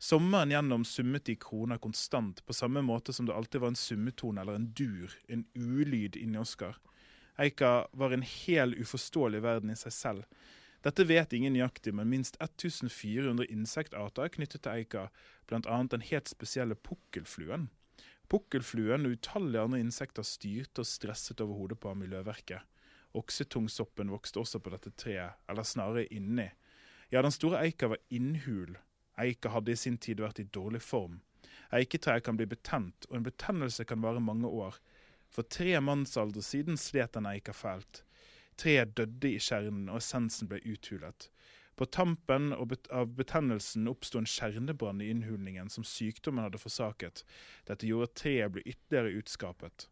Sommeren 0.00 0.54
gjennom 0.54 0.86
summet 0.88 1.26
de 1.26 1.34
kroner 1.36 1.82
konstant, 1.82 2.38
på 2.46 2.54
samme 2.56 2.80
måte 2.86 3.12
som 3.12 3.26
det 3.28 3.34
alltid 3.36 3.60
var 3.60 3.74
en 3.74 3.76
summetone 3.76 4.40
eller 4.40 4.56
en 4.56 4.70
dur, 4.72 5.12
en 5.28 5.42
ulyd 5.58 6.16
inni 6.16 6.40
Oskar. 6.40 6.78
Eika 7.40 7.88
var 7.96 8.12
en 8.12 8.24
hel 8.26 8.74
uforståelig 8.76 9.40
verden 9.42 9.72
i 9.72 9.78
seg 9.78 9.94
selv. 9.96 10.40
Dette 10.84 11.04
vet 11.04 11.32
ingen 11.36 11.54
nøyaktig, 11.56 11.92
men 11.96 12.08
minst 12.08 12.36
1400 12.40 13.46
insektarter 13.52 14.24
er 14.24 14.32
knyttet 14.32 14.64
til 14.64 14.80
eika, 14.80 15.06
bl.a. 15.48 15.78
den 15.92 16.04
helt 16.08 16.28
spesielle 16.28 16.76
pukkelfluen. 16.76 17.68
Pukkelfluen 18.30 19.08
og 19.08 19.16
utallige 19.16 19.64
andre 19.66 19.80
insekter 19.82 20.24
styrte 20.24 20.84
og 20.84 20.88
stresset 20.88 21.40
over 21.44 21.58
hodet 21.58 21.80
på 21.80 21.92
ham 21.92 22.04
i 22.04 22.10
løvverket. 22.12 22.62
Oksetungsoppen 23.18 24.12
vokste 24.12 24.40
også 24.40 24.60
på 24.62 24.72
dette 24.72 24.92
treet, 24.94 25.40
eller 25.50 25.66
snarere 25.66 26.06
inni. 26.14 26.46
Ja, 27.10 27.24
den 27.24 27.34
store 27.34 27.64
eika 27.64 27.90
var 27.90 28.00
innhul. 28.14 28.76
Eika 29.20 29.50
hadde 29.50 29.74
i 29.74 29.80
sin 29.80 29.98
tid 29.98 30.22
vært 30.22 30.38
i 30.40 30.46
dårlig 30.46 30.80
form. 30.84 31.18
Eiketreet 31.74 32.24
kan 32.24 32.38
bli 32.38 32.46
betent, 32.50 33.08
og 33.10 33.18
en 33.18 33.26
betennelse 33.26 33.84
kan 33.84 34.00
vare 34.04 34.22
mange 34.22 34.48
år. 34.48 34.78
For 35.30 35.46
tre 35.46 35.78
mannsalder 35.80 36.42
siden 36.42 36.78
slet 36.78 37.14
han 37.14 37.28
eika 37.30 37.54
fælt. 37.54 38.02
Tre 38.58 38.82
døde 38.84 39.30
i 39.30 39.38
kjernen, 39.40 39.88
og 39.88 40.00
essensen 40.02 40.50
ble 40.50 40.58
uthulet. 40.66 41.30
På 41.80 41.86
tampen 41.86 42.50
av 42.52 43.14
betennelsen 43.16 43.88
oppsto 43.88 44.20
en 44.20 44.28
kjernebrann 44.28 45.00
i 45.00 45.08
innhulningen 45.14 45.70
som 45.72 45.86
sykdommen 45.86 46.44
hadde 46.44 46.60
forsaket. 46.60 47.22
Dette 47.64 47.88
gjorde 47.88 48.10
at 48.10 48.18
treet 48.20 48.52
ble 48.52 48.64
ytterligere 48.66 49.22
utskapet. 49.22 49.86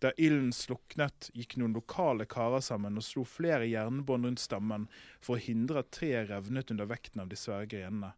Da 0.00 0.14
ilden 0.16 0.54
sluknet, 0.56 1.28
gikk 1.36 1.58
noen 1.60 1.76
lokale 1.76 2.24
karer 2.28 2.64
sammen 2.64 2.96
og 3.00 3.04
slo 3.04 3.26
flere 3.28 3.68
jernbånd 3.68 4.28
rundt 4.28 4.42
stammen 4.42 4.86
for 5.20 5.36
å 5.36 5.44
hindre 5.44 5.82
at 5.84 5.92
treet 5.96 6.30
revnet 6.30 6.72
under 6.72 6.88
vekten 6.88 7.22
av 7.22 7.28
de 7.28 7.38
svære 7.40 7.68
grenene. 7.74 8.14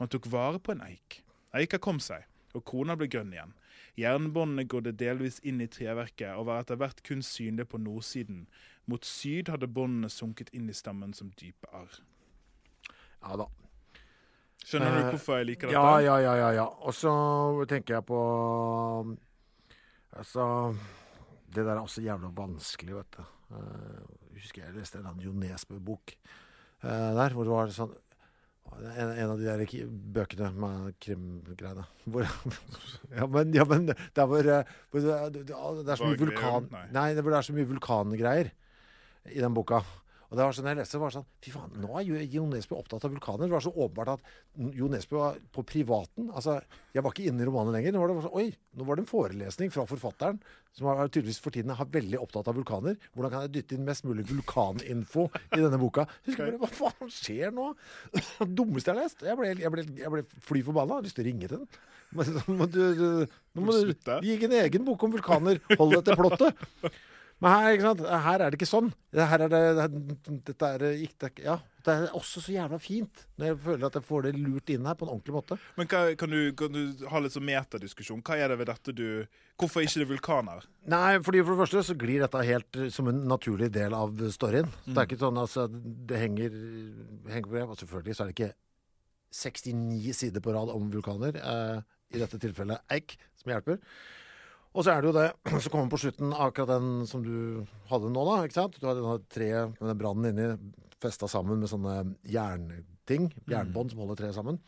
Man 0.00 0.10
tok 0.12 0.30
vare 0.32 0.60
på 0.60 0.72
en 0.72 0.82
eik. 0.86 1.20
Eika 1.56 1.76
kom 1.76 2.00
seg, 2.00 2.24
og 2.56 2.64
krona 2.68 2.96
ble 2.96 3.10
grønn 3.12 3.32
igjen. 3.36 3.52
Jernbåndene 3.98 4.64
grodde 4.68 4.92
delvis 4.96 5.40
inn 5.44 5.60
i 5.60 5.68
treverket 5.68 6.36
og 6.36 6.46
var 6.48 6.62
etter 6.62 6.78
hvert 6.80 7.02
kun 7.06 7.22
synlige 7.22 7.68
på 7.72 7.80
nordsiden. 7.82 8.46
Mot 8.90 9.04
syd 9.06 9.50
hadde 9.52 9.68
båndene 9.70 10.08
sunket 10.10 10.50
inn 10.56 10.68
i 10.70 10.74
stammen 10.76 11.12
som 11.14 11.30
dype 11.38 11.68
arr. 11.72 11.98
Ja 13.22 13.36
da. 13.38 13.46
Skjønner 14.62 14.92
Eh, 14.92 14.96
du 14.98 15.10
hvorfor 15.16 15.38
jeg 15.40 15.46
liker 15.52 15.68
dette? 15.68 15.78
Ja, 15.78 15.98
ja, 16.00 16.16
ja, 16.22 16.34
ja, 16.38 16.50
ja. 16.62 16.66
Og 16.86 16.94
så 16.94 17.12
tenker 17.70 17.98
jeg 17.98 18.06
på 18.06 18.18
Altså 20.12 20.44
Det 21.52 21.64
der 21.64 21.76
er 21.76 21.80
også 21.82 22.02
jævla 22.04 22.30
vanskelig, 22.36 22.94
vet 22.96 23.16
du. 23.16 23.22
Jeg 23.52 24.42
husker 24.42 24.64
jeg 24.64 24.74
leste 24.76 24.98
en 24.98 25.06
annen 25.10 25.24
Jo 25.26 25.32
Nesbø-bok 25.36 26.14
eh, 26.14 27.10
der, 27.18 27.34
hvor 27.36 27.44
det 27.44 27.52
var 27.52 27.72
sånn 27.74 27.92
en, 28.72 29.10
en 29.10 29.30
av 29.30 29.40
de 29.40 29.46
der 29.46 29.90
bøkene 30.16 30.50
med 30.56 30.94
krimgreiene. 31.02 31.86
Ja, 33.12 33.26
men, 33.28 33.52
ja, 33.54 33.64
men 33.68 33.90
der 33.90 34.28
hvor, 34.28 34.46
eh, 34.48 34.68
hvor 34.90 35.04
det, 35.04 35.16
det, 35.34 35.42
det 35.52 35.92
er 35.92 36.00
så 36.00 36.08
mye 36.08 36.20
vulkan... 36.20 36.68
Nei. 36.72 37.08
Det 37.14 37.24
er 37.26 37.44
så 37.44 37.54
mye 37.56 37.68
vulkangreier 37.68 38.52
i 39.30 39.42
den 39.42 39.54
boka. 39.54 39.82
Og 40.32 40.38
det 40.38 40.44
var 40.46 40.54
sånn 40.56 40.68
jeg 40.70 40.78
leste, 40.78 40.96
det 40.96 41.02
var 41.02 41.12
sånn 41.12 41.24
Fy 41.44 41.50
faen, 41.52 41.72
nå 41.76 41.90
er 42.00 42.06
jo 42.06 42.20
Jo 42.32 42.46
Nesbø 42.48 42.78
opptatt 42.78 43.04
av 43.04 43.12
vulkaner. 43.12 43.50
Det 43.50 43.52
var 43.52 43.64
så 43.66 43.72
åpenbart 43.74 44.14
at 44.14 44.70
Jo 44.78 44.86
Nesbø 44.88 45.18
var 45.18 45.36
på 45.52 45.64
privaten. 45.68 46.30
Altså, 46.32 46.54
jeg 46.96 47.04
var 47.04 47.12
ikke 47.12 47.26
inne 47.28 47.44
i 47.44 47.48
romanen 47.50 47.76
lenger. 47.76 47.92
Nå 47.92 48.00
var 48.00 48.08
det 48.08 48.24
sånn, 48.24 48.38
Oi, 48.40 48.46
nå 48.80 48.86
var 48.88 48.96
det 48.96 49.04
en 49.04 49.10
forelesning 49.10 49.74
fra 49.74 49.84
forfatteren, 49.90 50.40
som 50.72 50.88
har, 50.88 51.12
tydeligvis 51.12 51.42
for 51.44 51.52
tiden 51.52 51.74
er 51.74 51.92
veldig 51.98 52.22
opptatt 52.24 52.48
av 52.48 52.56
vulkaner. 52.56 52.96
Hvordan 53.12 53.34
kan 53.34 53.44
jeg 53.44 53.54
dytte 53.58 53.76
inn 53.76 53.84
mest 53.84 54.08
mulig 54.08 54.24
vulkaninfo 54.30 55.28
i 55.52 55.60
denne 55.60 55.80
boka? 55.82 56.08
Husker 56.24 56.48
bare, 56.48 56.64
Hva 56.64 56.72
faen 56.80 57.12
skjer 57.12 57.52
nå? 57.52 57.68
Det 58.16 58.48
dummeste 58.56 58.88
jeg 58.88 58.96
har 58.96 59.04
lest. 59.04 59.28
Jeg 59.28 59.36
ble, 59.36 59.52
jeg 59.52 59.76
ble, 59.76 59.88
jeg 60.00 60.16
ble 60.16 60.24
fly 60.48 60.64
forbanna. 60.64 61.02
Har 61.02 61.04
lyst 61.10 61.20
til 61.20 61.26
å 61.26 61.28
ringe 61.28 61.52
til 61.52 61.60
den. 61.60 61.72
Men 62.16 62.42
må 62.56 62.72
du, 62.72 62.82
du, 62.96 63.06
nå 63.52 63.68
må 63.68 63.76
du 63.76 63.92
gi 64.24 64.40
en 64.48 64.60
egen 64.64 64.88
bok 64.88 65.04
om 65.04 65.12
vulkaner. 65.12 65.60
Hold 65.76 65.98
deg 65.98 66.08
til 66.08 66.22
plottet. 66.24 66.68
Men 67.42 67.50
her, 67.56 67.72
ikke 67.74 67.88
sant? 67.88 68.02
her 68.22 68.42
er 68.44 68.52
det 68.52 68.58
ikke 68.60 68.70
sånn. 68.70 68.88
Her 69.18 69.42
er 69.44 69.50
det, 69.50 69.86
dette 70.46 70.68
er 70.76 70.84
ikke 71.02 71.30
Ja, 71.42 71.56
Det 71.82 71.94
er 71.96 72.14
også 72.14 72.40
så 72.44 72.52
jævla 72.54 72.78
fint 72.80 73.24
når 73.40 73.48
jeg 73.48 73.56
føler 73.64 73.86
at 73.88 73.96
jeg 73.98 74.06
får 74.06 74.28
det 74.28 74.32
lurt 74.38 74.70
inn 74.70 74.86
her 74.86 74.94
på 74.98 75.08
en 75.08 75.10
ordentlig 75.16 75.34
måte. 75.34 75.58
Men 75.74 75.90
hva, 75.90 76.02
kan, 76.20 76.30
du, 76.30 76.52
kan 76.58 76.76
du 76.76 77.06
ha 77.10 77.22
litt 77.24 77.34
sånn 77.34 77.46
metadiskusjon? 77.48 78.22
Hva 78.22 78.38
er 78.38 78.54
det 78.54 78.60
ved 78.62 78.70
dette 78.70 78.94
du 78.94 79.06
Hvorfor 79.58 79.82
ikke 79.82 80.04
det 80.04 80.08
vulkaner? 80.12 80.64
Nei, 80.90 81.18
fordi 81.22 81.42
for 81.42 81.54
det 81.54 81.62
første 81.64 81.84
så 81.90 81.98
glir 81.98 82.22
dette 82.22 82.46
helt 82.46 82.78
eh, 82.78 82.88
som 82.94 83.10
en 83.10 83.20
naturlig 83.30 83.72
del 83.74 83.94
av 83.98 84.14
storyen. 84.34 84.70
Det 84.86 84.96
er 84.96 85.10
ikke 85.10 85.20
sånn 85.20 85.42
altså 85.42 85.66
Det 85.70 86.22
henger, 86.22 86.56
henger 87.26 87.50
på 87.50 87.56
greip. 87.56 87.74
Og 87.74 87.82
selvfølgelig 87.82 88.16
så 88.18 88.24
er 88.24 88.30
det 88.30 88.38
ikke 88.38 88.52
69 89.42 90.14
sider 90.22 90.44
på 90.44 90.54
rad 90.54 90.70
om 90.70 90.90
vulkaner. 90.94 91.38
Eh, 91.42 91.82
I 92.14 92.20
dette 92.22 92.38
tilfellet 92.38 92.82
eik, 92.92 93.16
som 93.40 93.50
hjelper. 93.50 93.78
Og 94.72 94.84
så 94.84 94.94
er 94.94 95.02
det 95.02 95.10
jo 95.10 95.16
det 95.16 95.26
som 95.64 95.72
kommer 95.74 95.92
på 95.92 96.00
slutten, 96.00 96.32
akkurat 96.32 96.70
den 96.76 97.06
som 97.08 97.24
du 97.24 97.64
hadde 97.90 98.12
nå, 98.12 98.24
da. 98.28 98.38
ikke 98.46 98.58
sant? 98.60 98.78
Du 98.80 98.88
har 98.88 98.96
denne 98.96 99.18
treet 99.32 99.76
med 99.78 99.90
den 99.92 100.00
brannen 100.00 100.30
inni 100.32 100.72
festa 101.02 101.28
sammen 101.28 101.60
med 101.60 101.70
sånne 101.70 101.96
jernting. 102.30 103.28
Jernbånd 103.50 103.92
som 103.92 104.04
holder 104.04 104.20
treet 104.20 104.36
sammen. 104.36 104.60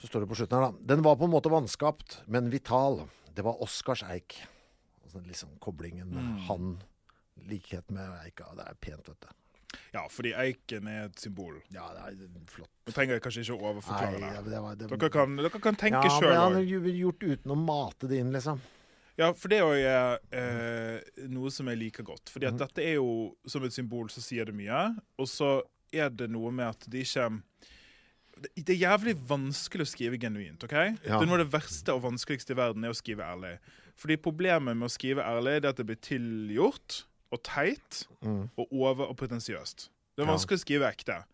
Så 0.00 0.10
står 0.10 0.24
det 0.24 0.30
på 0.32 0.36
slutten 0.40 0.58
her, 0.58 0.66
da. 0.68 0.86
Den 0.94 1.04
var 1.06 1.16
på 1.16 1.28
en 1.28 1.32
måte 1.32 1.52
vanskapt, 1.52 2.20
men 2.26 2.50
vital. 2.52 3.04
Det 3.36 3.44
var 3.46 3.62
Oscars 3.64 4.02
eik. 4.10 4.36
Altså 5.06 5.22
liksom 5.24 5.54
koblingen 5.62 6.12
han, 6.48 6.76
likhet 7.48 7.88
med 7.94 8.10
eika. 8.26 8.50
Det 8.58 8.66
er 8.66 8.80
pent, 8.82 9.08
vet 9.08 9.28
du. 9.28 9.45
Ja, 9.94 10.06
fordi 10.08 10.32
eiken 10.34 10.88
er 10.88 11.04
et 11.06 11.18
symbol. 11.20 11.60
Ja, 11.74 11.88
det 11.94 12.04
er 12.14 12.28
flott. 12.52 12.70
Nå 12.86 12.92
trenger 12.94 13.14
jeg 13.16 13.22
kanskje 13.22 13.42
ikke 13.46 13.56
å 13.58 13.70
overforklare 13.72 14.20
Nei, 14.20 14.30
det. 14.42 14.50
det 14.50 14.60
var, 14.62 14.74
det, 14.76 14.88
Dere 14.98 15.10
kan, 15.10 15.36
dere 15.36 15.50
kan 15.60 15.74
tenke 15.76 16.02
ja, 16.04 16.16
sjøl 16.20 16.28
men 16.30 16.40
han 16.40 16.58
òg. 16.60 16.72
har 16.86 16.98
gjort 17.00 17.22
uten 17.22 17.50
å 17.52 17.56
mate 17.58 18.08
det 18.08 18.18
inn, 18.22 18.32
liksom. 18.32 18.60
Ja, 19.16 19.30
for 19.32 19.48
det 19.48 19.62
òg 19.64 19.78
er 19.80 20.18
eh, 20.36 21.26
noe 21.32 21.48
som 21.50 21.66
jeg 21.72 21.78
liker 21.80 22.04
godt. 22.04 22.28
Fordi 22.28 22.46
Mhm. 22.50 22.54
at 22.60 22.68
dette 22.68 22.84
er 22.84 22.94
jo 22.98 23.34
som 23.46 23.64
et 23.64 23.72
symbol, 23.72 24.08
så 24.12 24.20
sier 24.20 24.44
det 24.44 24.54
mye. 24.54 24.94
Og 25.18 25.26
så 25.26 25.62
er 25.92 26.10
det 26.10 26.28
noe 26.30 26.50
med 26.52 26.66
at 26.68 26.84
de 26.90 27.00
ikke 27.00 27.42
det- 28.42 28.52
Det 28.66 28.76
er 28.76 28.84
jævlig 28.90 29.14
vanskelig 29.26 29.80
å 29.86 29.88
skrive 29.88 30.18
genuint. 30.20 30.62
ok? 30.62 30.72
Ja. 30.72 30.92
Det 31.18 31.22
er 31.22 31.26
Noe 31.26 31.40
av 31.40 31.50
det 31.50 31.58
verste 31.58 31.88
og 31.94 32.02
vanskeligste 32.02 32.50
i 32.50 32.54
verden 32.54 32.84
er 32.84 32.90
å 32.90 32.94
skrive 32.94 33.24
ærlig. 33.24 33.58
Fordi 33.96 34.16
Problemet 34.18 34.76
med 34.76 34.86
å 34.86 34.92
skrive 34.92 35.24
ærlig 35.24 35.64
er 35.64 35.68
at 35.70 35.76
det 35.76 35.86
blir 35.86 35.96
tilgjort 35.96 37.04
og 37.32 37.42
teit 37.42 38.04
og 38.22 38.66
over 38.70 39.08
og 39.10 39.16
pretensiøst. 39.16 39.88
Det 40.16 40.22
er 40.22 40.24
Mm. 40.24 40.28
Ja. 40.28 40.32
vanskelig 40.36 40.58
å 40.58 40.64
skrive 40.64 40.88
ekte. 40.92 41.24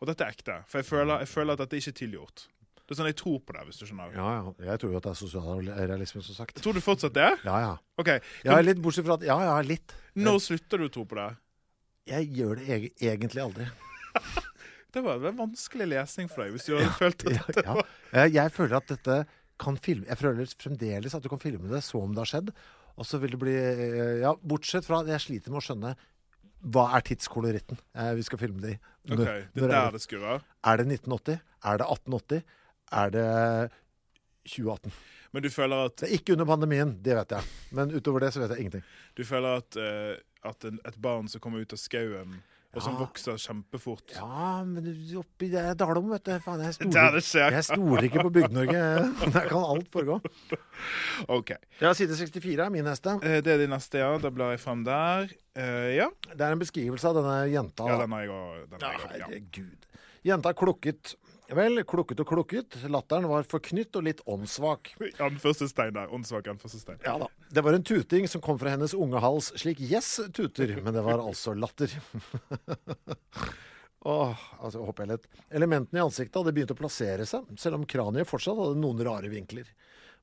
Og 0.00 0.08
dette 0.08 0.24
er 0.24 0.32
ekte. 0.34 0.64
For 0.66 0.78
jeg 0.80 0.86
føler, 0.88 1.18
jeg 1.22 1.28
føler 1.28 1.52
at 1.52 1.58
dette 1.62 1.76
ikke 1.78 1.92
er 1.92 1.98
tilgjort. 2.00 2.48
Det 2.82 2.90
er 2.90 2.98
sånn 2.98 3.06
Jeg 3.06 3.16
tror 3.16 3.38
på 3.46 3.52
det, 3.54 3.62
hvis 3.68 3.78
du 3.78 3.86
skjønner. 3.86 4.12
Ja, 4.16 4.30
ja. 4.42 4.54
Jeg 4.72 4.80
tror 4.82 4.90
jo 4.90 4.96
at 4.98 5.04
det 5.06 5.10
er 5.12 5.20
sosialrealisme, 5.20 6.22
som 6.26 6.34
sagt. 6.34 6.56
Tror 6.60 6.74
du 6.74 6.80
fortsatt 6.80 7.14
det? 7.14 7.28
Ja, 7.44 7.58
ja. 7.62 7.76
OK. 7.98 8.08
Ja, 8.44 8.58
litt 8.60 8.82
bortsett 8.82 9.06
fra 9.06 9.14
at 9.14 9.22
Ja, 9.22 9.38
ja, 9.46 9.60
litt. 9.62 9.94
Når 10.16 10.40
slutter 10.42 10.78
du 10.82 10.88
å 10.88 10.92
tro 10.92 11.04
på 11.06 11.14
det? 11.20 11.28
Jeg 12.10 12.32
gjør 12.34 12.56
det 12.58 12.68
eg 12.68 12.92
egentlig 12.98 13.40
aldri. 13.44 13.68
Det 14.92 15.00
var 15.00 15.22
en 15.24 15.38
vanskelig 15.38 15.86
lesing 15.88 16.28
for 16.28 16.44
deg, 16.44 16.52
hvis 16.52 16.66
du 16.68 16.74
hadde 16.76 16.90
følt 16.98 17.22
at 17.30 17.56
Ja, 17.62 17.62
ja. 17.64 17.82
Jeg, 18.12 18.32
jeg 18.34 18.52
føler 18.52 18.76
at 18.76 18.90
dette 18.90 19.14
kan 19.62 19.76
filme 19.80 20.04
Jeg 20.10 20.18
føler 20.20 20.50
fremdeles 20.58 21.14
at 21.16 21.22
du 21.24 21.28
kan 21.32 21.40
filme 21.40 21.70
det 21.70 21.80
som 21.86 22.02
om 22.02 22.12
det 22.12 22.20
har 22.26 22.28
skjedd. 22.28 22.50
Og 22.98 23.06
så 23.08 23.18
vil 23.22 23.30
det 23.34 23.40
bli 23.40 23.54
eh, 23.56 24.20
Ja, 24.22 24.34
bortsett 24.36 24.84
fra 24.88 25.00
at 25.02 25.08
jeg 25.12 25.20
sliter 25.24 25.50
med 25.54 25.62
å 25.62 25.66
skjønne 25.66 25.94
hva 26.72 26.84
er 26.94 27.02
tidskoloritten 27.02 27.78
eh, 27.98 28.12
vi 28.14 28.22
skal 28.22 28.38
filme 28.38 28.60
det 28.62 28.74
i. 28.76 28.80
Når- 29.10 29.22
det 29.24 29.62
når 29.62 29.72
er 29.72 29.78
er 29.88 29.94
det 29.96 30.02
skurrer. 30.04 30.42
Er 30.62 30.76
det 30.78 30.86
1980? 30.86 31.40
Er 31.64 31.80
det 31.80 31.86
1880? 31.90 32.42
Er 32.92 33.10
det 33.16 33.26
2018? 34.46 34.92
Men 35.32 35.42
du 35.42 35.48
føler 35.50 35.86
at, 35.88 35.96
Det 35.96 36.08
er 36.10 36.14
ikke 36.18 36.34
under 36.36 36.44
pandemien, 36.48 36.92
det 37.02 37.16
vet 37.16 37.30
jeg. 37.38 37.42
Men 37.72 37.90
utover 37.94 38.20
det 38.20 38.32
så 38.34 38.42
vet 38.42 38.50
jeg 38.54 38.66
ingenting. 38.66 38.82
du 39.16 39.24
føler 39.24 39.62
at, 39.62 39.76
uh, 39.80 40.50
at 40.50 40.64
en, 40.68 40.78
et 40.84 40.98
barn 41.00 41.28
som 41.28 41.40
kommer 41.40 41.62
ut 41.64 41.72
av 41.72 41.80
skauen, 41.80 42.42
og 42.72 42.80
som 42.80 42.94
vokser 42.96 43.36
kjempefort 43.36 44.14
Ja, 44.16 44.62
men 44.64 44.86
oppi 45.20 45.50
Dalom, 45.52 46.06
vet 46.14 46.24
du. 46.24 46.32
Faen, 46.40 46.62
jeg 46.64 46.76
stoler, 46.78 47.18
jeg 47.52 47.64
stoler 47.66 48.06
ikke 48.08 48.24
på 48.24 48.30
Bygd-Norge. 48.32 48.80
Der 49.34 49.48
kan 49.50 49.66
alt 49.74 49.90
foregå. 49.92 50.16
OK. 51.28 51.52
Ja, 51.82 51.92
Side 51.92 52.16
64 52.16 52.64
er 52.64 52.72
min 52.72 52.88
neste. 52.88 53.18
Eh, 53.20 53.40
Det 53.44 53.52
er 53.54 53.60
din 53.64 53.74
neste, 53.74 54.00
ja. 54.00 54.14
Da 54.22 54.32
blar 54.32 54.54
jeg 54.54 54.62
frem 54.64 54.84
der. 54.88 55.28
Uh, 55.52 55.90
ja. 55.92 56.08
Det 56.32 56.40
er 56.40 56.56
en 56.56 56.62
beskrivelse 56.62 57.10
av 57.12 57.18
denne 57.20 57.36
jenta. 57.52 57.90
ja, 57.92 57.98
den 58.00 58.16
har 58.16 58.24
jeg 58.24 58.32
òg. 58.38 58.76
Ja, 58.80 58.92
herregud. 59.04 59.88
Jenta 60.24 60.52
klukket. 60.56 61.16
Vel, 61.56 61.82
klukket 61.88 62.20
og 62.22 62.28
klukket. 62.28 62.76
Latteren 62.88 63.26
var 63.28 63.44
forknytt 63.48 63.96
og 63.98 64.06
litt 64.06 64.22
åndssvak. 64.30 64.94
Anførselstegn 65.20 65.96
der. 65.98 66.12
Åndssvak 66.14 66.48
anførselstegn. 66.54 67.02
Ja 67.04 67.18
da. 67.20 67.28
Det 67.52 67.64
var 67.64 67.76
en 67.76 67.84
tuting 67.84 68.28
som 68.30 68.42
kom 68.44 68.60
fra 68.60 68.72
hennes 68.72 68.94
unge 68.96 69.20
hals, 69.20 69.50
slik 69.60 69.82
Yes 69.84 70.14
tuter, 70.32 70.78
men 70.80 70.96
det 70.96 71.04
var 71.04 71.20
altså 71.20 71.54
latter. 71.58 71.92
Åh, 74.02 74.44
altså 74.58 74.82
håper 74.82 75.04
jeg 75.04 75.12
litt. 75.12 75.28
Elementene 75.54 76.00
i 76.00 76.02
ansiktet 76.02 76.40
hadde 76.40 76.54
begynt 76.56 76.74
å 76.74 76.78
plassere 76.78 77.26
seg, 77.28 77.46
selv 77.60 77.78
om 77.78 77.86
kraniet 77.86 78.30
fortsatt 78.30 78.58
hadde 78.58 78.80
noen 78.80 79.02
rare 79.06 79.30
vinkler. 79.30 79.68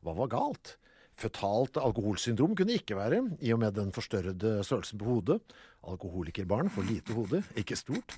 Hva 0.03 0.17
var 0.17 0.31
galt? 0.33 0.75
Føtalt 1.19 1.77
alkoholsyndrom 1.79 2.55
kunne 2.57 2.75
ikke 2.79 2.97
være, 2.97 3.21
i 3.43 3.53
og 3.55 3.61
med 3.61 3.75
den 3.75 3.93
forstørrede 3.95 4.59
størrelsen 4.67 4.99
på 4.99 5.07
hodet. 5.07 5.39
Alkoholikerbarn 5.87 6.71
får 6.71 6.87
lite 6.89 7.15
hode, 7.15 7.43
ikke 7.59 7.77
stort. 7.79 8.17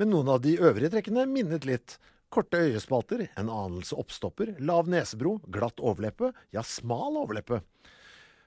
Men 0.00 0.10
noen 0.12 0.30
av 0.32 0.42
de 0.44 0.56
øvrige 0.58 0.92
trekkene 0.92 1.26
minnet 1.30 1.68
litt. 1.68 1.98
Korte 2.34 2.60
øyespalter, 2.66 3.28
en 3.38 3.50
anelse 3.52 3.96
oppstopper, 3.98 4.56
lav 4.58 4.90
nesebro, 4.90 5.36
glatt 5.54 5.78
overleppe, 5.78 6.32
ja, 6.54 6.64
smal 6.66 7.20
overleppe. 7.20 7.60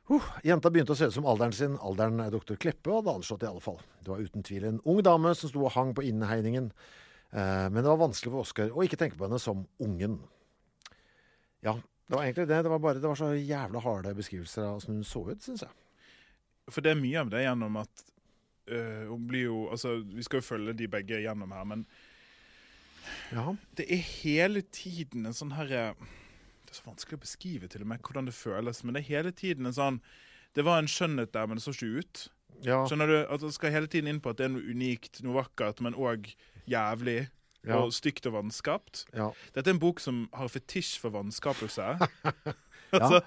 Uh, 0.07 0.23
jenta 0.43 0.71
begynte 0.71 0.93
å 0.95 0.99
se 0.99 1.09
ut 1.09 1.15
som 1.15 1.27
alderen 1.27 1.55
sin. 1.55 1.75
Alderen 1.83 2.21
doktor 2.31 2.59
Kleppe 2.59 2.93
hadde 2.95 3.15
anslått 3.15 3.43
i 3.43 3.49
alle 3.49 3.63
fall. 3.63 3.79
Det 4.03 4.11
var 4.11 4.23
uten 4.23 4.45
tvil 4.47 4.67
en 4.69 4.79
ung 4.87 5.01
dame 5.03 5.33
som 5.35 5.51
sto 5.51 5.65
og 5.65 5.73
hang 5.75 5.91
på 5.95 6.05
innhegningen. 6.07 6.71
Eh, 7.31 7.69
men 7.69 7.81
det 7.81 7.89
var 7.89 7.99
vanskelig 7.99 8.31
for 8.31 8.45
Oskar 8.45 8.71
å 8.71 8.85
ikke 8.85 8.99
tenke 8.99 9.19
på 9.19 9.27
henne 9.27 9.39
som 9.41 9.65
ungen. 9.83 10.21
Ja, 11.65 11.75
det 12.07 12.15
var 12.15 12.23
egentlig 12.23 12.47
det. 12.47 12.61
Det 12.63 12.71
var 12.71 12.83
bare 12.83 13.01
det 13.03 13.09
var 13.09 13.19
så 13.19 13.33
jævla 13.35 13.83
harde 13.83 14.15
beskrivelser 14.15 14.63
av 14.63 14.79
åssen 14.79 15.01
hun 15.01 15.07
så 15.07 15.25
ut, 15.27 15.41
syns 15.43 15.65
jeg. 15.65 15.73
For 16.71 16.83
det 16.83 16.93
er 16.93 17.01
mye 17.01 17.23
av 17.23 17.31
det 17.31 17.43
gjennom 17.43 17.79
at 17.79 18.05
øh, 18.71 19.03
hun 19.11 19.27
blir 19.27 19.47
jo 19.47 19.59
Altså, 19.71 19.97
vi 20.03 20.23
skal 20.23 20.41
jo 20.41 20.47
følge 20.47 20.75
de 20.79 20.87
begge 20.91 21.19
gjennom 21.23 21.51
her, 21.55 21.67
men 21.67 21.83
Ja. 23.31 23.55
det 23.75 23.85
er 23.91 23.99
hele 24.23 24.61
tiden 24.61 25.25
en 25.27 25.35
sånn 25.35 25.51
herre 25.57 25.93
Det 26.67 26.71
er 26.73 26.77
så 26.81 26.85
vanskelig 26.87 27.17
å 27.19 27.23
beskrive 27.23 27.67
til 27.71 27.81
og 27.83 27.87
med 27.91 28.01
hvordan 28.03 28.25
det 28.27 28.33
føles, 28.35 28.83
men 28.83 28.93
det 28.95 29.03
er 29.03 29.09
hele 29.17 29.31
tiden 29.31 29.65
en 29.69 29.75
sånn 29.75 30.01
Det 30.55 30.63
var 30.65 30.79
en 30.79 30.87
skjønnhet 30.87 31.31
der, 31.35 31.47
men 31.47 31.57
det 31.59 31.63
så 31.63 31.71
ikke 31.75 31.99
ut. 32.01 32.27
ja. 32.65 32.81
Skjønner 32.87 33.07
du? 33.07 33.17
At 33.29 33.41
det 33.43 33.53
skal 33.53 33.71
hele 33.71 33.87
tiden 33.87 34.07
inn 34.09 34.19
på 34.23 34.31
at 34.31 34.37
det 34.39 34.45
er 34.47 34.53
noe 34.55 34.63
unikt, 34.65 35.19
noe 35.23 35.35
vakkert, 35.43 35.81
men 35.85 35.93
òg 35.93 36.31
jævlig. 36.67 37.27
Ja. 37.67 37.81
Og 37.83 37.91
stygt 37.91 38.25
og 38.29 38.33
vanskapt. 38.37 39.05
ja. 39.13 39.27
Dette 39.53 39.69
er 39.69 39.75
en 39.75 39.79
bok 39.81 39.99
som 39.99 40.29
har 40.33 40.47
fetisj 40.47 40.97
for 41.03 41.11
vanskapelse. 41.11 41.97
altså, 42.97 43.21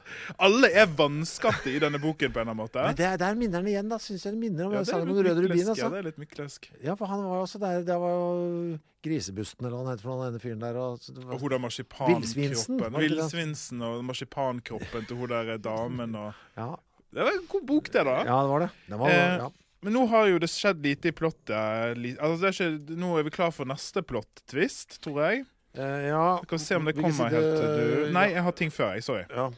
alle 0.47 0.71
er 0.83 0.93
vanskapte 0.99 1.73
i 1.73 1.81
denne 1.83 2.01
boken 2.03 2.33
på 2.33 2.41
en 2.41 2.47
eller 2.47 2.55
annen 2.55 2.63
måte. 2.63 2.85
Men 2.87 2.99
det, 2.99 3.11
der 3.23 3.41
minner 3.41 3.63
han 3.63 3.73
igjen, 3.73 3.91
da. 3.91 3.99
Syns 4.03 4.27
jeg 4.27 4.37
det 4.37 4.41
minner 4.43 4.69
om 4.69 4.77
Ja, 4.77 4.85
om 4.97 5.11
litt 5.11 5.33
Rubin. 5.39 5.65
Altså. 5.65 5.83
Ja, 5.83 5.91
det 5.93 6.01
er 6.03 6.09
litt 6.11 6.21
myklesk. 6.23 6.71
Ja, 6.85 6.97
for 6.99 7.11
han 7.13 7.25
var 7.27 7.41
jo 7.41 7.49
også 7.49 7.61
der. 7.63 7.83
Det 7.87 7.99
var 8.03 8.17
jo 8.17 8.79
Grisebusten, 9.01 9.65
eller 9.65 9.79
hva 9.79 9.85
han 9.87 9.95
het 9.95 10.03
for 10.05 10.13
noe, 10.13 10.29
denne 10.29 10.43
fyren 10.43 10.61
der. 10.61 10.77
Og, 10.77 11.07
Og 11.25 11.41
hun 11.41 11.55
der 11.55 11.63
marsipankroppen. 11.65 12.99
Villsvinsen 13.01 13.81
og 13.87 14.05
marsipankroppen 14.05 15.09
til 15.09 15.21
hun 15.23 15.33
der 15.33 15.57
damen 15.65 16.17
og 16.21 16.33
ja. 16.59 16.75
Det 17.11 17.25
var 17.27 17.35
en 17.35 17.47
god 17.51 17.65
bok, 17.67 17.89
det, 17.91 18.05
da. 18.07 18.21
ja, 18.23 18.37
det 18.45 18.51
var 18.53 18.63
det. 18.63 18.69
det, 18.87 18.99
var, 19.01 19.11
Eh, 19.11 19.37
ja. 19.41 19.49
Men 19.83 19.97
nå 19.97 20.03
har 20.13 20.29
jo 20.29 20.39
det 20.43 20.51
skjedd 20.53 20.85
lite 20.85 21.11
i 21.11 21.17
plottet. 21.17 22.05
Altså, 22.21 22.53
ikke, 22.53 22.99
nå 23.01 23.15
er 23.19 23.25
vi 23.27 23.33
klar 23.35 23.51
for 23.57 23.67
neste 23.67 24.03
plott-twist, 24.07 25.01
tror 25.03 25.19
jeg. 25.25 25.47
Eh, 25.79 26.07
ja. 26.11 26.41
Vi 26.51 26.59
se 26.59 26.77
om 26.77 26.87
det 26.89 26.97
kommer 26.99 27.31
helt 27.31 27.59
du 27.61 28.13
Nei, 28.15 28.31
jeg 28.35 28.43
har 28.47 28.57
ting 28.59 28.73
før, 28.75 28.95
jeg. 28.99 29.07
Sorry. 29.07 29.27
Ja. 29.31 29.51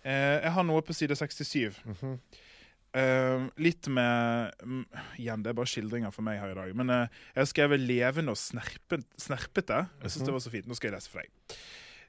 Uh, 0.00 0.36
jeg 0.40 0.52
har 0.56 0.64
noe 0.64 0.80
på 0.82 0.96
side 0.96 1.16
67. 1.18 1.76
Eh, 2.90 3.42
litt 3.62 3.86
med 3.86 4.54
mm, 4.66 4.80
Igjen, 5.22 5.44
det 5.44 5.52
er 5.52 5.58
bare 5.60 5.70
skildringer 5.70 6.10
for 6.14 6.26
meg 6.26 6.40
her 6.42 6.54
i 6.54 6.58
dag. 6.58 6.72
Men 6.78 6.90
eh, 6.90 7.20
jeg 7.36 7.42
har 7.44 7.50
skrevet 7.52 7.84
'levende 7.84 8.34
og 8.34 8.40
snerpet, 8.40 9.06
snerpete'. 9.20 9.84
Jeg 10.02 10.14
syns 10.14 10.26
det 10.26 10.34
var 10.34 10.42
så 10.42 10.50
fint. 10.50 10.66
Nå 10.66 10.78
skal 10.78 10.90
jeg 10.90 10.96
lese 10.98 11.12
for 11.12 11.22
deg. 11.22 11.60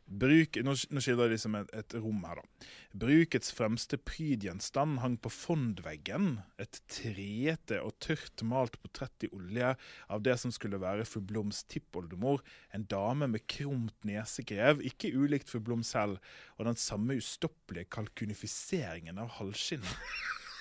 Bruk, 0.06 0.58
nå, 0.66 0.74
nå 0.92 1.02
jeg 1.04 1.16
liksom 1.32 1.56
et, 1.56 1.70
et 1.78 1.94
rom 2.02 2.24
her, 2.28 2.42
da. 2.42 2.70
Brukets 3.02 3.54
fremste 3.56 3.96
prydgjenstand 3.96 5.00
hang 5.00 5.16
på 5.22 5.32
fondveggen. 5.32 6.42
Et 6.60 6.82
trete 6.92 7.80
og 7.80 7.96
tørt 8.04 8.44
malt 8.44 8.76
portrett 8.84 9.28
i 9.28 9.32
olje 9.36 9.72
av 10.12 10.26
det 10.26 10.36
som 10.42 10.52
skulle 10.52 10.82
være 10.82 11.08
fru 11.08 11.22
Bloms 11.24 11.64
tippoldemor. 11.72 12.44
En 12.76 12.84
dame 12.92 13.30
med 13.32 13.46
krumt 13.52 13.96
nesegrev, 14.08 14.84
ikke 14.84 15.14
ulikt 15.16 15.52
fru 15.52 15.62
Blom 15.64 15.86
selv, 15.88 16.20
og 16.58 16.68
den 16.68 16.80
samme 16.80 17.16
ustoppelige 17.22 17.92
kalkunifiseringen 17.96 19.22
av 19.22 19.38
halvskinnet. 19.40 19.98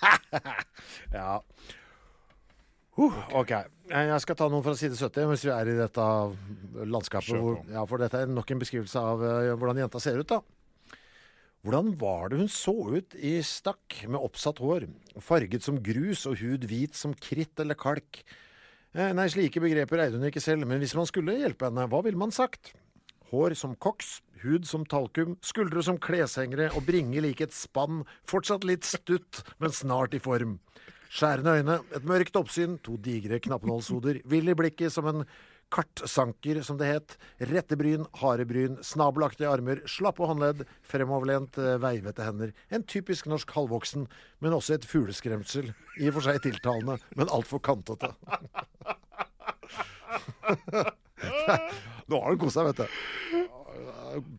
Ja. 1.12 1.42
Uh, 3.00 3.18
OK. 3.40 3.52
Eh, 3.56 4.06
Jeg 4.10 4.22
skal 4.26 4.36
ta 4.36 4.48
noen 4.52 4.64
fra 4.64 4.74
side 4.76 4.98
70, 4.98 5.30
hvis 5.32 5.44
vi 5.48 5.52
er 5.54 5.70
i 5.72 5.76
dette 5.78 6.06
landskapet. 6.84 7.38
Hvor, 7.40 7.60
ja, 7.72 7.84
for 7.88 8.02
dette 8.02 8.24
er 8.26 8.30
nok 8.30 8.52
en 8.52 8.60
beskrivelse 8.60 9.00
av 9.00 9.24
uh, 9.24 9.52
hvordan 9.56 9.80
jenta 9.80 10.02
ser 10.02 10.20
ut, 10.20 10.28
da. 10.28 10.42
Hvordan 11.64 11.90
var 12.00 12.30
det 12.32 12.38
hun 12.40 12.48
så 12.48 12.72
ut 12.72 13.16
i 13.20 13.34
stakk 13.44 13.98
med 14.08 14.20
oppsatt 14.20 14.62
hår, 14.64 14.86
farget 15.20 15.64
som 15.66 15.76
grus 15.84 16.22
og 16.28 16.38
hud 16.40 16.64
hvit 16.68 16.96
som 16.96 17.12
kritt 17.12 17.60
eller 17.60 17.76
kalk? 17.76 18.22
Eh, 18.96 19.12
Nei, 19.16 19.26
slike 19.30 19.60
begreper 19.62 20.00
eide 20.02 20.16
hun 20.16 20.28
ikke 20.30 20.40
selv, 20.42 20.64
men 20.66 20.80
hvis 20.80 20.96
man 20.96 21.08
skulle 21.08 21.36
hjelpe 21.36 21.68
henne, 21.68 21.84
hva 21.92 22.00
ville 22.06 22.20
man 22.20 22.32
sagt? 22.32 22.72
Hår 23.30 23.54
som 23.60 23.76
koks, 23.76 24.18
hud 24.40 24.64
som 24.66 24.86
talkum, 24.88 25.36
skuldre 25.44 25.84
som 25.84 26.00
kleshengere 26.00 26.70
og 26.72 26.88
bringe 26.88 27.20
like 27.22 27.44
et 27.44 27.54
spann, 27.54 28.06
fortsatt 28.28 28.64
litt 28.66 28.88
stutt, 28.88 29.44
men 29.60 29.70
snart 29.76 30.16
i 30.16 30.22
form. 30.22 30.56
Skjærende 31.10 31.56
øyne, 31.58 31.78
et 31.96 32.04
mørkt 32.06 32.36
oppsyn, 32.38 32.76
to 32.86 32.94
digre 33.02 33.40
knappenålshoder, 33.42 34.20
vill 34.32 34.52
i 34.52 34.54
blikket 34.54 34.94
som 34.94 35.08
en 35.10 35.24
kartsanker, 35.70 36.62
som 36.66 36.78
det 36.78 36.88
het, 36.88 37.16
rette 37.50 37.76
bryn, 37.78 38.06
harde 38.18 38.46
bryn, 38.46 38.78
snabelaktige 38.82 39.50
armer, 39.50 39.82
slappe 39.90 40.26
håndledd, 40.26 40.64
fremoverlent, 40.86 41.58
eh, 41.62 41.78
veivete 41.82 42.26
hender. 42.26 42.54
En 42.74 42.82
typisk 42.82 43.28
norsk 43.30 43.54
halvvoksen, 43.54 44.08
men 44.42 44.56
også 44.56 44.78
et 44.78 44.86
fugleskremsel. 44.90 45.70
I 45.98 46.10
og 46.10 46.18
for 46.18 46.26
seg 46.26 46.42
tiltalende, 46.46 46.98
men 47.18 47.30
altfor 47.30 47.62
kantete. 47.62 48.14
Nå 52.10 52.20
har 52.20 52.28
han 52.32 52.40
kost 52.40 52.58
seg, 52.58 52.70
vet 52.70 52.82
du. 52.82 52.86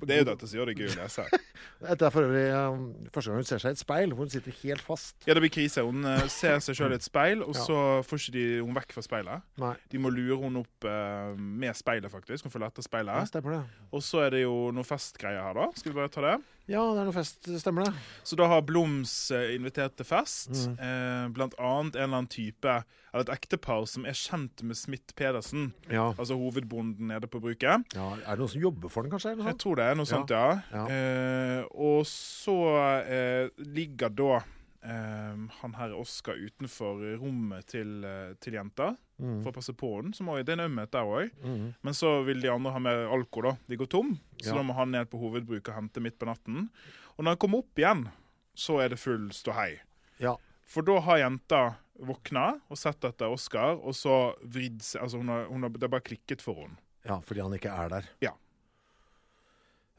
Det 0.01 0.15
er 0.15 0.21
jo 0.21 0.27
dette 0.31 0.47
som 0.49 0.59
gjør 0.59 0.69
det 0.71 0.75
gøy 0.79 0.89
å 0.91 0.95
lese. 1.01 1.25
Dette 1.81 2.05
er 2.07 2.13
for 2.13 2.27
øvrig 2.27 2.43
eh, 2.51 2.79
første 3.13 3.31
gang 3.31 3.39
hun 3.41 3.47
ser 3.49 3.61
seg 3.63 3.73
i 3.73 3.77
et 3.77 3.81
speil, 3.81 4.13
hvor 4.13 4.25
hun 4.27 4.33
sitter 4.33 4.55
helt 4.61 4.83
fast. 4.85 5.15
Ja, 5.27 5.33
det 5.37 5.41
blir 5.45 5.53
krise. 5.53 5.83
Hun 5.87 6.05
eh, 6.05 6.25
ser 6.33 6.59
seg 6.63 6.77
sjøl 6.77 6.95
i 6.95 6.99
et 6.99 7.05
speil, 7.07 7.41
og 7.45 7.55
Ja. 7.57 7.65
så 7.65 7.77
får 8.07 8.21
ikke 8.25 8.35
de 8.37 8.45
hun 8.61 8.75
vekk 8.77 8.95
fra 8.97 9.05
speilet. 9.05 9.45
Nei, 9.61 9.73
De 9.91 10.01
må 10.03 10.11
lure 10.13 10.39
hun 10.43 10.61
opp 10.61 10.87
eh, 10.89 11.35
med 11.37 11.77
speilet, 11.79 12.11
faktisk. 12.13 12.45
Hun 12.47 12.53
får 12.53 12.65
lette 12.67 12.83
ja, 12.83 12.89
speilet. 12.89 13.37
det. 13.37 13.61
Og 13.91 14.03
så 14.05 14.25
er 14.27 14.35
det 14.37 14.43
jo 14.45 14.55
noe 14.75 14.87
festgreier 14.87 15.41
her, 15.49 15.57
da. 15.61 15.69
Skal 15.77 15.93
vi 15.93 15.99
bare 16.01 16.13
ta 16.13 16.25
det? 16.27 16.37
Ja, 16.71 16.81
det 16.95 17.01
er 17.03 17.07
noe 17.09 17.15
fest, 17.15 17.47
stemmer 17.59 17.85
det. 17.89 17.93
Så 18.23 18.37
da 18.39 18.47
har 18.47 18.61
Bloms 18.63 19.11
eh, 19.35 19.51
invitert 19.57 19.97
til 19.99 20.07
fest. 20.07 20.49
Mm. 20.55 20.77
Eh, 20.79 21.25
blant 21.35 21.57
annet 21.59 21.97
en 21.97 22.05
eller 22.05 22.21
annen 22.21 22.29
type, 22.31 22.77
eller 23.11 23.25
et 23.27 23.33
ektepar 23.35 23.83
som 23.91 24.05
er 24.07 24.15
kjent 24.15 24.63
med 24.63 24.79
Smith 24.79 25.11
Pedersen. 25.19 25.73
Ja. 25.91 26.09
Altså 26.15 26.37
hovedbonden 26.39 27.11
nede 27.11 27.27
på 27.27 27.41
bruket. 27.43 27.83
ja. 27.95 28.07
Er 28.21 28.31
det 28.31 28.39
noen 28.45 28.53
som 28.55 28.63
jobber 28.63 28.89
for 28.93 29.03
den, 29.03 29.11
kanskje? 29.11 29.33
Eller 29.35 29.51
Jeg 29.51 29.59
tror 29.65 29.75
det 29.81 29.85
er 29.89 29.99
noe 29.99 30.07
Ja. 30.07 30.13
sånt, 30.15 30.31
ja. 30.31 30.61
Ja. 30.71 30.85
Eh, 30.87 31.63
og 31.75 32.05
så 32.07 32.57
eh, 33.03 33.49
ligger 33.57 34.09
da 34.09 34.39
eh, 34.83 35.35
han 35.61 35.73
her 35.77 35.93
Oskar 35.97 36.33
utenfor 36.39 37.01
rommet 37.21 37.65
til, 37.67 38.03
eh, 38.05 38.33
til 38.39 38.53
jenta 38.59 38.95
Mm. 39.21 39.43
for 39.43 39.51
å 39.51 39.53
passe 39.53 39.73
på. 39.77 39.89
Som 40.15 40.29
også, 40.33 40.43
det 40.43 40.49
er 40.57 40.61
en 40.63 40.71
ømhet 40.71 40.89
der 40.91 41.05
òg. 41.05 41.29
Mm. 41.45 41.75
Men 41.83 41.93
så 41.93 42.25
vil 42.25 42.41
de 42.41 42.49
andre 42.49 42.71
ha 42.73 42.79
mer 42.79 43.03
alko, 43.13 43.43
da. 43.43 43.51
De 43.69 43.77
går 43.77 43.87
tom. 43.87 44.15
Så 44.41 44.47
Ja. 44.49 44.55
da 44.55 44.63
må 44.63 44.73
han 44.73 44.89
ned 44.89 45.11
på 45.11 45.19
hovedbruk 45.21 45.67
og 45.69 45.75
hente 45.75 46.01
midt 46.01 46.17
på 46.17 46.25
natten. 46.25 46.69
Og 47.17 47.23
når 47.23 47.29
han 47.35 47.37
kommer 47.37 47.59
opp 47.59 47.75
igjen, 47.77 48.07
så 48.55 48.79
er 48.81 48.89
det 48.89 48.97
full 48.97 49.29
ståhei. 49.29 49.77
Ja. 50.19 50.35
For 50.65 50.81
da 50.81 50.99
har 51.01 51.17
jenta 51.19 51.75
våkna 52.01 52.59
og 52.71 52.77
sett 52.77 52.99
etter 53.05 53.29
Oskar, 53.31 53.77
og 53.77 53.93
så 53.93 54.33
vridd 54.43 54.81
seg 54.81 55.03
Altså 55.03 55.17
hun 55.19 55.27
har, 55.27 55.45
hun 55.45 55.61
har, 55.61 55.69
det 55.69 55.83
er 55.83 55.87
bare 55.89 56.01
klikket 56.01 56.41
for 56.41 56.55
henne. 56.55 56.77
ja, 57.05 57.19
fordi 57.19 57.41
han 57.41 57.51
ikke 57.53 57.69
er 57.77 57.89
der. 57.89 58.09
Ja. 58.21 58.31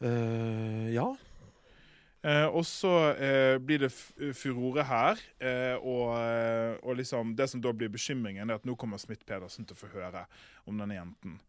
Uh, 0.02 0.90
ja. 0.92 1.14
Eh, 2.22 2.46
og 2.46 2.62
så 2.68 2.90
eh, 3.18 3.56
blir 3.58 3.82
det 3.82 3.90
furore 4.38 4.84
her, 4.86 5.18
eh, 5.42 5.74
og, 5.80 6.12
eh, 6.20 6.76
og 6.86 6.96
liksom 7.00 7.32
det 7.38 7.48
som 7.50 7.62
da 7.64 7.72
blir 7.74 7.90
bekymringen, 7.90 8.46
er 8.50 8.60
at 8.60 8.68
nå 8.68 8.76
kommer 8.78 9.00
Smith 9.02 9.24
Pedersen 9.26 9.66
til 9.66 9.74
å 9.74 9.80
få 9.80 9.90
høre 9.96 10.22
om 10.70 10.78
denne 10.78 11.00
jenten. 11.00 11.40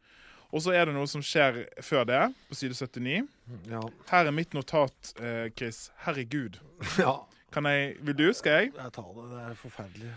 Og 0.53 0.61
så 0.61 0.73
er 0.77 0.85
det 0.85 0.93
noe 0.93 1.09
som 1.09 1.21
skjer 1.25 1.63
før 1.81 2.03
det, 2.09 2.21
på 2.49 2.57
side 2.57 2.77
79. 2.77 3.23
Ja. 3.69 3.81
Her 4.09 4.29
er 4.29 4.35
mitt 4.35 4.53
notat, 4.53 5.13
eh, 5.21 5.47
Chris. 5.57 5.87
Herregud. 6.05 6.59
ja. 7.01 7.15
Kan 7.53 7.69
jeg 7.69 7.97
Vil 8.01 8.17
du? 8.17 8.27
Skal 8.33 8.63
jeg? 8.63 8.73
Jeg 8.77 8.93
tar 8.93 9.09
det. 9.13 9.25
Det 9.29 9.41
er 9.45 9.57
forferdelig. 9.61 10.13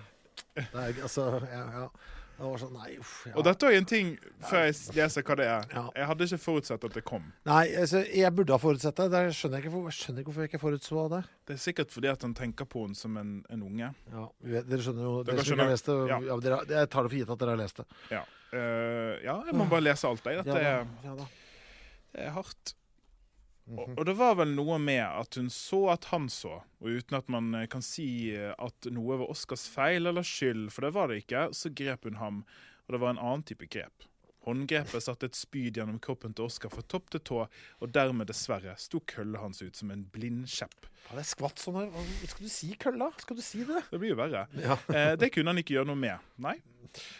Det 0.56 0.68
er 0.72 1.02
altså 1.04 1.24
Ja. 1.52 1.64
ja. 1.82 1.88
Det 2.36 2.44
var 2.44 2.58
sånn 2.60 2.74
Nei, 2.76 2.90
uff. 3.00 3.12
Ja. 3.24 3.32
Og 3.40 3.44
dette 3.46 3.68
er 3.68 3.78
en 3.78 3.86
ting, 3.88 4.10
før 4.44 4.66
jeg 4.66 4.74
leser 4.98 5.24
hva 5.24 5.36
det 5.40 5.46
er. 5.48 5.70
Ja. 5.72 5.84
Jeg 5.96 6.08
hadde 6.10 6.28
ikke 6.28 6.38
forutsett 6.42 6.84
at 6.84 6.96
det 6.98 7.02
kom. 7.08 7.30
Nei, 7.48 7.62
altså, 7.80 8.02
jeg 8.12 8.32
burde 8.36 8.52
ha 8.52 8.60
forutsett 8.60 9.00
det. 9.00 9.22
Jeg 9.24 9.36
skjønner 9.38 9.64
ikke, 9.64 9.72
jeg 9.86 9.96
skjønner 9.96 10.22
ikke 10.22 10.30
hvorfor 10.30 10.44
jeg 10.44 10.52
ikke 10.52 10.62
forutså 10.62 11.06
det. 11.14 11.22
Det 11.48 11.56
er 11.56 11.62
sikkert 11.64 11.94
fordi 11.96 12.12
at 12.12 12.26
han 12.28 12.36
tenker 12.36 12.68
på 12.68 12.84
henne 12.84 12.98
som 12.98 13.16
en, 13.20 13.34
en 13.52 13.66
unge. 13.70 13.90
Ja, 14.12 14.26
Dere 14.44 14.80
skjønner 14.84 15.08
jo 15.08 15.14
Dere 15.22 15.40
dere 15.40 15.48
skjønner. 15.48 15.72
lest 15.72 15.88
det. 15.88 15.98
Ja. 16.12 16.20
Ja. 16.28 16.40
dere, 16.44 16.62
jeg 16.76 16.92
tar 16.92 17.08
det 17.08 17.14
for 17.14 17.20
gitt 17.22 17.32
at 17.36 17.44
dere 17.44 17.56
har 17.56 17.62
lest 17.62 17.80
det. 17.80 17.88
Ja, 18.12 18.24
uh, 18.52 19.14
ja 19.24 19.36
jeg 19.48 19.56
må 19.56 19.68
bare 19.72 19.86
lese 19.86 20.10
alt, 20.10 20.28
jeg. 20.28 20.42
Ja, 20.42 20.46
Dette 20.50 20.74
er, 20.74 21.30
det 22.12 22.26
er 22.28 22.36
hardt. 22.36 22.76
Og, 23.66 24.04
det 24.06 24.14
var 24.14 24.36
vel 24.38 24.52
noe 24.54 24.78
med 24.78 25.02
at 25.02 25.34
hun 25.40 25.48
så 25.50 25.80
at 25.96 26.06
han 26.12 26.28
så, 26.30 26.60
og 26.78 26.86
uten 26.86 27.16
at 27.18 27.30
man 27.32 27.50
eh, 27.58 27.66
kan 27.70 27.82
si 27.82 28.06
eh, 28.30 28.52
at 28.62 28.86
noe 28.94 29.18
var 29.18 29.32
Oscars 29.32 29.66
feil 29.70 30.06
eller 30.06 30.26
skyld, 30.26 30.68
for 30.74 30.86
det 30.86 30.92
var 30.94 31.10
det 31.10 31.24
ikke, 31.24 31.48
så 31.56 31.72
grep 31.74 32.06
hun 32.06 32.20
ham, 32.20 32.44
og 32.86 32.94
det 32.94 33.02
var 33.02 33.14
en 33.14 33.22
annen 33.22 33.42
type 33.48 33.66
grep. 33.66 34.06
Håndgrepet 34.46 35.02
satte 35.02 35.26
et 35.26 35.34
spyd 35.34 35.80
gjennom 35.80 35.98
kroppen 36.02 36.34
til 36.36 36.46
Oskar 36.46 36.70
fra 36.70 36.84
topp 36.86 37.08
til 37.10 37.22
tå, 37.26 37.40
og 37.82 37.90
dermed 37.94 38.28
dessverre 38.30 38.76
sto 38.78 39.00
kølla 39.02 39.42
hans 39.42 39.58
ut 39.64 39.74
som 39.74 39.90
en 39.90 40.04
blindskjepp. 40.14 40.86
Ja, 41.06 41.16
det 41.16 41.24
er 41.24 41.28
skvatt 41.28 41.62
sånn 41.62 41.78
her. 41.80 41.90
Skal 42.30 42.46
du 42.46 42.52
si 42.52 42.70
kølla? 42.78 43.10
Skal 43.22 43.38
du 43.38 43.42
si 43.42 43.64
det? 43.66 43.82
Det 43.90 43.98
blir 44.02 44.14
jo 44.14 44.20
verre. 44.22 44.46
Ja. 44.62 44.78
Eh, 44.96 45.12
det 45.18 45.28
kunne 45.34 45.50
han 45.50 45.60
ikke 45.60 45.74
gjøre 45.74 45.90
noe 45.90 45.98
med. 45.98 46.22
Nei. 46.40 46.54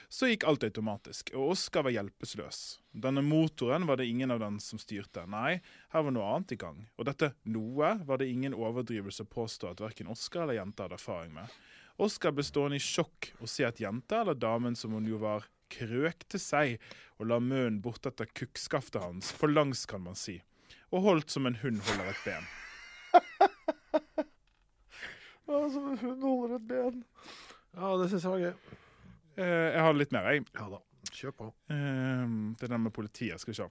Så 0.09 0.31
gikk 0.31 0.47
alt 0.49 0.65
automatisk, 0.65 1.33
og 1.37 1.53
Oskar 1.57 1.85
var 1.85 1.93
hjelpeløs. 1.93 2.61
Denne 2.95 3.25
motoren 3.27 3.85
var 3.89 3.99
det 4.01 4.07
ingen 4.09 4.31
av 4.33 4.41
dem 4.41 4.61
som 4.63 4.81
styrte. 4.81 5.27
Nei, 5.29 5.59
her 5.93 6.07
var 6.07 6.15
noe 6.15 6.29
annet 6.31 6.55
i 6.55 6.61
gang. 6.61 6.79
Og 6.97 7.09
dette 7.11 7.33
noe 7.51 7.97
var 8.07 8.23
det 8.23 8.31
ingen 8.33 8.55
overdrivelse 8.57 9.27
å 9.27 9.33
påstå 9.35 9.75
at 9.75 9.83
verken 9.83 10.09
Oskar 10.15 10.47
eller 10.47 10.61
jenta 10.61 10.87
hadde 10.87 10.97
erfaring 10.97 11.35
med. 11.37 11.59
Oskar 12.07 12.33
ble 12.37 12.45
stående 12.47 12.79
i 12.79 12.83
sjokk 12.83 13.33
og 13.41 13.51
se 13.51 13.67
at 13.67 13.83
jenta, 13.83 14.23
eller 14.23 14.39
damen 14.39 14.77
som 14.79 14.95
hun 14.97 15.09
jo 15.09 15.21
var, 15.21 15.45
krøkte 15.73 16.41
seg 16.43 16.77
og 17.19 17.31
la 17.31 17.39
munnen 17.41 17.81
bortetter 17.85 18.29
kukkskaftet 18.37 19.03
hans, 19.03 19.33
for 19.33 19.49
langs 19.53 19.87
kan 19.89 20.05
man 20.05 20.19
si, 20.19 20.39
og 20.93 21.05
holdt 21.07 21.33
som 21.33 21.49
en 21.49 21.59
hund 21.63 21.83
holder 21.89 22.13
et 22.13 22.25
ben. 22.27 22.51
Ja, 25.47 25.61
som 25.71 25.93
en 25.93 25.99
hund 26.01 26.25
holder 26.27 26.57
et 26.57 26.65
ben. 26.67 27.03
Ja, 27.77 27.93
det 28.01 28.09
syns 28.11 28.25
jeg 28.27 28.33
var 28.33 28.41
gøy. 28.43 28.79
Eh, 29.37 29.69
jeg 29.77 29.83
har 29.85 29.95
litt 29.95 30.15
mer, 30.17 30.27
jeg. 30.33 30.43
Ja 30.59 30.67
da. 30.73 30.81
Kjør 31.07 31.35
på. 31.39 31.47
Ehm, 31.71 32.57
det 32.59 32.67
er 32.67 32.73
den 32.75 32.83
med 32.83 32.93
politiet. 32.97 33.39
Skal 33.41 33.53
vi 33.53 33.59
se. 33.61 33.69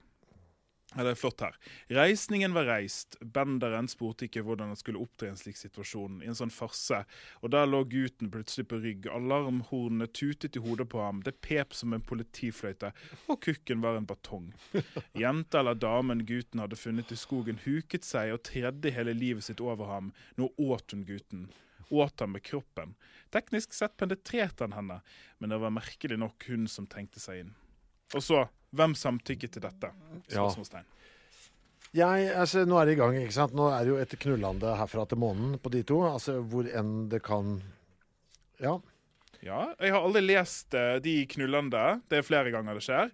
Ja, 0.94 1.02
det 1.02 1.12
er 1.12 1.18
flott 1.18 1.42
her. 1.42 1.56
Reisningen 1.92 2.54
var 2.54 2.68
reist. 2.70 3.16
Benderen 3.20 3.88
spurte 3.90 4.28
ikke 4.28 4.44
hvordan 4.46 4.70
han 4.70 4.78
skulle 4.78 5.02
opptre 5.02 5.26
i 5.26 5.32
en 5.32 5.40
slik 5.40 5.58
situasjon, 5.58 6.20
i 6.22 6.28
en 6.30 6.38
sånn 6.38 6.52
farse. 6.54 7.00
Og 7.42 7.50
der 7.52 7.66
lå 7.66 7.82
gutten 7.90 8.30
plutselig 8.32 8.68
på 8.70 8.78
rygg. 8.84 9.08
Alarmhornene 9.10 10.06
tutet 10.14 10.56
i 10.56 10.62
hodet 10.62 10.86
på 10.92 11.02
ham. 11.02 11.24
Det 11.26 11.34
pep 11.42 11.74
som 11.74 11.92
en 11.92 12.06
politifløyte, 12.06 12.92
og 13.26 13.42
kukken 13.44 13.82
var 13.82 13.98
en 13.98 14.06
batong. 14.08 14.52
Jenta 15.22 15.60
eller 15.60 15.76
damen 15.76 16.22
gutten 16.28 16.62
hadde 16.62 16.78
funnet 16.78 17.10
i 17.12 17.18
skogen, 17.18 17.60
huket 17.66 18.06
seg 18.06 18.36
og 18.36 18.44
tredde 18.46 18.94
hele 18.94 19.16
livet 19.16 19.48
sitt 19.48 19.60
over 19.64 19.90
ham. 19.90 20.14
Nå 20.38 20.52
åt 20.54 20.94
hun 20.94 21.04
gutten. 21.08 21.48
Åt 21.90 22.22
ham 22.22 22.32
med 22.38 22.46
kroppen. 22.46 22.94
Teknisk 23.34 23.74
sett 23.74 23.98
penetrerte 23.98 24.64
han 24.64 24.74
henne, 24.74 25.02
men 25.38 25.50
det 25.50 25.58
var 25.62 25.74
merkelig 25.74 26.18
nok 26.22 26.46
hun 26.48 26.70
som 26.70 26.86
trengte 26.90 27.22
seg 27.22 27.44
inn. 27.44 27.54
Og 28.14 28.22
så, 28.22 28.46
hvem 28.78 28.94
samtykket 28.98 29.56
til 29.56 29.64
dette? 29.64 29.92
Ja. 30.32 30.46
Jeg, 31.96 32.26
altså, 32.36 32.64
nå 32.68 32.76
er 32.80 32.88
det 32.88 32.96
i 32.96 33.00
gang, 33.00 33.16
ikke 33.20 33.36
sant? 33.36 33.54
Nå 33.56 33.70
er 33.72 33.86
det 33.86 33.92
jo 33.94 34.00
et 34.02 34.18
knullande 34.20 34.74
herfra 34.76 35.06
til 35.08 35.20
månen 35.22 35.56
på 35.62 35.72
de 35.72 35.80
to. 35.86 36.02
Altså 36.08 36.40
hvor 36.42 36.68
enn 36.68 37.08
det 37.12 37.22
kan 37.26 37.58
Ja. 38.62 38.78
Ja, 39.44 39.70
jeg 39.78 39.92
har 39.92 40.02
aldri 40.02 40.24
lest 40.24 40.74
uh, 40.74 40.96
de 41.02 41.20
knullende. 41.30 42.00
Det 42.10 42.18
er 42.18 42.26
flere 42.26 42.50
ganger 42.50 42.78
det 42.78 42.84
skjer. 42.86 43.12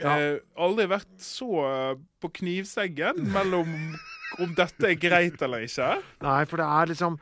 Ja. 0.00 0.14
Eh, 0.18 0.40
aldri 0.58 0.88
vært 0.90 1.12
så 1.22 1.48
eh, 1.68 1.98
på 2.18 2.30
knivseggen 2.40 3.20
mellom 3.30 3.68
om 4.42 4.54
dette 4.58 4.88
er 4.90 4.98
greit 4.98 5.42
eller 5.44 5.66
ikke. 5.68 5.92
Nei, 6.24 6.40
for 6.50 6.58
det 6.58 6.66
er 6.66 6.90
liksom 6.90 7.18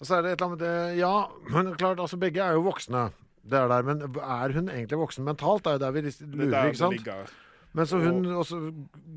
altså 0.00 0.16
er 0.16 0.24
det 0.24 0.32
et 0.32 0.38
eller 0.38 0.46
annet 0.46 0.54
med 0.54 0.64
det 0.64 1.02
Ja, 1.02 1.12
men 1.52 1.74
klart, 1.76 2.00
altså 2.00 2.16
begge 2.20 2.40
er 2.40 2.56
jo 2.56 2.64
voksne. 2.64 3.10
Det 3.44 3.58
er 3.60 3.68
der, 3.68 3.82
Men 3.82 4.00
er 4.02 4.52
hun 4.56 4.68
egentlig 4.72 4.98
voksen 4.98 5.24
mentalt? 5.26 5.64
Det 5.64 5.72
er 5.72 5.78
jo 5.78 5.82
der 5.84 5.92
vi 5.92 6.00
er 6.00 6.36
lurer, 6.36 6.68
ikke 6.70 6.80
sant? 6.80 6.96
ligger. 6.96 7.32
Men 7.74 7.86
så 7.90 7.98
hun 7.98 8.24
også 8.38 8.58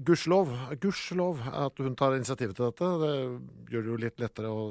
Gudskjelov 0.07 0.49
gudskjelov 0.82 1.41
at 1.53 1.78
hun 1.78 1.95
tar 1.95 2.15
initiativet 2.17 2.55
til 2.57 2.65
dette. 2.71 2.88
Det 3.03 3.11
gjør 3.71 3.84
det 3.86 3.91
jo 3.91 3.97
litt 4.01 4.19
lettere 4.23 4.49
å 4.49 4.63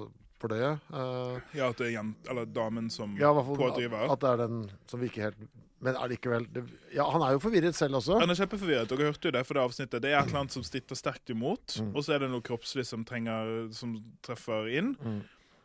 fordøye. 0.42 0.72
Uh, 0.90 1.38
Ja, 1.56 1.70
at 1.70 1.78
det 1.78 1.86
er 1.86 1.94
jent, 2.00 2.26
eller 2.28 2.44
damen 2.50 2.90
som 2.92 3.14
ja, 3.16 3.30
fall 3.32 3.56
pådriver. 3.56 4.10
at, 4.10 4.20
det 4.20 4.32
er 4.32 4.42
den 4.42 4.58
som 4.90 5.00
virker 5.00 5.28
helt 5.30 5.46
Men 5.80 5.94
allikevel 6.00 6.46
Ja, 6.92 7.04
han 7.12 7.22
er 7.22 7.36
jo 7.36 7.40
forvirret 7.46 7.76
selv 7.78 8.00
også. 8.00 8.18
Han 8.20 8.30
er 8.32 8.34
kjempeforvirret. 8.40 8.88
Dere 8.90 9.10
hørte 9.12 9.28
jo 9.28 9.34
det 9.36 9.44
for 9.46 9.54
det 9.54 9.62
avsnittet. 9.62 10.02
Det 10.02 10.10
er 10.12 10.18
et 10.18 10.26
eller 10.28 10.40
annet 10.42 10.52
som 10.56 10.64
stritter 10.66 10.96
sterkt 10.98 11.30
imot, 11.30 11.78
Mm. 11.80 11.94
og 11.94 12.02
så 12.04 12.14
er 12.14 12.18
det 12.24 12.30
noe 12.32 12.40
kroppslig 12.42 12.84
som, 12.88 13.04
trenger, 13.04 13.68
som 13.72 13.96
treffer 14.24 14.68
inn. 14.72 14.96
Mm. 15.00 15.20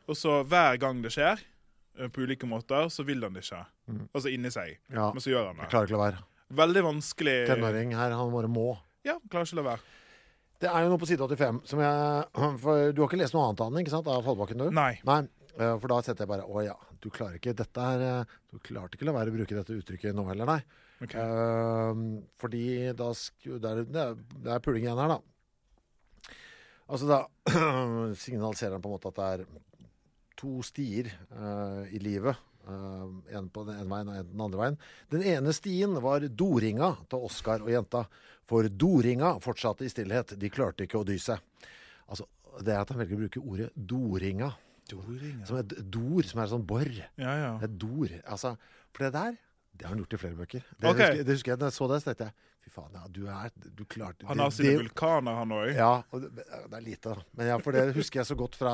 Og 0.07 0.15
så 0.15 0.43
hver 0.45 0.77
gang 0.77 1.01
det 1.01 1.11
skjer, 1.15 1.39
på 2.11 2.23
ulike 2.25 2.47
måter, 2.49 2.87
så 2.89 3.03
vil 3.07 3.23
han 3.25 3.33
det 3.35 3.43
ikke. 3.45 3.63
Mm. 3.91 4.03
Altså 4.15 4.31
inni 4.31 4.51
seg. 4.53 4.77
Ja, 4.93 5.09
Men 5.13 5.23
så 5.23 5.33
gjør 5.33 5.49
han 5.51 5.57
jeg 5.59 5.65
det. 5.65 5.71
klarer 5.73 5.89
ikke 5.89 5.97
å 5.97 5.99
la 5.99 6.05
være. 6.09 6.21
Veldig 6.61 6.83
vanskelig. 6.87 7.35
Tenåring 7.47 7.95
her, 7.95 8.11
han 8.19 8.31
bare 8.33 8.49
må. 8.51 8.69
Ja, 9.07 9.17
klarer 9.31 9.47
ikke 9.49 9.57
å 9.57 9.61
la 9.61 9.67
være. 9.71 9.97
Det 10.61 10.69
er 10.69 10.83
jo 10.85 10.89
noe 10.91 11.01
på 11.01 11.07
side 11.09 11.25
85 11.25 11.61
som 11.65 11.79
jeg 11.81 12.25
For 12.63 12.91
du 12.93 12.99
har 13.01 13.07
ikke 13.09 13.17
lest 13.21 13.33
noe 13.33 13.47
annet, 13.47 13.63
av 13.65 13.71
den, 13.71 13.81
ikke 13.81 13.93
sant? 13.95 14.09
Av 14.13 14.21
Fallbakken, 14.27 14.61
du? 14.61 14.67
Nei. 14.77 14.91
Nei. 15.09 15.21
eh, 15.57 15.73
For 15.81 15.89
da 15.89 15.97
setter 16.05 16.27
jeg 16.27 16.29
bare 16.29 16.45
Å 16.45 16.61
ja, 16.67 16.75
du 17.01 17.07
klarer 17.09 17.39
ikke 17.39 17.55
Dette 17.57 17.87
er 17.95 18.03
eh, 18.05 18.35
Du 18.53 18.59
klarte 18.61 18.93
ikke 18.99 19.07
å 19.07 19.09
la 19.09 19.15
være 19.17 19.33
å 19.33 19.37
bruke 19.39 19.57
dette 19.57 19.73
uttrykket 19.79 20.13
nå 20.13 20.27
heller, 20.29 20.45
nei. 20.51 20.59
Ok. 21.01 21.15
Uh, 21.17 22.21
fordi 22.37 22.63
da 22.93 23.07
det, 23.09 23.71
er, 24.03 24.13
det 24.45 24.51
er 24.53 24.61
puling 24.61 24.85
igjen 24.85 24.99
her, 25.01 25.15
da. 25.15 26.35
Altså 26.91 27.07
da 27.09 27.19
signaliserer 28.21 28.75
han 28.77 28.83
på 28.83 28.91
en 28.91 28.95
måte 28.99 29.09
at 29.09 29.17
det 29.17 29.29
er 29.33 29.43
to 30.41 30.61
stier 30.65 31.11
uh, 31.35 31.85
i 31.93 32.01
livet. 32.01 32.47
Uh, 32.61 33.21
en 33.33 33.47
på 33.49 33.63
den 33.65 33.79
ene 33.81 33.89
veien 33.89 34.09
og 34.09 34.17
en 34.17 34.27
på 34.27 34.35
den 34.35 34.43
andre 34.47 34.61
veien. 34.61 34.79
Den 35.13 35.23
ene 35.35 35.53
stien 35.55 35.95
var 36.03 36.25
doringa 36.25 36.93
til 37.09 37.29
Oskar 37.29 37.65
og 37.65 37.71
jenta. 37.73 38.05
For 38.49 38.67
doringa 38.67 39.35
fortsatte 39.43 39.87
i 39.87 39.93
stillhet. 39.93 40.35
De 40.39 40.51
klarte 40.53 40.87
ikke 40.87 40.99
å 41.01 41.07
dy 41.07 41.17
seg. 41.21 41.41
Altså, 42.11 42.27
det 42.59 42.75
er 42.75 42.83
at 42.83 42.91
han 42.91 42.99
velger 43.01 43.17
å 43.17 43.23
bruke 43.23 43.45
ordet 43.45 43.69
doringa. 43.75 44.51
doringa. 44.91 45.45
Som 45.47 45.61
et 45.61 45.77
dor, 45.93 46.27
som 46.27 46.43
er 46.43 46.51
sånn 46.51 46.67
bor. 46.67 46.91
Ja, 47.21 47.35
ja. 47.39 47.51
Et 47.63 47.79
dor. 47.79 48.11
Altså, 48.25 48.55
for 48.91 49.07
det 49.07 49.13
der, 49.15 49.37
det 49.71 49.87
har 49.87 49.95
han 49.95 50.03
gjort 50.03 50.17
i 50.17 50.21
flere 50.25 50.37
bøker. 50.37 50.65
Det, 50.75 50.89
okay. 50.89 50.97
husker, 50.97 51.23
det 51.25 51.37
husker 51.37 51.53
jeg 51.53 51.61
da 51.61 51.69
jeg 51.71 51.77
så 51.77 51.87
det, 51.91 52.01
så 52.01 52.11
tenkte 52.11 52.29
jeg 52.29 52.50
fy 52.61 52.69
faen, 52.73 52.91
ja, 52.93 53.03
du 53.09 53.23
er 53.27 53.49
Du 53.77 53.83
klarte 53.89 54.27
Han 54.29 54.41
har 54.43 54.51
sine 54.53 54.75
vulkaner, 54.79 55.37
han 55.41 55.53
òg. 55.55 55.71
Ja, 55.75 55.91
og 56.13 56.23
det, 56.23 56.45
det 56.45 56.77
er 56.77 56.83
lite. 56.85 57.15
Men 57.37 57.49
ja, 57.51 57.57
for 57.63 57.75
det 57.75 57.87
husker 57.95 58.21
jeg 58.21 58.29
så 58.29 58.37
godt 58.37 58.57
fra 58.59 58.73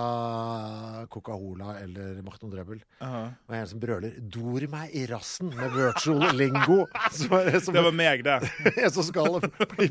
Coca-Cola 1.13 1.77
eller 1.81 2.19
Mahton 2.25 2.51
Drøbel. 2.51 2.81
Og 3.01 3.55
en 3.55 3.67
som 3.69 3.81
brøler 3.81 4.17
'Dor 4.19 4.67
meg 4.71 4.95
i 4.95 5.05
rassen' 5.09 5.53
med 5.55 5.75
virtual 5.75 6.35
lingo. 6.37 6.83
Som 7.17 7.33
er, 7.37 7.59
som 7.63 7.73
Det 7.73 7.83
var 7.83 7.95
meg, 7.95 8.23
det. 8.25 8.37
en 8.83 8.91
som 8.91 9.05
skal 9.05 9.39
bli 9.73 9.87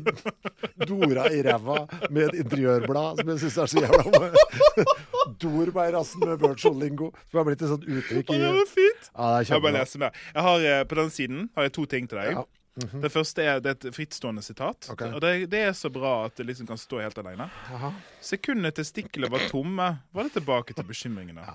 dora 0.87 1.27
i 1.33 1.41
ræva 1.45 1.79
med 2.13 2.29
et 2.29 2.37
interiørblad, 2.43 3.21
som 3.21 3.31
jeg 3.33 3.41
syns 3.43 3.57
er 3.57 3.71
så 3.71 3.83
jævla 3.83 4.29
Dor 5.41 5.71
meg 5.75 5.89
i 5.89 5.95
rassen 5.95 6.23
med 6.23 6.43
virtual 6.43 6.77
lingo. 6.79 7.09
Som 7.31 7.41
har 7.41 7.49
blitt 7.49 7.65
et 7.65 7.71
sånt 7.71 7.87
uttrykk 7.87 8.31
i 8.35 8.39
Det 8.43 8.53
var 8.59 8.69
fint. 8.71 9.09
Ja, 9.11 9.31
det 9.41 9.73
er 9.73 9.97
Jeg. 9.97 10.13
Jeg 10.35 10.43
har, 10.49 10.67
eh, 10.71 10.83
på 10.87 10.95
den 11.01 11.09
siden 11.09 11.49
har 11.55 11.67
jeg 11.67 11.73
to 11.73 11.85
ting 11.85 12.07
til 12.07 12.21
deg. 12.21 12.37
Ja. 12.37 12.45
Mhm. 12.77 13.01
Det 13.01 13.09
første 13.11 13.41
er, 13.43 13.59
det 13.63 13.71
er 13.71 13.77
et 13.89 13.95
frittstående 13.95 14.43
sitat. 14.45 14.89
Okay. 14.93 15.13
Og 15.13 15.21
det, 15.21 15.49
det 15.49 15.63
er 15.69 15.73
så 15.73 15.89
bra 15.89 16.25
at 16.27 16.35
det 16.37 16.45
liksom 16.45 16.67
kan 16.69 16.77
stå 16.77 16.99
helt 17.01 17.17
alene. 17.17 17.49
Jaha. 17.71 17.93
Sekundene 18.21 18.71
testiklene 18.71 19.31
var 19.33 19.47
tomme, 19.49 19.87
var 20.13 20.27
det 20.27 20.35
tilbake 20.37 20.77
til 20.77 20.85
bekymringene. 20.85 21.45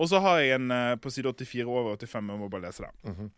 Og 0.00 0.08
så 0.08 0.20
har 0.24 0.40
jeg 0.40 0.56
en 0.56 0.70
eh, 0.72 0.96
på 0.96 1.12
side 1.12 1.28
84 1.28 1.66
over 1.68 1.92
85. 2.00 2.32
Jeg 2.32 2.40
må 2.40 2.48
bare 2.48 2.66
lese 2.68 2.86
det. 2.86 2.92
Mhm. 3.12 3.30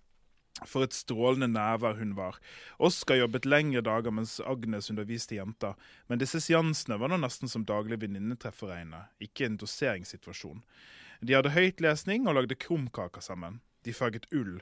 For 0.68 0.84
et 0.84 0.94
strålende 0.94 1.48
nærvær 1.48 1.96
hun 1.98 2.12
var. 2.14 2.36
Oskar 2.78 3.16
jobbet 3.18 3.46
lengre 3.48 3.80
dager 3.82 4.12
mens 4.14 4.36
Agnes 4.46 4.90
underviste 4.92 5.34
jenta. 5.34 5.72
Men 6.06 6.20
disse 6.20 6.38
seansene 6.44 6.98
var 7.00 7.10
nå 7.10 7.18
nesten 7.18 7.50
som 7.50 7.64
daglig 7.66 7.98
venninnetreff 8.04 8.62
å 8.62 8.68
regne, 8.70 9.00
ikke 9.18 9.48
en 9.48 9.56
doseringssituasjon. 9.58 10.62
De 11.22 11.34
hadde 11.34 11.54
høytlesning 11.56 12.28
og 12.28 12.36
lagde 12.36 12.54
krumkaker 12.54 13.24
sammen. 13.24 13.60
De 13.82 13.94
farget 13.96 14.28
ull. 14.30 14.60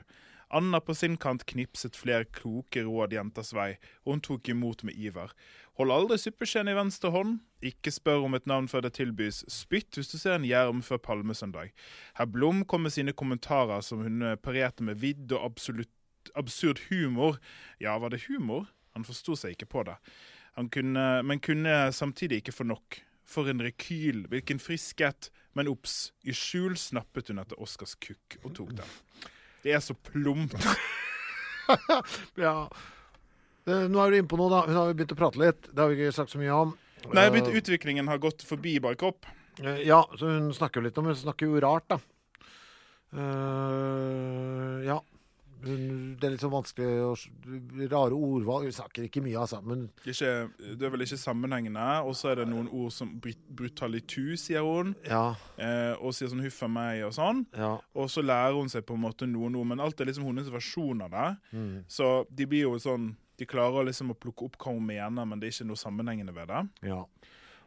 Anna 0.51 0.81
på 0.83 0.95
sin 0.97 1.15
kant 1.21 1.45
knipset 1.47 1.95
flere 1.95 2.27
kloke 2.35 2.83
råd 2.83 3.15
jentas 3.15 3.53
vei, 3.55 3.75
og 4.03 4.15
hun 4.15 4.23
tok 4.25 4.49
imot 4.51 4.83
med 4.87 4.97
iver. 4.99 5.31
Hold 5.79 5.93
aldri 5.95 6.17
suppeskjeen 6.19 6.69
i 6.69 6.75
venstre 6.75 7.11
hånd. 7.13 7.39
Ikke 7.63 7.93
spør 7.93 8.25
om 8.27 8.35
et 8.35 8.49
navn 8.49 8.67
før 8.71 8.83
det 8.85 8.93
tilbys. 8.97 9.41
Spytt 9.51 9.97
hvis 9.97 10.11
du 10.11 10.17
ser 10.19 10.35
en 10.35 10.47
jerm 10.47 10.83
før 10.85 10.99
palmesøndag. 11.07 11.71
Herr 12.19 12.29
Blom 12.29 12.65
kom 12.65 12.83
med 12.85 12.93
sine 12.93 13.15
kommentarer 13.15 13.81
som 13.85 14.03
hun 14.05 14.21
eh, 14.21 14.37
parerte 14.37 14.83
med 14.83 14.99
vidd 15.01 15.31
og 15.31 15.53
absolutt 15.53 16.33
absurd 16.37 16.83
humor. 16.89 17.39
Ja, 17.81 17.97
var 17.97 18.11
det 18.13 18.25
humor? 18.27 18.67
Han 18.93 19.07
forsto 19.07 19.37
seg 19.39 19.55
ikke 19.55 19.71
på 19.71 19.85
det. 19.87 19.97
Kunne, 20.73 21.05
men 21.23 21.39
kunne 21.39 21.91
samtidig 21.95 22.41
ikke 22.41 22.55
få 22.59 22.67
nok. 22.67 22.99
For 23.31 23.47
en 23.47 23.63
rekyl, 23.63 24.25
hvilken 24.27 24.59
friskhet. 24.59 25.31
Men 25.55 25.71
obs, 25.71 26.11
i 26.27 26.35
skjul 26.35 26.75
snappet 26.79 27.31
hun 27.31 27.39
etter 27.41 27.59
Oscars 27.63 27.95
kukk 27.95 28.37
og 28.43 28.53
tok 28.59 28.75
den. 28.81 28.97
Det 29.63 29.75
er 29.77 29.83
så 29.85 29.93
plumpt. 29.95 30.57
Ja. 32.35 32.65
Eh, 33.69 33.85
Nå 33.87 33.99
er 34.01 34.11
du 34.11 34.17
inne 34.17 34.27
på 34.27 34.35
noe, 34.39 34.49
da. 34.51 34.63
Hun 34.67 34.75
har 34.75 34.89
jo 34.89 34.95
begynt 34.97 35.13
å 35.13 35.19
prate 35.19 35.39
litt. 35.39 35.69
Det 35.69 35.79
har 35.79 35.91
vi 35.91 35.99
ikke 36.01 36.15
sagt 36.17 36.33
så 36.33 36.41
mye 36.41 36.51
om. 36.51 36.73
Nei, 37.15 37.27
begynt, 37.31 37.53
utviklingen 37.61 38.09
har 38.11 38.19
gått 38.19 38.43
forbi 38.43 38.73
bare. 38.83 39.13
Eh, 39.61 39.83
Ja, 39.87 40.01
så 40.19 40.33
hun 40.33 40.49
snakker 40.57 40.81
jo 40.81 40.89
litt 40.89 40.99
om 40.99 41.07
Hun 41.07 41.15
snakker 41.15 41.47
jo 41.47 41.61
rart, 41.63 41.87
da. 41.93 41.99
Uh, 43.11 44.81
ja. 44.87 44.97
Det 45.61 46.25
er 46.25 46.33
litt 46.33 46.41
sånn 46.43 46.53
vanskelig 46.53 46.89
og 47.05 47.25
Rare 47.91 48.17
ordvalg. 48.17 48.67
Hun 48.69 48.75
snakker 48.75 49.05
ikke 49.07 49.21
mye, 49.23 49.37
altså. 49.39 49.61
Men 49.65 49.87
Ikke, 50.05 50.49
det 50.57 50.87
er 50.87 50.93
vel 50.93 51.05
ikke 51.05 51.19
sammenhengende. 51.21 51.87
Og 52.07 52.15
så 52.17 52.31
er 52.31 52.41
det 52.41 52.47
noen 52.49 52.69
ord 52.69 52.93
som 52.95 53.11
brutalitu, 53.21 54.35
sier 54.39 54.65
hun. 54.65 54.95
ja. 55.07 55.35
Eh, 55.61 55.93
og 56.01 56.15
sier 56.17 56.31
sånn 56.31 56.41
'huff 56.41 56.63
a 56.65 56.69
meg' 56.71 57.05
og 57.05 57.13
sånn. 57.13 57.45
ja. 57.57 57.77
Og 57.95 58.09
så 58.09 58.23
lærer 58.25 58.57
hun 58.57 58.69
seg 58.69 58.85
på 58.85 58.95
en 58.97 59.03
måte 59.05 59.27
noen 59.29 59.55
ord, 59.55 59.67
men 59.67 59.79
alt 59.79 60.01
er 60.01 60.05
liksom 60.05 60.25
hennes 60.25 60.49
versjon 60.49 61.01
av 61.01 61.11
det. 61.11 61.37
Mm. 61.53 61.83
Så 61.87 62.25
de 62.33 62.45
blir 62.45 62.63
jo 62.69 62.77
sånn 62.79 63.15
De 63.37 63.45
klarer 63.49 63.85
liksom 63.87 64.11
å 64.11 64.13
plukke 64.13 64.45
opp 64.45 64.57
hva 64.61 64.73
hun 64.75 64.85
mener, 64.85 65.25
men 65.25 65.39
det 65.39 65.47
er 65.47 65.51
ikke 65.55 65.65
noe 65.65 65.79
sammenhengende 65.79 66.33
ved 66.33 66.47
det. 66.47 66.69
ja. 66.89 67.05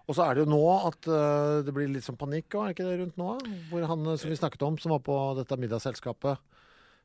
Og 0.07 0.14
så 0.14 0.22
er 0.28 0.34
det 0.34 0.45
jo 0.45 0.51
nå 0.53 0.86
at 0.86 1.07
uh, 1.09 1.62
det 1.64 1.72
blir 1.72 1.88
litt 1.88 2.05
sånn 2.05 2.18
panikk, 2.20 2.53
er 2.55 2.74
ikke 2.74 2.84
det 2.84 2.99
rundt 3.01 3.16
nå? 3.16 3.38
Hvor 3.70 3.86
han 3.88 4.07
eh, 4.07 4.18
som 4.20 4.28
vi 4.28 4.36
snakket 4.36 4.62
om, 4.62 4.76
som 4.78 4.92
var 4.92 5.01
på 5.01 5.16
dette 5.38 5.57
middagsselskapet 5.57 6.36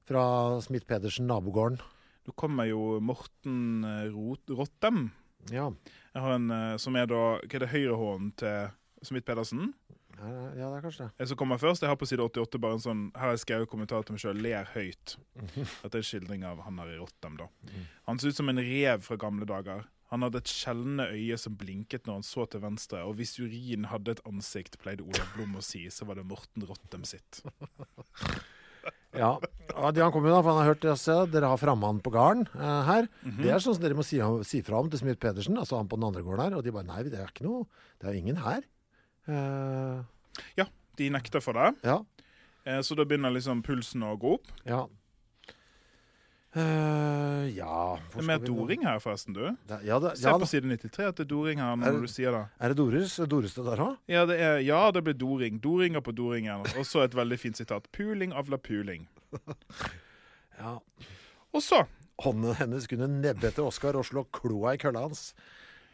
fra 0.09 0.61
Smith-Pedersen, 0.61 1.27
nabogården. 1.29 1.77
Nå 2.25 2.33
kommer 2.37 2.65
jo 2.65 2.97
Morten 3.01 3.83
eh, 3.85 4.15
Rottem. 4.49 5.09
Ja. 5.53 5.69
En 6.17 6.49
eh, 6.51 6.75
som 6.81 6.97
er 6.97 7.05
da 7.09 7.21
Hva 7.37 7.59
er 7.59 7.63
det 7.63 7.71
høyrehånden 7.71 8.33
til 8.41 9.05
Smith 9.05 9.27
Pedersen? 9.27 9.71
Ja, 10.19 10.65
det 10.65 10.65
er 10.65 10.81
kanskje 10.83 11.05
det. 11.05 11.13
Jeg 11.21 11.29
som 11.31 11.39
kommer 11.39 11.61
først, 11.61 11.85
jeg 11.85 11.91
har 11.93 11.99
på 11.99 12.09
side 12.09 12.25
88 12.25 12.59
bare 12.59 12.75
en 12.75 12.83
sånn 12.83 13.05
Her 13.13 13.29
har 13.29 13.37
jeg 13.37 13.45
skrevet 13.45 13.69
kommentar 13.71 14.03
til 14.03 14.17
meg 14.17 14.23
sjøl. 14.25 14.41
Ler 14.43 14.67
høyt. 14.73 15.15
Dette 15.83 15.93
er 15.93 16.01
en 16.01 16.09
skildring 16.09 16.43
av 16.49 16.65
han 16.65 16.81
her 16.81 16.91
i 16.91 16.99
Rottem, 16.99 17.39
da. 17.39 17.47
Han 18.09 18.19
så 18.19 18.33
ut 18.33 18.41
som 18.41 18.51
en 18.51 18.59
rev 18.59 19.05
fra 19.05 19.15
gamle 19.21 19.47
dager. 19.47 19.85
Han 20.09 20.25
hadde 20.25 20.41
et 20.41 20.51
skjelnende 20.51 21.05
øye 21.13 21.37
som 21.37 21.55
blinket 21.55 22.09
når 22.09 22.19
han 22.19 22.25
så 22.25 22.47
til 22.49 22.63
venstre, 22.65 23.05
og 23.05 23.19
hvis 23.19 23.37
urin 23.37 23.85
hadde 23.91 24.17
et 24.17 24.23
ansikt, 24.27 24.79
pleide 24.81 25.05
Olav 25.05 25.35
Blom 25.35 25.59
å 25.61 25.63
si, 25.63 25.83
så 25.93 26.07
var 26.09 26.17
det 26.17 26.25
Morten 26.27 26.65
Rottem 26.65 27.05
sitt. 27.07 27.43
Ja, 29.17 29.39
han 29.73 30.11
kom 30.13 30.25
jo 30.27 30.31
da, 30.35 30.41
for 30.43 30.51
han 30.53 30.59
har 30.61 30.69
hørt 30.75 30.83
altså, 30.85 31.15
dere 31.31 31.49
har 31.49 31.57
frammann 31.57 31.97
på 32.05 32.11
gården 32.13 32.43
eh, 32.53 32.83
her. 32.85 33.07
Mhm. 33.25 33.39
Det 33.41 33.49
er 33.49 33.63
sånn 33.63 33.73
som 33.77 33.81
dere 33.83 33.97
må 33.97 34.03
si, 34.05 34.19
si 34.45 34.61
fra 34.61 34.77
om 34.83 34.89
til 34.91 34.99
Smith 35.01 35.17
Pedersen, 35.19 35.57
altså 35.57 35.79
han 35.79 35.89
på 35.89 35.97
den 35.97 36.05
andre 36.11 36.21
gården 36.21 36.43
her. 36.45 36.57
Og 36.59 36.63
de 36.63 36.71
bare 36.75 36.85
nei, 36.85 37.01
det 37.09 37.17
er 37.17 37.31
ikke 37.31 37.47
noe, 37.47 37.65
det 37.99 38.07
er 38.09 38.13
jo 38.13 38.21
ingen 38.25 38.41
her. 38.43 38.61
Eh, 39.29 40.03
Ja, 40.57 40.65
de 40.99 41.09
nekter 41.09 41.41
for 41.41 41.53
det, 41.57 41.73
ja, 41.83 41.97
eh, 42.65 42.79
så 42.85 42.95
da 42.95 43.03
begynner 43.03 43.33
liksom 43.33 43.63
pulsen 43.65 44.03
å 44.05 44.13
gå 44.19 44.35
opp. 44.37 44.47
ja. 44.65 44.85
Eh, 46.59 47.45
ja 47.55 47.97
Det 48.11 48.19
er 48.21 48.27
mer 48.27 48.41
doring 48.43 48.83
her, 48.87 48.99
forresten, 49.03 49.35
du. 49.35 49.43
Da, 49.69 49.79
Ja, 49.85 49.99
da, 50.03 50.13
Se 50.17 50.27
ja, 50.27 50.35
på 50.39 50.47
side 50.49 50.67
93 50.67 51.07
at 51.07 51.19
det 51.19 51.25
er 51.25 51.29
doring 51.31 51.61
her 51.61 51.73
Er 51.73 51.79
når 51.79 51.99
er, 51.99 52.07
du 52.07 52.11
sier 52.11 52.35
det. 52.35 52.43
Er 52.59 52.73
det 52.73 52.77
Doris? 52.81 53.15
Dores 53.31 53.55
det 53.55 53.65
der 53.69 53.83
òg? 53.85 53.95
Ja, 54.11 54.25
det 54.29 54.39
ja, 54.67 54.81
det 54.95 55.03
blir 55.07 55.17
doring. 55.17 55.59
Doringer 55.63 56.03
på 56.05 56.15
doringen. 56.15 56.65
Og 56.75 56.85
så 56.87 57.05
et 57.05 57.15
veldig 57.15 57.39
fint 57.39 57.57
sitat. 57.59 57.87
Puling 57.95 58.35
avler 58.35 58.61
puling. 58.61 59.07
Ja. 60.59 60.73
Og 61.55 61.61
så 61.63 61.85
Hånden 62.19 62.57
hennes 62.59 62.83
kunne 62.91 63.07
nebbe 63.07 63.47
etter 63.47 63.63
Oskar 63.63 63.95
og 63.95 64.03
slå 64.03 64.25
kloa 64.35 64.73
i 64.75 64.79
kølla 64.81 65.05
hans. 65.05 65.29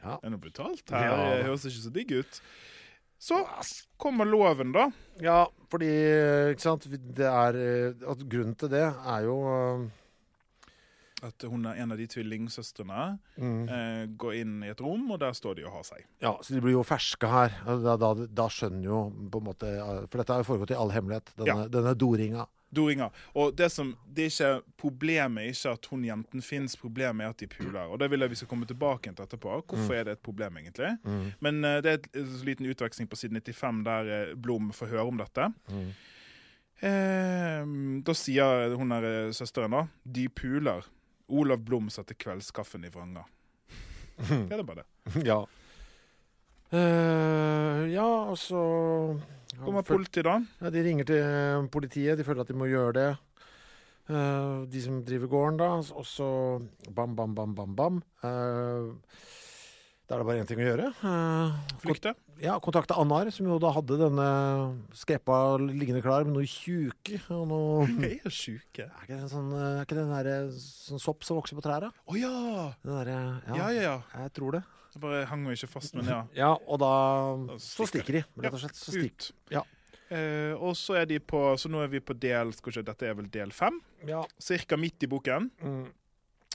Det 0.02 0.16
er 0.26 0.32
noe 0.34 0.42
brutalt 0.42 0.90
her. 0.90 1.06
Ja. 1.06 1.44
Høres 1.46 1.68
ikke 1.70 1.84
så 1.84 1.92
digg 1.94 2.14
ut. 2.18 2.40
Så 3.22 3.38
kommer 4.02 4.28
loven, 4.28 4.74
da. 4.76 4.88
Ja, 5.24 5.46
fordi 5.72 5.92
ikke 6.52 6.66
sant, 6.66 6.88
det 6.90 7.30
er 7.30 7.60
eh, 7.62 8.10
Grunnen 8.26 8.58
til 8.60 8.74
det 8.74 8.84
er 8.90 9.22
jo 9.26 9.38
eh, 9.54 9.86
At 11.24 11.46
hun 11.48 11.64
er 11.66 11.78
en 11.80 11.92
av 11.94 11.98
de 11.98 12.08
tvillingsøstrene. 12.12 13.20
mm, 13.40 13.70
Eh, 13.70 14.06
går 14.20 14.34
inn 14.42 14.64
i 14.64 14.68
et 14.74 14.82
rom, 14.82 15.10
og 15.12 15.20
der 15.20 15.32
står 15.32 15.56
de 15.56 15.64
og 15.66 15.72
har 15.72 15.84
seg. 15.84 16.04
Ja, 16.22 16.34
så 16.42 16.54
de 16.54 16.60
blir 16.62 16.74
jo 16.76 16.84
ferske 16.84 17.28
her. 17.28 17.50
Da, 17.66 17.96
da, 17.98 18.14
da 18.28 18.48
skjønner 18.52 18.84
jo 18.84 19.00
på 19.32 19.40
en 19.40 19.48
måte 19.48 19.64
eh, 19.78 20.06
For 20.12 20.18
dette 20.20 20.34
har 20.36 20.44
jo 20.44 20.50
foregått 20.54 20.72
i 20.76 20.76
all 20.80 20.92
hemmelighet, 20.92 21.32
denne, 21.38 21.48
Ja. 21.64 21.68
denne 21.72 21.96
doringa. 21.96 22.48
Doringa. 22.76 23.08
Og 23.40 23.56
det 23.56 23.70
som, 23.72 23.94
det 24.12 24.26
er 24.26 24.32
ikke, 24.34 24.64
Problemet 24.78 25.46
er 25.46 25.54
ikke 25.54 25.72
at 25.78 25.86
hun 25.86 26.04
jenten 26.04 26.42
fins, 26.44 26.76
problemet 26.76 27.24
er 27.24 27.30
at 27.30 27.38
de 27.40 27.48
puler. 27.48 27.88
Og 27.88 28.00
Det 28.00 28.10
vil 28.12 28.20
jeg 28.20 28.30
vi 28.30 28.36
skal 28.36 28.48
komme 28.52 28.66
tilbake 28.68 29.16
til 29.16 29.24
etterpå. 29.26 29.62
Hvorfor 29.66 29.94
er 29.96 30.04
det 30.04 30.12
et 30.18 30.22
problem, 30.22 30.58
egentlig? 30.58 30.98
Men 31.40 31.64
uh, 31.64 31.80
det 31.80 31.86
er 31.86 31.94
et, 32.02 32.10
en 32.20 32.44
liten 32.44 32.66
utveksling 32.68 33.08
på 33.08 33.16
side 33.16 33.32
95 33.40 33.84
der 33.86 34.12
uh, 34.32 34.36
Blom 34.36 34.74
får 34.76 34.88
høre 34.92 35.08
om 35.08 35.18
dette. 35.18 35.48
Eh, 36.84 37.64
da 38.04 38.14
sier 38.18 38.76
hun 38.76 38.92
her 38.92 39.06
søsteren 39.32 39.72
da 39.72 39.86
De 40.04 40.28
puler. 40.28 40.84
Olav 41.30 41.62
Blom 41.66 41.90
setter 41.90 42.16
kveldskaffen 42.20 42.86
i 42.86 42.92
vranga. 42.94 43.24
Det 44.50 44.52
er 44.56 44.64
bare 44.64 44.84
det. 44.84 45.26
ja. 45.28 45.40
Uh, 46.74 47.86
ja, 47.92 48.06
og 48.32 48.38
så 48.42 48.60
Kommer 49.62 49.84
Føl- 49.86 50.02
politiet, 50.02 50.26
da? 50.26 50.40
ja, 50.62 50.70
De 50.74 50.82
ringer 50.84 51.06
til 51.08 51.22
eh, 51.24 51.68
politiet. 51.72 52.18
De 52.20 52.24
føler 52.28 52.42
at 52.44 52.50
de 52.50 52.58
må 52.60 52.66
gjøre 52.68 52.94
det. 52.98 53.10
Uh, 54.10 54.66
de 54.68 54.82
som 54.84 54.98
driver 55.06 55.28
gården, 55.32 55.58
da. 55.62 55.70
Og 55.96 56.06
så 56.06 56.28
bam, 56.92 57.16
bam, 57.16 57.36
bam, 57.38 57.54
bam, 57.56 57.76
bam. 57.78 58.02
Eh, 58.26 59.22
Da 60.06 60.14
er 60.16 60.22
det 60.22 60.26
bare 60.28 60.42
én 60.44 60.46
ting 60.50 60.60
å 60.62 60.66
gjøre. 60.68 60.92
Eh, 61.02 61.78
Flykte. 61.82 62.12
Ja, 62.44 62.60
kontakte 62.62 62.94
Annar, 63.00 63.32
som 63.34 63.48
jo 63.50 63.56
da 63.64 63.72
hadde 63.74 63.96
denne 63.98 64.28
skreppa 64.94 65.56
liggende 65.62 66.04
klar 66.06 66.28
med 66.28 66.36
noe 66.36 66.50
tjuke 66.50 67.18
og 67.34 67.48
noe 67.50 67.88
Hva 67.98 68.12
er 68.12 68.36
tjuke? 68.36 68.86
Er 68.86 69.08
ikke 69.08 69.16
det 69.16 69.24
en 69.24 69.32
sånn, 69.32 69.50
eh, 69.56 69.72
er 69.80 69.88
ikke 69.88 69.98
det 69.98 70.04
den 70.04 70.14
der, 70.14 70.52
sånn 70.62 71.02
sopp 71.02 71.26
som 71.26 71.40
vokser 71.40 71.58
på 71.58 71.66
trærne? 71.66 71.90
Å 71.90 72.20
ja! 72.20 72.34
Den 72.86 73.00
der, 73.00 73.12
Ja, 73.50 73.72
ja, 73.74 73.82
ja. 73.88 73.96
Jeg 74.22 74.36
tror 74.38 74.60
det. 74.60 74.64
Så 74.94 75.02
bare 75.02 75.26
hang 75.28 75.42
meg 75.44 75.58
ikke 75.58 75.74
fast, 75.74 75.98
men 75.98 76.08
ja. 76.08 76.22
Ja, 76.38 76.54
og 76.54 76.80
da 76.80 76.92
Da 77.50 77.58
Så 77.60 77.84
stikker 77.90 78.06
stikker 78.06 78.20
de, 78.22 78.46
rett 78.46 78.54
og 78.56 78.62
slett. 78.62 78.78
Så 78.80 78.94
stikk. 78.94 79.18
Ut. 79.18 79.32
Ja. 79.58 79.66
Eh, 80.14 80.54
og 80.54 80.78
så 80.78 81.00
er 81.02 81.08
de 81.10 81.18
på 81.18 81.40
Så 81.58 81.66
nå 81.74 81.80
er 81.82 81.90
vi 81.90 81.98
på 81.98 82.14
del 82.14 82.52
skal 82.54 82.70
vi 82.70 82.76
se, 82.78 82.84
Dette 82.86 83.08
er 83.10 83.16
vel 83.18 83.26
del 83.34 83.50
fem? 83.50 83.80
Ja. 84.06 84.22
Cirka 84.38 84.78
midt 84.78 85.02
i 85.02 85.10
boken. 85.10 85.50
Mm. 85.66 85.88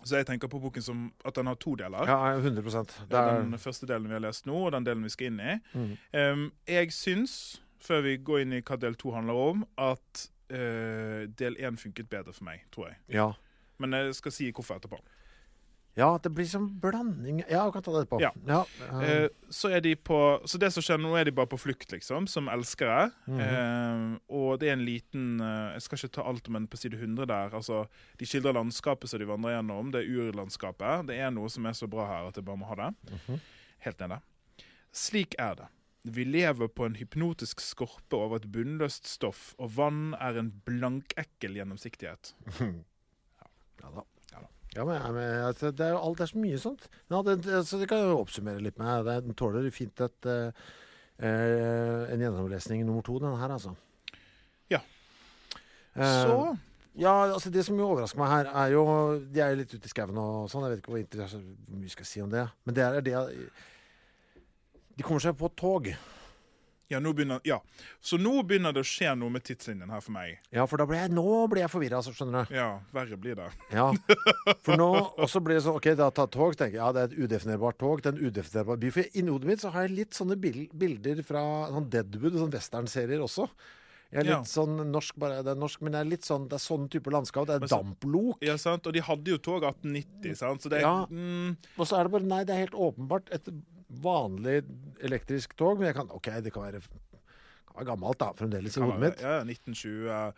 Så 0.05 0.16
jeg 0.16 0.26
tenker 0.26 0.48
på 0.48 0.61
boken 0.62 0.82
som 0.82 1.03
at 1.24 1.36
den 1.36 1.51
har 1.51 1.59
to 1.61 1.74
deler. 1.76 2.09
ja, 2.09 2.38
100%. 2.38 2.94
Det 3.11 3.18
er 3.18 3.34
er 3.34 3.42
den 3.42 3.59
første 3.59 3.86
delen 3.86 4.09
vi 4.09 4.16
har 4.16 4.24
lest 4.24 4.46
nå, 4.48 4.57
og 4.66 4.72
den 4.72 4.86
delen 4.86 5.05
vi 5.05 5.12
skal 5.12 5.30
inn 5.30 5.40
i. 5.40 5.57
Mm. 5.74 5.92
Um, 6.16 6.44
jeg 6.68 6.92
syns, 6.96 7.34
før 7.80 8.05
vi 8.07 8.16
går 8.16 8.44
inn 8.44 8.57
i 8.57 8.62
hva 8.64 8.78
del 8.80 8.96
to 9.01 9.12
handler 9.14 9.40
om, 9.51 9.64
at 9.78 10.26
uh, 10.53 11.28
del 11.40 11.59
én 11.61 11.78
funket 11.80 12.11
bedre 12.11 12.32
for 12.32 12.48
meg, 12.48 12.64
tror 12.72 12.90
jeg. 12.90 13.01
Ja. 13.20 13.30
Men 13.80 13.96
jeg 13.96 14.14
skal 14.18 14.32
si 14.36 14.51
hvorfor 14.53 14.80
etterpå. 14.80 15.01
Ja, 15.97 16.18
det 16.22 16.30
blir 16.32 16.47
som 16.47 16.68
blanding 16.80 17.41
Ja, 17.51 17.64
vi 17.66 17.72
kan 17.72 17.82
ta 17.82 17.93
det 17.93 18.05
etterpå. 18.07 18.20
Ja. 18.22 18.30
Ja. 18.47 18.61
eh, 19.01 19.24
Eh, 19.24 19.28
så 19.51 19.70
er 19.74 19.80
de 19.80 19.95
på 19.97 20.41
Så 20.47 20.59
det 20.59 20.70
som 20.72 20.82
skjer 20.82 20.99
nå, 21.03 21.14
er 21.18 21.24
de 21.24 21.32
bare 21.32 21.47
på 21.51 21.59
flukt, 21.59 21.91
liksom, 21.93 22.28
som 22.28 22.49
elskere. 22.49 23.11
Mhm. 23.26 23.41
Eh, 23.41 24.18
og 24.28 24.61
det 24.61 24.68
er 24.68 24.72
en 24.78 24.84
liten 24.86 25.41
eh, 25.41 25.72
Jeg 25.74 25.82
skal 25.82 25.99
ikke 25.99 26.14
ta 26.14 26.22
alt, 26.30 26.49
men 26.49 26.66
på 26.68 26.76
side 26.78 26.95
100 27.01 27.26
der 27.26 27.51
altså, 27.59 27.86
De 28.18 28.24
skildrer 28.26 28.55
landskapet 28.55 29.09
som 29.11 29.18
de 29.18 29.26
vandrer 29.26 29.57
gjennom. 29.59 29.91
Det 29.93 30.05
er 30.07 30.11
urlandskapet. 30.30 31.07
Det 31.09 31.18
er 31.18 31.30
noe 31.30 31.49
som 31.51 31.66
er 31.66 31.72
så 31.72 31.86
bra 31.91 32.07
her 32.07 32.28
at 32.28 32.36
jeg 32.36 32.45
bare 32.45 32.57
må 32.57 32.66
ha 32.70 32.74
det. 32.84 32.95
Mhm. 33.11 33.41
Helt 33.80 33.99
nede. 34.01 34.20
Slik 34.93 35.34
er 35.38 35.55
det. 35.55 35.68
Vi 36.05 36.24
lever 36.24 36.68
på 36.68 36.86
en 36.86 36.95
hypnotisk 36.97 37.61
skorpe 37.61 38.16
over 38.16 38.36
et 38.41 38.47
bunnløst 38.51 39.07
stoff, 39.07 39.55
og 39.59 39.70
vann 39.76 40.14
er 40.20 40.38
en 40.38 40.51
blankekkel 40.64 41.59
gjennomsiktighet. 41.59 42.32
ja. 42.61 42.66
Ja 43.82 43.88
da. 43.95 44.03
Ja, 44.76 44.84
men, 44.84 44.94
jeg- 45.02 45.12
men 45.16 45.44
altså, 45.48 45.70
det 45.74 45.80
er 45.86 45.90
jo 45.96 46.02
alt 46.06 46.18
det 46.18 46.24
er 46.28 46.32
så 46.32 46.38
mye 46.38 46.58
sånt. 46.62 46.88
Ja, 47.10 47.22
det, 47.26 47.38
altså, 47.46 47.64
så 47.76 47.78
det 47.80 47.88
kan 47.90 47.98
jeg 47.98 48.10
jo 48.12 48.20
oppsummere 48.22 48.62
litt 48.62 48.78
med. 48.78 49.04
Den 49.26 49.34
tåler 49.34 49.70
fint 49.74 50.00
et, 50.00 50.26
uh, 50.26 50.52
en 51.20 52.20
gjennomlesning 52.22 52.84
nummer 52.86 53.02
to, 53.02 53.18
den 53.18 53.34
her, 53.36 53.48
altså. 53.56 53.74
Ja. 54.70 54.78
Uh, 55.96 56.04
Så 56.04 56.58
Ja, 56.98 57.12
altså 57.32 57.50
Det 57.50 57.62
som 57.64 57.76
jo 57.78 57.86
overrasker 57.86 58.18
meg 58.18 58.28
her, 58.28 58.48
er 58.50 58.70
jo 58.72 58.82
De 59.32 59.40
er 59.40 59.50
jo 59.52 59.56
litt 59.60 59.74
ute 59.74 59.86
i 59.86 59.88
skauen 59.92 60.16
og 60.18 60.48
sånn. 60.50 60.64
Jeg 60.66 60.72
vet 60.72 60.80
ikke 60.82 60.90
hvor, 60.90 61.36
hvor 61.68 61.78
mye 61.78 61.90
skal 61.92 62.02
jeg 62.02 62.10
si 62.10 62.20
om 62.22 62.30
det. 62.30 62.48
Men 62.66 62.74
det 62.74 62.82
er 62.84 63.00
det 63.00 63.50
De 64.96 65.02
kommer 65.06 65.20
seg 65.22 65.36
på 65.38 65.48
tog. 65.56 65.86
Ja, 66.91 66.99
nå 67.01 67.12
begynner, 67.14 67.41
ja. 67.47 67.61
Så 68.03 68.18
nå 68.18 68.43
begynner 68.47 68.74
det 68.74 68.82
å 68.82 68.88
skje 68.88 69.12
noe 69.16 69.30
med 69.30 69.45
tidslinjen 69.47 69.91
her 69.95 70.01
for 70.05 70.12
meg. 70.16 70.38
Ja, 70.53 70.66
for 70.66 70.76
da 70.82 70.86
ble 70.91 70.99
jeg, 70.99 71.12
nå 71.14 71.24
ble 71.53 71.62
jeg 71.62 71.70
forvirra, 71.72 72.01
altså, 72.03 72.12
skjønner 72.16 72.49
du. 72.51 72.55
Ja, 72.59 72.80
verre 72.93 73.16
blir 73.16 73.36
det. 73.38 73.49
Ja, 73.72 73.88
for 74.66 74.76
nå 74.80 74.91
Og 75.16 75.28
så 75.30 75.41
blir 75.41 75.57
det 75.59 75.64
sånn 75.64 75.78
OK, 75.78 75.91
da 75.99 76.11
tar 76.11 76.26
tog. 76.34 76.57
Tenker 76.59 76.76
jeg 76.78 76.82
ja, 76.82 76.93
det 76.97 77.03
er 77.07 77.12
et 77.12 77.18
udefinerbart 77.24 77.78
tog. 77.78 78.03
Det 78.03 78.12
er 78.12 78.18
en 78.18 78.26
udefinerbar 78.30 78.80
by. 78.82 78.91
For 78.99 79.05
inni 79.14 79.30
hodet 79.30 79.47
mitt 79.53 79.61
så 79.64 79.70
har 79.74 79.86
jeg 79.86 79.97
litt 80.03 80.16
sånne 80.18 80.36
bilder 80.41 81.22
fra 81.26 81.45
sånn 81.70 81.88
Deadwood, 81.93 82.34
sånn 82.43 82.53
westernserier 82.55 83.22
også. 83.24 83.47
Jeg 84.11 84.24
er 84.24 84.26
Ja. 84.32 84.38
litt 84.41 84.51
sånn 84.51 84.80
norsk, 84.91 85.14
bare 85.22 85.36
det 85.47 85.53
er 85.53 85.59
norsk, 85.61 85.82
men 85.86 85.93
det 85.95 86.01
er 86.01 86.09
litt 86.11 86.24
sånn, 86.26 86.49
det 86.51 86.57
er 86.59 86.62
sånn 86.64 86.88
type 86.91 87.07
landskap. 87.14 87.47
Det 87.47 87.62
er 87.62 87.66
så- 87.70 87.78
damplok. 87.78 88.41
Ja, 88.43 88.57
sant? 88.59 88.84
Og 88.91 88.93
de 88.93 88.99
hadde 89.07 89.30
jo 89.30 89.38
tog 89.38 89.62
1890, 89.62 90.34
sant? 90.36 90.61
Så 90.62 90.68
det 90.68 90.78
er 90.80 90.82
Ja. 90.88 91.07
mm, 91.07 91.57
Og 91.78 91.86
så 91.86 91.97
er 92.01 92.03
det 92.03 92.11
bare 92.12 92.26
Nei, 92.26 92.43
det 92.43 92.51
er 92.57 92.66
helt 92.66 92.74
åpenbart 92.74 93.30
et 93.30 93.47
vanlig 94.03 94.61
elektrisk 95.03 95.57
tog. 95.59 95.78
Men 95.78 95.91
jeg 95.91 95.97
kan 95.99 96.11
OK, 96.14 96.30
det 96.45 96.53
kan 96.55 96.62
være, 96.68 96.80
kan 96.80 97.76
være 97.80 97.88
gammelt, 97.91 98.20
da, 98.20 98.30
fremdeles 98.38 98.76
i 98.76 98.84
hodet 98.84 99.01
mitt. 99.03 99.20
Ja, 99.24 99.41
1920 99.43 100.32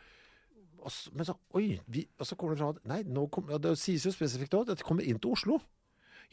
Og 0.82 0.90
så, 0.90 1.10
men 1.14 1.24
så 1.28 1.34
Oi! 1.54 1.76
Vi, 1.86 2.06
og 2.18 2.26
så 2.26 2.34
kommer 2.34 2.56
det 2.56 2.62
fra 2.64 2.72
Nei, 2.90 3.02
nå 3.06 3.26
kom, 3.30 3.46
ja, 3.52 3.58
det 3.62 3.76
sies 3.78 4.02
jo 4.08 4.10
spesifikt 4.14 4.54
òg 4.58 4.66
at 4.72 4.80
det 4.80 4.86
kommer 4.88 5.04
inn 5.06 5.20
til 5.22 5.30
Oslo. 5.36 5.60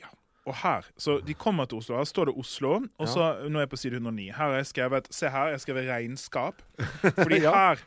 Ja. 0.01 0.09
Og 0.49 0.55
her, 0.63 0.87
så 0.97 1.19
de 1.21 1.35
kommer 1.37 1.67
til 1.69 1.77
Oslo. 1.83 1.97
Her 1.99 2.07
står 2.09 2.31
det 2.31 2.35
Oslo. 2.41 2.79
Og 2.97 3.07
så, 3.11 3.27
nå 3.45 3.59
er 3.59 3.67
jeg 3.67 3.69
på 3.75 3.77
side 3.77 3.99
109. 3.99 4.31
Her 4.33 4.49
har 4.49 4.57
jeg 4.57 4.71
skrevet 4.71 5.09
Se 5.13 5.29
her, 5.29 5.51
jeg 5.51 5.59
har 5.59 5.63
skrevet 5.67 5.89
regnskap. 5.91 6.63
Fordi 7.21 7.43
Ja. 7.43 7.53
her 7.53 7.83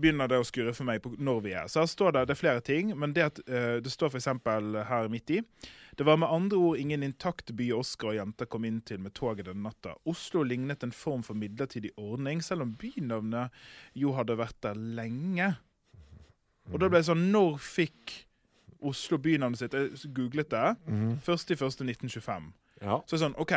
begynner 0.00 0.30
det 0.30 0.38
å 0.40 0.44
skurre 0.46 0.72
for 0.72 0.86
meg 0.88 1.02
på 1.04 1.10
når 1.20 1.40
vi 1.44 1.52
er. 1.52 1.66
Så 1.68 1.82
her 1.82 1.88
står 1.90 2.14
det, 2.16 2.22
det 2.30 2.32
er 2.36 2.40
flere 2.40 2.60
ting, 2.64 2.94
men 2.96 3.12
det, 3.12 3.26
at, 3.26 3.40
eh, 3.50 3.80
det 3.84 3.90
står 3.92 4.14
f.eks. 4.14 4.30
her 4.88 5.08
midt 5.12 5.30
i. 5.36 5.40
Det 6.00 6.04
var 6.04 6.16
med 6.16 6.30
andre 6.32 6.56
ord 6.56 6.78
ingen 6.80 7.02
intakt 7.02 7.50
by 7.52 7.66
Oskar 7.76 8.14
og 8.14 8.14
jenter 8.16 8.48
kom 8.48 8.64
inn 8.64 8.78
til 8.88 9.02
med 9.04 9.12
toget 9.12 9.50
den 9.50 9.58
natta. 9.60 9.90
Oslo 10.08 10.40
lignet 10.48 10.80
en 10.80 10.94
form 10.96 11.20
for 11.20 11.36
midlertidig 11.36 11.90
ordning, 12.00 12.40
selv 12.40 12.64
om 12.64 12.70
bynavnet 12.80 13.52
jo 14.00 14.14
hadde 14.16 14.38
vært 14.40 14.56
der 14.64 14.80
lenge. 14.80 15.50
Og 16.70 16.80
da 16.80 16.88
ble 16.88 17.02
det 17.02 17.08
sånn 17.10 17.26
Når 17.34 17.60
fikk 17.60 18.14
Oslo 18.80 19.18
bynavnet 19.20 19.60
sitt? 19.60 19.76
Jeg 19.76 20.14
googlet 20.16 20.48
det. 20.48 20.64
1.1.1925. 20.88 22.48
Ja. 22.80 22.96
Så 23.04 23.12
er 23.12 23.18
det 23.18 23.22
sånn 23.26 23.36
OK, 23.44 23.54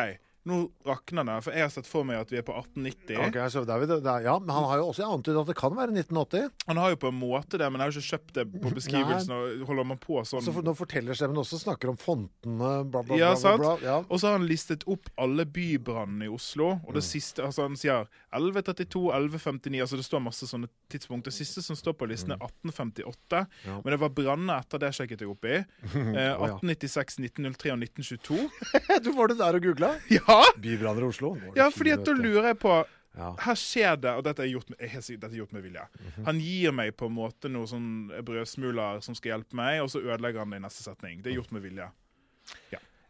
nå 0.50 0.58
rakner 0.86 1.24
det. 1.24 1.38
For 1.46 1.56
jeg 1.56 1.64
har 1.64 1.72
sett 1.72 1.88
for 1.88 2.04
meg 2.08 2.18
at 2.20 2.32
vi 2.34 2.38
er 2.40 2.44
på 2.44 2.52
1890. 2.52 3.16
Ok, 3.30 3.38
så 3.54 3.62
David, 3.68 3.94
er 3.96 4.02
der, 4.04 4.26
ja, 4.28 4.34
men 4.44 4.52
han 4.52 4.66
har 4.68 4.82
jo 4.82 4.90
også 4.92 5.06
antydet 5.08 5.40
at 5.40 5.52
det 5.54 5.56
kan 5.56 5.72
være 5.78 5.94
1980. 5.96 6.50
Han 6.68 6.82
har 6.82 6.92
jo 6.92 6.98
på 7.00 7.12
en 7.14 7.20
måte 7.20 7.60
det, 7.62 7.70
men 7.72 7.80
jeg 7.80 7.86
har 7.86 7.94
jo 7.94 8.02
ikke 8.04 8.12
kjøpt 8.18 8.34
det 8.36 8.46
på 8.66 8.72
beskrivelsen. 8.76 9.32
og 9.38 9.64
Holder 9.70 9.88
man 9.94 10.02
på 10.04 10.20
sånn 10.28 10.44
Så 10.44 10.52
for, 10.56 10.66
når 10.68 10.76
fortellerstemmen 10.82 11.40
også 11.40 11.62
snakker 11.64 11.94
om 11.94 12.00
fontene, 12.02 12.74
bla, 12.92 13.04
bla, 13.08 13.20
Ja, 13.22 13.32
bla. 13.40 13.54
bla, 13.56 13.56
bla. 13.62 13.88
Ja. 13.88 13.96
Og 14.10 14.20
så 14.20 14.28
har 14.32 14.38
han 14.40 14.48
listet 14.50 14.84
opp 14.92 15.08
alle 15.24 15.46
bybrannene 15.48 16.28
i 16.28 16.34
Oslo. 16.34 16.74
Og 16.84 16.94
det 16.98 17.06
siste, 17.08 17.44
altså 17.48 17.70
Han 17.70 17.80
sier 17.80 18.04
1132, 18.36 19.06
1159 19.16 19.80
altså 19.86 20.00
Det 20.02 20.08
står 20.10 20.24
masse 20.28 20.48
sånne 20.50 20.68
tidspunkt. 20.92 21.30
Det 21.30 21.36
siste 21.38 21.64
som 21.64 21.78
står 21.80 21.96
på 22.00 22.10
listen, 22.12 22.36
er 22.36 22.44
1858. 22.44 23.46
Ja. 23.70 23.80
Men 23.80 23.96
det 23.96 24.02
var 24.04 24.12
branner 24.20 24.60
etter 24.60 24.82
det 24.84 24.92
sjekket 25.00 25.24
jeg 25.24 25.32
opp 25.32 25.48
i. 25.48 25.62
Eh, 26.14 26.36
1896, 26.36 27.16
1903 27.24 27.72
og 27.74 27.80
1922. 27.88 28.44
Du 29.06 29.12
var 29.16 29.32
det 29.32 29.38
der 29.40 29.58
og 29.58 29.64
googla? 29.66 29.94
Ja! 30.12 30.33
Bybranner 30.64 31.06
i 31.06 31.10
Oslo. 31.12 31.34
Ja, 31.58 31.70
fordi 31.74 31.94
at 31.96 32.04
da 32.08 32.14
lurer 32.18 32.52
jeg 32.54 32.60
på 32.64 32.84
Ja. 33.14 33.28
Her 33.46 33.54
skjer 33.62 33.98
det, 34.02 34.10
og 34.18 34.24
dette 34.26 34.42
er 34.42 34.48
gjort 34.50 34.72
med, 34.74 34.80
er 34.82 34.90
dette 34.98 35.28
er 35.30 35.38
gjort 35.38 35.52
med 35.54 35.62
vilje. 35.62 35.84
Mhm. 36.00 36.24
Han 36.26 36.40
gir 36.42 36.72
meg 36.74 36.96
på 36.98 37.06
en 37.06 37.14
måte 37.14 37.52
noen 37.52 37.68
sånn 37.70 37.90
brødsmuler 38.26 39.04
som 39.06 39.14
skal 39.14 39.36
hjelpe 39.36 39.54
meg, 39.60 39.84
og 39.84 39.92
så 39.94 40.02
ødelegger 40.02 40.40
han 40.42 40.50
det 40.50 40.58
i 40.58 40.64
neste 40.64 40.82
setning. 40.82 41.20
Det 41.22 41.30
er 41.32 41.36
gjort 41.38 41.52
med 41.54 41.62
vilje. 41.62 41.92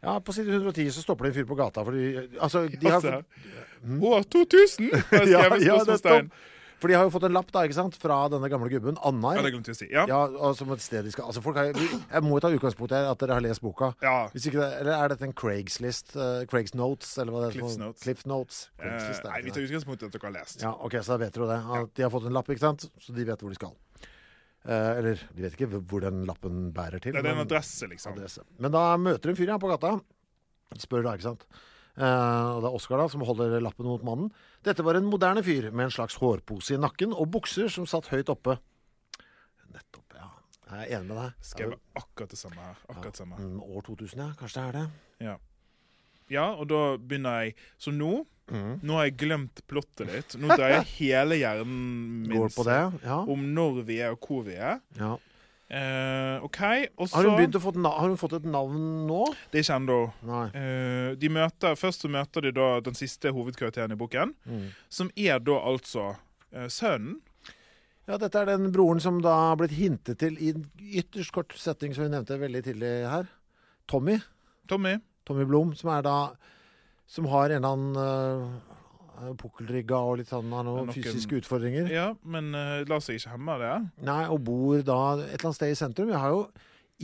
ja, 0.04 0.18
på 0.20 0.32
side 0.36 0.52
110 0.52 0.90
så 0.92 1.00
stopper 1.02 1.24
det 1.24 1.30
en 1.32 1.38
fyr 1.40 1.48
på 1.48 1.56
gata 1.56 1.82
fordi 1.82 2.28
Altså, 2.38 2.66
de 2.68 2.86
har 2.86 3.00
Altså, 3.00 3.22
fått, 3.80 4.28
2000! 4.30 4.90
har 4.92 5.24
jeg 5.24 5.32
ja, 5.32 5.40
skrevet 5.40 5.64
ja, 5.64 5.78
spørsmålstegn. 5.78 6.30
For 6.82 6.90
de 6.90 6.96
har 6.98 7.06
jo 7.06 7.12
fått 7.14 7.24
en 7.28 7.32
lapp 7.32 7.50
da, 7.54 7.62
ikke 7.64 7.76
sant, 7.76 7.96
fra 8.00 8.16
denne 8.32 8.48
gamle 8.52 8.68
gubben, 8.72 8.98
Annar. 9.06 9.38
Ja, 9.38 9.44
det 9.46 9.52
glemte 9.54 9.72
jeg 9.72 9.76
å 9.76 9.80
si. 9.80 9.88
Ja. 9.92 10.04
Ja, 10.10 10.18
og 10.26 10.56
som 10.58 10.72
et 10.74 10.82
sted 10.84 11.06
de 11.06 11.12
skal 11.14 11.30
Altså, 11.30 11.40
folk 11.44 11.56
har, 11.56 11.70
jeg 11.70 12.24
må 12.26 12.34
jo 12.36 12.42
ta 12.44 12.50
utgangspunkt 12.52 12.92
i 12.92 13.00
at 13.08 13.22
dere 13.22 13.38
har 13.38 13.44
lest 13.44 13.64
boka. 13.64 13.92
ja. 14.04 14.16
Hvis 14.34 14.48
ikke 14.50 14.60
det, 14.60 14.68
eller 14.82 14.98
er 14.98 15.14
dette 15.14 15.28
en 15.28 15.36
Craigslist? 15.36 16.14
Uh, 16.18 16.44
Craigs 16.50 16.74
Notes, 16.76 17.14
eller 17.22 17.34
hva 17.34 17.44
det 17.44 17.52
er? 17.52 17.58
Cliff's 17.58 17.80
Notes. 17.80 18.04
Cliff 18.04 18.26
Notes. 18.28 18.60
Eh, 18.78 18.84
Craigslist, 18.84 19.24
er 19.24 19.32
nei, 19.32 19.40
vi 19.46 19.54
tar 19.56 19.66
utgangspunkt 19.68 20.04
i 20.04 20.08
at 20.10 20.16
dere 20.18 20.28
har 20.28 20.36
lest. 20.36 20.64
Ja, 20.66 20.74
ok, 20.76 20.98
så 21.00 21.14
da 21.14 21.20
vet 21.24 21.38
dere 21.38 21.50
det. 21.54 21.60
At 21.80 21.94
de 21.96 22.06
har 22.06 22.12
fått 22.12 22.28
en 22.28 22.36
lapp, 22.36 22.50
ikke 22.52 22.66
sant? 22.66 22.88
Så 23.00 23.16
de 23.16 23.26
vet 23.28 23.44
hvor 23.44 23.54
de 23.54 23.60
skal. 23.60 23.76
Eh, 24.64 24.90
eller 24.98 25.20
de 25.36 25.44
vet 25.44 25.56
ikke 25.58 25.68
hvor 25.76 26.04
den 26.04 26.24
lappen 26.28 26.68
bærer 26.74 27.02
til. 27.04 27.16
Det 27.16 27.20
er 27.20 27.34
en 27.34 27.44
adresse, 27.44 27.88
liksom. 27.90 28.16
adresse. 28.16 28.44
Men 28.58 28.72
da 28.72 28.86
møter 28.96 29.32
en 29.32 29.38
fyr 29.38 29.52
ja, 29.52 29.60
på 29.60 29.68
gata. 29.72 29.98
Spør 30.80 31.04
da, 31.04 31.16
ikke 31.18 31.28
sant. 31.30 31.44
Eh, 31.94 32.46
og 32.50 32.62
det 32.64 32.70
er 32.70 32.76
Oskar 32.76 32.98
da, 32.98 33.06
som 33.10 33.22
holder 33.26 33.60
lappen 33.62 33.86
mot 33.86 34.02
mannen. 34.06 34.30
Dette 34.66 34.84
var 34.86 34.98
en 34.98 35.06
moderne 35.06 35.44
fyr 35.46 35.70
med 35.70 35.88
en 35.88 35.94
slags 35.94 36.18
hårpose 36.18 36.74
i 36.74 36.80
nakken 36.80 37.14
og 37.14 37.30
bukser 37.36 37.70
som 37.72 37.86
satt 37.90 38.10
høyt 38.10 38.32
oppe. 38.32 38.58
Nettopp, 39.70 40.18
ja. 40.18 40.28
Jeg 40.70 40.80
er 40.82 40.94
enig 40.98 41.10
med 41.12 41.18
deg. 41.20 41.40
Skrevet 41.52 41.82
akkurat 42.00 42.34
det 42.34 42.40
samme 42.40 42.60
her. 42.60 42.78
Akkurat 42.88 43.12
det 43.12 43.22
samme. 43.22 43.40
Mm, 43.40 43.58
år 43.62 43.88
2000, 43.90 44.22
ja. 44.24 44.30
Kanskje 44.40 44.60
det 44.60 44.68
er 44.68 44.78
det. 44.78 44.86
Ja. 45.24 45.36
ja, 46.34 46.46
og 46.58 46.68
da 46.72 46.84
begynner 46.98 47.44
jeg 47.44 47.58
Så 47.78 47.94
nå 47.94 48.24
Mm. 48.52 48.80
Nå 48.84 48.96
har 48.98 49.06
jeg 49.08 49.14
glemt 49.22 49.60
plottet 49.70 50.10
litt. 50.12 50.34
Nå 50.36 50.52
dreier 50.52 50.82
hele 50.98 51.38
hjernen 51.40 52.26
min 52.28 52.42
ja. 52.68 53.16
om 53.16 53.46
når 53.56 53.78
vi 53.88 53.96
er, 54.04 54.12
og 54.12 54.26
hvor 54.28 54.42
vi 54.44 54.58
er. 54.58 54.82
ja. 55.00 55.14
Eh, 55.70 56.44
OK, 56.44 56.60
og 57.00 57.08
så 57.08 57.16
Har 57.16 57.24
hun, 57.40 57.52
få 57.56 57.72
har 57.72 58.08
hun 58.08 58.18
fått 58.20 58.34
et 58.36 58.44
navn 58.44 59.06
nå? 59.08 59.22
Det 59.50 59.62
er 59.62 59.64
ikke 59.64 59.78
ennå. 59.80 59.98
Møter, 61.32 61.74
først 61.80 62.04
så 62.04 62.10
møter 62.12 62.44
de 62.44 62.52
da 62.52 62.80
den 62.84 62.94
siste 62.94 63.32
hovedkarakteren 63.32 63.92
i 63.92 63.96
boken, 63.96 64.34
Mm. 64.44 64.68
som 64.88 65.10
er 65.16 65.38
da 65.40 65.56
altså 65.64 66.16
uh, 66.54 66.68
sønnen. 66.68 67.20
Ja, 68.06 68.18
dette 68.20 68.36
er 68.36 68.44
den 68.44 68.70
broren 68.72 69.00
som 69.00 69.22
da 69.24 69.32
har 69.48 69.56
blitt 69.56 69.72
hintet 69.72 70.18
til 70.20 70.36
i 70.36 70.50
en 70.52 70.66
ytterst 70.78 71.32
kort 71.32 71.54
setting, 71.56 71.94
som 71.94 72.04
vi 72.04 72.10
nevnte 72.12 72.36
veldig 72.38 72.62
tidlig 72.66 72.92
her. 73.08 73.24
Tommy. 73.88 74.18
Tommy. 74.68 74.98
Tommy 75.24 75.44
Blom, 75.48 75.74
som 75.74 75.90
er 75.90 76.02
da 76.04 76.16
Som 77.06 77.26
har 77.28 77.50
en 77.52 77.64
eller 77.64 77.68
annen 77.68 77.96
uh, 77.96 78.73
pukkelrygga 79.40 79.96
og 79.96 80.18
litt 80.20 80.28
sånn 80.32 80.50
har 80.52 80.64
noen 80.66 80.86
Noen- 80.88 80.94
fysiske 80.96 81.38
utfordringer. 81.40 81.88
Ja, 81.92 82.10
men 82.24 82.52
uh, 82.54 82.82
la 82.88 82.98
seg 83.00 83.18
ikke 83.20 83.34
hemme 83.36 83.56
av 83.56 83.60
det. 83.64 83.72
Nei, 84.10 84.22
og 84.28 84.42
bor 84.44 84.82
da 84.82 85.00
et 85.22 85.34
eller 85.38 85.50
annet 85.50 85.58
sted 85.60 85.70
i 85.74 85.78
sentrum. 85.78 86.10
Jeg 86.12 86.18
har 86.24 86.30
jo 86.34 86.44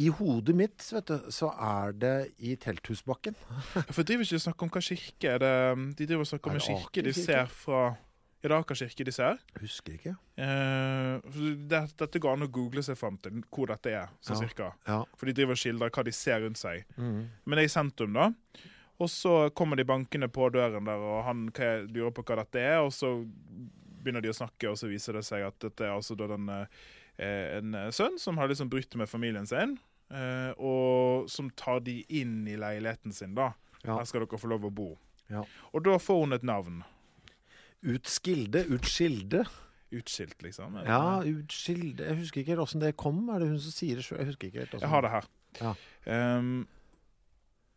I 0.00 0.06
hodet 0.20 0.54
mitt 0.54 0.84
vet 0.94 1.06
du, 1.10 1.30
så 1.34 1.48
er 1.58 1.92
det 1.98 2.12
i 2.38 2.54
Telthusbakken. 2.56 3.34
For 3.90 4.02
driver 4.06 4.22
ikke 4.22 4.38
og 4.38 4.44
snakker 4.46 4.68
om 4.68 4.70
hva 4.70 4.82
kirke 4.86 5.32
er 5.34 5.38
det 5.42 5.56
De 5.98 6.06
driver 6.06 6.22
og 6.22 6.30
snakker 6.30 6.50
om 6.52 6.60
en 6.60 6.62
kirke 6.68 7.02
de 7.02 7.12
ser 7.16 7.46
fra 7.50 7.80
Er 8.40 8.48
det 8.48 8.56
Aker 8.56 8.78
kirke 8.78 9.04
de 9.04 9.12
ser? 9.12 9.40
Husker 9.60 9.96
ikke. 9.98 10.14
Eh, 10.40 11.18
det, 11.68 11.80
dette 12.00 12.20
går 12.22 12.38
an 12.38 12.46
å 12.46 12.50
google 12.54 12.80
seg 12.86 12.96
fram 12.96 13.18
til 13.20 13.42
hvor 13.52 13.68
dette 13.68 13.90
er, 13.92 14.08
sånn 14.24 14.38
Ja. 14.38 14.46
cirka. 14.46 14.68
Ja. 14.88 15.00
For 15.18 15.26
de 15.28 15.34
driver 15.36 15.52
og 15.58 15.60
skildrer 15.60 15.90
hva 15.92 16.04
de 16.06 16.14
ser 16.16 16.40
rundt 16.46 16.56
seg. 16.56 16.86
Mm. 16.96 17.26
Men 17.44 17.58
det 17.58 17.66
er 17.66 17.68
i 17.68 17.74
sentrum, 17.74 18.14
da. 18.16 18.30
Og 19.00 19.08
så 19.08 19.34
kommer 19.56 19.76
de 19.80 19.86
bankende 19.88 20.28
på 20.28 20.50
døren 20.52 20.84
der, 20.84 21.00
og 21.00 21.22
han 21.24 21.46
lurer 21.88 22.12
på 22.12 22.24
hva 22.28 22.36
dette 22.42 22.60
er, 22.60 22.78
og 22.84 22.92
så 22.92 23.14
begynner 24.00 24.20
de 24.24 24.28
å 24.32 24.36
snakke, 24.36 24.68
og 24.68 24.76
så 24.80 24.88
viser 24.90 25.16
det 25.16 25.24
seg 25.24 25.46
at 25.46 25.56
dette 25.64 25.86
er 25.86 25.94
altså 25.94 26.16
den, 26.20 26.48
eh, 26.52 27.56
en 27.58 27.74
eh, 27.74 27.90
sønn 27.96 28.18
som 28.20 28.36
har 28.40 28.48
liksom 28.48 28.68
brutt 28.72 28.94
med 29.00 29.08
familien 29.08 29.46
sin, 29.48 29.78
eh, 30.12 30.52
og 30.60 31.28
som 31.32 31.48
tar 31.56 31.80
de 31.86 32.02
inn 32.08 32.42
i 32.48 32.56
leiligheten 32.60 33.12
sin, 33.16 33.34
da. 33.34 33.52
Ja. 33.84 33.96
Her 33.96 34.04
skal 34.08 34.26
dere 34.26 34.40
få 34.40 34.48
lov 34.52 34.68
å 34.68 34.72
bo. 34.74 34.90
Ja. 35.32 35.44
Og 35.72 35.84
da 35.86 35.96
får 36.00 36.20
hun 36.26 36.36
et 36.36 36.44
navn. 36.44 36.82
Utskilde, 37.82 38.66
utskilde. 38.68 39.46
Utskilt, 39.90 40.42
liksom. 40.44 40.76
Ja, 40.86 41.22
utskilde 41.26 42.04
Jeg 42.06 42.18
husker 42.20 42.42
ikke 42.42 42.52
helt 42.54 42.62
åssen 42.62 42.82
det 42.82 42.92
kom. 43.00 43.24
Er 43.32 43.40
det 43.42 43.48
hun 43.50 43.58
som 43.62 43.72
sier 43.74 43.98
det 43.98 44.04
sjøl? 44.06 44.20
Jeg 44.20 44.28
husker 44.28 44.50
ikke 44.50 44.60
helt. 44.62 44.70
hvordan- 44.70 44.84
Jeg 44.84 44.90
har 44.92 45.02
det 45.02 45.10
her. 45.10 45.24
Ja. 45.60 45.74
Ehm, 46.06 46.66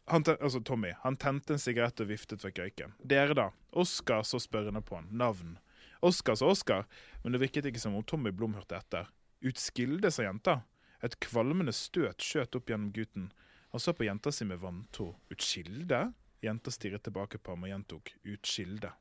han 0.05 0.23
altså 0.27 0.59
Tommy 0.59 0.91
han 0.99 1.15
tente 1.17 1.55
en 1.55 1.61
sigarett 1.61 2.01
og 2.03 2.09
viftet 2.09 2.43
vekk 2.43 2.59
røyken. 2.59 2.95
Dere, 2.99 3.35
da? 3.37 3.49
Oskar 3.71 4.25
så 4.27 4.39
spørrende 4.41 4.81
på 4.83 4.97
han. 4.99 5.07
Navn. 5.11 5.57
Oskar 6.03 6.35
sa 6.35 6.49
Oskar, 6.51 6.87
men 7.23 7.31
det 7.31 7.39
virket 7.45 7.69
ikke 7.69 7.79
som 7.79 7.95
om 7.95 8.03
Tommy 8.03 8.33
Blom 8.35 8.57
hørte 8.57 8.75
etter. 8.75 9.07
Utskilde, 9.43 10.11
sa 10.11 10.25
jenta. 10.25 10.59
Et 11.03 11.15
kvalmende 11.23 11.71
støt 11.75 12.23
skjøt 12.23 12.55
opp 12.59 12.71
gjennom 12.71 12.91
gutten. 12.95 13.29
Han 13.71 13.81
så 13.81 13.93
på 13.95 14.05
jenta 14.07 14.31
si 14.31 14.45
med 14.47 14.59
vantro. 14.59 15.13
Utskilde? 15.31 16.05
Jenta 16.43 16.71
stirret 16.71 17.03
tilbake 17.07 17.39
på 17.39 17.55
ham 17.55 17.63
og 17.63 17.71
gjentok 17.71 18.11
utskilde. 18.35 18.91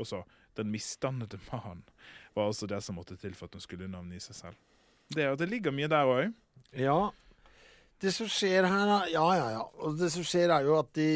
Og 0.00 0.08
så 0.08 0.22
den 0.56 0.72
misdannede 0.72 1.40
mannen 1.50 1.84
var 2.34 2.48
altså 2.48 2.68
det 2.68 2.80
som 2.84 2.96
måtte 2.96 3.16
til 3.20 3.36
for 3.36 3.48
at 3.48 3.56
hun 3.56 3.64
skulle 3.64 3.88
navngi 3.88 4.20
seg 4.20 4.36
selv. 4.36 4.60
Det, 5.12 5.26
det 5.38 5.48
ligger 5.48 5.74
mye 5.76 5.88
der 5.92 6.08
òg. 6.08 6.32
Ja. 6.76 7.12
Det 8.02 8.10
som 8.10 8.26
skjer 8.26 8.66
her, 8.66 8.88
Ja, 9.12 9.24
ja, 9.38 9.48
ja. 9.54 9.62
Og 9.86 9.94
det 10.00 10.08
som 10.10 10.24
skjer, 10.26 10.50
er 10.50 10.64
jo 10.66 10.74
at 10.80 10.88
de 10.98 11.06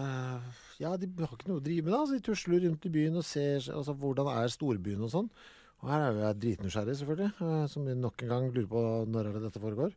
eh, 0.00 0.40
Ja, 0.80 0.94
de 0.96 1.08
har 1.20 1.34
ikke 1.36 1.50
noe 1.50 1.60
å 1.60 1.64
drive 1.64 1.84
med, 1.86 1.92
da. 1.94 2.02
Så 2.08 2.16
de 2.16 2.24
tusler 2.30 2.62
rundt 2.64 2.86
i 2.88 2.92
byen 2.94 3.18
og 3.20 3.26
ser 3.28 3.60
altså, 3.74 3.92
hvordan 4.00 4.30
er 4.32 4.52
storbyen 4.52 5.04
og 5.04 5.12
sånn. 5.12 5.28
Og 5.80 5.88
her 5.92 6.06
er 6.06 6.12
jo 6.16 6.22
jeg 6.24 6.38
dritnysgjerrig, 6.44 6.96
selvfølgelig. 7.00 7.32
eh, 7.40 7.66
Som 7.72 7.86
vi 7.88 7.94
nok 7.96 8.22
en 8.24 8.32
gang 8.32 8.48
lurer 8.52 8.68
på 8.68 8.84
når 9.08 9.28
er 9.30 9.36
det 9.36 9.42
dette 9.48 9.60
foregår. 9.62 9.92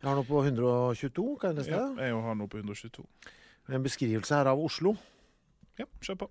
Jeg 0.00 0.10
har 0.10 0.18
noe 0.18 0.28
på 0.28 0.42
122, 0.44 1.38
kan 1.40 1.54
jeg 1.54 1.56
lese 1.62 1.70
det? 1.72 1.80
Ja, 1.80 2.08
jeg 2.10 2.22
har 2.26 2.34
noe 2.36 2.48
på 2.52 2.60
122. 2.60 3.04
En 3.72 3.84
beskrivelse 3.86 4.36
her 4.36 4.50
av 4.50 4.60
Oslo. 4.60 4.92
Ja, 5.80 5.86
kjør 6.04 6.18
på. 6.24 6.28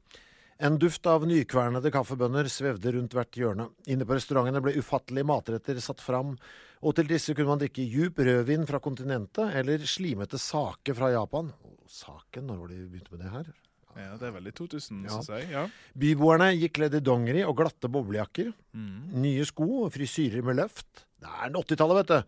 En 0.64 0.78
duft 0.80 1.03
av 1.11 1.26
nykvernede 1.28 1.89
kaffebønner 1.91 2.47
svevde 2.51 2.93
rundt 2.95 3.16
hvert 3.18 3.36
hjørne. 3.36 3.66
Inne 3.91 4.05
på 4.07 4.16
restaurantene 4.16 4.61
ble 4.64 4.78
ufattelige 4.80 5.28
matretter 5.28 5.80
satt 5.84 5.99
fram, 5.99 6.38
og 6.84 6.95
til 6.95 7.09
disse 7.09 7.36
kunne 7.36 7.51
man 7.51 7.59
drikke 7.64 7.84
djup 7.84 8.22
rødvin 8.24 8.64
fra 8.70 8.80
kontinentet 8.84 9.51
eller 9.59 9.84
slimete 9.88 10.39
sake 10.39 10.95
fra 10.95 11.09
Japan. 11.11 11.51
Saken, 11.91 12.47
når 12.47 12.61
var 12.61 12.72
det 12.72 12.80
de 12.80 12.88
begynte 12.93 13.11
med 13.16 13.26
det 13.26 13.34
her? 13.34 13.51
Ja, 13.93 14.16
Det 14.18 14.26
er 14.30 14.32
veldig 14.39 14.53
2000, 14.57 15.03
Ja. 15.03 15.09
syns 15.20 15.28
jeg. 15.30 15.49
Ja. 15.51 15.68
Byboerne 15.99 16.47
gikk 16.57 16.74
kledd 16.80 16.95
i 16.95 16.99
dongeri 17.03 17.43
og 17.45 17.57
glatte 17.57 17.91
boblejakker. 17.91 18.53
Mm. 18.74 19.11
Nye 19.22 19.45
sko 19.45 19.84
og 19.86 19.91
frisyrer 19.93 20.41
med 20.43 20.55
løft. 20.57 21.03
Det 21.20 21.28
er 21.30 21.51
80-tallet, 21.51 21.99
vet 22.01 22.07
du. 22.07 22.24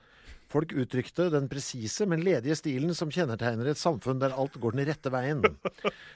Folk 0.56 0.72
uttrykte 0.72 1.26
den 1.34 1.49
presise, 1.51 2.06
men 2.08 2.22
ledige 2.24 2.56
stilen 2.56 2.95
som 2.95 3.10
kjennetegner 3.12 3.68
et 3.68 3.80
samfunn 3.80 4.22
der 4.22 4.32
alt 4.39 4.53
går 4.64 4.78
den 4.78 4.86
rette 4.88 5.12
veien. 5.12 5.41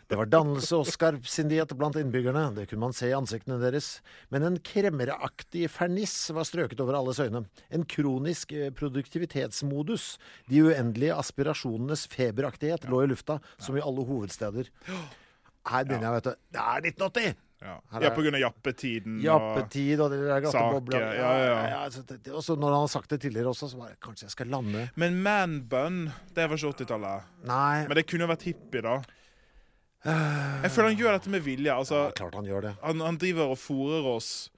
Det 0.07 0.15
var 0.15 0.29
dannelse 0.31 0.77
og 0.77 0.87
skarpsindighet 0.87 1.73
blant 1.75 1.99
innbyggerne, 1.99 2.45
det 2.55 2.69
kunne 2.69 2.85
man 2.85 2.95
se 2.95 3.09
i 3.09 3.17
ansiktene 3.17 3.57
deres. 3.59 3.97
Men 4.31 4.47
en 4.47 4.55
kremmeraktig 4.63 5.65
ferniss 5.73 6.15
var 6.31 6.47
strøket 6.47 6.79
over 6.79 7.01
alles 7.01 7.19
øyne. 7.19 7.43
En 7.67 7.83
kronisk 7.83 8.55
eh, 8.55 8.71
produktivitetsmodus. 8.71 10.13
De 10.47 10.63
uendelige 10.69 11.19
aspirasjonenes 11.19 12.07
feberaktighet 12.15 12.87
lå 12.87 13.03
i 13.03 13.11
lufta, 13.11 13.41
som 13.59 13.75
i 13.75 13.83
alle 13.83 14.07
hovedsteder. 14.07 14.71
Her 15.67 15.83
begynner 15.83 16.13
jeg, 16.13 16.15
vet 16.15 16.31
du. 16.31 16.43
Det 16.55 16.63
er 16.63 16.91
1980! 16.95 17.48
Ja. 17.59 17.73
Ja, 17.91 18.09
av 18.15 18.39
jappetiden. 18.39 19.17
Jappetid 19.19 19.99
og 19.99 20.13
og 20.13 20.45
glatte 20.45 20.95
ja, 20.95 21.31
ja, 21.43 21.57
ja. 21.67 21.79
det- 21.89 22.31
Og 22.31 22.43
så 22.43 22.55
når 22.55 22.71
han 22.71 22.83
har 22.85 22.87
sagt 22.87 23.09
det 23.09 23.19
tidligere 23.21 23.51
også, 23.51 23.67
så 23.69 23.77
bare 23.77 23.97
Kanskje 23.99 24.23
jeg 24.29 24.31
skal 24.31 24.47
lande 24.47 24.89
Men 24.95 25.21
man-bun, 25.21 26.11
det 26.33 26.49
var 26.49 26.55
ikke 26.55 26.85
80-tallet. 26.85 27.23
Men 27.43 27.95
det 27.95 28.05
kunne 28.07 28.27
vært 28.31 28.47
hippie, 28.47 28.81
da. 28.81 29.01
Jeg 30.05 30.71
føler 30.71 30.93
han 30.93 30.97
gjør 31.01 31.17
dette 31.17 31.29
med 31.33 31.43
vilje. 31.43 31.73
Altså, 31.73 32.05
ja, 32.07 32.11
klart 32.15 32.35
han 32.35 32.45
gjør 32.47 32.61
det. 32.69 32.73
han, 32.81 33.01
han 33.03 33.17
driver 33.19 33.51
og 33.51 33.59
fòrer 33.59 34.07
oss 34.15 34.49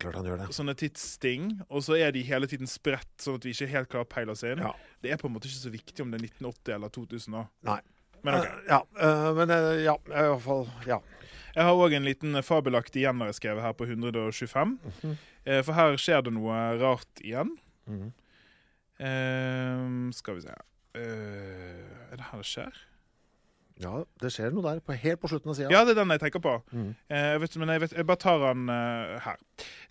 Klart 0.00 0.16
han 0.16 0.24
gjør 0.26 0.38
det. 0.40 0.48
sånne 0.56 0.74
tidssting, 0.74 1.60
og 1.68 1.84
så 1.84 1.98
er 2.00 2.10
de 2.10 2.22
hele 2.24 2.48
tiden 2.48 2.66
spredt, 2.66 3.10
sånn 3.20 3.36
at 3.36 3.44
vi 3.44 3.52
ikke 3.52 3.68
helt 3.68 3.90
klarer 3.92 4.08
å 4.08 4.10
peile 4.10 4.32
oss 4.32 4.42
inn. 4.48 4.58
Ja. 4.64 4.72
Det 5.04 5.12
er 5.12 5.20
på 5.20 5.28
en 5.28 5.34
måte 5.36 5.46
ikke 5.46 5.60
så 5.60 5.70
viktig 5.70 6.00
om 6.02 6.10
det 6.10 6.22
er 6.22 6.26
1980 6.26 6.74
eller 6.74 6.88
2000 6.96 7.34
nå. 7.36 7.42
Nei. 7.68 7.78
Men 8.24 8.34
OK. 8.40 8.46
Uh, 8.48 8.62
ja, 8.68 8.78
uh, 9.00 9.28
men 9.36 9.52
uh, 9.52 9.76
ja, 9.80 9.94
i 10.08 10.24
hvert 10.32 10.42
fall 10.44 10.66
Ja. 10.88 10.98
Jeg 11.54 11.66
har 11.66 11.74
òg 11.74 11.96
en 11.96 12.06
liten 12.06 12.42
fabelaktig 12.46 13.02
igjen 13.04 13.24
jeg 13.26 13.38
skrevet 13.40 13.64
her 13.64 13.74
på 13.76 13.88
125. 13.88 14.76
eh, 15.44 15.62
for 15.66 15.76
her 15.76 15.98
skjer 16.00 16.26
det 16.26 16.34
noe 16.36 16.58
rart 16.80 17.24
igjen. 17.24 17.56
Mhm. 17.90 18.10
Uh, 19.00 20.10
skal 20.12 20.36
vi 20.36 20.42
se 20.44 20.52
uh, 20.52 22.10
Er 22.12 22.18
det 22.20 22.26
her 22.28 22.42
det 22.42 22.44
skjer? 22.44 22.80
ja, 23.80 23.92
det 24.20 24.30
skjer 24.34 24.52
noe 24.54 24.64
der. 24.64 24.80
På, 24.84 24.94
helt 24.96 25.20
på 25.22 25.30
slutten 25.30 25.52
av 25.52 25.56
sida. 25.56 25.70
Ja, 25.72 25.82
det 25.86 25.94
er 25.94 26.00
den 26.02 26.12
jeg 26.14 26.22
tenker 26.24 26.42
på. 26.44 26.52
Mm. 26.74 26.90
Eh, 27.08 27.36
vet, 27.40 27.56
men 27.60 27.72
jeg, 27.72 27.82
vet, 27.84 27.94
jeg 27.96 28.08
bare 28.08 28.20
tar 28.20 28.42
den 28.42 28.72
eh, 28.74 29.14
her. 29.24 29.38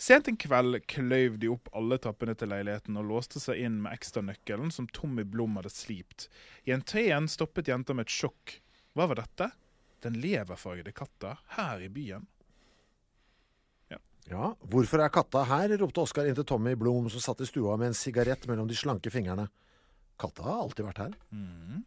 Sent 0.02 0.30
en 0.30 0.38
kveld 0.40 0.80
kløyv 0.92 1.40
de 1.42 1.50
opp 1.56 1.72
alle 1.78 1.98
trappene 2.02 2.36
til 2.38 2.52
leiligheten 2.54 3.00
og 3.02 3.08
låste 3.10 3.42
seg 3.42 3.62
inn 3.66 3.80
med 3.86 3.96
ekstranøkkelen 3.98 4.70
som 4.76 4.90
Tommy 4.96 5.26
Blom 5.28 5.58
hadde 5.60 5.74
slipt. 5.74 6.28
I 6.70 6.76
entreen 6.78 7.30
stoppet 7.32 7.72
jenta 7.72 7.96
med 7.98 8.08
et 8.08 8.14
sjokk. 8.14 8.60
Hva 8.98 9.10
var 9.10 9.24
dette? 9.24 9.50
Den 10.04 10.16
leverfargede 10.24 10.94
katta 10.96 11.38
her 11.58 11.82
i 11.84 11.90
byen. 11.92 12.28
Ja, 14.30 14.52
Hvorfor 14.70 15.02
er 15.02 15.10
katta 15.10 15.42
her? 15.50 15.72
ropte 15.82 16.04
Oskar 16.04 16.28
inn 16.30 16.36
til 16.38 16.46
Tommy 16.46 16.76
Blom, 16.78 17.08
som 17.10 17.22
satt 17.24 17.40
i 17.42 17.48
stua 17.50 17.74
med 17.82 17.88
en 17.90 17.96
sigarett 17.98 18.44
mellom 18.46 18.68
de 18.70 18.76
slanke 18.78 19.10
fingrene. 19.10 19.48
Katta 20.22 20.44
har 20.46 20.60
alltid 20.68 20.86
vært 20.86 21.00
her. 21.02 21.16
Mm. 21.34 21.80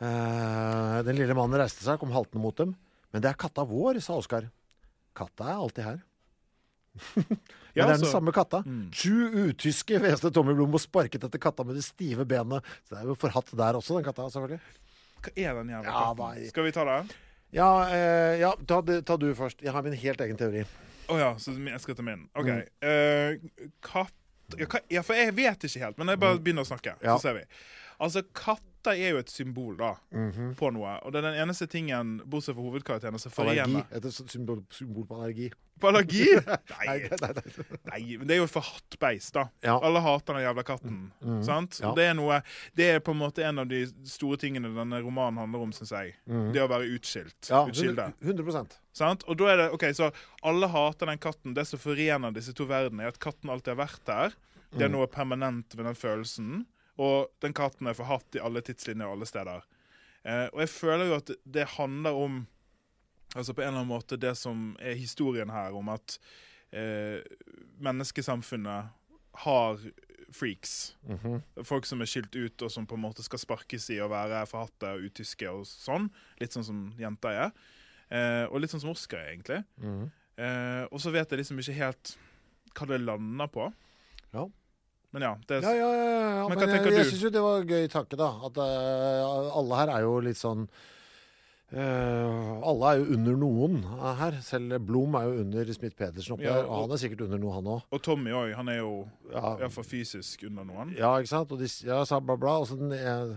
Eh, 0.00 1.02
den 1.04 1.18
lille 1.18 1.36
mannen 1.36 1.60
reiste 1.60 1.84
seg 1.84 1.98
kom 2.00 2.14
haltende 2.14 2.40
mot 2.40 2.56
dem. 2.56 2.72
Men 3.12 3.20
det 3.24 3.28
er 3.34 3.36
katta 3.42 3.66
vår, 3.68 4.00
sa 4.00 4.16
Oskar. 4.16 4.48
Katta 5.16 5.50
er 5.50 5.60
alltid 5.60 5.84
her. 5.90 6.00
Men 7.16 7.36
Ja, 7.76 7.84
det 7.84 7.90
er 7.90 7.92
den 7.98 8.06
altså- 8.06 8.14
samme 8.16 8.32
katta. 8.32 8.62
Mm. 8.64 8.86
Sju 8.96 9.28
utyske 9.50 10.00
hveste 10.00 10.30
Tommy 10.38 10.54
Blom 10.56 10.72
og 10.72 10.80
sparket 10.80 11.28
etter 11.28 11.42
katta 11.42 11.64
med 11.68 11.76
det 11.76 11.84
stive 11.84 12.24
benet. 12.24 12.64
Så 12.88 12.94
det 12.96 13.02
er 13.02 13.10
jo 13.12 13.18
forhatt 13.20 13.52
der 13.52 13.76
også, 13.76 13.98
den 13.98 14.06
katta, 14.08 14.30
selvfølgelig. 14.32 14.62
Hva 15.26 15.46
er 15.50 15.54
den 15.60 15.68
jævla 15.74 15.84
Ja, 15.90 16.14
katten? 16.14 16.42
er- 16.44 16.48
Skal 16.48 16.64
vi 16.64 16.72
ta 16.72 16.84
det? 16.84 17.16
Ja, 17.52 17.68
eh, 17.88 18.38
ja 18.40 18.52
ta, 18.66 18.80
det- 18.82 19.04
ta 19.06 19.16
du 19.16 19.34
først. 19.34 19.62
Jeg 19.62 19.72
har 19.72 19.82
min 19.82 19.92
helt 19.92 20.20
egen 20.20 20.36
teori. 20.36 20.64
Å 21.08 21.18
ja, 21.18 21.34
så 21.38 21.52
jeg 21.54 21.80
skal 21.80 21.94
ta 21.94 22.02
min. 22.02 22.28
OK. 22.34 22.46
Mm. 22.46 22.62
Eh, 22.82 23.36
katt 23.82 24.12
ja, 24.58 24.66
hva, 24.66 24.80
ja, 24.90 25.02
for 25.02 25.14
jeg 25.14 25.32
vet 25.34 25.58
ikke 25.66 25.80
helt, 25.82 25.98
men 25.98 26.08
jeg 26.08 26.18
bare 26.22 26.38
begynner 26.38 26.62
å 26.62 26.66
snakke, 26.66 26.92
Mm. 26.98 27.02
Ja. 27.02 27.16
så 27.16 27.20
ser 27.22 27.34
vi. 27.34 27.44
Altså, 28.00 28.22
katter 28.36 28.62
er 28.94 29.10
jo 29.16 29.18
et 29.18 29.30
symbol 29.32 29.76
da, 29.76 29.94
Mhm. 30.14 30.52
på 30.54 30.68
noe. 30.72 31.00
Og 31.02 31.10
det 31.12 31.18
er 31.24 31.32
den 31.32 31.40
eneste 31.48 31.66
tingen, 31.66 32.20
bortsett 32.24 32.54
fra 32.54 32.62
hovedkarakteren, 32.62 33.18
som 33.18 33.32
Allergi. 33.42 33.64
forener 33.66 33.86
Et 33.96 34.04
symbol, 34.30 34.60
symbol 34.70 35.04
på 35.06 35.16
allergi. 35.16 35.48
På 35.80 35.88
allergi? 35.90 36.22
Nei, 36.46 36.86
Nei, 36.86 37.08
nei, 37.10 37.32
nei. 37.90 38.16
men 38.18 38.26
det 38.28 38.36
er 38.36 38.38
jo 38.38 38.44
et 38.44 38.52
forhatt 38.54 38.96
beist, 39.02 39.32
da. 39.34 39.48
Ja. 39.64 39.74
Alle 39.82 40.00
hater 40.00 40.34
den 40.38 40.44
jævla 40.46 40.62
katten. 40.64 41.00
Mm. 41.20 41.42
Sant? 41.44 41.80
Ja. 41.82 41.90
Det 41.98 42.04
er 42.04 42.14
noe 42.14 42.38
Det 42.76 42.86
er 42.94 43.00
på 43.00 43.10
en 43.10 43.18
måte 43.18 43.42
en 43.44 43.58
av 43.58 43.66
de 43.68 43.82
store 44.06 44.36
tingene 44.38 44.70
denne 44.72 45.02
romanen 45.02 45.36
handler 45.42 45.66
om, 45.66 45.72
syns 45.72 45.90
jeg. 45.90 46.14
Det 46.26 46.62
å 46.62 46.68
være 46.70 46.86
utskilt. 46.94 47.34
Mm. 47.42 47.50
Ja, 47.50 47.66
Utskilde. 47.66 48.12
100% 48.22 48.78
Sant? 48.96 49.24
Og 49.28 49.36
da 49.36 49.44
er 49.52 49.56
det, 49.56 49.72
ok, 49.74 49.82
Så 49.92 50.12
alle 50.44 50.68
hater 50.68 51.06
den 51.10 51.18
katten. 51.18 51.54
Det 51.54 51.66
som 51.66 51.78
forener 51.82 52.32
disse 52.32 52.54
to 52.54 52.64
verdenene, 52.70 53.02
er 53.02 53.08
at 53.08 53.18
katten 53.18 53.50
alltid 53.50 53.74
har 53.76 53.82
vært 53.86 54.04
der. 54.06 54.32
Det 54.72 54.82
er 54.82 54.88
noe 54.94 55.06
permanent 55.08 55.74
ved 55.74 55.84
den 55.86 55.94
følelsen. 55.94 56.66
Og 57.02 57.30
den 57.44 57.54
katten 57.56 57.88
er 57.90 57.96
forhatt 57.98 58.38
i 58.38 58.42
alle 58.42 58.62
tidslinjer 58.64 59.08
og 59.08 59.18
alle 59.18 59.28
steder. 59.28 59.64
Eh, 60.24 60.46
og 60.52 60.60
jeg 60.64 60.72
føler 60.72 61.10
jo 61.10 61.18
at 61.20 61.34
det 61.44 61.72
handler 61.78 62.20
om 62.26 62.44
Altså 63.36 63.52
på 63.52 63.60
en 63.60 63.66
eller 63.68 63.82
annen 63.82 63.90
måte 63.90 64.16
det 64.16 64.30
som 64.38 64.70
er 64.80 64.94
historien 64.96 65.50
her, 65.52 65.74
om 65.76 65.90
at 65.92 66.14
eh, 66.72 67.18
menneskesamfunnet 67.84 68.86
har 69.42 69.82
freaks. 70.32 70.96
Folk 71.66 71.84
som 71.84 72.00
er 72.00 72.08
skilt 72.08 72.32
ut, 72.36 72.62
og 72.64 72.72
som 72.72 72.86
på 72.88 72.96
en 72.96 73.02
måte 73.02 73.24
skal 73.26 73.42
sparkes 73.42 73.90
i 73.92 73.98
å 74.00 74.08
være 74.08 74.40
forhatte 74.48 74.94
og 74.96 75.04
utyske 75.10 75.50
og 75.52 75.66
sånn. 75.68 76.08
Litt 76.40 76.56
sånn 76.56 76.64
som 76.64 76.80
jenter 77.00 77.42
er. 77.46 77.52
Eh, 78.08 78.44
og 78.48 78.62
litt 78.62 78.72
sånn 78.72 78.86
som 78.86 78.94
Oscar 78.94 79.20
er, 79.24 79.34
egentlig. 79.34 79.62
Mhm. 79.82 80.06
Eh, 80.36 80.84
og 80.92 81.00
så 81.00 81.12
vet 81.14 81.30
jeg 81.32 81.40
liksom 81.40 81.60
ikke 81.60 81.78
helt 81.78 82.16
hva 82.76 82.88
det 82.90 83.00
lander 83.00 83.48
på. 83.52 83.70
Ja. 84.34 84.46
Men 85.14 85.22
ja, 85.22 85.32
det 85.48 85.62
Ja, 85.62 85.72
ja, 85.72 85.90
ja, 85.94 86.04
ja. 86.10 86.48
Men 86.48 86.58
Men, 86.58 86.68
jeg, 86.68 86.92
jeg 86.92 87.06
syns 87.12 87.22
jo 87.22 87.30
det 87.30 87.42
var 87.42 87.62
gøy 87.64 87.88
tanke, 87.88 88.16
da. 88.20 88.28
At 88.48 88.58
uh, 88.58 89.56
alle 89.60 89.74
her 89.80 89.92
er 89.96 90.00
jo 90.04 90.16
litt 90.20 90.36
sånn 90.40 90.66
uh, 91.74 92.60
alle 92.70 92.90
er 92.92 93.00
jo 93.00 93.06
under 93.16 93.36
noen 93.40 93.78
her. 94.20 94.36
Selv 94.44 94.76
Blom 94.86 95.16
er 95.18 95.26
jo 95.28 95.40
under 95.44 95.72
Smith 95.76 95.96
Pedersen 95.98 96.36
oppe 96.36 96.46
Ja, 96.46 96.58
der. 96.60 96.68
Og 96.70 96.84
han 96.86 96.94
er 96.96 97.00
sikkert 97.02 97.24
under 97.26 97.40
noe, 97.42 97.54
han 97.58 97.70
òg. 97.76 97.86
Og 97.96 98.02
Tommy 98.06 98.34
òg. 98.36 98.52
Han 98.58 98.68
er 98.72 98.80
jo 98.82 98.92
Ja, 99.32 99.54
iallfall 99.60 99.88
fysisk 99.88 100.44
under 100.50 100.64
noen. 100.68 100.94
ja, 100.96 101.14
ikke 101.20 101.32
sant? 101.32 101.52
Og 101.52 101.58
de, 101.62 101.70
ja, 101.86 102.02
sa 102.08 102.20
bla, 102.20 102.36
bla. 102.40 102.58
Og 102.62 102.68
så 102.70 102.78
den, 102.78 102.92
eh, 102.92 103.36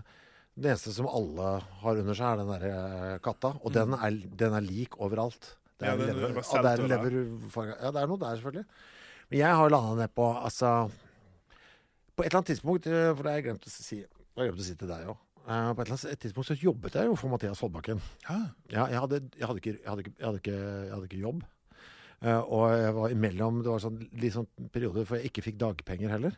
den 0.59 0.71
eneste 0.73 0.93
som 0.95 1.07
alle 1.07 1.59
har 1.83 2.01
under 2.03 2.13
seg, 2.17 2.27
er 2.33 2.43
den 2.43 2.53
derre 2.53 3.13
eh, 3.15 3.17
katta. 3.23 3.53
Og 3.63 3.73
den, 3.73 3.93
er, 3.95 4.19
den 4.43 4.53
er 4.57 4.61
lik 4.65 4.99
overalt. 4.99 5.55
Det 5.79 5.87
Ja, 5.87 5.93
er, 5.93 5.97
den 5.97 6.09
er 6.09 6.15
lever, 6.19 6.43
ja, 6.43 6.61
det 6.61 6.71
er 6.73 7.13
leverfarge- 7.13 7.77
Ja, 7.81 7.91
det 7.95 8.01
er 8.03 8.07
noe 8.11 8.19
der, 8.19 8.35
selvfølgelig. 8.41 8.65
Men 9.29 9.39
jeg 9.39 9.55
har 9.55 9.69
landa 9.69 9.95
ned 10.01 10.11
på 10.17 10.25
altså 10.43 10.71
På 12.19 12.25
et 12.25 12.29
eller 12.33 12.41
annet 12.41 12.51
tidspunkt, 12.51 12.87
eh, 12.91 13.09
for 13.15 13.23
det 13.23 13.31
har 13.31 13.39
jeg 13.39 13.45
glemt 13.47 13.67
å 13.69 13.71
si, 13.71 14.01
jeg 14.03 14.49
glemt 14.49 14.59
å 14.59 14.67
si 14.67 14.75
til 14.79 14.91
deg 14.91 15.07
òg. 15.13 15.21
På 15.49 15.81
et 15.81 15.87
eller 15.87 15.95
annet 15.95 16.19
tidspunkt 16.25 16.49
så 16.51 16.57
jobbet 16.59 16.97
jeg 16.99 17.07
jo 17.09 17.15
for 17.17 17.31
Mathias 17.31 17.61
Holbakken. 17.63 18.01
Ja, 18.27 18.83
jeg 18.91 18.99
hadde, 19.01 19.21
jeg 19.39 19.47
hadde, 19.47 19.61
ikke, 19.63 19.73
jeg 19.79 19.87
hadde, 19.89 20.03
ikke, 20.03 20.13
jeg 20.19 20.27
hadde, 20.27 20.41
ikke, 20.43 20.57
jeg 20.59 20.93
hadde 20.93 21.07
ikke 21.09 21.21
jobb. 21.23 21.39
Eh, 22.19 22.41
og 22.51 22.65
jeg 22.75 22.91
var 22.97 23.13
imellom 23.15 23.61
Det 23.63 23.69
var 23.71 23.79
sånn, 23.79 23.99
litt 24.19 24.33
sånn 24.35 24.47
periode 24.75 25.05
for 25.07 25.15
jeg 25.15 25.29
ikke 25.31 25.43
fikk 25.45 25.57
dagpenger 25.61 26.11
heller. 26.11 26.35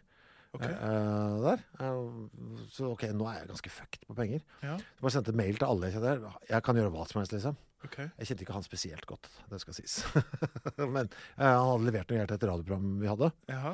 OK. 0.54 0.66
eh, 0.68 1.36
der. 1.48 1.64
Eh, 1.82 2.68
så 2.70 2.92
ok, 2.94 3.08
nå 3.18 3.26
er 3.32 3.40
jeg 3.42 3.50
ganske 3.50 3.72
fucked 3.74 4.06
på 4.06 4.16
penger. 4.20 4.44
Ja, 4.62 4.76
Så 4.78 5.02
bare 5.08 5.16
sendte 5.16 5.36
mail 5.42 5.58
til 5.58 5.68
alle 5.68 5.90
jeg 5.90 5.98
kjenner. 5.98 6.26
Jeg 6.52 6.66
kan 6.68 6.80
gjøre 6.80 6.94
hva 6.94 7.08
som 7.10 7.22
helst, 7.24 7.34
liksom. 7.36 7.58
ok. 7.88 7.98
Jeg 8.04 8.30
kjente 8.30 8.46
ikke 8.46 8.58
han 8.60 8.68
spesielt 8.68 9.08
godt, 9.10 9.30
det 9.50 9.62
skal 9.64 9.78
sies. 9.80 9.98
Men 10.78 11.08
eh, 11.10 11.50
han 11.50 11.66
hadde 11.72 11.88
levert 11.90 12.14
noe 12.14 12.28
til 12.30 12.38
et 12.38 12.48
radioprogram 12.52 12.92
vi 13.02 13.10
hadde. 13.12 13.32
Jaha. 13.50 13.74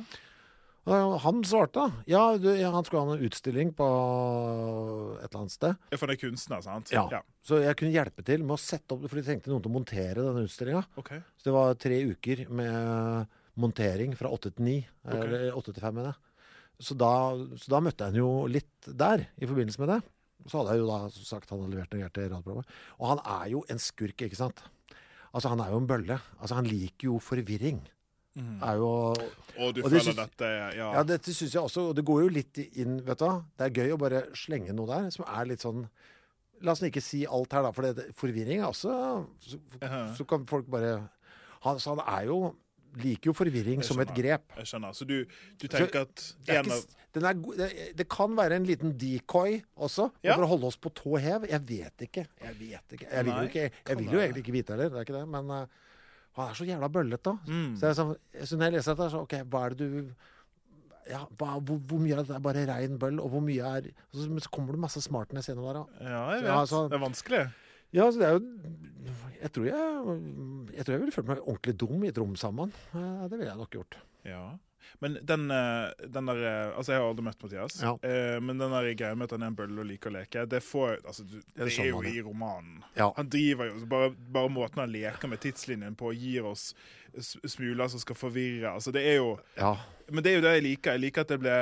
Han 0.88 1.42
svarte. 1.44 1.84
Ja, 2.08 2.38
du, 2.40 2.48
ja, 2.56 2.70
han 2.72 2.86
skulle 2.88 3.04
ha 3.04 3.16
en 3.18 3.26
utstilling 3.28 3.74
på 3.76 3.88
et 5.18 5.26
eller 5.28 5.42
annet 5.42 5.56
sted. 5.56 5.82
Ja, 5.92 5.98
For 5.98 6.08
han 6.08 6.16
er 6.16 6.22
kunstner, 6.22 6.62
sant? 6.64 6.94
Ja. 6.96 7.04
ja. 7.12 7.20
Så 7.44 7.60
jeg 7.64 7.76
kunne 7.80 7.92
hjelpe 7.92 8.24
til 8.28 8.46
med 8.46 8.56
å 8.56 8.62
sette 8.62 8.96
opp, 8.96 9.04
for 9.10 9.20
de 9.20 9.26
trengte 9.28 9.52
noen 9.52 9.64
til 9.66 9.72
å 9.72 9.76
montere 9.76 10.24
denne 10.24 10.46
utstillinga. 10.48 10.86
Okay. 11.02 11.20
Så 11.36 11.50
det 11.50 11.56
var 11.58 11.76
tre 11.82 12.00
uker 12.14 12.46
med 12.56 13.36
montering 13.60 14.16
fra 14.16 14.32
åtte 14.32 14.54
til 14.56 14.68
ni. 14.68 14.78
Ok. 15.04 15.18
Eller 15.18 15.60
åtte 15.60 15.76
til 15.76 15.84
fem, 15.84 15.98
mener 16.00 16.14
jeg. 16.14 16.24
Så 16.88 16.94
da, 16.94 17.12
så 17.58 17.74
da 17.74 17.82
møtte 17.82 18.06
jeg 18.06 18.14
han 18.14 18.22
jo 18.22 18.32
litt 18.54 18.88
der, 18.88 19.26
i 19.42 19.50
forbindelse 19.50 19.82
med 19.82 19.96
det. 19.96 20.00
Så 20.48 20.62
hadde 20.62 20.76
jeg 20.76 20.84
jo 20.84 20.90
da 20.92 21.00
sagt 21.12 21.52
han 21.52 21.64
hadde 21.64 21.74
levert 21.76 21.96
noe 21.96 22.10
til 22.14 22.30
radioprogrammet. 22.30 22.74
Og 23.02 23.12
han 23.12 23.22
er 23.42 23.46
jo 23.56 23.64
en 23.74 23.82
skurk, 23.82 24.24
ikke 24.24 24.40
sant. 24.40 24.64
Altså 25.36 25.52
Han 25.52 25.62
er 25.62 25.74
jo 25.74 25.82
en 25.82 25.90
bølle. 25.90 26.18
Altså 26.40 26.58
Han 26.58 26.70
liker 26.70 27.12
jo 27.12 27.20
forvirring. 27.22 27.82
Er 28.38 28.76
jo 28.78 28.90
Og 29.58 29.74
du 29.74 29.82
Og 29.82 29.90
det 29.90 30.02
føler 30.02 30.04
syns- 30.14 30.20
dette 30.22 30.50
Ja. 30.78 30.92
Ja, 30.94 31.04
dette 31.04 31.34
syns 31.34 31.54
jeg 31.54 31.62
også. 31.62 31.90
Og 31.90 31.96
det 31.96 32.06
går 32.06 32.22
jo 32.24 32.30
litt 32.30 32.58
inn, 32.78 33.00
vet 33.06 33.18
du 33.18 33.26
hva. 33.26 33.44
Det 33.58 33.66
er 33.66 33.76
gøy 33.82 33.94
å 33.96 33.98
bare 33.98 34.22
slenge 34.38 34.74
noe 34.78 34.86
der 34.88 35.10
som 35.10 35.26
er 35.28 35.46
litt 35.46 35.60
sånn 35.66 35.88
La 36.62 36.72
oss 36.72 36.82
ikke 36.82 37.02
si 37.06 37.24
alt 37.26 37.52
her, 37.54 37.62
da, 37.62 37.70
for 37.72 37.84
det, 37.86 38.08
forvirring 38.18 38.62
er 38.64 38.66
også 38.72 38.90
så, 39.46 39.60
så 40.18 40.26
kan 40.26 40.44
folk 40.50 40.66
bare 40.68 41.08
han, 41.62 41.78
Så 41.80 41.96
han 41.96 42.02
er 42.08 42.26
jo 42.26 42.56
Liker 42.98 43.30
jo 43.30 43.34
forvirring 43.34 43.84
som 43.84 44.00
et 44.00 44.10
grep. 44.16 44.42
Jeg 44.58 44.66
skjønner. 44.66 44.94
Så 44.96 45.06
du, 45.06 45.26
du 45.62 45.68
tenker 45.68 46.02
at 46.08 46.16
Det, 46.48 46.56
er 46.56 46.64
ikke, 46.64 46.96
den 47.14 47.26
er, 47.30 47.34
go- 47.34 47.54
det, 47.54 47.68
det 48.00 48.08
kan 48.10 48.34
være 48.36 48.56
en 48.56 48.66
liten 48.66 48.96
decoy 48.98 49.62
også, 49.78 50.08
Ja. 50.24 50.34
for 50.34 50.46
å 50.46 50.48
holde 50.48 50.66
oss 50.66 50.78
på 50.78 50.90
tå 50.96 51.20
hev. 51.22 51.46
Jeg 51.46 51.62
vet 51.68 51.94
ikke. 52.08 52.24
Jeg 52.42 52.56
vet 52.58 52.96
ikke. 52.98 53.06
Jeg 53.12 53.26
vil 53.26 53.34
Nei, 53.34 53.44
jo, 53.44 53.48
ikke, 53.52 53.72
jeg 53.88 53.98
vil 54.00 54.10
jo 54.16 54.20
egentlig 54.24 54.42
ikke 54.46 54.56
vite 54.56 54.74
heller, 54.74 54.90
det 54.90 54.98
er 54.98 55.06
ikke 55.06 55.20
det. 55.20 55.28
Men 55.30 55.52
eh, 55.52 55.68
han 56.46 56.52
er 56.54 56.58
så 56.60 56.66
jævla 56.68 56.90
bøllete. 56.94 57.34
Mm. 57.48 57.70
Så, 57.80 57.88
jeg, 57.90 57.98
sånn, 57.98 58.12
så 58.46 58.58
når 58.60 58.68
jeg 58.68 58.76
leser 58.78 58.94
dette, 58.98 59.08
så 59.14 59.22
OK, 59.26 59.34
hva 59.50 59.62
er 59.66 59.76
det 59.78 59.88
du 59.92 60.12
ja, 61.08 61.22
hva, 61.40 61.54
hvor, 61.64 61.78
hvor 61.88 62.02
mye 62.04 62.18
er 62.20 62.42
bare 62.44 62.66
rein 62.68 62.98
bøll, 63.00 63.22
og 63.24 63.30
hvor 63.32 63.40
mye 63.46 63.64
er 63.78 63.86
så, 64.12 64.26
så 64.44 64.50
kommer 64.52 64.76
det 64.76 64.82
masse 64.84 65.00
smartness 65.06 65.48
gjennom 65.48 65.70
der. 65.70 65.78
da. 65.80 66.04
Ja, 66.04 66.24
jeg 66.36 66.44
vet. 66.44 66.50
Ja, 66.52 66.58
så, 66.68 66.82
det 66.92 66.98
er 66.98 67.04
vanskelig. 67.06 67.44
Ja, 67.96 68.10
så 68.12 68.20
det 68.20 68.28
er 68.28 68.34
jo 68.36 68.42
Jeg 69.40 69.52
tror 69.56 69.66
jeg, 69.70 70.18
jeg, 70.76 70.84
tror 70.84 70.94
jeg 70.94 71.02
ville 71.06 71.14
følt 71.16 71.30
meg 71.30 71.40
ordentlig 71.46 71.76
dum 71.80 72.04
i 72.04 72.10
et 72.12 72.18
rom 72.20 72.34
sammen. 72.36 72.74
Eh, 72.92 73.22
Det 73.32 73.38
ville 73.38 73.48
jeg 73.48 73.62
nok 73.62 73.72
gjort. 73.78 73.98
Ja. 74.28 74.42
Men 75.00 75.18
den, 75.22 75.52
eh, 75.52 76.08
den 76.08 76.30
der 76.32 76.44
eh, 76.44 76.78
Altså, 76.78 76.94
jeg 76.94 77.02
har 77.02 77.10
aldri 77.10 77.26
møtt 77.28 77.44
Mathias. 77.44 77.80
Ja. 77.84 77.96
Eh, 78.02 78.38
men 78.44 78.58
den 78.58 78.74
der 78.74 78.92
greia 78.98 79.16
med 79.16 79.30
at 79.30 79.36
han 79.38 79.46
er 79.46 79.52
en 79.54 79.58
bølle 79.58 79.82
og 79.84 79.90
liker 79.90 80.12
å 80.14 80.18
leke, 80.20 80.46
det 80.50 80.64
får 80.66 81.00
Altså, 81.04 81.26
du, 81.28 81.38
det 81.42 81.70
skjønner 81.74 82.08
er 82.08 82.14
jo 82.14 82.22
i 82.22 82.24
romanen. 82.26 82.80
Ja. 82.98 83.12
Han 83.18 83.30
driver 83.34 83.72
jo 83.72 83.90
bare, 83.90 84.14
bare 84.16 84.54
måten 84.54 84.84
han 84.84 84.94
leker 84.94 85.32
med 85.32 85.44
tidslinjen 85.44 85.98
på, 86.00 86.14
gir 86.18 86.48
oss 86.50 86.72
smuler 87.22 87.88
som 87.88 88.00
skal 88.00 88.18
forvirre. 88.18 88.72
Altså, 88.72 88.92
det 88.92 89.06
er 89.08 89.22
jo 89.22 89.38
Ja. 89.58 89.76
Men 90.10 90.24
det 90.24 90.32
er 90.32 90.36
jo 90.38 90.42
det 90.46 90.52
jeg 90.56 90.64
liker. 90.64 90.92
Jeg 90.96 91.02
liker 91.04 91.26
at, 91.26 91.32
det 91.34 91.38
ble, 91.42 91.54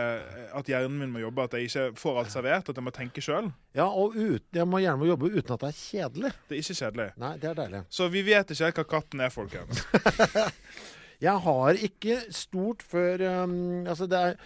at 0.54 0.68
hjernen 0.70 1.00
min 1.00 1.14
må 1.16 1.22
jobbe, 1.24 1.48
at 1.48 1.56
jeg 1.58 1.70
ikke 1.70 1.86
får 1.98 2.20
alt 2.22 2.34
servert, 2.34 2.68
at 2.70 2.78
jeg 2.78 2.86
må 2.86 2.92
tenke 2.94 3.24
sjøl. 3.26 3.48
ja, 3.74 3.88
og 3.88 4.14
ut, 4.14 4.44
jeg 4.54 4.68
må 4.70 4.84
gjerne 4.84 5.02
må 5.02 5.08
jobbe 5.10 5.32
uten 5.34 5.56
at 5.56 5.64
det 5.64 5.72
er 5.72 5.80
kjedelig. 5.80 6.32
Det 6.46 6.54
er 6.58 6.62
ikke 6.62 6.78
kjedelig. 6.78 7.08
Nei, 7.24 7.32
det 7.42 7.50
er 7.50 7.58
deilig. 7.58 7.82
Så 7.90 8.08
vi 8.14 8.22
vet 8.28 8.54
ikke 8.54 8.68
helt 8.70 8.82
hva 8.84 8.86
katten 8.92 9.26
er, 9.26 9.34
folkens. 9.34 9.82
Jeg 11.22 11.42
har 11.46 11.80
ikke 11.88 12.20
stort 12.34 12.84
før 12.84 13.44
um, 13.44 13.86
Altså, 13.88 14.08
det 14.08 14.20
er 14.20 14.38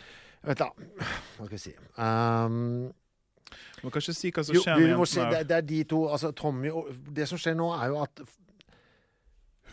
Vent, 0.45 0.61
da. 0.61 0.69
Hva 1.35 1.45
skal 1.45 1.55
vi 1.57 1.61
si 1.61 1.73
um, 1.99 2.87
Du 3.79 3.87
må 3.87 3.91
kanskje 3.91 4.15
si 4.15 4.31
hva 4.31 4.45
som 4.47 4.55
skjer 4.55 4.79
med 4.79 4.93
jentene. 4.93 5.31
det, 5.33 5.41
det 5.49 5.57
er 5.57 5.65
de 5.67 5.79
to 5.91 6.03
Altså, 6.07 6.31
Tommy 6.31 6.71
og 6.71 6.91
Det 7.15 7.27
som 7.27 7.41
skjer 7.41 7.57
nå, 7.59 7.71
er 7.75 7.91
jo 7.91 8.01
at 8.05 8.23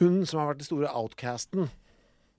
hun 0.00 0.26
som 0.28 0.42
har 0.42 0.50
vært 0.50 0.60
den 0.60 0.68
store 0.68 0.90
outcasten 0.92 1.70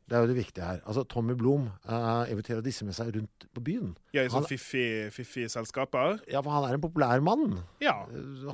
Det 0.07 0.15
er 0.15 0.21
jo 0.23 0.27
det 0.29 0.37
viktige 0.37 0.63
her. 0.63 0.77
Altså, 0.87 1.01
Tommy 1.03 1.33
Blom 1.35 1.65
uh, 1.83 2.23
inviterer 2.31 2.61
disse 2.63 2.85
med 2.87 2.95
seg 2.95 3.09
rundt 3.17 3.47
på 3.51 3.63
byen. 3.65 3.89
Ja, 4.15 4.23
I 4.23 4.29
sånne 4.31 4.47
fiffige 4.47 5.09
fiffig, 5.11 5.25
fiffig 5.27 5.47
selskaper. 5.51 6.21
Ja, 6.31 6.39
for 6.45 6.53
han 6.55 6.63
er 6.69 6.77
en 6.77 6.83
populær 6.85 7.19
mann. 7.25 7.57
Ja. 7.83 7.97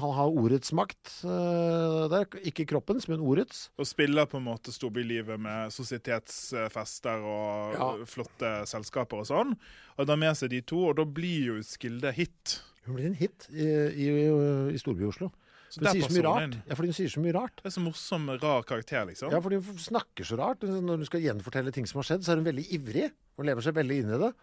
Han 0.01 0.15
har 0.17 0.33
ordets 0.33 0.73
makt 0.73 1.11
uh, 1.27 2.07
der. 2.09 2.25
Ikke 2.49 2.65
kroppens, 2.69 3.05
men 3.11 3.21
ordets. 3.21 3.67
Og 3.77 3.85
spiller 3.85 4.25
på 4.25 4.41
en 4.41 4.47
måte 4.47 4.73
storbylivet 4.73 5.37
med 5.45 5.69
sosietetsfester 5.75 7.21
og 7.21 7.77
Ja. 7.77 7.91
flotte 8.09 8.51
selskaper 8.69 9.21
og 9.21 9.29
sånn. 9.29 9.53
Og 9.97 10.09
da 10.09 10.17
med 10.17 10.33
seg 10.39 10.49
de 10.49 10.61
to, 10.65 10.87
og 10.89 10.97
da 10.97 11.05
blir 11.05 11.51
jo 11.51 11.61
Skilde 11.61 12.11
hit. 12.17 12.61
Hun 12.87 12.97
blir 12.97 13.05
en 13.11 13.15
hit 13.21 13.45
i, 13.53 13.69
i, 13.93 14.09
i 14.73 14.81
Storby-Oslo. 14.81 15.29
Så 15.73 15.81
Hun 15.81 15.89
sier 15.89 16.05
så 16.05 16.13
mye 16.13 16.25
rart. 16.27 16.55
Ja, 16.69 16.77
fordi 16.77 16.91
hun 16.91 16.97
sier 16.99 17.09
så 17.09 17.21
mye 17.23 17.33
rart. 17.33 17.61
Det 17.63 17.71
er 17.71 17.73
så 17.73 17.81
morsom, 17.81 18.27
rar 18.37 18.65
karakter, 18.69 19.07
liksom. 19.09 19.33
Ja, 19.33 19.41
fordi 19.41 19.57
hun 19.57 19.79
snakker 19.81 20.27
så 20.29 20.37
rart. 20.37 20.61
Når 20.61 21.01
hun 21.01 21.07
skal 21.09 21.23
gjenfortelle 21.25 21.73
ting 21.73 21.87
som 21.89 22.01
har 22.03 22.11
skjedd, 22.11 22.25
så 22.25 22.33
er 22.33 22.41
hun 22.41 22.49
veldig 22.49 22.65
ivrig. 22.77 23.07
Hun 23.39 23.49
lever 23.49 23.65
seg 23.65 23.77
veldig 23.79 24.01
inn 24.03 24.13
i 24.13 24.19
det. 24.21 24.33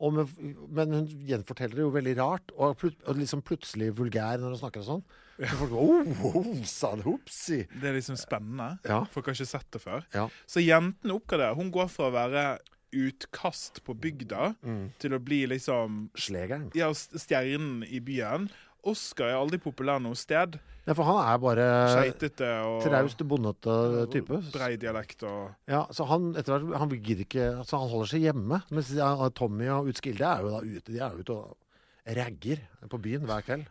Med, 0.00 0.30
men 0.72 0.96
hun 0.96 1.08
gjenforteller 1.28 1.76
det 1.76 1.84
jo 1.84 1.92
veldig 1.92 2.14
rart, 2.16 2.54
og, 2.56 2.72
plut, 2.80 2.96
og 3.04 3.18
liksom 3.20 3.42
plutselig 3.44 3.90
vulgær 3.98 4.40
når 4.40 4.54
hun 4.54 4.60
snakker 4.62 4.80
og 4.80 4.88
sånn. 4.88 5.02
Så 5.40 5.58
folk 5.60 5.74
går, 5.74 6.08
oh, 6.24 6.40
oh, 6.40 6.50
san. 6.68 7.04
Det 7.04 7.86
er 7.86 7.96
liksom 7.96 8.18
spennende. 8.20 8.72
Ja. 8.88 9.02
Folk 9.12 9.28
har 9.28 9.36
ikke 9.36 9.48
sett 9.52 9.68
det 9.76 9.82
før. 9.84 10.02
Ja. 10.16 10.26
Så 10.48 10.64
jentene 10.64 11.16
oppgraderer. 11.20 11.56
Hun 11.60 11.70
går 11.74 11.92
fra 11.92 12.08
å 12.08 12.16
være 12.16 12.44
utkast 12.90 13.84
på 13.86 13.94
bygda 14.02 14.50
til 14.98 15.14
å 15.14 15.20
bli 15.22 15.44
liksom 15.52 16.08
Slegeren. 16.18 16.70
ja, 16.74 16.90
stjernen 16.90 17.84
i 17.86 18.00
byen. 18.02 18.48
Oscar 18.88 19.28
er 19.28 19.38
aldri 19.38 19.58
populær 19.60 20.00
noe 20.02 20.16
sted. 20.16 20.56
Ja, 20.86 20.94
for 20.96 21.04
han 21.04 21.18
er 21.22 21.40
bare 21.42 21.64
Skeitete 21.92 22.46
og 22.66 22.78
traust, 22.82 23.20
bondete 23.28 23.74
type. 24.10 24.38
brei 24.54 24.72
dialekt 24.80 25.22
og 25.28 25.50
Ja, 25.68 25.82
så 25.94 26.06
han 26.08 26.30
etter 26.40 26.56
hvert, 26.58 26.78
han 26.80 26.94
gidder 26.96 27.26
ikke 27.26 27.48
altså 27.60 27.78
Han 27.82 27.90
holder 27.92 28.10
seg 28.14 28.24
hjemme. 28.24 28.62
Mens 28.72 28.90
Tommy 29.36 29.68
og 29.68 29.90
Utskilde 29.92 30.24
er 30.24 30.40
jo 30.46 30.54
da 30.54 30.62
ute. 30.64 30.88
De 30.94 30.98
er 30.98 31.12
jo 31.12 31.20
ute 31.20 31.36
og 31.36 32.16
ragger 32.16 32.64
på 32.88 32.98
byen 33.04 33.28
hver 33.28 33.44
kveld. 33.46 33.68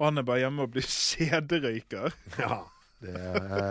Og 0.00 0.08
han 0.08 0.18
er 0.18 0.26
bare 0.26 0.42
hjemme 0.42 0.66
og 0.66 0.72
blir 0.74 0.82
kjederøyker. 0.90 2.16
Ja, 2.42 2.64
det, 3.04 3.14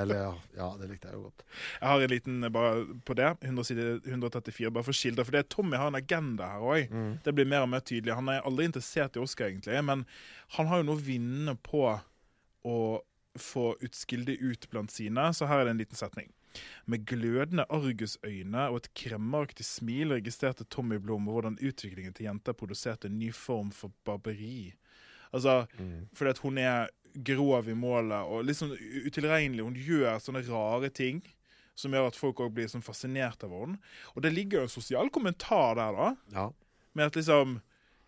eller, 0.01 0.39
ja, 0.57 0.67
det 0.79 0.89
likte 0.89 1.09
jeg 1.09 1.17
jo 1.17 1.25
godt. 1.27 1.45
Jeg 1.79 1.89
har 1.89 2.05
en 2.05 2.13
liten 2.13 2.37
eh, 2.43 2.53
bare 2.53 2.99
på 3.05 3.15
det. 3.17 3.31
100 3.41 3.69
side 3.69 3.87
134, 4.05 4.71
bare 4.73 4.87
for 4.87 4.97
skildre. 4.97 5.25
For 5.27 5.37
det 5.37 5.47
Tommy 5.53 5.79
har 5.79 5.91
en 5.91 5.99
agenda 5.99 6.51
her 6.53 6.67
òg. 6.73 6.93
Mm. 6.93 7.09
Det 7.25 7.35
blir 7.37 7.49
mer 7.49 7.65
og 7.65 7.71
mer 7.73 7.83
tydelig. 7.85 8.15
Han 8.17 8.31
er 8.33 8.45
aldri 8.47 8.69
interessert 8.69 9.17
i 9.17 9.23
Oscar, 9.23 9.49
egentlig, 9.51 9.79
men 9.85 10.05
han 10.57 10.69
har 10.69 10.81
jo 10.81 10.87
noe 10.89 11.01
å 11.01 11.07
vinne 11.07 11.57
på 11.65 11.87
å 12.63 12.77
få 13.39 13.73
Utskilde 13.81 14.35
ut 14.37 14.69
blant 14.69 14.93
sine, 14.93 15.25
så 15.33 15.49
her 15.49 15.61
er 15.61 15.67
det 15.67 15.75
en 15.75 15.81
liten 15.81 15.99
setning. 15.99 16.29
Med 16.85 17.05
glødende 17.09 17.65
argusøyne 17.73 18.67
og 18.69 18.81
et 18.81 18.91
kremmeraktig 18.97 19.65
smil 19.65 20.13
registrerte 20.13 20.67
Tommy 20.69 20.99
Blom 21.01 21.25
hvordan 21.29 21.57
utviklingen 21.57 22.13
til 22.13 22.27
jenta 22.27 22.53
produserte 22.53 23.09
en 23.09 23.17
ny 23.17 23.31
form 23.33 23.71
for 23.73 23.93
barberi. 24.05 24.75
Altså, 25.33 25.63
fordi 26.13 26.29
at 26.29 26.43
hun 26.43 26.59
er 26.61 26.91
grov 27.13 27.69
i 27.69 27.75
målet 27.77 28.29
og 28.29 28.45
litt 28.47 28.59
sånn 28.59 28.73
utilregnelig. 28.73 29.65
Hun 29.65 29.77
gjør 29.77 30.21
sånne 30.23 30.43
rare 30.47 30.89
ting 30.93 31.21
som 31.75 31.93
gjør 31.93 32.11
at 32.11 32.17
folk 32.17 32.41
også 32.43 32.53
blir 32.53 32.69
sånn 32.69 32.85
fascinert 32.85 33.43
av 33.45 33.53
henne. 33.53 33.79
Og 34.13 34.25
det 34.25 34.33
ligger 34.33 34.61
jo 34.61 34.67
en 34.67 34.73
sosial 34.73 35.09
kommentar 35.13 35.77
der, 35.79 35.97
da. 35.97 36.09
Ja. 36.35 36.49
Med 36.93 37.09
at 37.09 37.15
liksom 37.17 37.55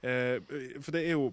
eh, 0.05 0.37
For 0.77 0.93
det 0.93 0.99
er 1.07 1.15
jo 1.15 1.31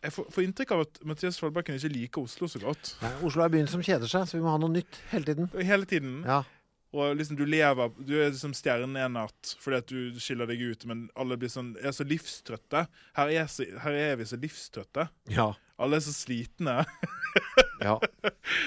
Jeg 0.00 0.14
får, 0.14 0.28
får 0.32 0.44
inntrykk 0.46 0.70
av 0.72 0.84
at 0.86 1.00
Mathias 1.10 1.36
Foldbakken 1.42 1.76
ikke 1.76 1.90
liker 1.92 2.24
Oslo 2.24 2.48
så 2.48 2.62
godt. 2.62 2.94
Nei, 3.02 3.10
Oslo 3.28 3.44
er 3.44 3.52
byen 3.52 3.68
som 3.68 3.82
kjeder 3.84 4.08
seg, 4.08 4.28
så 4.30 4.38
vi 4.38 4.44
må 4.44 4.54
ha 4.54 4.60
noe 4.62 4.72
nytt 4.72 5.02
hele 5.12 5.28
tiden. 5.28 5.50
Hele 5.58 5.88
tiden. 5.90 6.22
Ja. 6.24 6.44
Og 6.96 7.18
liksom 7.18 7.36
du 7.36 7.44
lever 7.44 7.90
Du 7.98 8.14
er 8.16 8.30
liksom 8.30 8.54
stjerne 8.56 9.02
en 9.04 9.18
natt 9.18 9.54
fordi 9.60 9.80
at 9.82 9.90
du 9.92 10.20
skiller 10.22 10.48
deg 10.48 10.62
ut, 10.64 10.86
men 10.88 11.08
alle 11.18 11.36
blir 11.40 11.52
sånn, 11.52 11.74
er 11.82 11.92
så 11.92 12.06
livstrøtte. 12.08 12.86
Her 13.18 13.32
er, 13.34 13.50
så, 13.52 13.66
her 13.84 13.98
er 13.98 14.20
vi 14.20 14.28
så 14.30 14.38
livstrøtte. 14.40 15.08
Ja. 15.34 15.50
Alle 15.78 15.96
er 16.00 16.02
så 16.02 16.12
slitne. 16.14 16.74
ja. 17.86 17.94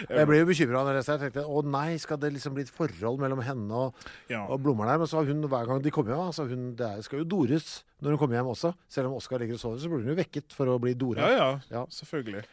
Jeg 0.07 0.27
ble 0.29 0.37
jo 0.39 0.47
bekymra 0.47 0.81
når 0.85 0.93
jeg 0.95 0.99
leste. 1.01 1.15
Jeg 1.17 1.21
tenkte 1.25 1.43
å 1.51 1.61
nei, 1.67 1.97
skal 1.99 2.19
det 2.21 2.29
liksom 2.37 2.55
bli 2.55 2.63
et 2.63 2.71
forhold 2.71 3.19
mellom 3.19 3.41
henne 3.43 3.81
og, 3.87 4.05
Ja. 4.31 4.45
og 4.47 4.61
Blomeren 4.63 4.93
her? 4.93 5.01
Men 5.01 5.09
så 5.11 5.19
har 5.19 5.27
hun 5.27 5.43
hver 5.51 5.67
gang 5.67 5.81
de 5.83 5.91
kommer 5.91 6.15
hjem, 6.15 6.31
så 6.37 6.45
hun, 6.47 6.69
det 6.79 6.91
skal 7.07 7.23
jo 7.23 7.27
dores 7.35 7.81
når 8.01 8.15
hun 8.15 8.21
kommer 8.23 8.39
hjem 8.39 8.51
også. 8.53 8.71
Selv 8.89 9.11
om 9.11 9.17
Oskar 9.19 9.43
ligger 9.43 9.59
og 9.59 9.63
sover, 9.65 9.81
så 9.83 9.91
blir 9.91 10.05
hun 10.05 10.13
jo 10.13 10.19
vekket 10.21 10.55
for 10.55 10.71
å 10.71 10.79
bli 10.81 10.93
dora. 10.95 11.27
Ja, 11.27 11.35
ja, 11.37 11.49
Ja. 11.81 11.85
selvfølgelig. 11.91 12.45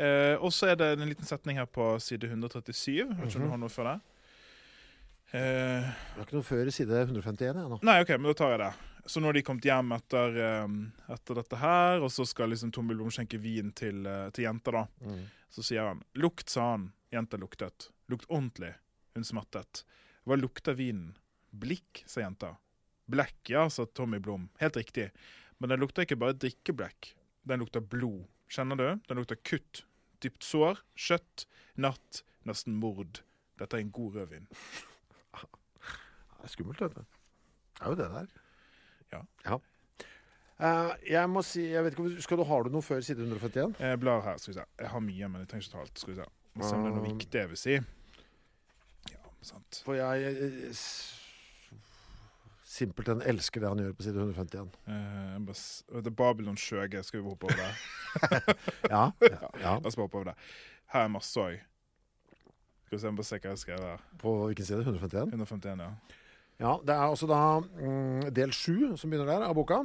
Eh, 0.00 0.34
og 0.40 0.50
så 0.56 0.70
er 0.72 0.78
det 0.80 0.90
en 0.98 1.06
liten 1.10 1.28
setning 1.28 1.58
her 1.60 1.66
på 1.70 1.92
side 2.00 2.24
137. 2.26 3.04
Vet 3.14 3.28
ikke 3.28 3.36
om 3.42 3.46
du 3.46 3.50
har 3.52 3.60
noe 3.60 3.72
for 3.72 3.84
det? 3.84 3.98
Eh, 5.32 5.86
Det 6.14 6.18
er 6.18 6.24
ikke 6.26 6.38
noe 6.38 6.46
før 6.46 6.66
i 6.66 6.74
side 6.74 7.02
151 7.06 7.40
jeg, 7.60 7.68
nå. 7.70 7.78
nei, 7.86 7.98
OK, 8.02 8.08
men 8.18 8.30
da 8.32 8.34
tar 8.40 8.54
jeg 8.56 8.62
det. 8.64 8.70
Så 9.10 9.20
nå 9.22 9.30
har 9.30 9.36
de 9.38 9.42
kommet 9.46 9.64
hjem 9.66 9.92
etter, 9.96 10.36
eh, 10.44 11.14
etter 11.14 11.38
dette 11.40 11.56
her, 11.60 12.02
og 12.04 12.10
så 12.12 12.26
skal 12.28 12.50
liksom 12.52 12.72
Tommy 12.74 12.94
Blom 12.98 13.10
skjenke 13.14 13.38
vin 13.40 13.70
til, 13.72 14.04
eh, 14.06 14.30
til 14.30 14.44
jenta, 14.44 14.74
da. 14.74 14.86
Mm. 15.06 15.22
Så 15.50 15.62
sier 15.66 15.86
han 15.88 16.02
'lukt', 16.14 16.48
sa 16.50 16.70
han. 16.72 16.92
Jenta 17.12 17.36
luktet. 17.36 17.88
Lukt 18.08 18.26
ordentlig. 18.28 18.74
Hun 19.14 19.24
smattet. 19.24 19.84
Hva 20.26 20.36
lukter 20.38 20.74
vinen? 20.74 21.16
Blikk, 21.52 22.04
sa 22.06 22.20
jenta. 22.20 22.56
Blekk, 23.10 23.48
ja, 23.50 23.68
sa 23.68 23.84
Tommy 23.86 24.18
Blom. 24.20 24.48
Helt 24.60 24.74
riktig. 24.76 25.10
Men 25.58 25.70
den 25.70 25.80
lukter 25.80 26.02
ikke 26.06 26.18
bare 26.18 26.34
drikkeblekk. 26.34 27.14
Den 27.46 27.58
lukter 27.60 27.80
blod. 27.80 28.26
Kjenner 28.48 28.76
du? 28.76 29.00
Den 29.08 29.16
lukter 29.16 29.36
kutt. 29.42 29.82
Dypt 30.20 30.42
sår, 30.44 30.78
kjøtt, 30.96 31.46
natt, 31.76 32.22
nesten 32.46 32.74
mord. 32.78 33.22
Dette 33.58 33.74
er 33.74 33.80
en 33.80 33.90
god 33.90 34.14
rødvin. 34.14 34.46
Det 36.40 36.48
er 36.48 36.54
skummelt, 36.54 36.78
dette. 36.80 37.04
Det 37.78 37.84
er 37.86 37.90
jo 37.92 37.98
det 38.00 38.08
der. 38.10 38.26
Ja. 39.46 39.58
Eh, 40.60 40.90
jeg 41.10 41.28
må 41.32 41.40
si 41.44 41.62
jeg 41.72 41.82
vet 41.84 41.94
ikke, 41.94 42.02
om- 42.04 42.20
skal 42.20 42.36
du, 42.36 42.44
Har 42.44 42.62
du 42.62 42.70
noe 42.70 42.82
før 42.84 43.00
side 43.02 43.18
151? 43.24 43.74
Jeg 43.80 44.00
blar 44.00 44.20
her, 44.22 44.36
skal 44.36 44.52
vi 44.54 44.58
se. 44.60 44.64
Jeg 44.78 44.88
har 44.92 45.00
mye, 45.00 45.28
men 45.28 45.40
jeg 45.40 45.48
trenger 45.48 45.64
ikke 45.66 45.72
ta 45.72 45.80
alt. 45.80 45.98
Skal 45.98 46.14
vi 46.14 46.20
se. 46.20 46.26
Må 46.54 46.64
se 46.68 46.74
om 46.74 46.82
det 46.84 46.90
er 46.90 46.96
noe 46.96 47.06
Um. 47.06 47.18
viktig 47.18 47.40
jeg 47.40 47.48
vil 47.48 47.56
si. 47.56 47.72
Ja, 49.10 49.22
sant. 49.42 49.82
For 49.84 49.94
jeg 49.94 50.20
jeg, 50.22 50.74
s- 50.74 51.16
simpelthen 52.64 53.22
elsker 53.22 53.60
det 53.60 53.68
han 53.68 53.78
gjør 53.78 53.92
på 53.96 54.02
side 54.02 54.16
151. 54.20 54.70
Eh, 54.86 55.32
jeg 55.32 55.46
bare 55.46 55.54
s- 55.56 55.84
det 55.90 56.06
er 56.06 56.10
Babylon 56.10 56.56
Sjøge 56.56 57.02
Skal 57.04 57.22
vi 57.22 57.28
hoppe 57.28 57.44
over 57.44 57.56
det? 57.56 57.74
Ja, 58.90 59.10
ja, 59.20 59.48
ja. 59.60 59.78
La 59.80 59.86
oss 59.86 59.96
bare 59.96 60.06
hoppe 60.06 60.14
over 60.20 60.24
det. 60.24 60.34
Her 60.92 61.04
er 61.04 61.08
masse 61.08 61.36
òg. 61.40 61.58
Skal 62.86 62.96
vi 62.96 62.98
se, 62.98 63.06
jeg 63.06 63.12
må 63.12 63.16
bare 63.16 63.24
se 63.24 63.36
hva 63.38 63.42
jeg 63.42 63.50
har 63.50 63.56
skrevet 63.64 63.86
her. 63.86 63.98
På 64.18 64.32
hvilken 64.46 64.64
side? 64.66 64.82
151? 64.84 65.32
151, 65.32 65.80
ja. 65.80 65.90
Ja, 66.60 66.76
Det 66.84 66.92
er 66.92 67.08
også 67.08 67.26
da 67.30 67.40
mm, 67.60 68.28
del 68.36 68.52
sju 68.52 68.92
som 69.00 69.10
begynner 69.10 69.30
der, 69.32 69.46
av 69.48 69.56
boka. 69.56 69.80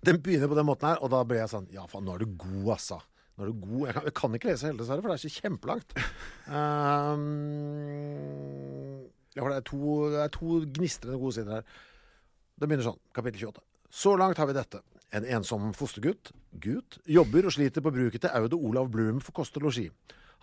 Den 0.00 0.20
begynner 0.24 0.48
på 0.48 0.56
den 0.56 0.68
måten 0.68 0.88
her, 0.88 1.00
og 1.04 1.12
da 1.12 1.20
ble 1.28 1.42
jeg 1.42 1.52
sånn 1.52 1.68
Ja, 1.74 1.84
faen, 1.90 2.06
nå 2.08 2.14
er 2.16 2.24
du 2.24 2.32
god, 2.40 2.70
altså. 2.78 3.00
Nå 3.36 3.44
er 3.44 3.50
du 3.52 3.56
god. 3.60 3.82
Jeg 3.86 3.96
kan, 3.96 4.06
jeg 4.08 4.16
kan 4.16 4.36
ikke 4.38 4.50
lese 4.50 4.68
hele, 4.68 4.80
dessverre, 4.80 5.04
for 5.04 5.12
det 5.12 5.18
er 5.18 5.24
så 5.26 5.32
kjempelangt. 5.36 5.96
Um, 6.48 7.24
ja, 9.36 9.42
for 9.42 9.52
det 9.52 9.58
er 9.60 9.66
to, 9.68 9.80
det 10.14 10.22
er 10.24 10.32
to 10.36 10.60
gnistrende 10.78 11.20
gode 11.20 11.36
sider 11.36 11.58
her. 11.58 11.64
Det 12.56 12.68
begynner 12.68 12.88
sånn, 12.88 13.02
kapittel 13.16 13.50
28. 13.50 13.64
Så 14.00 14.14
langt 14.16 14.40
har 14.40 14.48
vi 14.48 14.56
dette. 14.56 14.80
En 15.16 15.26
ensom 15.26 15.72
fostergutt, 15.74 16.30
gutt, 16.62 17.00
jobber 17.10 17.48
og 17.48 17.54
sliter 17.56 17.82
på 17.84 17.92
bruket 17.92 18.22
til 18.22 18.32
Aud 18.38 18.54
og 18.54 18.66
Olav 18.68 18.92
Blum 18.92 19.18
for 19.24 19.34
kost 19.36 19.56
og 19.58 19.66
losji. 19.66 19.88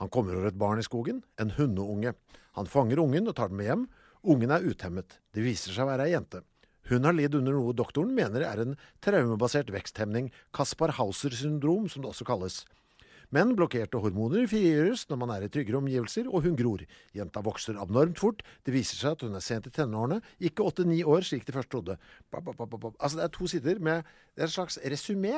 Han 0.01 0.11
kommer 0.13 0.35
over 0.35 0.51
et 0.51 0.57
barn 0.59 0.81
i 0.81 0.85
skogen, 0.85 1.23
en 1.41 1.53
hundeunge. 1.55 2.13
Han 2.59 2.69
fanger 2.69 2.99
ungen 3.01 3.31
og 3.31 3.37
tar 3.37 3.49
den 3.49 3.61
med 3.61 3.69
hjem. 3.71 3.85
Ungen 4.23 4.51
er 4.53 4.65
uthemmet. 4.65 5.19
Det 5.33 5.43
viser 5.45 5.73
seg 5.75 5.85
å 5.85 5.91
være 5.91 6.07
ei 6.07 6.13
jente. 6.15 6.43
Hun 6.87 7.03
har 7.03 7.15
lidd 7.15 7.35
under 7.35 7.51
noe 7.57 7.75
doktoren 7.75 8.13
mener 8.15 8.45
er 8.47 8.61
en 8.63 8.77
traumebasert 9.03 9.69
veksthemning, 9.75 10.29
Kaspar 10.55 10.93
Hauser-syndrom, 10.95 11.89
som 11.91 12.01
det 12.05 12.13
også 12.13 12.27
kalles. 12.27 12.61
Men 13.35 13.51
blokkerte 13.59 13.99
hormoner 13.99 14.45
frigjøres 14.47 15.01
når 15.09 15.19
man 15.19 15.33
er 15.35 15.43
i 15.43 15.49
tryggere 15.51 15.81
omgivelser, 15.81 16.29
og 16.31 16.45
hun 16.45 16.55
gror. 16.55 16.85
Jenta 17.17 17.41
vokser 17.43 17.75
abnormt 17.81 18.21
fort. 18.21 18.39
Det 18.63 18.71
viser 18.71 18.95
seg 19.01 19.17
at 19.17 19.25
hun 19.27 19.35
er 19.35 19.43
sent 19.43 19.67
i 19.67 19.73
tenårene, 19.75 20.21
ikke 20.39 20.63
åtte-ni 20.63 21.01
år, 21.03 21.27
slik 21.27 21.43
de 21.43 21.55
først 21.57 21.73
trodde. 21.73 21.97
Ba, 22.31 22.39
ba, 22.39 22.55
ba. 22.55 22.93
Altså, 22.95 23.19
det 23.19 23.25
er 23.27 23.33
to 23.35 23.49
sider 23.51 23.83
med 23.83 24.07
det 24.07 24.45
er 24.45 24.47
en 24.47 24.55
slags 24.55 24.79
resymé. 24.79 25.35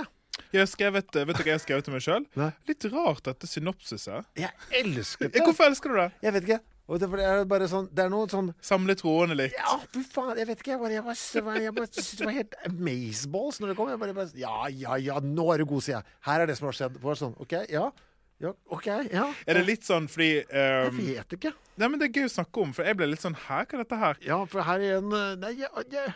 Jeg 0.53 0.61
har 0.61 0.69
skrevet, 0.69 1.09
vet 1.09 1.33
du 1.35 1.41
hva 1.41 1.49
jeg 1.49 1.57
har 1.57 1.63
skrevet 1.65 1.87
til 1.87 1.95
meg 1.97 2.03
sjøl? 2.05 2.27
Litt 2.69 2.85
rart 2.93 3.25
dette 3.25 3.49
synopsiset. 3.49 4.29
Jeg 4.37 4.53
elsket 4.83 5.31
Eh, 5.31 5.33
det! 5.33 5.47
Hvorfor 5.49 5.65
elsker 5.65 5.89
du 5.89 5.97
det? 5.97 6.11
Jeg 6.23 6.37
vet 6.37 6.45
ikke. 6.45 6.61
Og 6.89 6.97
det, 6.97 7.07
er 7.21 7.43
bare 7.49 7.67
sånn 7.69 7.87
Det 7.93 8.01
er 8.07 8.11
noe 8.11 8.25
sånn 8.31 8.49
Samle 8.65 8.95
trådene 8.97 9.37
litt. 9.37 9.55
Ja, 9.57 9.77
fy 9.93 10.01
faen, 10.09 10.35
jeg 10.41 10.49
vet 10.49 10.63
ikke. 10.63 10.73
Jeg 10.73 10.81
bare, 10.81 10.95
jeg 10.97 11.05
bare, 11.05 11.17
jeg 11.19 11.45
bare, 11.45 11.63
jeg 11.67 11.75
bare 11.77 12.05
det 12.09 12.25
var 12.25 12.37
helt 12.39 12.59
amazeballs 12.65 13.61
når 13.61 13.71
det 13.71 13.79
kom. 13.79 13.91
Jeg 13.93 14.01
bare, 14.01 14.17
bare 14.17 14.41
Ja, 14.41 14.55
ja, 14.73 14.99
ja, 15.09 15.19
nå 15.23 15.49
er 15.53 15.61
du 15.61 15.69
god, 15.69 15.85
sier 15.85 15.99
jeg. 15.99 16.19
Her 16.25 16.43
er 16.43 16.49
det 16.49 16.57
som 16.59 16.69
har 16.69 16.79
skjedd. 16.79 17.01
Bare 17.03 17.19
sånn, 17.19 17.35
OK, 17.41 17.57
ja. 17.69 17.89
Ja, 18.39 18.53
OK, 18.71 18.85
ja. 19.11 19.25
Er 19.43 19.57
det 19.59 19.65
litt 19.67 19.83
sånn 19.83 20.05
fordi 20.07 20.29
Jeg 20.39 20.91
um, 20.93 20.99
vet 21.03 21.33
ikke. 21.35 21.51
Nei, 21.75 21.89
men 21.91 21.99
Det 21.99 22.07
er 22.07 22.21
gøy 22.21 22.29
å 22.29 22.35
snakke 22.37 22.63
om, 22.63 22.71
for 22.75 22.87
jeg 22.87 22.95
ble 22.95 23.09
litt 23.11 23.23
sånn 23.23 23.35
Hæ, 23.35 23.65
hva 23.65 23.75
er 23.75 23.83
dette 23.83 23.99
her? 23.99 24.21
Ja, 24.23 24.37
for 24.47 24.63
her 24.63 24.85
igjen 24.85 25.11
en... 25.11 25.41
Nei, 25.43 25.51
jeg, 25.59 25.83
jeg, 25.91 26.13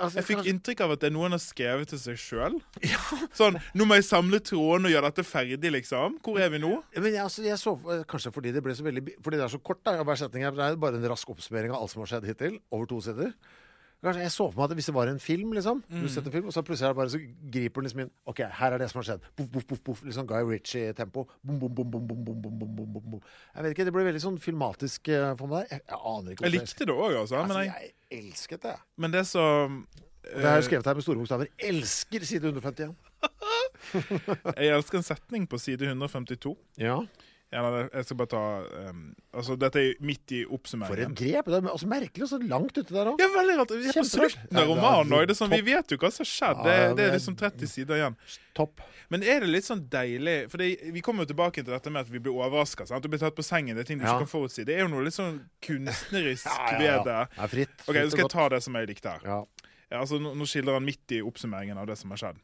altså, 0.00 0.18
Jeg 0.20 0.26
fikk 0.28 0.50
inntrykk 0.52 0.82
av 0.84 0.94
at 0.94 1.02
det 1.02 1.10
er 1.10 1.14
noen 1.14 1.36
har 1.36 1.42
skrevet 1.42 1.92
til 1.92 2.00
seg 2.02 2.18
sjøl. 2.20 2.58
Sånn 3.38 3.58
Nå 3.76 3.86
må 3.88 3.98
jeg 3.98 4.08
samle 4.08 4.40
trådene 4.42 4.90
og 4.90 4.94
gjøre 4.94 5.12
dette 5.12 5.26
ferdig, 5.28 5.72
liksom. 5.76 6.18
Hvor 6.24 6.40
er 6.42 6.52
vi 6.52 6.62
nå? 6.62 6.72
Men 6.96 7.10
jeg, 7.12 7.22
altså, 7.24 7.44
jeg 7.46 7.60
så, 7.60 7.76
eh, 7.92 8.04
Kanskje 8.10 8.34
fordi 8.34 8.54
det 8.56 8.64
ble 8.64 8.76
så 8.76 8.86
veldig 8.86 9.16
Fordi 9.20 9.40
det 9.40 9.46
er 9.46 9.54
så 9.54 9.62
kort, 9.62 9.82
da. 9.86 9.98
Hver 10.06 10.20
setning 10.20 10.46
er 10.48 10.56
bare 10.80 11.00
en 11.00 11.10
rask 11.12 11.32
oppsummering 11.32 11.74
av 11.74 11.84
alt 11.84 11.94
som 11.94 12.04
har 12.04 12.14
skjedd 12.14 12.30
hittil. 12.30 12.60
Over 12.74 12.90
to 12.90 13.00
sider. 13.04 13.34
Kanskje 14.00 14.22
jeg 14.24 14.32
så 14.32 14.46
for 14.48 14.62
meg 14.62 14.70
at 14.70 14.78
hvis 14.78 14.88
det 14.88 14.94
var 14.96 15.10
en 15.10 15.18
film, 15.20 15.50
liksom, 15.56 15.82
mm. 15.84 16.02
du 16.02 16.08
setter 16.08 16.32
film, 16.32 16.46
og 16.48 16.54
så 16.56 16.62
plutselig 16.64 16.88
er 16.88 16.94
det 16.94 17.00
bare, 17.00 17.12
så 17.12 17.20
griper 17.56 17.82
den 17.82 17.88
liksom 17.88 18.02
inn 18.06 18.12
OK, 18.32 18.40
her 18.60 18.76
er 18.76 18.80
det 18.80 18.88
som 18.92 19.00
har 19.02 19.08
skjedd. 19.10 19.26
Boff, 19.36 19.50
boff, 19.52 19.66
boff, 19.68 19.82
boff, 19.84 20.00
litt 20.00 20.10
liksom 20.10 20.24
sånn 20.24 20.30
Guy 20.30 20.42
Ritchie-tempo. 20.48 21.26
Jeg 21.44 21.50
vet 23.64 23.72
ikke, 23.74 23.88
det 23.88 23.96
ble 23.96 24.06
veldig 24.08 24.24
sånn 24.24 24.38
filmatisk 24.40 25.10
eh, 25.12 25.32
for 25.36 25.52
meg. 25.52 25.68
Jeg, 25.68 25.84
jeg 25.84 26.00
aner 26.14 26.36
ikke. 26.36 26.46
Jeg 26.48 26.56
likte 26.56 26.88
det 26.88 26.96
òg, 26.96 27.12
altså. 27.24 27.42
Men 27.42 27.56
altså, 27.56 27.66
jeg, 27.66 27.92
jeg 28.08 28.24
elsket 28.24 28.64
det. 28.64 28.76
Men 29.04 29.18
det 29.18 29.24
som 29.28 29.84
det 30.24 30.44
er 30.44 30.56
eh, 30.56 30.64
skrevet 30.64 30.86
her 30.86 30.94
med 30.94 31.02
store 31.02 31.18
bokstaver. 31.18 31.46
'Elsker' 31.58 32.24
side 32.24 32.44
151. 32.44 32.94
jeg 34.56 34.68
elsker 34.68 34.98
en 34.98 35.04
setning 35.04 35.48
på 35.48 35.58
side 35.58 35.88
152. 35.88 36.56
Ja. 36.78 37.00
Ja, 37.50 37.64
nei, 37.66 37.80
jeg 37.90 38.06
skal 38.06 38.16
bare 38.20 38.30
ta 38.30 38.40
um, 38.92 38.98
Altså, 39.34 39.56
dette 39.58 39.80
er 39.82 39.96
midt 40.06 40.30
i 40.36 40.44
oppsummeringen. 40.46 41.16
For 41.16 41.26
et 41.26 41.32
grep. 41.34 41.48
Det 41.50 41.56
er 41.58 41.66
altså 41.72 41.88
merkelig 41.90 42.22
og 42.26 42.30
så 42.30 42.38
langt 42.38 42.76
ute 42.78 42.94
der 42.94 43.10
òg. 43.10 43.18
Ja, 43.22 43.26
veldig 43.34 43.56
rart. 43.58 43.72
Vi 43.74 43.88
er 43.90 43.96
på 43.96 44.04
slutten 44.06 44.60
av 44.60 44.68
romanen 44.70 45.16
òg. 45.18 45.32
Sånn, 45.34 45.50
vi 45.50 45.64
vet 45.66 45.90
jo 45.90 45.98
hva 45.98 46.12
som 46.14 46.22
har 46.22 46.30
skjedd. 46.30 46.60
Det, 46.66 46.76
Ja, 46.78 46.92
det 46.94 47.06
er 47.08 47.16
liksom 47.16 47.36
30 47.40 47.72
sider 47.72 47.98
igjen. 47.98 48.18
Topp. 48.54 48.84
Men 49.10 49.26
er 49.26 49.42
det 49.42 49.50
litt 49.50 49.66
sånn 49.66 49.82
deilig 49.90 50.36
For 50.52 50.62
det, 50.62 50.68
vi 50.94 51.02
kommer 51.02 51.26
jo 51.26 51.30
tilbake 51.32 51.62
til 51.64 51.72
dette 51.74 51.90
med 51.90 52.06
at 52.06 52.12
vi 52.14 52.22
blir 52.22 52.38
overraska. 52.38 52.86
Du 53.02 53.08
blir 53.10 53.22
tatt 53.22 53.34
på 53.38 53.46
sengen. 53.46 53.74
Det 53.74 53.82
er 53.86 53.90
ting 53.90 53.98
du 53.98 54.06
Ja. 54.06 54.14
ikke 54.14 54.28
kan 54.28 54.34
forutsi. 54.36 54.64
Det 54.66 54.76
er 54.78 54.84
jo 54.86 54.92
noe 54.94 55.06
litt 55.08 55.18
sånn 55.18 55.40
kunstnerisk 55.66 56.46
Ja, 56.50 56.70
ja, 56.70 56.78
ved 56.78 56.86
ja. 56.90 57.02
det. 57.10 57.18
Er 57.34 57.50
fritt. 57.56 57.74
Ok, 57.88 57.96
Nå 57.98 58.10
skal 58.14 58.24
jeg 58.26 58.34
ta 58.36 58.48
det 58.54 58.62
som 58.62 58.78
jeg 58.78 58.90
likte 58.94 59.16
her. 59.16 59.26
Ja. 59.26 59.40
Ja, 59.90 60.04
altså, 60.04 60.20
nå, 60.22 60.36
nå 60.38 60.46
skildrer 60.46 60.78
han 60.78 60.86
midt 60.86 61.16
i 61.18 61.22
oppsummeringen 61.26 61.78
av 61.82 61.90
det 61.90 61.98
som 61.98 62.14
har 62.14 62.20
skjedd. 62.22 62.38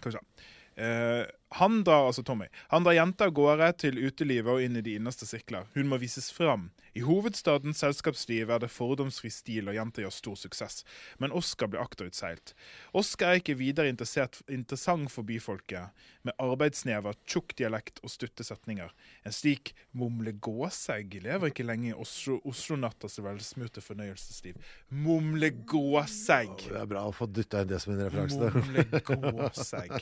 Kanskje. 0.00 0.22
se. 0.24 0.46
Eh, 0.80 1.26
han 1.50 1.84
drar, 1.84 2.06
altså 2.06 2.22
Tommy, 2.22 2.46
han 2.68 2.84
drar 2.84 2.92
jenta 2.92 3.28
av 3.28 3.32
gårde 3.36 3.70
til 3.80 3.98
utelivet 4.02 4.52
og 4.52 4.60
inn 4.60 4.76
i 4.76 4.84
de 4.84 4.98
innerste 4.98 5.24
sirkler. 5.28 5.64
Hun 5.74 5.88
må 5.88 5.96
vises 6.00 6.28
fram. 6.34 6.68
I 6.98 7.04
hovedstadens 7.06 7.80
selskapsliv 7.80 8.50
er 8.50 8.60
det 8.60 8.70
fordomsfri 8.72 9.30
stil, 9.32 9.70
og 9.70 9.76
jenta 9.76 10.02
gjør 10.02 10.12
stor 10.12 10.36
suksess. 10.40 10.82
Men 11.22 11.32
Oskar 11.36 11.70
blir 11.72 11.80
akterutseilt. 11.80 12.52
Oskar 12.96 13.32
er 13.32 13.40
ikke 13.40 13.56
videre 13.56 13.88
interessant 13.88 15.12
for 15.12 15.24
byfolket, 15.28 15.94
med 16.26 16.34
arbeidsnever, 16.42 17.16
tjukk 17.24 17.54
dialekt 17.56 18.02
og 18.02 18.12
stutte 18.12 18.44
setninger. 18.44 18.90
En 19.24 19.32
slik 19.32 19.72
mumlegåsegg 19.96 21.14
lever 21.24 21.52
ikke 21.52 21.64
lenge 21.64 21.92
i 21.92 21.96
Oslo, 21.96 22.40
Oslo-nattas 22.48 23.16
velsmurte 23.24 23.80
fornøyelsesliv. 23.84 24.58
Mumlegåsegg! 24.92 26.66
Det 26.66 26.82
er 26.82 26.90
bra 26.90 27.06
å 27.08 27.14
få 27.14 27.30
dytta 27.30 27.62
inn 27.64 27.70
det 27.70 27.80
som 27.84 27.94
en 27.94 28.04
referanse. 28.04 28.50
Mumlegåsegg. 28.58 29.96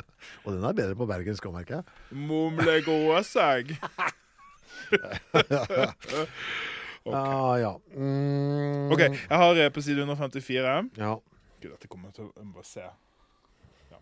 Og 0.44 0.52
den 0.52 0.66
er 0.66 0.76
bedre 0.76 0.89
på 0.98 1.06
bergensk 1.10 1.46
òg, 1.46 1.54
merker 1.58 1.80
jeg. 1.80 1.84
Mumle 2.30 2.80
gåsegg. 2.86 3.76
Ja, 7.04 7.58
ja. 7.58 7.80
Mm, 7.96 8.90
OK, 8.92 9.00
jeg 9.00 9.38
har 9.42 9.56
eh, 9.56 9.70
på 9.72 9.80
side 9.82 10.02
154 10.04 10.74
Ja. 11.00 11.14
Gud, 11.60 11.70
dette 11.70 11.88
kommer 11.88 12.12
til 12.12 12.28
å 12.28 12.44
bare 12.52 12.66
se. 12.68 12.84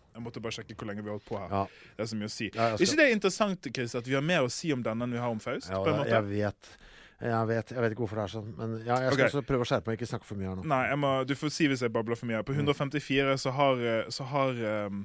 Jeg 0.09 0.23
måtte 0.25 0.41
bare 0.43 0.55
sjekke 0.57 0.75
hvor 0.75 0.89
lenge 0.89 1.03
vi 1.03 1.11
har 1.11 1.15
holdt 1.15 1.27
på 1.27 1.37
her. 1.39 1.47
ja. 1.53 1.63
Det 1.95 2.03
er 2.03 2.09
så 2.11 2.19
mye 2.19 2.27
å 2.27 2.33
si. 2.33 2.49
Ja, 2.51 2.69
Er 2.73 2.83
ikke 2.83 2.99
det 2.99 3.09
interessant 3.13 3.67
Chris, 3.75 3.95
at 3.95 4.07
vi 4.07 4.15
har 4.17 4.25
mer 4.25 4.47
å 4.47 4.51
si 4.51 4.71
om 4.75 4.83
denne 4.83 5.05
enn 5.05 5.15
vi 5.15 5.21
har 5.21 5.31
om 5.31 5.39
Faust? 5.43 5.69
ja 5.71 5.79
måte? 5.79 6.09
jeg 6.09 6.27
vet. 6.27 6.71
Jeg 7.19 7.47
vet. 7.47 7.71
Jeg 7.75 7.83
vet 7.83 7.93
ikke 7.93 8.03
hvorfor 8.05 8.19
det 8.19 8.25
er 8.25 8.33
sånn. 8.33 8.51
Men 8.57 8.75
ja, 8.79 8.97
jeg 9.03 9.11
skal 9.11 9.17
okay. 9.17 9.27
også 9.29 9.43
prøve 9.47 9.65
å 9.65 9.69
skjerpe 9.69 9.91
meg, 9.91 9.99
ikke 9.99 10.09
snakke 10.09 10.27
for 10.27 10.39
mye 10.39 10.49
her 10.49 10.59
nå. 10.59 10.67
Nei, 10.71 10.83
jeg 10.87 10.99
må, 11.03 11.11
du 11.27 11.33
får 11.39 11.51
si 11.55 11.67
hvis 11.71 11.83
jeg 11.83 11.93
babler 11.95 12.19
for 12.19 12.31
mye. 12.31 12.39
Mm. 12.39 12.47
På 12.47 12.55
154 12.55 13.35
så 13.43 13.53
har, 13.59 13.83
eh, 13.91 14.11
så 14.15 14.27
har 14.31 14.61
um, 14.87 15.01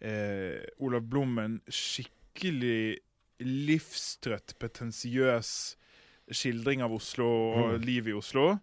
eh, 0.00 0.62
Olav 0.78 1.06
Blom 1.10 1.38
en 1.42 1.58
skikkelig 1.68 2.98
livstrøtt, 3.42 4.56
potensiøs 4.58 5.50
skildring 6.34 6.82
av 6.84 6.92
Oslo 6.92 7.28
og 7.56 7.84
livet 7.84 8.12
i 8.12 8.16
Oslo. 8.18 8.58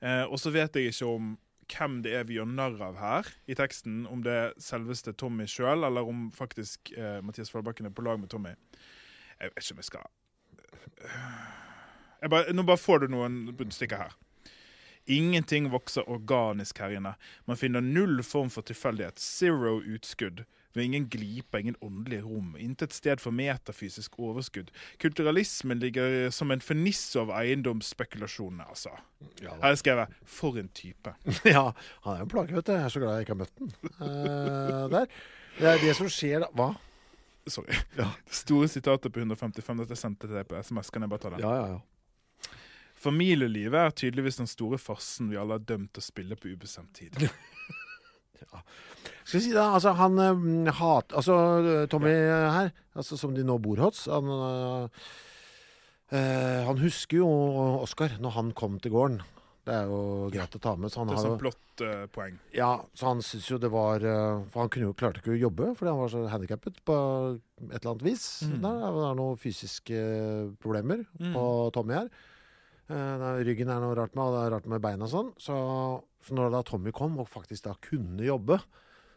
Eh, 0.00 0.24
og 0.28 0.38
så 0.38 0.52
vet 0.54 0.76
jeg 0.78 0.92
ikke 0.92 1.08
om 1.10 1.32
hvem 1.70 2.00
det 2.02 2.12
er 2.18 2.24
vi 2.26 2.36
gjør 2.38 2.48
narr 2.50 2.80
av 2.82 2.96
her 2.98 3.30
i 3.50 3.54
teksten. 3.58 4.04
Om 4.10 4.22
det 4.26 4.32
er 4.34 4.54
selveste 4.62 5.14
Tommy 5.14 5.46
sjøl, 5.50 5.84
eller 5.86 6.06
om 6.06 6.28
faktisk 6.34 6.92
eh, 6.96 7.20
Mathias 7.22 7.50
Fallbakken 7.50 7.86
er 7.86 7.94
på 7.94 8.02
lag 8.06 8.20
med 8.20 8.30
Tommy. 8.30 8.54
Jeg 9.40 9.52
vet 9.54 9.64
ikke 9.64 9.76
om 9.76 9.82
jeg 9.84 9.90
skal 9.90 10.08
jeg 12.20 12.30
bare, 12.30 12.52
Nå 12.52 12.64
bare 12.68 12.80
får 12.80 13.04
du 13.04 13.14
noen 13.14 13.38
bruddstykker 13.56 14.02
her. 14.04 14.16
Ingenting 15.10 15.70
vokser 15.72 16.08
organisk 16.10 16.78
her 16.82 16.92
inne. 16.94 17.14
Man 17.48 17.58
finner 17.58 17.80
null 17.80 18.20
form 18.26 18.50
for 18.52 18.66
tilfeldighet. 18.66 19.18
Zero 19.18 19.78
utskudd. 19.80 20.44
Ved 20.74 20.84
ingen 20.84 21.08
glipe, 21.10 21.58
ingen 21.60 21.76
åndelig 21.82 22.20
rom. 22.24 22.52
Intet 22.58 22.92
sted 22.94 23.20
for 23.20 23.34
metafysisk 23.34 24.18
overskudd. 24.22 24.70
Kulturalismen 25.02 25.80
ligger 25.82 26.30
som 26.30 26.50
en 26.54 26.62
fernisse 26.62 27.18
av 27.20 27.32
eiendomsspekulasjonene, 27.34 28.68
altså. 28.70 28.92
Ja, 29.42 29.56
Her 29.62 29.72
er 29.72 29.80
skrevet 29.80 30.14
'for 30.24 30.58
en 30.58 30.68
type'. 30.68 31.14
ja, 31.44 31.72
han 32.04 32.14
er 32.14 32.18
jo 32.18 32.28
en 32.28 32.28
plage, 32.28 32.54
vet 32.54 32.66
du. 32.66 32.72
Jeg 32.72 32.84
er 32.84 32.88
så 32.88 33.00
glad 33.02 33.18
jeg 33.18 33.26
ikke 33.26 33.34
har 33.34 33.42
møtt 33.42 33.58
den. 33.58 33.74
Eh, 34.00 34.88
der. 34.94 35.06
Det 35.58 35.68
er 35.68 35.78
det 35.82 35.96
som 35.96 36.08
skjer 36.08 36.40
da 36.40 36.48
Hva? 36.54 36.74
Sorry. 37.50 37.74
Det 37.96 38.06
store 38.30 38.68
sitatet 38.68 39.12
på 39.12 39.18
155. 39.18 39.78
Dette 39.82 39.96
sendte 39.96 40.28
til 40.28 40.36
deg 40.36 40.46
på 40.46 40.60
SMS. 40.62 40.90
Kan 40.90 41.02
jeg 41.02 41.10
bare 41.10 41.24
ta 41.24 41.30
det? 41.30 41.40
Ja, 41.42 41.54
ja, 41.56 41.66
ja. 41.74 41.80
Familielivet 43.00 43.80
er 43.80 43.90
tydeligvis 43.96 44.36
den 44.36 44.46
store 44.46 44.78
farsen 44.78 45.30
vi 45.32 45.38
alle 45.40 45.56
er 45.56 45.64
dømt 45.64 45.94
til 45.96 46.02
å 46.02 46.04
spille 46.04 46.36
på 46.36 46.52
ubestemt 46.52 46.92
tid. 46.94 47.16
Skal 49.24 49.38
vi 49.38 49.44
si 49.46 49.52
da, 49.54 49.68
altså 49.76 49.92
han 49.94 50.18
eh, 50.18 50.72
hat, 50.80 51.12
Altså 51.14 51.86
Tommy 51.92 52.10
her, 52.12 52.70
altså, 52.96 53.16
som 53.20 53.34
de 53.36 53.44
nå 53.46 53.58
bor 53.62 53.76
hos, 53.84 54.06
han, 54.10 54.26
eh, 54.26 54.88
eh, 56.16 56.62
han 56.66 56.80
husker 56.82 57.20
jo 57.20 57.28
Oskar 57.84 58.16
når 58.20 58.34
han 58.38 58.50
kom 58.56 58.80
til 58.82 58.92
gården. 58.96 59.20
Det 59.68 59.74
er 59.76 59.90
jo 59.90 60.30
greit 60.32 60.54
å 60.56 60.60
ta 60.64 60.72
med. 60.80 60.90
Så 60.90 61.02
han 61.02 61.10
Det 61.10 61.14
er 61.14 61.20
har 61.20 61.26
sånn 61.28 61.42
blått 61.42 61.82
eh, 61.84 62.06
poeng. 62.10 62.38
ja, 62.56 62.70
så 62.96 63.10
han 63.10 63.20
syns 63.22 63.46
jo 63.52 63.58
det 63.60 63.68
var 63.70 64.00
eh, 64.02 64.40
For 64.50 64.64
han 64.64 64.70
kunne 64.72 64.88
jo 64.88 64.94
klarte 64.96 65.20
ikke 65.20 65.34
å 65.36 65.38
jobbe 65.44 65.68
fordi 65.76 65.92
han 65.92 66.00
var 66.00 66.08
så 66.10 66.22
handikappet 66.32 66.80
på 66.88 66.96
et 67.68 67.76
eller 67.76 67.90
annet 67.92 68.06
vis. 68.08 68.24
Mm. 68.48 68.56
Der 68.64 68.98
er 69.10 69.14
noen 69.20 69.38
fysiske 69.38 70.00
problemer 70.64 71.04
Mm. 71.20 71.34
på 71.36 71.44
Tommy 71.76 71.94
her. 72.00 72.08
Uh, 72.90 73.36
det 73.38 73.46
ryggen 73.46 73.68
er 73.70 73.78
noe 73.78 73.94
rart 73.94 74.16
med, 74.16 74.24
og 74.24 74.32
det 74.34 74.40
er 74.42 74.50
rart 74.56 74.64
med 74.66 74.80
beina 74.82 75.04
og 75.06 75.10
sånn. 75.12 75.28
Så, 75.38 75.54
så 76.26 76.36
når 76.36 76.50
da 76.52 76.62
Tommy 76.68 76.92
kom, 76.92 77.18
og 77.22 77.28
faktisk 77.30 77.64
da 77.68 77.76
kunne 77.84 78.24
jobbe, 78.26 78.58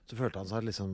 så 0.07 0.15
følte 0.19 0.39
han 0.41 0.47
seg 0.49 0.65
liksom 0.67 0.93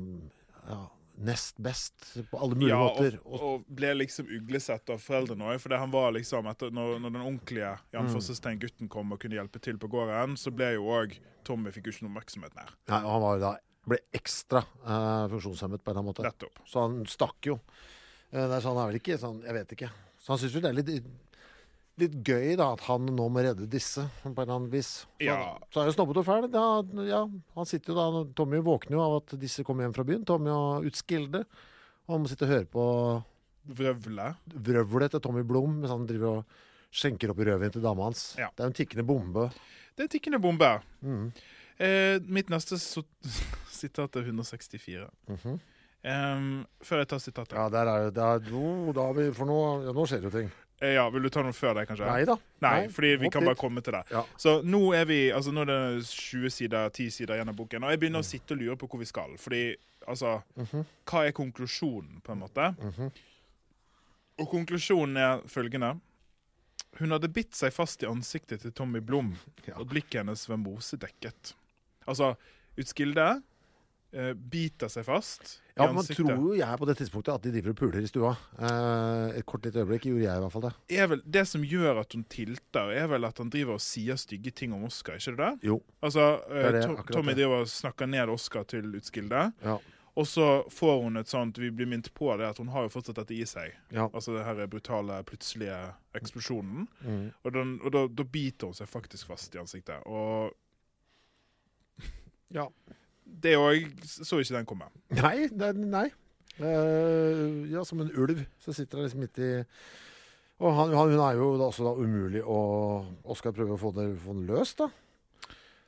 ja, 0.69 0.80
nest 1.26 1.57
best 1.61 2.06
på 2.31 2.40
alle 2.40 2.56
mulige 2.57 2.73
Ja, 2.73 2.80
måter. 2.86 3.18
og, 3.26 3.41
og 3.44 3.72
ble 3.80 3.91
liksom 3.98 4.30
uglesett 4.40 4.90
av 4.94 5.02
foreldrene 5.03 5.49
òg. 5.52 5.60
For 5.61 5.76
han 5.76 5.91
var 5.94 6.14
liksom 6.15 6.48
etter, 6.52 6.72
når, 6.73 6.99
når 7.03 7.15
den 7.18 7.23
ordentlige 7.26 7.72
Mm. 7.80 7.88
Jan 7.98 8.10
Fossestein 8.14 8.60
gutten 8.61 8.90
kom 8.91 9.11
og 9.11 9.19
kunne 9.22 9.36
hjelpe 9.40 9.60
til 9.61 9.77
på 9.81 9.90
gården, 9.91 10.38
så 10.40 10.53
ble 10.56 10.73
jo 10.77 10.86
òg 10.94 11.18
Tommy 11.48 11.72
fikk 11.73 11.90
jo 11.90 11.95
ikke 11.95 12.06
noe 12.06 12.14
oppmerksomhet 12.14 12.56
mer. 12.56 12.69
Nei, 12.91 12.99
og 13.03 13.11
han 13.15 13.23
var 13.26 13.38
jo 13.38 13.44
da 13.48 13.53
ble 13.90 13.98
ekstra 14.14 14.61
uh, 14.86 15.26
funksjonshemmet 15.31 15.81
på 15.81 15.90
en 15.90 15.98
eller 15.98 16.03
annen 16.03 16.11
måte. 16.11 16.26
Nettopp. 16.27 16.60
Så 16.69 16.84
han 16.84 16.99
stakk 17.10 17.48
jo. 17.49 17.56
Uh, 18.30 18.44
det 18.45 18.60
er 18.60 18.61
sånn, 18.61 18.77
han 18.77 18.84
er 18.84 18.91
vel 18.91 18.99
ikke 18.99 19.18
sånn 19.18 19.40
Jeg 19.48 19.56
vet 19.57 19.73
ikke. 19.77 19.90
Så 20.22 20.34
han 20.36 20.41
syns 20.41 20.53
jo 20.57 20.61
det 20.61 20.69
er 20.69 20.77
litt, 20.77 21.07
litt 22.00 22.16
gøy 22.26 22.56
da 22.60 22.72
at 22.76 22.82
han 22.88 23.06
nå 23.16 23.26
må 23.32 23.42
redde 23.46 23.68
disse 23.70 24.04
på 24.24 24.30
en 24.30 24.36
eller 24.38 24.56
annen 24.56 24.72
vis. 24.74 24.90
Så, 25.20 25.26
Ja. 25.26 25.58
så 25.74 25.82
er 25.82 25.90
jo 25.90 25.96
snobbete 25.98 26.22
og 26.24 26.28
fæl. 26.28 26.48
Ja, 26.54 27.04
ja, 27.08 27.22
han 27.56 27.66
sitter 27.70 27.94
jo 27.94 27.98
da 28.00 28.24
Tommy 28.38 28.62
våkner 28.66 28.98
jo 28.98 29.02
av 29.04 29.18
at 29.22 29.36
disse 29.40 29.64
kommer 29.68 29.84
hjem 29.86 29.94
fra 29.96 30.04
byen. 30.08 30.26
Tommy 30.26 30.50
og 30.54 30.86
Utskilde. 30.90 31.44
Og 32.08 32.16
han 32.16 32.24
må 32.24 32.32
sitte 32.32 32.48
og 32.48 32.54
høre 32.56 32.66
på 32.74 32.86
Vrøvle. 33.70 34.32
vrøvlet 34.50 35.12
til 35.14 35.20
Tommy 35.22 35.44
Blom 35.46 35.76
mens 35.82 35.92
han 35.94 36.08
driver 36.10 36.40
og 36.40 36.46
skjenker 36.92 37.30
opp 37.30 37.40
i 37.44 37.46
rødvin 37.46 37.72
til 37.76 37.84
dama 37.84 38.08
hans. 38.08 38.36
Ja. 38.40 38.48
Det 38.56 38.64
er 38.64 38.72
en 38.72 38.74
tikkende 38.74 39.06
bombe. 39.06 39.50
Det 39.94 40.02
er 40.02 40.08
en 40.08 40.14
tikkende 40.16 40.40
bombe. 40.42 40.72
Mm. 41.06 41.28
Eh, 41.80 42.20
mitt 42.26 42.50
neste 42.50 42.80
sitat 43.80 44.16
er 44.18 44.26
164. 44.26 45.06
Em, 46.02 46.66
før 46.82 47.02
jeg 47.04 47.10
tar 47.12 47.20
sitatet. 47.22 47.54
Ja, 47.60 47.68
der 47.70 47.90
er 47.92 48.04
jo 48.08 48.12
det 48.16 48.24
er, 48.24 48.50
jo, 48.50 48.94
da 48.96 49.06
har 49.10 49.14
vi, 49.18 49.28
For 49.36 49.46
nå, 49.50 49.58
ja, 49.86 49.94
nå 49.94 50.06
skjer 50.08 50.24
det 50.24 50.30
jo 50.32 50.36
ting. 50.40 50.52
Eh, 50.81 50.93
ja, 50.95 51.10
Vil 51.11 51.22
du 51.23 51.30
ta 51.30 51.41
noe 51.43 51.51
før 51.51 51.73
det, 51.76 51.88
kanskje? 51.89 52.06
Nei 52.07 52.23
da. 52.26 52.38
Nei, 52.61 52.88
fordi 52.88 53.15
vi 53.19 53.30
kan 53.30 53.41
dit. 53.43 53.49
bare 53.49 53.56
komme 53.60 53.81
til 53.84 53.91
det. 53.97 54.03
Ja. 54.11 54.22
Så 54.38 54.61
nå 54.64 54.93
er 54.95 55.03
vi, 55.06 55.18
altså 55.35 55.51
nå 55.51 55.61
er 55.61 55.65
det 55.65 56.06
20 56.07 56.49
sider, 56.49 56.89
10 56.89 57.10
sider 57.11 57.39
av 57.41 57.53
boken, 57.56 57.84
og 57.84 57.89
jeg 57.91 57.99
Mm. 57.99 58.01
begynner 58.06 58.19
å 58.23 58.26
sitte 58.30 58.51
og 58.56 58.61
lure 58.61 58.76
på 58.77 58.88
hvor 58.88 58.99
vi 58.99 59.06
skal. 59.06 59.35
Fordi, 59.38 59.76
altså, 60.07 60.41
Mhm. 60.56 60.85
hva 61.06 61.27
er 61.27 61.31
konklusjonen, 61.31 62.22
på 62.23 62.31
en 62.31 62.39
måte? 62.39 62.76
Og 64.39 64.47
konklusjonen 64.49 65.18
er 65.18 65.41
følgende. 65.51 65.99
Hun 66.99 67.11
hadde 67.11 67.27
bitt 67.31 67.51
seg 67.56 67.73
fast 67.73 68.01
i 68.03 68.07
ansiktet 68.07 68.61
til 68.61 68.72
Tommy 68.72 68.99
Blom, 69.01 69.35
og 69.76 69.88
blikket 69.89 70.22
hennes 70.23 70.47
var 70.49 70.57
mosedekket. 70.57 71.53
Altså, 72.07 72.35
Utskilde 72.80 73.43
eh, 74.14 74.31
biter 74.34 74.90
seg 74.91 75.06
fast 75.07 75.60
Ja, 75.76 75.86
i 75.86 75.94
Man 75.94 76.02
ansiktet. 76.02 76.26
tror 76.26 76.41
jo 76.44 76.56
jeg 76.60 76.80
på 76.80 76.88
det 76.90 76.95
tidspunktet 76.99 77.34
at 77.34 77.44
de 77.45 77.52
driver 77.53 77.73
og 77.73 77.77
puler 77.80 78.02
i 78.02 78.10
stua. 78.10 78.31
Eh, 78.60 79.38
et 79.40 79.45
kort 79.48 79.65
lite 79.65 79.84
øyeblikk 79.84 80.10
gjorde 80.10 80.26
jeg 80.26 80.41
i 80.41 80.44
hvert 80.44 80.56
fall 80.56 80.65
det. 80.68 80.73
Vel, 81.14 81.22
det 81.38 81.45
som 81.48 81.64
gjør 81.64 82.02
at 82.02 82.18
hun 82.18 82.26
tilter, 82.31 82.91
er 82.91 83.07
vel 83.07 83.30
at 83.30 83.40
han 83.40 83.53
driver 83.53 83.77
og 83.77 83.86
sier 83.86 84.19
stygge 84.19 84.52
ting 84.52 84.73
om 84.76 84.84
Oscar, 84.90 85.15
ikke 85.19 85.36
det 85.38 85.45
det? 85.45 85.69
Jo. 85.69 85.80
Altså, 86.03 86.26
eh, 86.49 86.65
er 86.68 86.76
det, 86.80 86.84
Tommy 87.14 87.38
driver 87.38 87.64
og 87.64 87.72
snakker 87.72 88.11
ned 88.11 88.34
Oscar 88.34 88.68
til 88.68 88.91
Utskilde. 88.99 89.52
Ja. 89.64 89.80
Og 90.19 90.27
så 90.27 90.45
får 90.73 91.02
hun 91.03 91.18
et 91.18 91.30
sånt 91.31 91.57
Vi 91.61 91.69
blir 91.72 91.88
minnet 91.88 92.10
på 92.14 92.31
det 92.38 92.48
at 92.49 92.57
hun 92.60 92.68
har 92.73 92.84
jo 92.84 92.91
fortsatt 92.91 93.22
dette 93.22 93.36
i 93.38 93.45
seg. 93.48 93.76
Ja. 93.94 94.10
Altså 94.10 94.34
det 94.36 94.44
her 94.44 94.65
brutale, 94.68 95.22
plutselige 95.23 95.77
eksplosjonen. 96.18 96.88
Mm. 97.06 97.27
Og, 97.44 97.53
den, 97.56 97.77
og 97.84 97.94
da, 97.95 98.07
da 98.11 98.26
biter 98.27 98.68
hun 98.68 98.76
seg 98.76 98.90
faktisk 98.91 99.30
fast 99.31 99.56
i 99.56 99.61
ansiktet. 99.61 100.03
Og 100.10 100.52
ja. 102.52 102.65
Det 103.43 103.56
òg 103.60 103.89
så 104.06 104.39
ikke 104.41 104.57
den 104.57 104.68
komme. 104.69 104.89
Nei. 105.15 105.47
Det, 105.51 105.73
nei. 105.77 106.07
Uh, 106.60 107.64
ja, 107.72 107.85
som 107.88 108.01
en 108.03 108.11
ulv 108.19 108.41
så 108.60 108.73
sitter 108.76 108.99
han 108.99 109.06
liksom 109.07 109.22
midt 109.23 109.38
i 109.39 109.51
Og 110.60 110.73
han, 110.76 110.89
han, 110.91 111.14
hun 111.14 111.22
er 111.23 111.38
jo 111.39 111.53
da 111.56 111.69
også 111.69 111.85
da 111.88 111.93
umulig 111.95 112.41
å 112.43 112.57
Oskar 113.31 113.53
prøver 113.56 113.77
å 113.77 113.80
få 113.80 113.93
den, 113.95 114.18
få 114.19 114.35
den 114.35 114.49
løst, 114.49 114.81
da. 114.81 114.89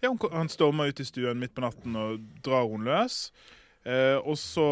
Ja, 0.01 0.13
hun, 0.13 0.21
han 0.31 0.49
stormer 0.49 0.87
ut 0.87 1.01
i 1.03 1.05
stuen 1.05 1.41
midt 1.41 1.53
på 1.57 1.65
natten 1.65 1.97
og 1.99 2.23
drar 2.45 2.69
hun 2.71 2.87
løs. 2.87 3.25
Eh, 3.83 4.15
og 4.21 4.37
så 4.37 4.63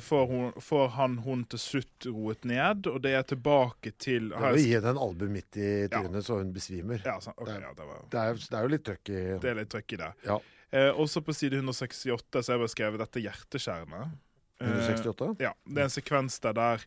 får, 0.00 0.26
hun, 0.26 0.52
får 0.64 0.86
han 0.96 1.18
hun 1.20 1.42
til 1.52 1.60
slutt 1.60 2.06
roet 2.08 2.46
ned, 2.48 2.86
og 2.88 3.02
det 3.04 3.12
er 3.12 3.26
tilbake 3.28 3.92
til 4.00 4.30
Det 4.32 4.38
er 4.40 4.54
jo 4.54 4.56
å 4.56 4.62
gi 4.62 4.70
henne 4.72 4.92
en 4.94 5.00
albue 5.04 5.28
midt 5.28 5.58
i 5.60 5.70
Ja. 5.92 6.00
så 6.24 6.38
hun 6.40 6.52
besvimer. 6.54 7.02
Ja, 7.04 7.18
sånn, 7.20 7.36
ok, 7.36 7.46
Det 7.46 7.54
er- 7.58 7.66
ja, 7.66 7.72
det 7.76 7.88
var 7.90 8.02
Det, 8.10 8.20
er, 8.20 8.34
det 8.34 8.58
er 8.58 8.62
jo 8.62 8.72
litt 8.72 8.84
trøkk 8.84 9.08
i 9.12 9.22
Det 9.38 9.50
er 9.50 9.54
litt 9.60 9.68
trøkk 9.68 9.92
i 9.92 9.96
det. 10.00 10.12
Ja. 10.24 10.38
Eh, 10.74 10.90
også 10.98 11.22
på 11.22 11.34
side 11.36 11.60
168 11.60 12.42
så 12.42 12.50
har 12.50 12.56
jeg 12.58 12.62
bare 12.64 12.72
skrevet 12.74 13.02
dette 13.04 13.22
hjerteskjærende. 13.22 14.06
Eh, 14.60 14.70
168. 14.70 15.36
ja, 15.44 15.52
det 15.66 15.78
er 15.84 15.88
en 15.88 15.92
sekvens 15.94 16.40
der 16.42 16.56
der 16.58 16.82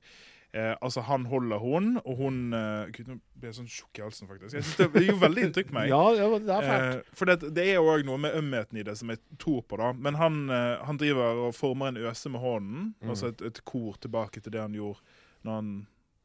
eh, 0.53 0.73
altså 0.81 1.01
han 1.07 1.25
holder 1.31 1.59
hun, 1.63 1.89
og 2.03 2.17
hun 2.19 2.37
eh, 2.55 2.89
Gud, 2.95 3.07
nå 3.11 3.17
ble 3.37 3.49
jeg 3.51 3.57
sånn 3.59 3.67
tjukk 3.71 3.99
i 3.99 4.03
halsen, 4.05 4.27
faktisk. 4.29 4.55
Jeg 4.57 4.63
synes 4.65 4.77
det, 4.81 4.87
det 4.95 5.03
gjorde 5.07 5.21
veldig 5.25 5.43
inntrykk 5.47 5.71
på 5.71 5.75
meg. 5.77 5.89
Ja, 5.93 6.03
det 6.15 6.55
er 6.55 6.67
fælt. 6.67 6.95
Eh, 6.97 7.11
for 7.19 7.29
det, 7.31 7.35
det 7.55 7.65
er 7.67 7.75
jo 7.77 7.89
òg 7.93 8.05
noe 8.07 8.17
med 8.23 8.35
ømheten 8.39 8.79
i 8.79 8.85
det 8.87 8.95
som 8.99 9.11
jeg 9.13 9.19
tror 9.39 9.61
på, 9.67 9.79
da. 9.83 9.91
Men 9.93 10.17
han, 10.19 10.39
eh, 10.49 10.83
han 10.87 10.99
driver 10.99 11.43
og 11.47 11.55
former 11.55 11.91
en 11.93 12.01
øse 12.07 12.31
med 12.33 12.43
hånden, 12.43 12.87
Mm. 12.97 13.09
altså 13.13 13.27
et, 13.31 13.41
et 13.51 13.59
kor 13.67 13.95
tilbake 14.01 14.41
til 14.41 14.51
det 14.55 14.63
han 14.63 14.73
gjorde 14.75 14.99
når 15.45 15.53
han 15.61 15.71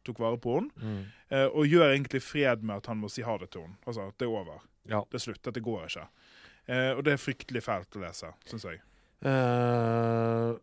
tok 0.06 0.18
vare 0.18 0.38
på 0.42 0.54
henne. 0.56 0.70
Mm. 0.82 1.02
Eh, 1.30 1.46
og 1.52 1.66
gjør 1.68 1.92
egentlig 1.92 2.22
fred 2.26 2.62
med 2.66 2.80
at 2.80 2.86
han 2.90 2.98
må 3.02 3.10
si 3.12 3.22
ha 3.22 3.36
det 3.38 3.50
til 3.54 3.66
henne. 3.66 3.76
Altså 3.86 4.08
det 4.18 4.26
er 4.26 4.32
over. 4.34 4.62
Ja. 4.88 5.02
Det 5.10 5.20
er 5.20 5.22
slutt. 5.28 5.42
Dette 5.46 5.60
går 5.62 5.84
ikke. 5.86 6.06
Eh, 6.70 6.92
og 6.94 7.02
det 7.06 7.16
er 7.16 7.22
fryktelig 7.22 7.64
fælt 7.64 7.98
å 7.98 8.02
lese, 8.04 8.30
syns 8.48 8.66
jeg. 8.68 8.82
Uh, 9.22 10.58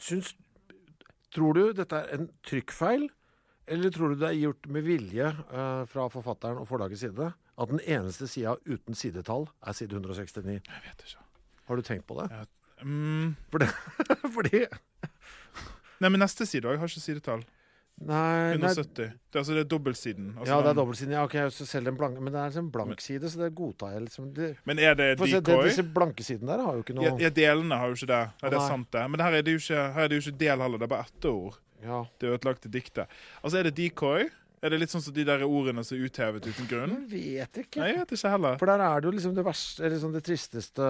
syns 0.00 0.34
Tror 1.36 1.56
du 1.56 1.62
dette 1.76 1.98
er 1.98 2.12
en 2.16 2.28
trykkfeil, 2.48 3.02
eller 3.68 3.92
tror 3.92 4.12
du 4.12 4.20
det 4.22 4.28
er 4.30 4.38
gjort 4.38 4.68
med 4.72 4.86
vilje 4.86 5.26
uh, 5.50 5.82
fra 5.90 6.06
forfatteren 6.08 6.62
og 6.62 6.68
forlagets 6.70 7.02
side? 7.04 7.26
At 7.60 7.72
den 7.72 7.82
eneste 7.82 8.28
sida 8.30 8.54
uten 8.64 8.96
sidetall 8.96 9.44
er 9.60 9.76
side 9.76 9.98
169. 9.98 10.54
Jeg 10.64 10.84
vet 10.86 11.04
ikke. 11.04 11.24
Har 11.68 11.76
du 11.76 11.84
tenkt 11.84 12.06
på 12.08 12.16
det? 12.20 12.30
Mm, 12.80 12.88
um... 12.88 13.36
fordi, 13.52 13.68
fordi 14.36 14.62
nei, 16.00 16.08
men 16.08 16.20
neste 16.22 16.46
side 16.48 16.68
òg 16.70 16.80
har 16.80 16.88
ikke 16.88 17.04
sidetall. 17.04 17.44
Nei, 17.96 18.56
nei 18.60 18.68
170. 18.68 18.92
Det 18.94 19.06
er, 19.06 19.38
altså, 19.40 19.54
det 19.56 19.60
er 19.64 19.68
dobbeltsiden. 19.72 20.26
Altså, 20.36 20.50
ja, 20.50 20.56
det 20.60 20.68
er 20.68 20.74
den- 20.74 20.76
dobbeltsiden. 20.82 21.12
Ja, 21.16 21.22
ok, 21.24 21.36
så 21.50 21.66
selv 21.66 21.84
den 21.88 21.96
blanke, 21.96 22.20
men 22.20 22.32
det 22.34 22.42
er 22.42 22.58
en 22.60 22.70
blank 22.70 23.00
side, 23.00 23.22
så 23.32 23.38
det 23.40 23.54
godtar 23.56 23.92
jeg 23.94 24.02
liksom. 24.04 24.34
Det, 24.34 24.56
Men 24.66 24.78
er 24.78 24.94
det 24.94 25.18
for 25.18 25.26
se, 25.26 25.40
det, 25.40 25.56
disse 25.64 25.82
blanke 25.94 26.22
sidene 26.22 26.46
der 26.52 26.62
har 26.62 26.74
jo 26.76 26.82
ikke 26.84 26.94
noe 26.94 27.18
Ja, 27.18 27.30
delene 27.30 27.78
har 27.80 27.88
jo 27.88 27.94
ikke 27.94 28.10
det. 28.12 28.24
Ja, 28.42 28.50
det 28.50 28.52
er 28.52 28.58
Nei. 28.58 28.68
sant, 28.68 28.90
det. 28.92 29.10
Men 29.10 29.20
her 29.20 29.32
er 29.32 29.42
det 29.42 29.52
jo 29.56 29.62
ikke, 29.64 29.92
her 29.94 30.04
er 30.04 30.08
det 30.08 30.18
jo 30.20 30.30
ikke 30.30 30.38
del 30.44 30.58
heller. 30.66 30.78
Det 30.78 30.82
er 30.84 30.92
bare 30.92 31.06
etterord. 31.08 31.56
Ja. 31.82 32.04
Det 32.20 32.28
ødelagte 32.36 32.68
diktet. 32.70 33.08
Altså, 33.42 33.58
er 33.58 33.62
det 33.70 33.74
decoy? 33.76 34.28
Er 34.62 34.70
det 34.70 34.80
litt 34.80 34.90
sånn 34.90 35.02
som 35.04 35.14
de 35.14 35.24
der 35.24 35.42
ordene 35.44 35.84
som 35.84 35.96
er 35.96 36.04
uthevet 36.08 36.46
uten 36.48 36.66
grunn? 36.68 36.94
Jeg 37.12 37.48
vet 37.48 37.64
ikke. 37.64 37.80
Nei, 37.80 37.88
jeg 37.92 37.98
vet 38.00 38.12
ikke 38.16 38.30
heller. 38.32 38.56
For 38.58 38.66
der 38.66 38.80
er 38.80 39.00
det 39.00 39.04
jo 39.08 39.12
liksom 39.16 39.34
det 39.36 39.44
verste, 39.44 39.80
eller 39.84 39.96
liksom 39.96 40.12
det 40.12 40.22
tristeste 40.24 40.86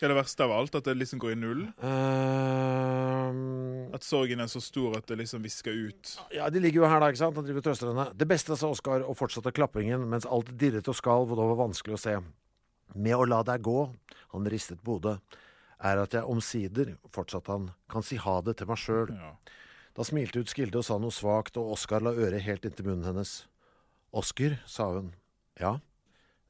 Det 0.00 0.06
er 0.08 0.14
det 0.14 0.16
verste 0.16 0.44
av 0.46 0.52
alt, 0.56 0.76
at 0.78 0.86
det 0.88 0.94
liksom 0.96 1.20
går 1.20 1.34
i 1.34 1.36
null. 1.36 1.58
Um, 1.84 3.90
At 3.92 4.06
sorgen 4.06 4.40
er 4.40 4.48
så 4.48 4.62
stor 4.64 4.94
at 4.96 5.10
det 5.10 5.18
liksom 5.20 5.42
visker 5.44 5.76
ut. 5.76 6.14
ja, 6.32 6.46
De 6.48 6.62
ligger 6.62 6.82
jo 6.82 6.88
her, 6.88 7.02
da. 7.02 7.10
ikke 7.12 7.20
sant? 7.20 7.36
Han 7.36 7.44
driver 7.44 7.60
og 7.60 7.66
trøster 7.68 7.90
henne. 7.90 8.06
Det 8.16 8.28
beste, 8.30 8.56
sa 8.56 8.70
Oskar 8.72 9.04
og 9.04 9.18
fortsatte 9.18 9.52
klappingen 9.52 10.06
mens 10.10 10.24
alt 10.24 10.48
dirret 10.60 10.88
og 10.88 10.96
skalv 10.96 11.34
og 11.34 11.40
det 11.40 11.48
var 11.50 11.58
vanskelig 11.66 11.98
å 11.98 12.00
se. 12.00 12.14
Med 12.96 13.16
å 13.18 13.26
la 13.28 13.42
deg 13.46 13.60
gå, 13.66 13.76
han 14.32 14.48
ristet 14.50 14.80
Bodø, 14.86 15.18
er 15.80 16.00
at 16.02 16.16
jeg 16.16 16.24
omsider, 16.28 16.94
fortsatte 17.14 17.52
han, 17.52 17.68
kan 17.92 18.04
si 18.04 18.16
ha 18.20 18.38
det 18.44 18.56
til 18.60 18.70
meg 18.72 18.80
sjøl. 18.80 19.12
Ja. 19.14 19.34
Da 19.96 20.06
smilte 20.06 20.40
ut 20.40 20.50
Skilde 20.50 20.80
og 20.80 20.86
sa 20.86 20.96
noe 21.02 21.12
svakt, 21.14 21.60
og 21.60 21.74
Oskar 21.76 22.02
la 22.04 22.14
øret 22.16 22.42
helt 22.46 22.64
inntil 22.64 22.88
munnen 22.88 23.04
hennes. 23.10 23.42
Oskar, 24.16 24.56
sa 24.66 24.88
hun. 24.96 25.12
Ja, 25.60 25.76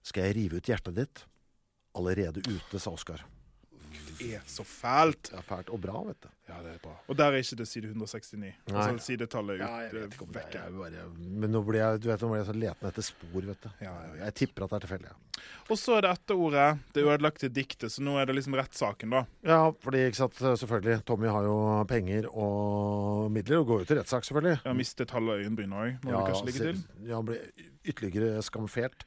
skal 0.06 0.30
jeg 0.30 0.38
rive 0.38 0.62
ut 0.62 0.70
hjertet 0.70 0.96
ditt? 0.96 1.24
Allerede 1.98 2.40
ute, 2.46 2.78
sa 2.80 2.94
Oskar. 2.94 3.26
Det 4.20 4.34
er 4.36 4.42
så 4.46 4.64
fælt! 4.68 5.30
Det 5.32 5.38
er 5.40 5.46
fælt 5.48 5.70
og 5.72 5.80
bra, 5.80 6.02
vet 6.10 6.20
du. 6.22 6.28
Ja, 6.50 6.58
det 6.64 6.72
er 6.74 6.78
bra. 6.82 6.92
Og 7.08 7.16
der 7.16 7.30
er 7.30 7.40
ikke 7.40 7.56
det 7.60 7.66
side 7.70 7.86
169. 7.88 8.52
Altså 8.68 9.04
sidetallet 9.06 9.60
ut, 9.60 9.62
Ja, 9.62 9.76
jeg 9.86 9.92
vet 9.94 10.14
ikke 10.16 10.26
om 10.26 10.32
det 10.34 10.40
vekke. 10.42 10.62
er 10.66 10.74
bare 10.76 11.04
Men 11.40 11.52
nå 11.54 11.60
blir 11.64 11.78
jeg, 11.80 12.00
du 12.02 12.08
vet, 12.10 12.20
nå 12.24 12.30
blir 12.32 12.40
jeg 12.42 12.48
så 12.50 12.56
letende 12.58 12.90
etter 12.92 13.06
spor, 13.06 13.46
vet 13.48 13.62
du. 13.64 13.68
Ja, 13.86 13.92
jeg. 14.08 14.18
Jeg 14.24 14.34
tipper 14.40 14.64
at 14.66 14.70
det 14.74 14.78
er 14.80 14.84
tilfeldig. 14.86 15.12
Ja. 15.14 15.46
Og 15.70 15.78
så 15.80 15.94
er 15.96 16.04
det 16.04 16.10
etterordet. 16.18 16.66
Det 16.92 17.04
ødelagte 17.06 17.48
diktet, 17.54 17.94
så 17.94 18.02
nå 18.04 18.18
er 18.20 18.26
det 18.28 18.34
liksom 18.36 18.58
rettssaken, 18.58 19.14
da. 19.14 19.22
ja, 19.46 19.60
fordi 19.80 20.02
ikke 20.10 20.20
sant, 20.20 20.36
selvfølgelig. 20.42 20.98
Tommy 21.08 21.30
har 21.32 21.46
jo 21.46 21.56
penger 21.88 22.28
og 22.34 23.30
midler 23.32 23.62
og 23.62 23.66
går 23.70 23.84
jo 23.84 23.88
til 23.92 24.00
rettssak, 24.02 24.26
selvfølgelig. 24.28 24.60
Ja, 24.66 24.74
mistet 24.76 25.14
halve 25.16 25.38
øyenbrynet 25.40 25.80
òg, 25.80 26.04
må 26.04 26.12
Ja, 26.12 26.20
vi 26.20 26.32
kanskje 26.34 26.50
ligge 26.50 26.66
til. 26.66 26.84
Ja, 27.08 27.14
han 27.22 27.30
blir 27.30 27.68
ytterligere 27.88 28.42
skamfert. 28.44 29.06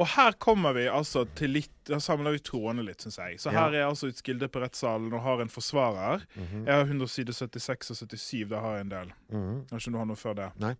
Og 0.00 0.08
her 0.14 0.32
kommer 0.40 0.72
vi 0.72 0.86
altså 0.88 1.26
til 1.36 1.52
litt 1.58 1.72
Da 1.90 1.98
samler 2.00 2.32
vi 2.36 2.42
trådene 2.44 2.84
litt, 2.86 3.02
syns 3.04 3.18
jeg. 3.20 3.40
Så 3.42 3.52
her 3.52 3.74
er 3.74 3.88
altså 3.88 4.08
Utskilde 4.08 4.48
på 4.48 4.62
rettssalen 4.62 5.12
og 5.12 5.24
har 5.24 5.42
en 5.42 5.52
forsvarer. 5.52 6.24
Mhm. 6.34 6.62
Jeg 6.68 6.74
har 6.74 6.86
176 6.86 7.90
og 7.92 7.98
77, 7.98 8.48
da 8.48 8.62
har 8.64 8.78
jeg 8.78 8.86
en 8.86 8.94
del. 8.94 9.12
Mhm. 9.28 9.58
Kanskje 9.72 9.92
du 9.92 9.98
har 9.98 10.08
noe 10.08 10.20
før 10.20 10.38
det? 10.38 10.50
Nei. 10.62 10.74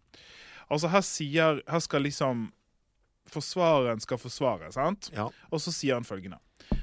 Altså, 0.70 0.88
her 0.88 1.04
sier 1.04 1.62
Her 1.68 1.80
skal 1.84 2.06
liksom 2.06 2.52
Forsvareren 3.30 4.00
skal 4.00 4.18
forsvare, 4.18 4.72
sant? 4.72 5.10
Ja. 5.14 5.28
Og 5.52 5.60
så 5.62 5.70
sier 5.70 5.94
han 5.94 6.04
følgende. 6.04 6.40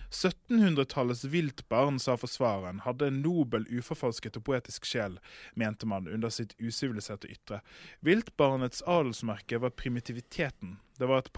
1700-tallets 0.10 1.26
viltbarn, 1.28 2.00
sa 2.00 2.16
forsvareren, 2.16 2.80
hadde 2.86 3.10
en 3.10 3.22
nobel, 3.22 3.66
uforfalsket 3.68 4.38
og 4.40 4.46
poetisk 4.48 4.88
sjel, 4.88 5.18
mente 5.60 5.90
man 5.90 6.08
under 6.08 6.32
sitt 6.32 6.56
usiviliserte 6.62 7.28
ytre. 7.28 7.60
Viltbarnets 8.00 8.80
adelsmerke 8.88 9.60
var 9.60 9.76
primitiviteten. 9.76 10.78
Det 10.98 11.10
var 11.12 11.26
et 11.26 11.34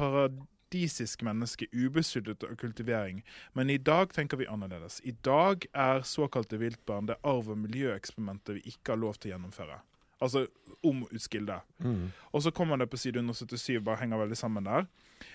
paradisisk 0.69 1.21
menneske, 1.21 1.65
ubesudlet 1.71 2.43
av 2.43 2.55
kultivering. 2.55 3.23
Men 3.53 3.69
i 3.69 3.77
dag 3.77 4.13
tenker 4.13 4.37
vi 4.37 4.47
annerledes. 4.47 5.01
I 5.03 5.11
dag 5.21 5.65
er 5.73 6.01
såkalte 6.01 6.57
viltbarn 6.57 7.07
det 7.07 7.17
arv- 7.23 7.49
og 7.49 7.57
miljøeksperimentet 7.57 8.55
vi 8.55 8.61
ikke 8.65 8.91
har 8.93 8.97
lov 8.97 9.13
til 9.17 9.31
å 9.31 9.33
gjennomføre. 9.33 9.79
Altså 10.21 10.47
om 10.83 11.05
Utskilde. 11.11 11.61
Og 12.33 12.43
så 12.43 12.51
kommer 12.51 12.77
det 12.77 12.89
på 12.89 12.97
side 12.97 13.19
177, 13.19 13.79
bare 13.81 13.97
henger 14.01 14.17
veldig 14.19 14.37
sammen 14.37 14.63
der. 14.63 14.87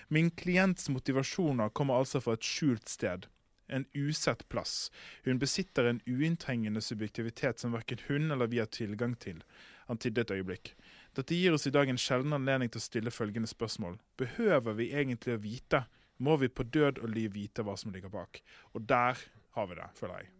Min 0.07 0.31
klients 0.31 0.89
motivasjoner 0.89 1.69
kommer 1.69 1.95
altså 1.95 2.21
fra 2.21 2.33
et 2.33 2.43
skjult 2.43 2.87
sted. 2.89 3.27
En 3.67 3.85
usett 3.93 4.47
plass. 4.49 4.91
Hun 5.25 5.39
besitter 5.39 5.85
en 5.85 6.01
uinntrengende 6.05 6.81
subjektivitet 6.81 7.59
som 7.59 7.73
verken 7.73 7.99
hun 8.07 8.31
eller 8.31 8.47
vi 8.47 8.59
har 8.59 8.67
tilgang 8.67 9.15
til. 9.15 9.41
Han 9.87 9.97
tidde 9.97 10.21
et 10.21 10.31
øyeblikk. 10.31 10.75
Dette 11.15 11.35
gir 11.37 11.53
oss 11.55 11.67
i 11.67 11.71
dag 11.73 11.89
en 11.89 11.97
sjelden 12.01 12.33
anledning 12.35 12.69
til 12.71 12.81
å 12.81 12.85
stille 12.85 13.11
følgende 13.13 13.47
spørsmål. 13.47 13.97
Behøver 14.19 14.75
vi 14.75 14.89
egentlig 14.91 15.37
å 15.37 15.41
vite? 15.41 15.85
Må 16.19 16.37
vi 16.39 16.47
på 16.51 16.63
død 16.63 16.99
og 17.03 17.09
liv 17.11 17.33
vite 17.35 17.63
hva 17.63 17.75
som 17.79 17.91
ligger 17.95 18.11
bak? 18.11 18.41
Og 18.75 18.83
der 18.87 19.19
har 19.55 19.67
vi 19.67 19.75
det, 19.79 19.89
føler 19.99 20.21
jeg. 20.23 20.31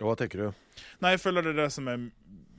Hva 0.00 0.14
tenker 0.16 0.40
du? 0.40 0.60
Nei, 1.04 1.10
jeg 1.14 1.20
føler 1.20 1.44
det 1.44 1.52
er 1.52 1.62
det 1.66 1.72
som 1.74 1.88
er 1.92 1.98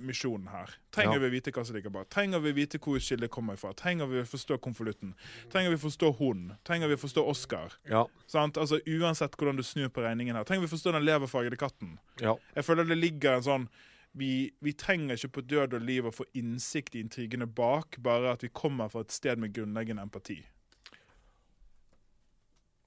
misjonen 0.01 0.47
her. 0.49 0.69
Trenger 0.93 1.17
Ja. 1.17 1.21
vi 1.25 1.29
vite 1.39 1.51
hva 1.53 1.63
som 1.65 1.75
ligger 1.75 1.89
bak? 1.93 2.09
Trenger 2.09 2.39
vi 2.41 2.51
vite 2.53 2.77
hvor 2.81 2.99
skillet 3.01 3.29
kommer 3.33 3.57
fra? 3.57 3.71
Trenger 3.73 4.05
vi 4.09 4.21
forstå 4.25 4.57
konvolutten? 4.61 5.13
Trenger 5.49 5.69
vi 5.73 5.77
forstå 5.81 6.11
hun? 6.19 6.51
Trenger 6.65 6.87
vi 6.89 6.95
forstå 7.01 7.25
Oscar? 7.29 7.73
Ja. 7.89 8.05
Sant? 8.27 8.57
Altså 8.57 8.79
Uansett 8.85 9.37
hvordan 9.37 9.57
du 9.57 9.63
snur 9.63 9.89
på 9.89 10.01
regningen 10.05 10.35
her. 10.35 10.43
Trenger 10.43 10.67
vi 10.67 10.75
forstå 10.75 10.93
den 10.93 11.05
leverfargede 11.05 11.57
katten? 11.57 11.97
Ja. 12.21 12.35
Jeg 12.55 12.65
føler 12.65 12.85
det 12.85 12.97
ligger 12.97 13.37
en 13.39 13.43
sånn 13.49 13.69
vi, 14.17 14.51
vi 14.59 14.73
trenger 14.75 15.15
ikke 15.15 15.35
på 15.37 15.43
død 15.53 15.75
og 15.77 15.85
liv 15.87 16.07
å 16.07 16.13
få 16.13 16.25
innsikt 16.37 16.97
i 16.97 17.03
intrigene 17.03 17.47
bak, 17.47 17.99
bare 18.03 18.33
at 18.35 18.43
vi 18.43 18.51
kommer 18.53 18.91
fra 18.91 19.05
et 19.05 19.13
sted 19.15 19.39
med 19.39 19.53
grunnleggende 19.55 20.03
empati. 20.03 20.41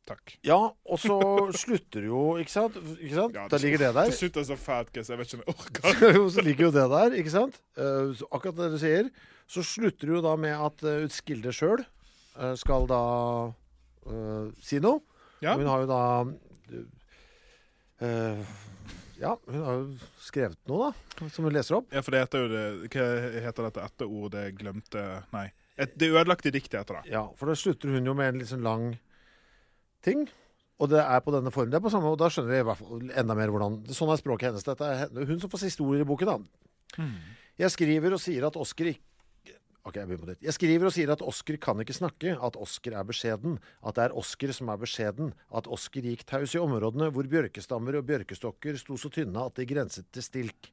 Takk. 0.04 0.34
Ja, 0.44 0.58
og 0.68 1.00
så 1.00 1.16
slutter 1.56 2.04
jo, 2.04 2.34
ikke 2.36 2.52
sant? 2.52 2.74
Ikke 2.98 3.14
sant? 3.16 3.38
Ja, 3.38 3.46
Der 3.48 3.62
ligger 3.62 3.86
det 3.86 3.92
der. 3.96 4.10
Det 4.10 4.18
slutter 4.18 4.44
så 4.44 4.58
fælt, 4.60 4.90
Chris. 4.92 5.08
Jeg 5.08 5.20
vet 5.20 5.32
ikke 5.32 5.38
om 5.38 5.46
jeg 5.46 5.54
orker. 5.54 6.18
Så 6.34 6.44
ligger 6.44 6.66
jo 6.66 6.74
det 6.74 6.84
der, 6.92 7.16
ikke 7.22 7.32
sant? 7.32 7.56
Uh, 7.78 8.12
akkurat 8.28 8.58
det 8.58 8.68
du 8.74 8.78
sier. 8.82 9.08
Så 9.48 9.64
slutter 9.64 10.10
det 10.10 10.18
jo 10.18 10.20
da 10.26 10.34
med 10.36 10.52
at 10.52 10.84
uh, 10.84 11.06
Utskilde 11.06 11.54
sjøl 11.56 11.86
skal 12.58 12.84
da 12.90 13.00
uh, 14.10 14.52
si 14.60 14.82
noe. 14.82 15.00
Ja. 15.40 15.56
Hun 15.56 15.68
har 15.72 15.84
jo 15.84 15.88
da 15.88 16.02
eh, 18.00 18.54
Ja, 19.20 19.34
hun 19.46 19.62
har 19.62 19.80
jo 19.80 20.08
skrevet 20.22 20.58
noe, 20.70 20.90
da, 20.90 21.28
som 21.32 21.46
hun 21.46 21.54
leser 21.54 21.78
opp. 21.78 21.90
Ja, 21.94 22.02
for 22.04 22.14
det 22.14 22.24
heter 22.24 22.44
jo 22.44 22.48
det 22.52 22.64
Hva 22.94 23.08
heter 23.46 23.68
dette 23.68 23.84
etterordet 23.84 24.46
glemte 24.58 25.04
Nei. 25.34 25.48
Et, 25.74 25.90
det 25.98 26.12
ødelagte 26.12 26.52
diktet 26.54 26.80
heter 26.80 27.00
det. 27.00 27.12
Ja, 27.14 27.24
for 27.38 27.50
da 27.50 27.56
slutter 27.58 27.90
hun 27.94 28.06
jo 28.06 28.14
med 28.14 28.32
en 28.32 28.40
litt 28.42 28.50
sånn 28.50 28.66
lang 28.66 28.92
ting. 30.06 30.26
Og 30.82 30.90
det 30.90 31.00
er 31.02 31.22
på 31.22 31.32
denne 31.34 31.50
formen. 31.54 31.70
Det 31.72 31.78
er 31.78 31.84
på 31.86 31.90
samme, 31.92 32.10
og 32.10 32.18
da 32.20 32.28
skjønner 32.30 32.52
vi 32.54 32.60
i 32.62 32.66
hvert 32.66 32.80
fall 32.80 33.02
enda 33.22 33.36
mer 33.38 33.50
hvordan 33.54 33.80
Sånn 33.94 34.10
er 34.10 34.20
språket 34.20 34.50
hennes. 34.50 34.66
Dette 34.66 34.90
er 34.90 35.30
hun 35.30 35.40
som 35.42 35.50
får 35.50 35.64
siste 35.64 35.86
ord 35.86 36.02
i 36.02 36.06
boken, 36.06 36.30
da. 36.30 37.06
Jeg 37.58 37.70
skriver 37.74 38.14
og 38.16 38.22
sier 38.22 38.46
at 38.46 38.58
Oskar 38.58 38.90
ikke 38.90 39.13
Ok, 39.84 39.98
jeg 40.00 40.08
begynner 40.08 40.24
på 40.24 40.30
ditt. 40.30 40.44
Jeg 40.46 40.56
skriver 40.56 40.88
og 40.88 40.92
sier 40.96 41.10
at 41.12 41.22
Oskar 41.28 41.58
kan 41.60 41.80
ikke 41.82 41.92
snakke, 41.92 42.30
at 42.40 42.54
Oskar 42.56 42.94
er 42.96 43.04
beskjeden, 43.04 43.58
at 43.84 43.98
det 43.98 44.06
er 44.06 44.14
Oskar 44.16 44.52
som 44.56 44.70
er 44.72 44.78
beskjeden, 44.80 45.34
at 45.52 45.68
Oskar 45.68 46.06
gikk 46.08 46.24
taus 46.30 46.54
i 46.56 46.62
områdene 46.62 47.10
hvor 47.12 47.28
bjørkestammer 47.28 47.98
og 47.98 48.06
bjørkestokker 48.08 48.80
sto 48.80 48.96
så 48.96 49.12
tynne 49.12 49.44
at 49.44 49.60
de 49.60 49.68
grenset 49.68 50.08
til 50.08 50.24
stilk. 50.24 50.70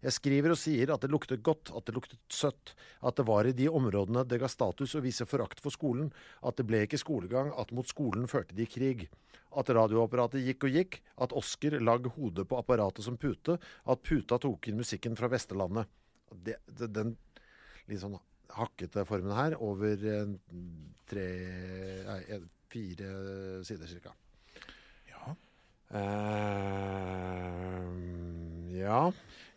Jeg 0.00 0.16
skriver 0.16 0.56
og 0.56 0.60
sier 0.62 0.94
at 0.94 1.04
det 1.04 1.12
luktet 1.12 1.44
godt, 1.44 1.74
at 1.76 1.84
det 1.84 1.96
luktet 1.98 2.16
søtt, 2.32 2.72
at 3.04 3.20
det 3.20 3.28
var 3.28 3.44
i 3.44 3.54
de 3.56 3.68
områdene 3.68 4.24
det 4.24 4.40
ga 4.40 4.48
status 4.48 4.96
å 4.96 5.04
vise 5.04 5.28
forakt 5.28 5.60
for 5.60 5.72
skolen, 5.72 6.08
at 6.40 6.56
det 6.56 6.64
ble 6.68 6.86
ikke 6.88 7.04
skolegang, 7.04 7.52
at 7.60 7.72
mot 7.76 7.88
skolen 7.88 8.24
førte 8.32 8.56
de 8.56 8.64
krig. 8.64 9.10
At 9.52 9.68
radioapparatet 9.76 10.40
gikk 10.40 10.70
og 10.70 10.78
gikk, 10.80 11.02
at 11.20 11.36
Oskar 11.36 11.82
lagde 11.84 12.16
hodet 12.16 12.48
på 12.48 12.64
apparatet 12.64 13.04
som 13.04 13.20
pute, 13.20 13.60
at 13.60 14.04
puta 14.08 14.40
tok 14.40 14.72
inn 14.72 14.80
musikken 14.80 15.20
fra 15.20 15.28
Vesterlandet. 15.36 15.92
Det, 16.32 16.62
det, 16.64 16.94
den 16.96 17.18
litt 17.90 18.00
sånn 18.00 18.16
hakkete 18.52 19.04
formen 19.08 19.32
her 19.36 19.56
over 19.62 19.96
tre 21.08 21.26
Nei, 22.06 22.40
fire 22.70 23.10
sider 23.64 23.86
cirka. 23.90 24.12
Ja. 25.10 25.34
Uh, 27.14 28.74
ja. 28.78 29.00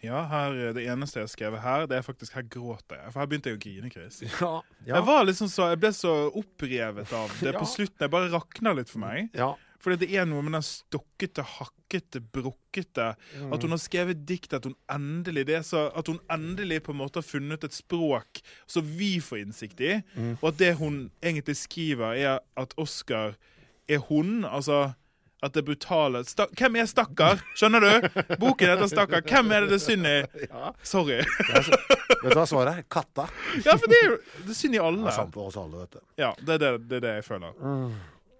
Ja, 0.05 0.19
her, 0.29 0.53
Det 0.77 0.83
eneste 0.85 1.17
jeg 1.19 1.23
har 1.25 1.31
skrevet 1.31 1.61
her, 1.63 1.85
det 1.89 1.97
er 1.97 2.05
faktisk 2.05 2.35
her 2.37 2.45
gråter 2.53 2.99
jeg. 2.99 3.11
For 3.13 3.19
her 3.23 3.29
begynte 3.31 3.49
jeg 3.49 3.57
å 3.57 3.61
grine, 3.63 3.89
Chris. 3.93 4.19
Ja. 4.41 4.51
Jeg 4.85 5.05
var 5.07 5.23
liksom 5.25 5.49
så, 5.51 5.71
jeg 5.73 5.79
ble 5.81 5.91
så 5.95 6.11
opprevet 6.37 7.13
av 7.17 7.33
det 7.41 7.53
Ja. 7.55 7.59
på 7.59 7.65
slutten. 7.69 8.05
Jeg 8.05 8.13
bare 8.13 8.29
rakna 8.33 8.75
litt 8.77 8.91
for 8.93 9.01
meg. 9.03 9.29
ja. 9.37 9.53
Fordi 9.83 9.99
det 10.05 10.09
er 10.17 10.25
noe 10.25 10.41
med 10.41 10.55
den 10.57 10.65
stokkete, 10.65 11.43
hakkete, 11.45 12.21
brukkete 12.33 13.11
At 13.53 13.61
hun 13.63 13.73
har 13.75 13.81
skrevet 13.81 14.23
dikt 14.27 14.53
at 14.57 14.65
hun 14.65 14.75
endelig 14.91 15.45
det 15.51 15.59
så, 15.69 15.87
At 15.95 16.07
hun 16.09 16.17
endelig 16.33 16.81
på 16.87 16.95
en 16.95 17.01
måte 17.03 17.21
har 17.21 17.27
funnet 17.27 17.63
et 17.67 17.75
språk 17.77 18.41
som 18.67 18.85
vi 18.97 19.17
får 19.23 19.43
innsikt 19.45 19.81
i. 19.81 19.91
Og 20.41 20.49
at 20.51 20.57
det 20.59 20.73
hun 20.81 21.03
egentlig 21.21 21.55
skriver, 21.61 22.17
er 22.17 22.39
at 22.57 22.73
Oscar 22.77 23.35
er 23.87 24.01
hun. 24.09 24.43
Altså 24.45 24.93
at 25.45 25.53
det 25.53 25.61
brutale 25.67 26.23
Sta 26.25 26.47
Hvem 26.57 26.79
er 26.81 26.87
stakkar? 26.89 27.43
Skjønner 27.53 27.83
du? 27.85 28.07
Boken 28.41 28.71
heter 28.71 28.89
Stakkar. 28.89 29.21
Hvem 29.21 29.51
er 29.53 29.67
det 29.67 29.69
det 29.69 29.77
er 29.77 29.83
synd 29.85 30.09
i? 30.09 30.15
Sorry. 30.81 31.19
Det 31.21 31.59
er 31.59 31.67
så, 31.67 31.77
vet 32.23 32.31
du 32.33 32.39
hva 32.39 32.45
svaret 32.49 32.71
er? 32.79 32.85
Katta. 32.89 33.27
Ja, 33.61 33.75
for 33.77 33.85
det 33.85 33.99
er 34.01 34.07
jo 34.09 34.17
det 34.47 34.57
synd 34.57 34.73
i 34.73 34.79
Det 34.79 34.85
alle. 34.89 35.05
er 35.11 35.17
sant 35.19 35.37
for 35.37 35.51
oss 35.51 35.59
alle, 35.61 35.83
vet 35.85 35.99
du. 35.99 36.01
Ja, 36.23 36.31
det 36.41 36.57
er 36.57 36.63
det, 36.65 36.71
det, 36.89 36.97
er 36.97 37.05
det 37.05 37.13
jeg 37.19 37.27
føler. 37.29 37.53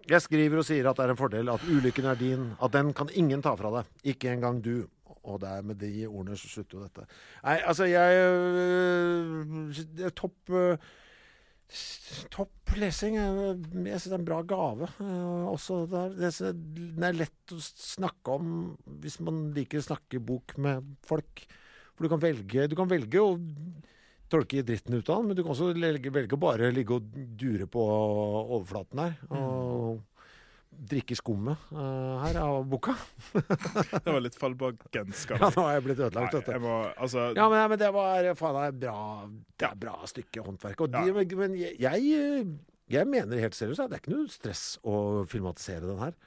Jeg 0.08 0.22
skriver 0.24 0.62
og 0.62 0.66
sier 0.68 0.88
at 0.88 0.96
det 1.00 1.04
er 1.06 1.12
en 1.14 1.20
fordel 1.20 1.50
at 1.52 1.64
ulykken 1.68 2.06
er 2.08 2.16
din, 2.20 2.46
at 2.64 2.72
den 2.76 2.94
kan 2.96 3.10
ingen 3.20 3.42
ta 3.44 3.52
fra 3.60 3.72
deg. 3.80 3.90
Ikke 4.14 4.32
engang 4.32 4.62
du. 4.64 4.86
Og 5.28 5.42
det 5.42 5.50
er 5.52 5.66
med 5.68 5.76
de 5.82 6.06
ordene 6.08 6.38
så 6.40 6.48
slutter 6.48 6.78
jo 6.80 6.86
dette. 6.86 7.04
Nei, 7.44 7.58
altså, 7.68 7.84
jeg 7.92 8.22
øh, 8.24 10.12
Topp 10.16 10.54
øh, 10.56 10.78
Topp 12.32 12.72
lesing. 12.80 13.18
Jeg 13.20 14.00
syns 14.00 14.06
det 14.08 14.14
er 14.16 14.22
en 14.22 14.28
bra 14.30 14.38
gave. 14.48 14.88
øh, 15.04 15.48
også 15.52 15.82
det 15.92 16.00
er, 16.30 16.32
er- 16.48 16.56
den 16.96 17.04
er 17.04 17.18
lett 17.18 17.52
å 17.52 17.60
snakke 17.60 18.38
om 18.38 18.54
hvis 19.04 19.20
man 19.20 19.50
liker 19.58 19.82
å 19.84 19.88
snakke 19.90 20.22
bok 20.24 20.56
med 20.64 20.88
folk. 21.04 21.44
For 21.98 22.08
du 22.08 22.14
kan 22.14 22.24
velge, 22.24 22.70
du 22.72 22.76
kan 22.80 22.88
velge 22.90 23.20
å 23.20 23.36
tolke 24.32 24.64
dritten 24.66 24.98
ut 24.98 25.10
av 25.10 25.22
den, 25.22 25.32
men 25.32 25.38
du 25.38 25.44
kan 25.44 25.54
også 25.54 25.72
velge, 25.74 26.12
å 26.36 26.42
bare 26.42 26.72
ligge 26.76 26.98
og 26.98 27.18
dure 27.40 27.68
på 27.72 27.84
overflaten 27.88 29.04
her. 29.04 29.18
Og 29.32 30.04
drikke 30.78 31.16
skummet 31.18 31.70
uh, 31.74 32.20
her 32.22 32.38
av 32.42 32.60
boka. 32.70 32.94
Det 33.34 34.06
var 34.06 34.22
litt 34.22 34.38
fallbakensk 34.38 35.34
av 35.34 35.42
Ja, 35.42 35.50
nå 35.56 35.66
har 35.66 35.78
jeg 35.78 35.86
blitt 35.88 36.02
ødelagt, 36.04 36.36
Nei, 36.38 36.54
jeg 36.54 36.64
må, 36.64 36.76
altså, 36.94 37.28
Ja, 37.38 37.48
men, 37.50 37.64
men 37.72 37.82
det 37.82 37.90
var 37.96 38.30
faen 38.38 38.58
det 38.58 38.68
er 38.68 38.80
bra, 38.84 39.02
det 39.58 39.70
er 39.72 39.80
bra 39.82 39.96
stykke 40.12 40.46
håndverk. 40.46 40.84
Og 40.86 40.94
de, 40.94 41.04
Men 41.16 41.38
men 41.40 41.58
jeg, 41.58 42.48
jeg 42.94 43.10
mener 43.10 43.42
helt 43.42 43.58
seriøst 43.58 43.88
at 43.88 43.92
det 43.92 43.98
er 43.98 44.04
ikke 44.06 44.16
noe 44.16 44.32
stress 44.32 44.66
å 44.86 44.98
filmatisere 45.30 45.88
den 45.88 46.04
her. 46.04 46.18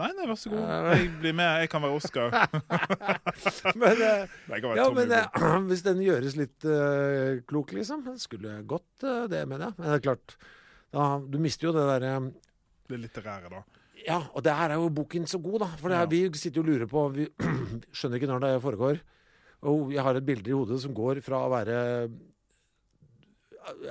Nei, 0.00 0.08
nei, 0.16 0.26
vær 0.30 0.38
så 0.40 0.48
god. 0.48 0.62
Jeg 0.64 1.08
blir 1.20 1.34
med. 1.36 1.48
Jeg 1.60 1.70
kan 1.72 1.82
være 1.84 1.96
Oscar. 1.98 2.32
Men, 3.80 3.98
eh, 4.00 4.30
kan 4.48 4.70
være 4.70 4.78
ja, 4.78 4.86
men 4.96 5.12
eh, 5.12 5.42
hvis 5.68 5.82
den 5.84 6.00
gjøres 6.04 6.36
litt 6.38 6.64
uh, 6.64 7.40
klok, 7.48 7.74
liksom 7.76 8.06
det 8.06 8.14
Skulle 8.22 8.62
gått 8.68 9.04
uh, 9.04 9.26
det, 9.28 9.42
mener 9.50 9.68
jeg. 9.68 9.76
Men 9.76 9.90
det 9.90 9.98
er 9.98 10.06
klart, 10.06 10.36
da, 10.94 11.10
du 11.20 11.36
mister 11.42 11.68
jo 11.68 11.74
det 11.76 11.84
derre 11.90 12.14
Det 12.88 13.00
litterære, 13.02 13.52
da. 13.52 13.60
Ja, 14.00 14.22
og 14.32 14.44
der 14.46 14.72
er 14.72 14.78
jo 14.80 14.88
boken 14.96 15.28
så 15.28 15.40
god, 15.42 15.58
da. 15.66 15.70
For 15.82 15.92
det 15.92 15.98
er, 15.98 16.08
Ja. 16.08 16.12
vi 16.14 16.40
sitter 16.40 16.62
jo 16.62 16.64
og 16.64 16.72
lurer 16.72 16.88
på 16.88 17.04
Vi 17.18 17.28
skjønner 17.96 18.20
ikke 18.20 18.32
når 18.32 18.44
det 18.46 18.54
foregår. 18.64 19.04
Og 19.68 19.92
jeg 19.92 20.06
har 20.06 20.16
et 20.16 20.26
bilde 20.26 20.48
i 20.48 20.56
hodet 20.56 20.80
som 20.80 20.96
går 20.96 21.20
fra 21.26 21.44
å 21.44 21.52
være 21.52 21.78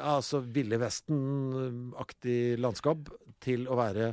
altså 0.01 0.41
Ville 0.41 0.79
Vesten-aktig 0.81 2.57
landskap 2.57 3.11
til 3.43 3.67
å 3.69 3.77
være 3.77 4.09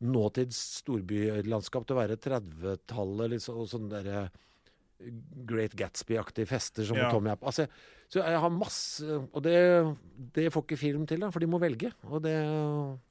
nåtids 0.00 0.58
storbylandskap. 0.80 1.86
Til 1.86 1.96
å 1.96 2.00
være 2.00 2.16
30-tallet, 2.20 3.30
liksom, 3.36 3.60
og 3.62 3.68
sånn 3.70 3.90
derre 3.92 4.26
Great 5.44 5.74
Gatsby-aktige 5.76 6.46
fester 6.48 6.86
som 6.86 6.96
Ja. 6.96 7.10
Tommy 7.10 7.34
på. 7.36 7.46
Altså, 7.50 7.66
så 8.08 8.22
jeg 8.22 8.38
har 8.40 8.50
masse 8.50 9.02
Og 9.04 9.42
det, 9.42 9.56
det 10.36 10.52
får 10.52 10.62
ikke 10.64 10.78
film 10.78 11.06
til, 11.06 11.20
da, 11.20 11.30
for 11.34 11.40
de 11.42 11.48
må 11.50 11.58
velge. 11.60 11.90
Og 12.08 12.22
det 12.22 12.36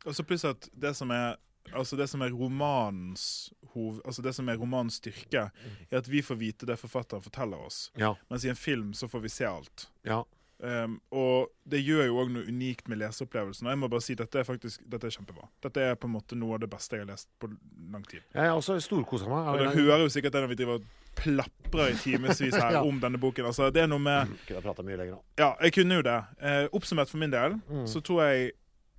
Og 0.06 0.16
så 0.16 0.24
pluss 0.24 0.46
at 0.46 0.70
det 0.74 0.96
som 0.96 1.12
er 1.12 1.36
Altså 1.74 1.96
det 1.96 2.10
som 2.12 2.22
er 2.22 2.30
romanens 2.36 3.54
hov, 3.74 4.02
altså 4.06 4.22
det 4.22 4.34
som 4.36 4.50
er 4.52 4.58
romanens 4.60 4.98
styrke, 5.00 5.46
er 5.90 5.98
at 5.98 6.10
vi 6.12 6.20
får 6.22 6.36
vite 6.36 6.68
det 6.68 6.76
forfatteren 6.78 7.24
forteller 7.24 7.58
oss. 7.66 7.86
Ja. 7.98 8.14
Mens 8.30 8.44
i 8.44 8.50
en 8.52 8.60
film 8.60 8.92
så 8.94 9.08
får 9.08 9.24
vi 9.24 9.30
se 9.32 9.46
alt. 9.48 9.88
ja. 10.04 10.24
Um, 10.64 11.02
og 11.12 11.50
det 11.68 11.82
gjør 11.84 12.06
jo 12.06 12.18
òg 12.22 12.30
noe 12.32 12.46
unikt 12.48 12.88
med 12.88 12.98
leseopplevelsen. 13.02 13.68
Og 13.68 13.72
jeg 13.74 13.80
må 13.82 13.90
bare 13.92 14.02
si 14.06 14.16
dette 14.16 14.40
er 14.40 14.46
faktisk 14.48 14.84
dette 14.88 15.10
er 15.10 15.16
kjempebra. 15.16 15.48
Dette 15.66 15.82
er 15.82 15.96
på 16.00 16.08
en 16.08 16.14
måte 16.14 16.38
noe 16.40 16.56
av 16.56 16.62
det 16.64 16.70
beste 16.72 16.96
jeg 16.96 17.04
har 17.04 17.10
lest 17.12 17.28
på 17.42 17.50
lang 17.92 18.04
tid. 18.08 18.22
Jeg 18.34 18.48
har 18.48 18.56
også 18.56 18.78
storkosa 18.86 19.28
meg. 19.28 19.50
Og 19.52 19.60
dere 19.60 19.74
hører 19.76 20.06
jo 20.06 20.12
sikkert 20.14 20.38
det 20.38 20.44
når 20.46 20.54
vi 20.54 20.60
driver 20.62 20.80
og 20.80 20.86
plaprer 21.20 21.92
i 21.92 21.98
timevis 22.00 22.40
her 22.64 22.72
Ja. 22.78 22.84
om 22.88 23.00
denne 23.04 23.20
boken. 23.20 23.46
Altså, 23.50 23.68
det 23.76 23.84
er 23.84 23.88
noe 23.92 24.00
med 24.00 24.32
Kunne 24.48 24.62
prata 24.64 24.84
mye 24.88 24.98
lenger 25.02 25.18
nå. 25.18 25.22
Ja, 25.42 25.52
jeg 25.62 25.74
kunne 25.76 26.00
jo 26.00 26.06
det. 26.08 26.16
Eh, 26.40 26.66
oppsummert 26.72 27.10
for 27.12 27.18
min 27.22 27.32
del, 27.34 27.60
Mm. 27.70 27.88
så 27.88 28.02
tror 28.02 28.24
jeg 28.30 28.52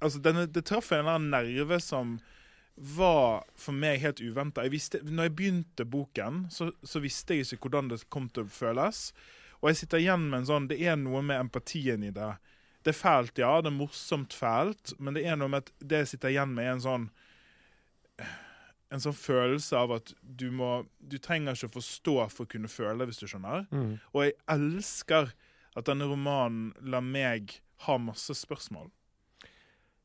Altså, 0.04 0.18
denne, 0.20 0.44
det 0.52 0.64
traff 0.68 0.90
en 0.92 0.98
eller 0.98 1.14
annen 1.16 1.30
nerve 1.32 1.78
som 1.80 2.18
var 2.76 3.44
for 3.56 3.72
meg 3.72 4.00
helt 4.02 4.20
uventa. 4.20 4.60
Når 4.66 5.22
jeg 5.28 5.36
begynte 5.38 5.84
boken, 5.88 6.42
så, 6.50 6.72
så 6.84 7.00
visste 7.00 7.34
jeg 7.38 7.46
ikke 7.46 7.68
hvordan 7.70 7.88
det 7.88 8.02
kom 8.10 8.28
til 8.28 8.44
å 8.44 8.50
føles. 8.52 9.12
Og 9.60 9.70
jeg 9.70 9.82
sitter 9.82 10.02
igjen 10.02 10.26
med 10.28 10.42
en 10.42 10.48
sånn 10.48 10.68
Det 10.70 10.80
er 10.82 10.96
noe 11.00 11.22
med 11.24 11.40
empatien 11.46 12.04
i 12.04 12.12
det. 12.14 12.32
Det 12.84 12.92
er 12.92 12.98
fælt, 12.98 13.38
ja. 13.40 13.52
Det 13.64 13.70
er 13.70 13.78
morsomt 13.78 14.34
fælt. 14.36 14.92
Men 14.98 15.16
det 15.16 15.24
er 15.24 15.38
noe 15.40 15.52
med 15.52 15.64
at 15.64 15.72
det 15.80 16.02
jeg 16.02 16.14
sitter 16.14 16.34
igjen 16.34 16.52
med, 16.56 16.66
er 16.66 16.76
en 16.76 16.84
sånn 16.84 17.06
en 18.94 19.02
sånn 19.02 19.16
følelse 19.16 19.78
av 19.78 19.92
at 19.96 20.12
du 20.22 20.50
må 20.54 20.84
Du 20.98 21.16
trenger 21.18 21.56
ikke 21.56 21.72
å 21.72 21.76
forstå 21.80 22.14
for 22.30 22.44
å 22.44 22.50
kunne 22.52 22.70
føle, 22.70 23.06
hvis 23.08 23.18
du 23.22 23.26
skjønner. 23.26 23.64
Mm. 23.74 23.96
Og 24.12 24.20
jeg 24.26 24.36
elsker 24.54 25.32
at 25.74 25.88
denne 25.88 26.06
romanen 26.06 26.70
lar 26.86 27.02
meg 27.02 27.56
ha 27.88 27.96
masse 27.98 28.36
spørsmål. 28.38 28.92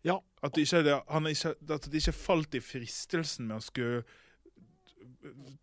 Ja. 0.08 0.18
At 0.42 0.56
det 0.56 0.66
ikke, 0.66 1.02
han 1.12 1.28
ikke, 1.28 1.54
at 1.70 1.86
det 1.92 2.02
ikke 2.02 2.16
falt 2.16 2.56
i 2.56 2.64
fristelsen 2.64 3.50
med 3.50 3.60
å 3.60 3.66
skulle 3.66 4.02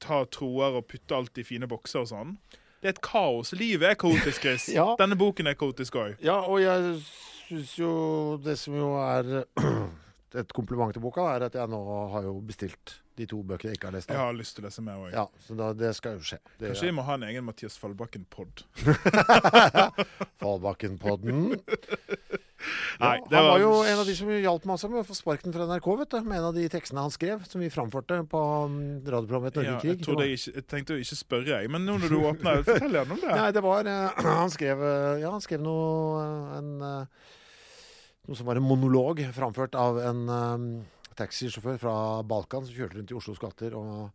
ta 0.03 0.21
troer 0.29 0.77
og 0.77 0.87
putte 0.91 1.17
alt 1.17 1.41
i 1.41 1.47
fine 1.47 1.69
bokser 1.71 2.05
og 2.05 2.11
sånn. 2.13 2.37
Det 2.83 2.91
er 2.91 2.95
et 2.97 3.03
kaos. 3.05 3.53
Livet 3.57 3.91
er 3.93 3.99
kaotisk, 4.01 4.41
Chris. 4.43 4.69
Ja. 4.77 4.91
Denne 5.01 5.17
boken 5.19 5.49
er 5.51 5.57
kaotisk 5.59 5.97
òg. 6.01 6.19
Ja, 6.25 6.39
og 6.45 6.61
jeg 6.63 6.99
syns 7.47 7.73
jo 7.79 7.91
det 8.45 8.59
som 8.61 8.77
jo 8.77 8.93
er 9.01 9.45
et 10.43 10.53
kompliment 10.57 10.93
til 10.93 11.03
boka, 11.05 11.25
er 11.37 11.47
at 11.49 11.57
jeg 11.57 11.73
nå 11.73 11.81
har 12.13 12.27
jo 12.29 12.37
bestilt 12.45 12.99
de 13.17 13.25
to 13.31 13.39
bøkene 13.49 13.73
jeg 13.73 13.79
ikke 13.79 13.89
har 13.89 13.95
lest. 13.97 14.11
Jeg 14.13 14.21
har 14.21 14.35
lyst 14.37 14.59
til 14.59 14.65
å 14.65 14.69
lese 14.69 14.83
mer 14.85 15.01
òg. 15.07 15.13
Ja, 15.15 15.25
så 15.47 15.57
da, 15.57 15.71
det 15.73 15.95
skal 15.97 16.19
jo 16.19 16.27
skje. 16.27 16.37
Det 16.61 16.75
Kanskje 16.75 16.91
vi 16.91 16.97
må 16.99 17.07
ha 17.07 17.17
en 17.17 17.25
egen 17.31 17.47
Mathias 17.47 17.79
Fallbakken-pod. 17.81 18.67
Fallbakken-podden. 20.43 21.57
Ja, 22.99 23.07
Nei, 23.07 23.15
ja, 23.21 23.37
han 23.37 23.49
var 23.49 23.63
jo 23.63 23.71
en 23.87 24.01
av 24.03 24.09
de 24.09 24.15
som 24.19 24.31
hjalp 24.33 24.67
også 24.77 24.91
med 24.93 25.03
å 25.03 25.07
få 25.07 25.17
sparken 25.17 25.55
fra 25.55 25.67
NRK, 25.69 25.89
vet 26.01 26.17
du. 26.17 26.19
Med 26.27 26.41
en 26.41 26.49
av 26.51 26.57
de 26.57 26.67
tekstene 26.73 27.05
han 27.05 27.15
skrev, 27.15 27.45
som 27.49 27.63
vi 27.63 27.71
framførte 27.73 28.19
på 28.31 28.43
um, 28.67 28.77
radioprogrammet 29.05 29.61
Norge 29.61 29.71
i 29.71 29.93
jeg, 29.93 30.01
krig. 30.05 30.19
jeg, 30.27 30.39
ikke, 30.41 30.55
jeg 30.59 30.67
tenkte 30.73 30.97
å 30.97 31.01
ikke 31.03 31.19
spørre, 31.21 31.53
jeg. 31.55 31.71
Men 31.73 31.87
nå 31.89 31.97
når 32.03 32.13
du 32.13 32.19
åpner, 32.21 32.63
fortell 32.67 32.99
gjerne 33.01 33.17
om 33.17 33.23
det. 33.23 33.33
Nei, 33.33 33.49
det 33.57 33.65
var 33.67 33.91
uh, 33.91 34.29
Han 34.43 34.53
skrev 34.53 34.85
eh, 34.85 35.23
Ja, 35.23 35.33
han 35.35 35.45
skrev 35.45 35.63
noe 35.65 36.27
en, 36.59 36.71
eh, 36.85 37.33
Noe 38.27 38.39
som 38.39 38.49
var 38.49 38.59
en 38.59 38.67
monolog 38.67 39.23
framført 39.37 39.77
av 39.79 40.01
en 40.03 40.23
eh, 40.37 40.69
taxisjåfør 41.17 41.81
fra 41.81 41.97
Balkan 42.27 42.67
som 42.67 42.75
kjørte 42.75 42.99
rundt 42.99 43.13
i 43.15 43.19
Oslos 43.19 43.43
gater 43.43 43.77
og 43.79 44.09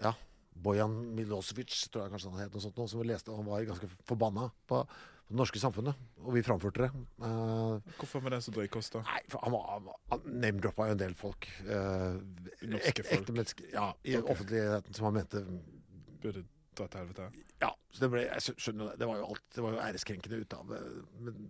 Ja. 0.00 0.14
Bojan 0.60 0.92
Milosevic, 1.16 1.72
tror 1.90 2.04
jeg 2.04 2.12
kanskje 2.14 2.30
han 2.32 2.42
het, 2.44 2.52
noe 2.52 2.62
sånt, 2.62 2.76
noe, 2.76 2.90
som 2.90 3.02
leste, 3.06 3.32
og 3.32 3.40
han 3.40 3.48
var 3.48 3.66
ganske 3.68 3.88
forbanna 4.08 4.50
på 4.68 4.82
det 5.30 5.38
norske 5.38 5.60
samfunnet. 5.62 5.98
Og 6.24 6.34
vi 6.34 6.42
framførte 6.42 6.82
det. 6.84 6.90
Uh, 7.22 7.78
Hvorfor 8.00 8.22
var 8.24 8.34
det 8.34 8.40
så 8.42 8.54
drøy 8.54 8.66
kost, 8.72 8.96
da? 8.96 9.04
Nei, 9.06 9.20
for 9.30 9.44
han, 9.46 9.90
han, 10.10 10.24
name-droppa 10.26 10.88
jo 10.90 10.96
en 10.96 11.02
del 11.02 11.14
folk. 11.18 11.46
Uh, 11.62 12.18
Norske 12.66 12.90
ekte, 12.90 13.04
folk. 13.06 13.20
ekte 13.20 13.36
mennesker. 13.36 13.68
Ja, 13.72 13.92
i 14.02 14.16
okay. 14.18 14.34
offentligheten 14.34 14.98
som 14.98 15.10
han 15.10 15.20
mente 15.20 15.44
Burde 16.20 16.42
dra 16.76 16.88
til 16.90 17.00
helvete. 17.00 17.28
Ja, 17.62 17.70
så 17.92 18.02
det 18.04 18.10
ble, 18.12 18.24
jeg 18.26 18.56
skjønner 18.60 18.98
det. 18.98 19.06
Var 19.08 19.20
jo 19.22 19.28
alt, 19.30 19.46
det 19.54 19.64
var 19.64 19.76
jo 19.76 19.82
æreskrenkende 19.86 20.40
ut 20.42 20.56
av. 20.58 20.74
Men, 21.22 21.46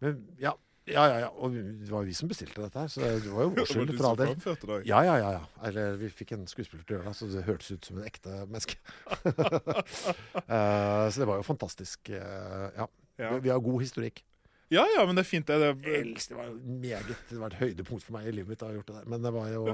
men 0.00 0.22
ja, 0.40 0.54
ja, 0.92 1.04
ja, 1.08 1.18
ja. 1.24 1.30
Og 1.38 1.54
det 1.54 1.90
var 1.90 2.04
jo 2.04 2.10
vi 2.10 2.16
som 2.18 2.30
bestilte 2.30 2.62
dette 2.62 2.84
her, 2.84 2.90
så 2.92 3.02
det 3.02 3.32
var 3.32 3.46
jo 3.46 3.52
vår 3.56 3.68
skyld 3.70 3.92
for 3.96 4.08
all 4.10 4.20
del. 4.20 4.88
Ja, 4.88 5.02
ja, 5.06 5.18
ja, 5.20 5.30
ja. 5.38 5.42
Eller 5.68 5.98
vi 6.00 6.10
fikk 6.14 6.34
en 6.36 6.48
skuespiller 6.50 6.84
til 6.86 6.96
å 6.96 6.98
gjøre 6.98 7.10
det, 7.10 7.18
så 7.18 7.30
det 7.32 7.44
hørtes 7.48 7.70
ut 7.74 7.90
som 7.90 8.00
en 8.00 8.08
ekte 8.08 8.40
menneske. 8.46 8.80
uh, 9.26 11.06
så 11.12 11.22
det 11.22 11.30
var 11.30 11.40
jo 11.40 11.46
fantastisk. 11.46 12.12
Uh, 12.12 12.68
ja. 12.76 12.90
Ja. 13.20 13.34
Vi, 13.34 13.46
vi 13.46 13.52
har 13.52 13.60
god 13.64 13.82
historikk. 13.82 14.24
Ja, 14.70 14.84
ja, 14.96 15.02
men 15.06 15.18
det 15.18 15.24
er 15.24 15.26
fint. 15.26 15.48
Det, 15.50 15.56
det, 15.82 15.94
Elst, 15.98 16.30
det 16.30 16.36
var 16.38 16.50
meget 16.62 17.08
Det 17.26 17.38
var 17.40 17.50
et 17.50 17.58
høydepunkt 17.58 18.04
for 18.06 18.14
meg 18.14 18.28
i 18.30 18.34
livet 18.36 18.52
mitt 18.52 18.60
å 18.62 18.68
ha 18.68 18.76
gjort 18.76 18.92
det 18.92 19.00
der. 19.00 19.08
Men 19.10 19.24
det 19.24 19.32
var 19.34 19.48
jo, 19.50 19.64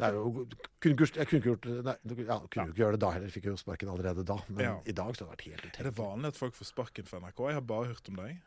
det 0.00 0.08
jo 0.16 0.32
kunne, 0.82 1.06
Jeg 1.06 1.28
kunne 1.30 1.38
ikke 1.38 1.52
gjort 1.52 1.68
Nei, 1.86 1.94
ja, 2.24 2.38
kunne 2.50 2.64
jo 2.66 2.74
ikke 2.74 2.82
gjøre 2.82 2.96
det 2.96 3.02
da 3.04 3.12
heller. 3.14 3.30
Fikk 3.30 3.46
jo 3.52 3.54
sparken 3.60 3.92
allerede 3.92 4.24
da. 4.26 4.40
Men 4.48 4.64
Ja. 4.66 4.72
i 4.90 4.96
dag 4.96 5.14
så 5.14 5.28
hadde 5.28 5.36
det 5.36 5.36
vært 5.36 5.46
helt 5.52 5.78
er 5.78 5.88
det 5.88 5.94
vanlig 6.00 6.32
at 6.34 6.40
folk 6.40 6.58
får 6.58 6.70
sparken 6.72 7.06
fra 7.06 7.22
NRK? 7.22 7.44
Jeg 7.46 7.60
har 7.60 7.64
bare 7.70 7.92
hørt 7.92 8.10
om 8.10 8.18
deg. 8.24 8.42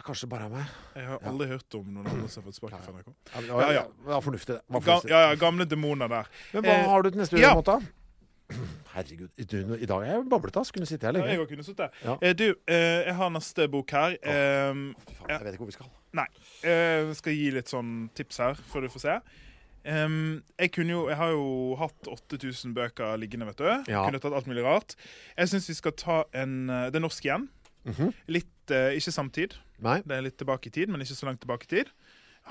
Ja, 0.00 0.04
Kanskje 0.06 0.28
bare 0.32 0.46
er 0.48 0.52
meg. 0.54 0.68
Jeg 0.96 1.04
har 1.10 1.24
aldri 1.28 1.46
hørt 1.50 1.74
om 1.76 1.88
noen 1.92 2.06
andre 2.08 2.28
som 2.32 2.40
har 2.40 2.46
fått 2.48 2.56
sparken 2.56 2.84
fra 2.86 2.92
NRK. 2.94 3.10
Ja, 3.50 3.58
Ja, 3.60 3.82
ja. 4.08 4.20
fornuftig, 4.24 4.54
det. 4.56 4.62
Var 4.66 4.80
fornuftig. 4.80 5.10
ja, 5.12 5.20
ja, 5.28 5.34
gamle 5.36 5.66
demoner 5.68 6.08
der. 6.08 6.30
Men 6.54 6.64
hva 6.64 6.76
Eh, 6.78 6.88
har 6.88 7.02
du 7.02 7.10
til 7.10 7.20
neste 7.20 7.38
ja. 7.38 7.52
måned? 7.54 7.88
Herregud, 8.94 9.28
i, 9.36 9.86
dag 9.86 10.00
er 10.02 10.06
jeg 10.14 10.24
bablete. 10.30 10.64
Kunne 10.72 10.86
sitte 10.86 11.06
her 11.06 11.18
Ja, 11.20 11.26
jeg 11.26 11.48
kunne 11.48 11.62
sittet. 11.62 11.90
Ja. 12.02 12.16
Eh, 12.22 12.32
du, 12.32 12.54
eh, 12.66 13.04
jeg 13.06 13.14
har 13.14 13.28
neste 13.30 13.68
bok 13.68 13.90
her. 13.90 14.16
Eh, 14.22 14.72
Fy 15.04 15.14
faen, 15.20 15.28
jeg 15.28 15.44
vet 15.44 15.52
ikke 15.52 15.64
hvor 15.66 15.66
vi 15.66 15.76
skal. 15.76 15.92
Nei. 16.12 16.26
Jeg 16.64 17.14
skal 17.16 17.32
gi 17.36 17.50
litt 17.50 17.68
sånn 17.68 18.10
tips 18.14 18.38
her, 18.38 18.54
før 18.54 18.80
du 18.80 18.88
får 18.88 19.00
se. 19.04 19.20
Um, 19.80 20.42
jeg, 20.58 20.72
kunne 20.72 20.92
jo, 20.92 21.08
jeg 21.08 21.16
har 21.16 21.30
jo 21.32 21.74
hatt 21.80 22.08
8000 22.08 22.74
bøker 22.76 23.16
liggende, 23.16 23.46
vet 23.46 23.56
du. 23.62 23.68
Ja. 23.88 24.04
Kunne 24.04 24.20
tatt 24.20 24.32
alt 24.36 24.46
mulig 24.50 24.64
rart. 24.64 24.96
Jeg 25.38 25.48
syns 25.48 25.68
vi 25.68 25.74
skal 25.74 25.92
ta 25.92 26.24
en 26.36 26.68
eh, 26.68 26.90
Det 26.90 26.96
er 27.00 27.04
norsk 27.06 27.24
igjen. 27.24 27.48
Mhm. 27.84 28.12
Litt 28.28 28.70
eh, 28.70 28.94
Ikke 28.96 29.12
samtid. 29.12 29.54
Nei? 29.80 30.00
Det 30.04 30.12
er 30.16 30.22
litt 30.22 30.36
tilbake 30.38 30.66
i 30.68 30.70
tid, 30.70 30.88
men 30.88 31.00
ikke 31.00 31.16
så 31.16 31.26
langt 31.26 31.40
tilbake 31.40 31.64
i 31.64 31.76
tid. 31.76 31.88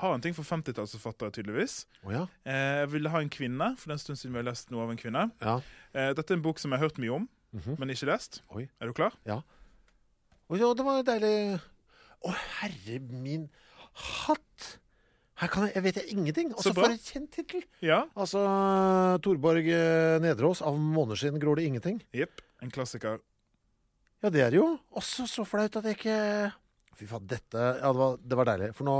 Har 0.00 0.14
en 0.14 0.20
ting 0.22 0.34
for 0.34 0.42
50-tallsforfattere, 0.46 1.32
tydeligvis. 1.34 1.84
Oh, 2.06 2.12
ja. 2.12 2.26
Eh, 2.46 2.80
jeg 2.84 2.90
ville 2.92 3.10
ha 3.10 3.20
en 3.20 3.28
kvinne, 3.30 3.76
for 3.76 3.88
det 3.90 3.94
er 3.94 3.98
en 3.98 4.04
stund 4.04 4.18
siden 4.18 4.32
vi 4.32 4.38
har 4.42 4.46
lest 4.50 4.70
noe 4.70 4.82
av 4.84 4.90
en 4.90 4.96
kvinne. 5.00 5.30
ja. 5.42 5.60
Eh, 5.94 6.12
dette 6.14 6.30
er 6.30 6.36
en 6.38 6.42
bok 6.42 6.58
som 6.58 6.70
jeg 6.70 6.78
har 6.80 6.88
hørt 6.88 6.98
mye 6.98 7.14
om, 7.14 7.28
Mhm. 7.52 7.78
men 7.78 7.88
ikke 7.90 8.06
lest. 8.06 8.42
Oi. 8.54 8.68
Er 8.80 8.86
du 8.86 8.92
klar? 8.92 9.12
Å 9.26 10.58
ja, 10.58 10.74
det 10.74 10.84
var 10.84 11.02
deilig. 11.06 11.60
Å, 12.26 12.34
herre 12.60 12.98
min 13.00 13.48
hatt! 13.94 14.78
Her 15.40 15.48
kan 15.48 15.64
jeg, 15.66 15.74
jeg 15.74 15.82
vet 15.82 15.94
jeg 15.96 16.08
ingenting. 16.12 16.50
Altså, 16.52 16.74
for 16.74 16.84
en 16.90 16.98
kjent 16.98 17.30
tittel. 17.32 17.62
Ja. 17.80 18.02
Altså 18.14 18.42
Torborg 19.24 19.66
eh, 19.72 20.18
Nedreås, 20.20 20.60
'Av 20.62 20.76
måneskinn 20.76 21.38
gror 21.40 21.56
det 21.56 21.64
ingenting'. 21.70 22.00
Jepp. 22.12 22.42
En 22.60 22.70
klassiker. 22.70 23.20
Ja, 24.20 24.30
det 24.32 24.42
er 24.44 24.52
det 24.52 24.60
jo. 24.60 24.70
Også 25.00 25.26
så 25.30 25.46
flaut 25.48 25.76
at 25.80 25.86
jeg 25.88 25.98
ikke 25.98 26.16
Fy 27.00 27.06
faen, 27.08 27.28
dette 27.28 27.60
Ja, 27.80 27.92
det 27.92 28.00
var, 28.00 28.18
det 28.20 28.38
var 28.40 28.48
deilig. 28.50 28.72
For 28.76 28.88
nå, 28.88 28.96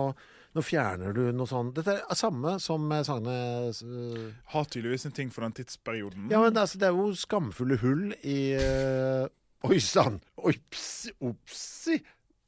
nå 0.56 0.64
fjerner 0.64 1.16
du 1.16 1.26
noe 1.36 1.50
sånn 1.50 1.74
Dette 1.76 1.98
er 2.00 2.18
samme 2.18 2.56
som 2.62 2.86
med 2.88 3.04
sangene 3.08 3.68
uh, 3.68 4.30
Har 4.54 4.70
tydeligvis 4.70 5.04
en 5.10 5.16
ting 5.16 5.34
for 5.34 5.44
den 5.44 5.58
tidsperioden. 5.60 6.30
Ja, 6.32 6.40
men 6.40 6.56
det, 6.56 6.64
altså, 6.64 6.80
det 6.80 6.88
er 6.88 6.96
jo 6.96 7.10
skamfulle 7.18 7.76
hull 7.82 8.08
i 8.24 8.38
uh, 8.56 9.28
Oi 9.68 9.76
sann! 9.84 10.16
Opsi, 10.40 11.12
opsi, 11.20 11.98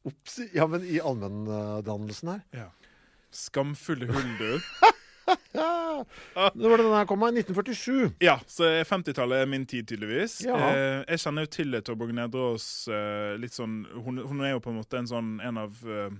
opsi. 0.08 0.46
Ja, 0.56 0.64
men 0.64 0.86
i 0.88 0.96
allmenndannelsen 0.96 2.30
her. 2.32 2.40
Ja. 2.56 2.70
Skamfulle 3.36 4.08
hull, 4.08 4.30
du. 4.40 4.88
Det 6.54 6.68
var 6.68 6.80
det 6.80 6.84
den 6.84 6.94
her 6.96 7.06
kom 7.06 7.22
av, 7.22 7.34
i 7.36 7.42
1947. 7.42 8.14
Ja, 8.24 8.38
så 8.50 8.68
50-tallet 8.88 9.44
er 9.44 9.50
min 9.50 9.66
tid, 9.68 9.86
tydeligvis. 9.88 10.40
Ja. 10.46 10.56
Eh, 10.72 11.02
jeg 11.06 11.22
kjenner 11.22 11.46
jo 11.46 11.52
til 11.54 11.78
Torborg 11.84 12.14
Nedreås 12.16 12.68
eh, 12.90 13.34
litt 13.40 13.54
sånn 13.54 13.82
hun, 13.92 14.22
hun 14.26 14.42
er 14.42 14.56
jo 14.56 14.62
på 14.64 14.72
en 14.72 14.80
måte 14.80 14.98
en 14.98 15.10
sånn 15.10 15.36
en 15.44 15.60
av 15.62 15.84
eh, 15.86 16.16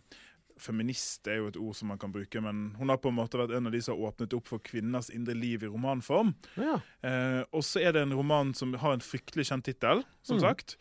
Feminist 0.62 1.26
er 1.26 1.40
jo 1.40 1.48
et 1.50 1.58
ord 1.58 1.74
som 1.74 1.90
man 1.90 1.98
kan 1.98 2.12
bruke, 2.14 2.38
men 2.44 2.68
hun 2.78 2.92
har 2.92 3.00
på 3.02 3.10
en 3.10 3.16
måte 3.16 3.40
vært 3.40 3.54
en 3.56 3.66
av 3.66 3.74
de 3.74 3.80
som 3.82 3.96
har 3.96 4.12
åpnet 4.12 4.36
opp 4.36 4.46
for 4.50 4.62
kvinners 4.62 5.10
indre 5.10 5.34
liv 5.34 5.64
i 5.64 5.70
romanform. 5.70 6.34
Ja. 6.54 6.78
Eh, 7.02 7.40
og 7.50 7.64
så 7.66 7.82
er 7.82 7.96
det 7.96 8.04
en 8.06 8.14
roman 8.14 8.52
som 8.54 8.76
har 8.78 8.94
en 8.94 9.02
fryktelig 9.02 9.48
kjent 9.50 9.66
tittel, 9.66 10.04
som 10.22 10.38
sagt, 10.42 10.76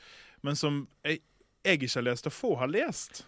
men 0.45 0.59
som 0.59 0.83
jeg, 1.07 1.23
jeg 1.65 1.79
ikke 1.81 1.93
har 1.95 2.07
lest, 2.11 2.29
og 2.29 2.35
få 2.35 2.53
har 2.61 2.69
lest. 2.69 3.23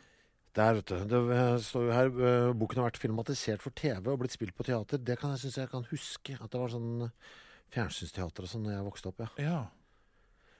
Der, 0.53 0.75
vet 0.77 0.89
du. 0.91 0.97
Det 1.09 1.21
eh, 1.33 1.55
står 1.65 1.87
jo 1.87 1.93
her 1.95 2.09
eh, 2.13 2.49
Boken 2.57 2.81
har 2.81 2.91
vært 2.91 3.01
filmatisert 3.01 3.63
for 3.63 3.73
TV 3.73 4.11
og 4.11 4.19
blitt 4.21 4.35
spilt 4.35 4.53
på 4.57 4.65
teater. 4.67 5.01
Det 5.01 5.17
kan 5.21 5.33
jeg 5.33 5.45
synes 5.45 5.61
jeg 5.63 5.71
kan 5.71 5.87
huske. 5.89 6.37
At 6.37 6.51
det 6.53 6.61
var 6.61 6.73
sånn 6.73 7.07
fjernsynsteater 7.73 8.45
og 8.45 8.51
sånn 8.51 8.67
da 8.67 8.77
jeg 8.77 8.85
vokste 8.89 9.13
opp. 9.13 9.25
ja. 9.25 9.31
Ja. 9.41 9.61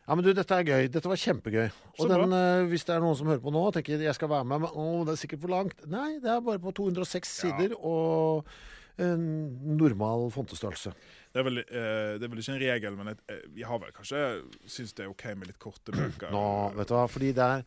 Ja, 0.03 0.17
men 0.17 0.25
du, 0.25 0.33
dette 0.35 0.55
er 0.59 0.67
gøy. 0.67 0.89
Dette 0.91 1.07
var 1.07 1.19
kjempegøy. 1.19 1.69
Og 2.03 2.09
den, 2.11 2.33
uh, 2.35 2.65
hvis 2.67 2.83
det 2.83 2.91
er 2.97 3.03
noen 3.03 3.15
som 3.15 3.29
hører 3.31 3.43
på 3.43 3.53
nå 3.55 3.61
og 3.69 3.75
tenker 3.77 4.01
jeg 4.03 4.15
skal 4.17 4.31
være 4.33 4.47
med, 4.49 4.65
men 4.65 4.73
å, 4.75 5.03
det 5.07 5.13
er 5.13 5.19
sikkert 5.21 5.43
for 5.45 5.53
langt. 5.53 5.85
Nei, 5.87 6.17
det 6.23 6.31
er 6.33 6.41
bare 6.43 6.59
på 6.59 6.73
206 6.75 7.31
sider 7.39 7.75
og 7.79 8.49
en 9.01 9.23
normal 9.79 10.27
fontestørrelse. 10.35 10.91
Det 11.31 11.39
er, 11.39 11.45
vel, 11.47 11.61
uh, 11.63 12.11
det 12.19 12.27
er 12.27 12.33
vel 12.33 12.43
ikke 12.43 12.55
en 12.57 12.61
regel, 12.65 12.97
men 12.99 13.13
jeg, 13.13 13.21
eh, 13.31 13.45
jeg 13.61 13.69
har 13.69 13.79
vel 13.81 13.95
kanskje 13.95 14.25
syns 14.75 14.91
det 14.97 15.07
er 15.07 15.13
OK 15.13 15.23
med 15.39 15.53
litt 15.53 15.61
korte 15.63 15.95
bøker. 15.95 16.35
Nå, 16.35 16.43
vet 16.75 16.91
du 16.91 16.95
hva, 16.97 17.07
fordi 17.09 17.31
det 17.39 17.47
er 17.47 17.63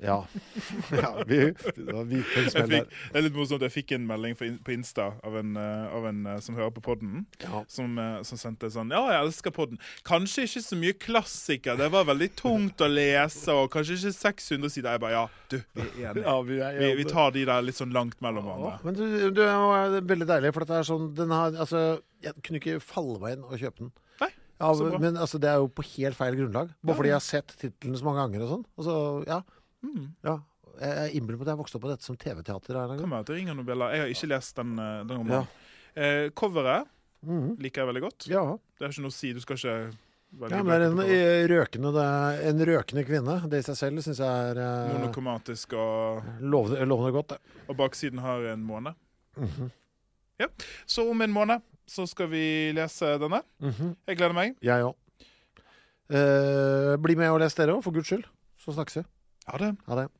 Ja. 0.00 0.24
ja 1.02 1.10
vi, 1.28 1.38
vi 1.76 2.20
Jeg 2.20 2.52
fikk, 2.54 2.92
det 3.12 3.18
er 3.20 3.24
litt 3.26 3.36
morsomt. 3.36 3.64
Jeg 3.66 3.74
fikk 3.74 3.92
en 3.96 4.06
melding 4.08 4.36
på 4.38 4.72
Insta 4.74 5.10
av 5.26 5.36
en, 5.40 5.52
eh, 5.60 5.94
av 5.96 6.06
en 6.08 6.22
eh, 6.32 6.38
som 6.44 6.56
hører 6.56 6.72
på 6.76 6.82
podden, 6.88 7.26
Ja. 7.44 7.62
som, 7.68 7.98
eh, 8.00 8.22
som 8.26 8.40
sendte 8.40 8.70
sånn 8.72 8.92
Ja, 8.94 9.02
jeg 9.12 9.26
elsker 9.26 9.54
podden. 9.54 9.80
Kanskje 10.08 10.46
ikke 10.48 10.64
så 10.64 10.80
mye 10.80 10.96
klassiker. 10.96 11.76
Det 11.80 11.90
var 11.92 12.08
veldig 12.08 12.30
tungt 12.40 12.80
å 12.80 12.88
lese, 12.90 13.52
og 13.52 13.70
kanskje 13.74 13.98
ikke 13.98 14.14
600 14.16 14.72
sider. 14.72 14.90
Jeg 14.96 15.04
bare 15.04 15.16
Ja, 15.18 15.26
du, 15.52 15.58
vi 15.74 15.82
er 15.84 16.10
enige. 16.14 16.24
Ja, 16.24 16.36
vi, 16.42 16.60
er, 16.64 16.78
Vi, 16.80 16.92
vi 17.02 17.08
tar 17.10 17.30
de 17.36 17.44
der 17.44 17.62
litt 17.66 17.76
sånn 17.78 17.92
langt 17.92 18.20
mellom 18.24 18.46
Ja, 18.46 18.56
hverandre. 18.56 18.84
men 18.84 18.94
du, 18.94 19.04
du, 19.28 19.30
det 19.40 19.48
er 19.50 20.00
veldig 20.00 20.30
deilig, 20.32 20.54
for 20.56 20.64
dette 20.64 20.80
er 20.80 20.88
sånn 20.88 21.10
den 21.18 21.30
har, 21.34 21.52
altså, 21.60 22.00
Jeg 22.24 22.40
kunne 22.46 22.60
ikke 22.62 22.80
falle 22.80 23.20
meg 23.20 23.36
inn 23.36 23.44
og 23.44 23.58
kjøpe 23.60 23.84
den. 23.84 23.92
Ja, 24.60 24.74
men 25.00 25.16
altså, 25.16 25.38
det 25.40 25.48
er 25.48 25.56
jo 25.62 25.70
på 25.72 25.80
helt 25.96 26.16
feil 26.18 26.34
grunnlag. 26.36 26.74
Bare 26.84 26.96
fordi 26.98 27.08
jeg 27.08 27.16
har 27.16 27.24
sett 27.24 27.54
tittelen 27.56 27.96
så 27.96 28.04
mange 28.04 28.20
ganger 28.20 28.42
og 28.44 28.50
sånn. 28.50 28.64
Og 28.76 28.84
så, 28.84 28.96
ja. 29.30 29.38
Mm. 29.86 30.08
ja. 30.26 30.40
Jeg 30.80 30.96
jeg 30.96 31.18
innbiller 31.18 31.36
meg 31.36 31.44
at 31.44 31.52
jeg 31.52 31.60
vokste 31.60 31.76
opp 31.76 31.82
på 31.84 31.90
dette 31.90 32.06
som 32.06 32.16
TV-teater. 32.16 32.76
Kan 32.96 33.10
være 33.10 33.24
at 33.24 33.28
det 33.28 33.36
ringer 33.36 33.56
noen 33.56 33.66
bjeller. 33.68 33.92
Jeg 33.92 34.00
har 34.00 34.12
ikke 34.14 34.28
lest 34.30 34.56
den, 34.56 34.78
eh, 34.80 35.00
den 35.04 35.18
romanen. 35.18 35.48
Ja. 35.50 36.04
Eh, 36.06 36.28
coveret 36.30 36.86
mm. 37.26 37.58
liker 37.60 37.82
jeg 37.82 37.90
veldig 37.90 38.02
godt. 38.06 38.28
Ja. 38.30 38.44
Det 38.78 38.86
er 38.86 38.94
ikke 38.94 39.04
noe 39.04 39.12
å 39.12 39.18
si. 39.18 39.32
Du 39.36 39.42
skal 39.44 39.60
ikke 39.60 39.74
ja, 40.30 40.62
men 40.62 40.80
det 40.80 40.86
en, 40.86 41.00
eh, 41.02 41.48
røkende, 41.50 41.90
det 41.92 42.02
er 42.06 42.44
en 42.52 42.64
røkende 42.68 43.02
kvinne. 43.04 43.34
Det 43.50 43.60
i 43.60 43.64
seg 43.66 43.76
selv 43.80 44.04
syns 44.04 44.20
jeg 44.22 44.50
er 44.52 44.60
eh, 44.62 44.92
Monokomatisk 44.94 45.74
og, 45.74 46.28
lovende, 46.40 46.86
lovende 46.86 47.10
godt. 47.16 47.34
Det. 47.34 47.56
og 47.66 47.76
baksiden 47.76 48.22
har 48.22 48.46
en 48.52 48.62
måne. 48.62 48.94
-hmm. 49.36 49.70
Ja. 50.38 50.46
Så 50.86 51.10
om 51.10 51.20
en 51.20 51.32
måned 51.32 51.60
så 51.86 52.06
skal 52.06 52.28
vi 52.28 52.72
lese 52.72 53.18
denne. 53.18 53.42
Mhm. 53.58 53.96
Jeg 54.06 54.16
gleder 54.16 54.34
meg. 54.34 54.54
Jeg 54.62 54.82
òg. 54.82 54.94
Eh, 56.10 56.96
bli 56.96 57.14
med 57.16 57.30
og 57.30 57.40
les 57.40 57.54
dere 57.54 57.74
òg, 57.74 57.82
for 57.82 57.90
guds 57.90 58.06
skyld. 58.06 58.24
Så 58.58 58.72
snakkes 58.72 58.96
vi. 58.96 59.04
Ha 59.50 59.58
det. 59.58 59.76
Ha 59.86 59.96
det. 60.02 60.19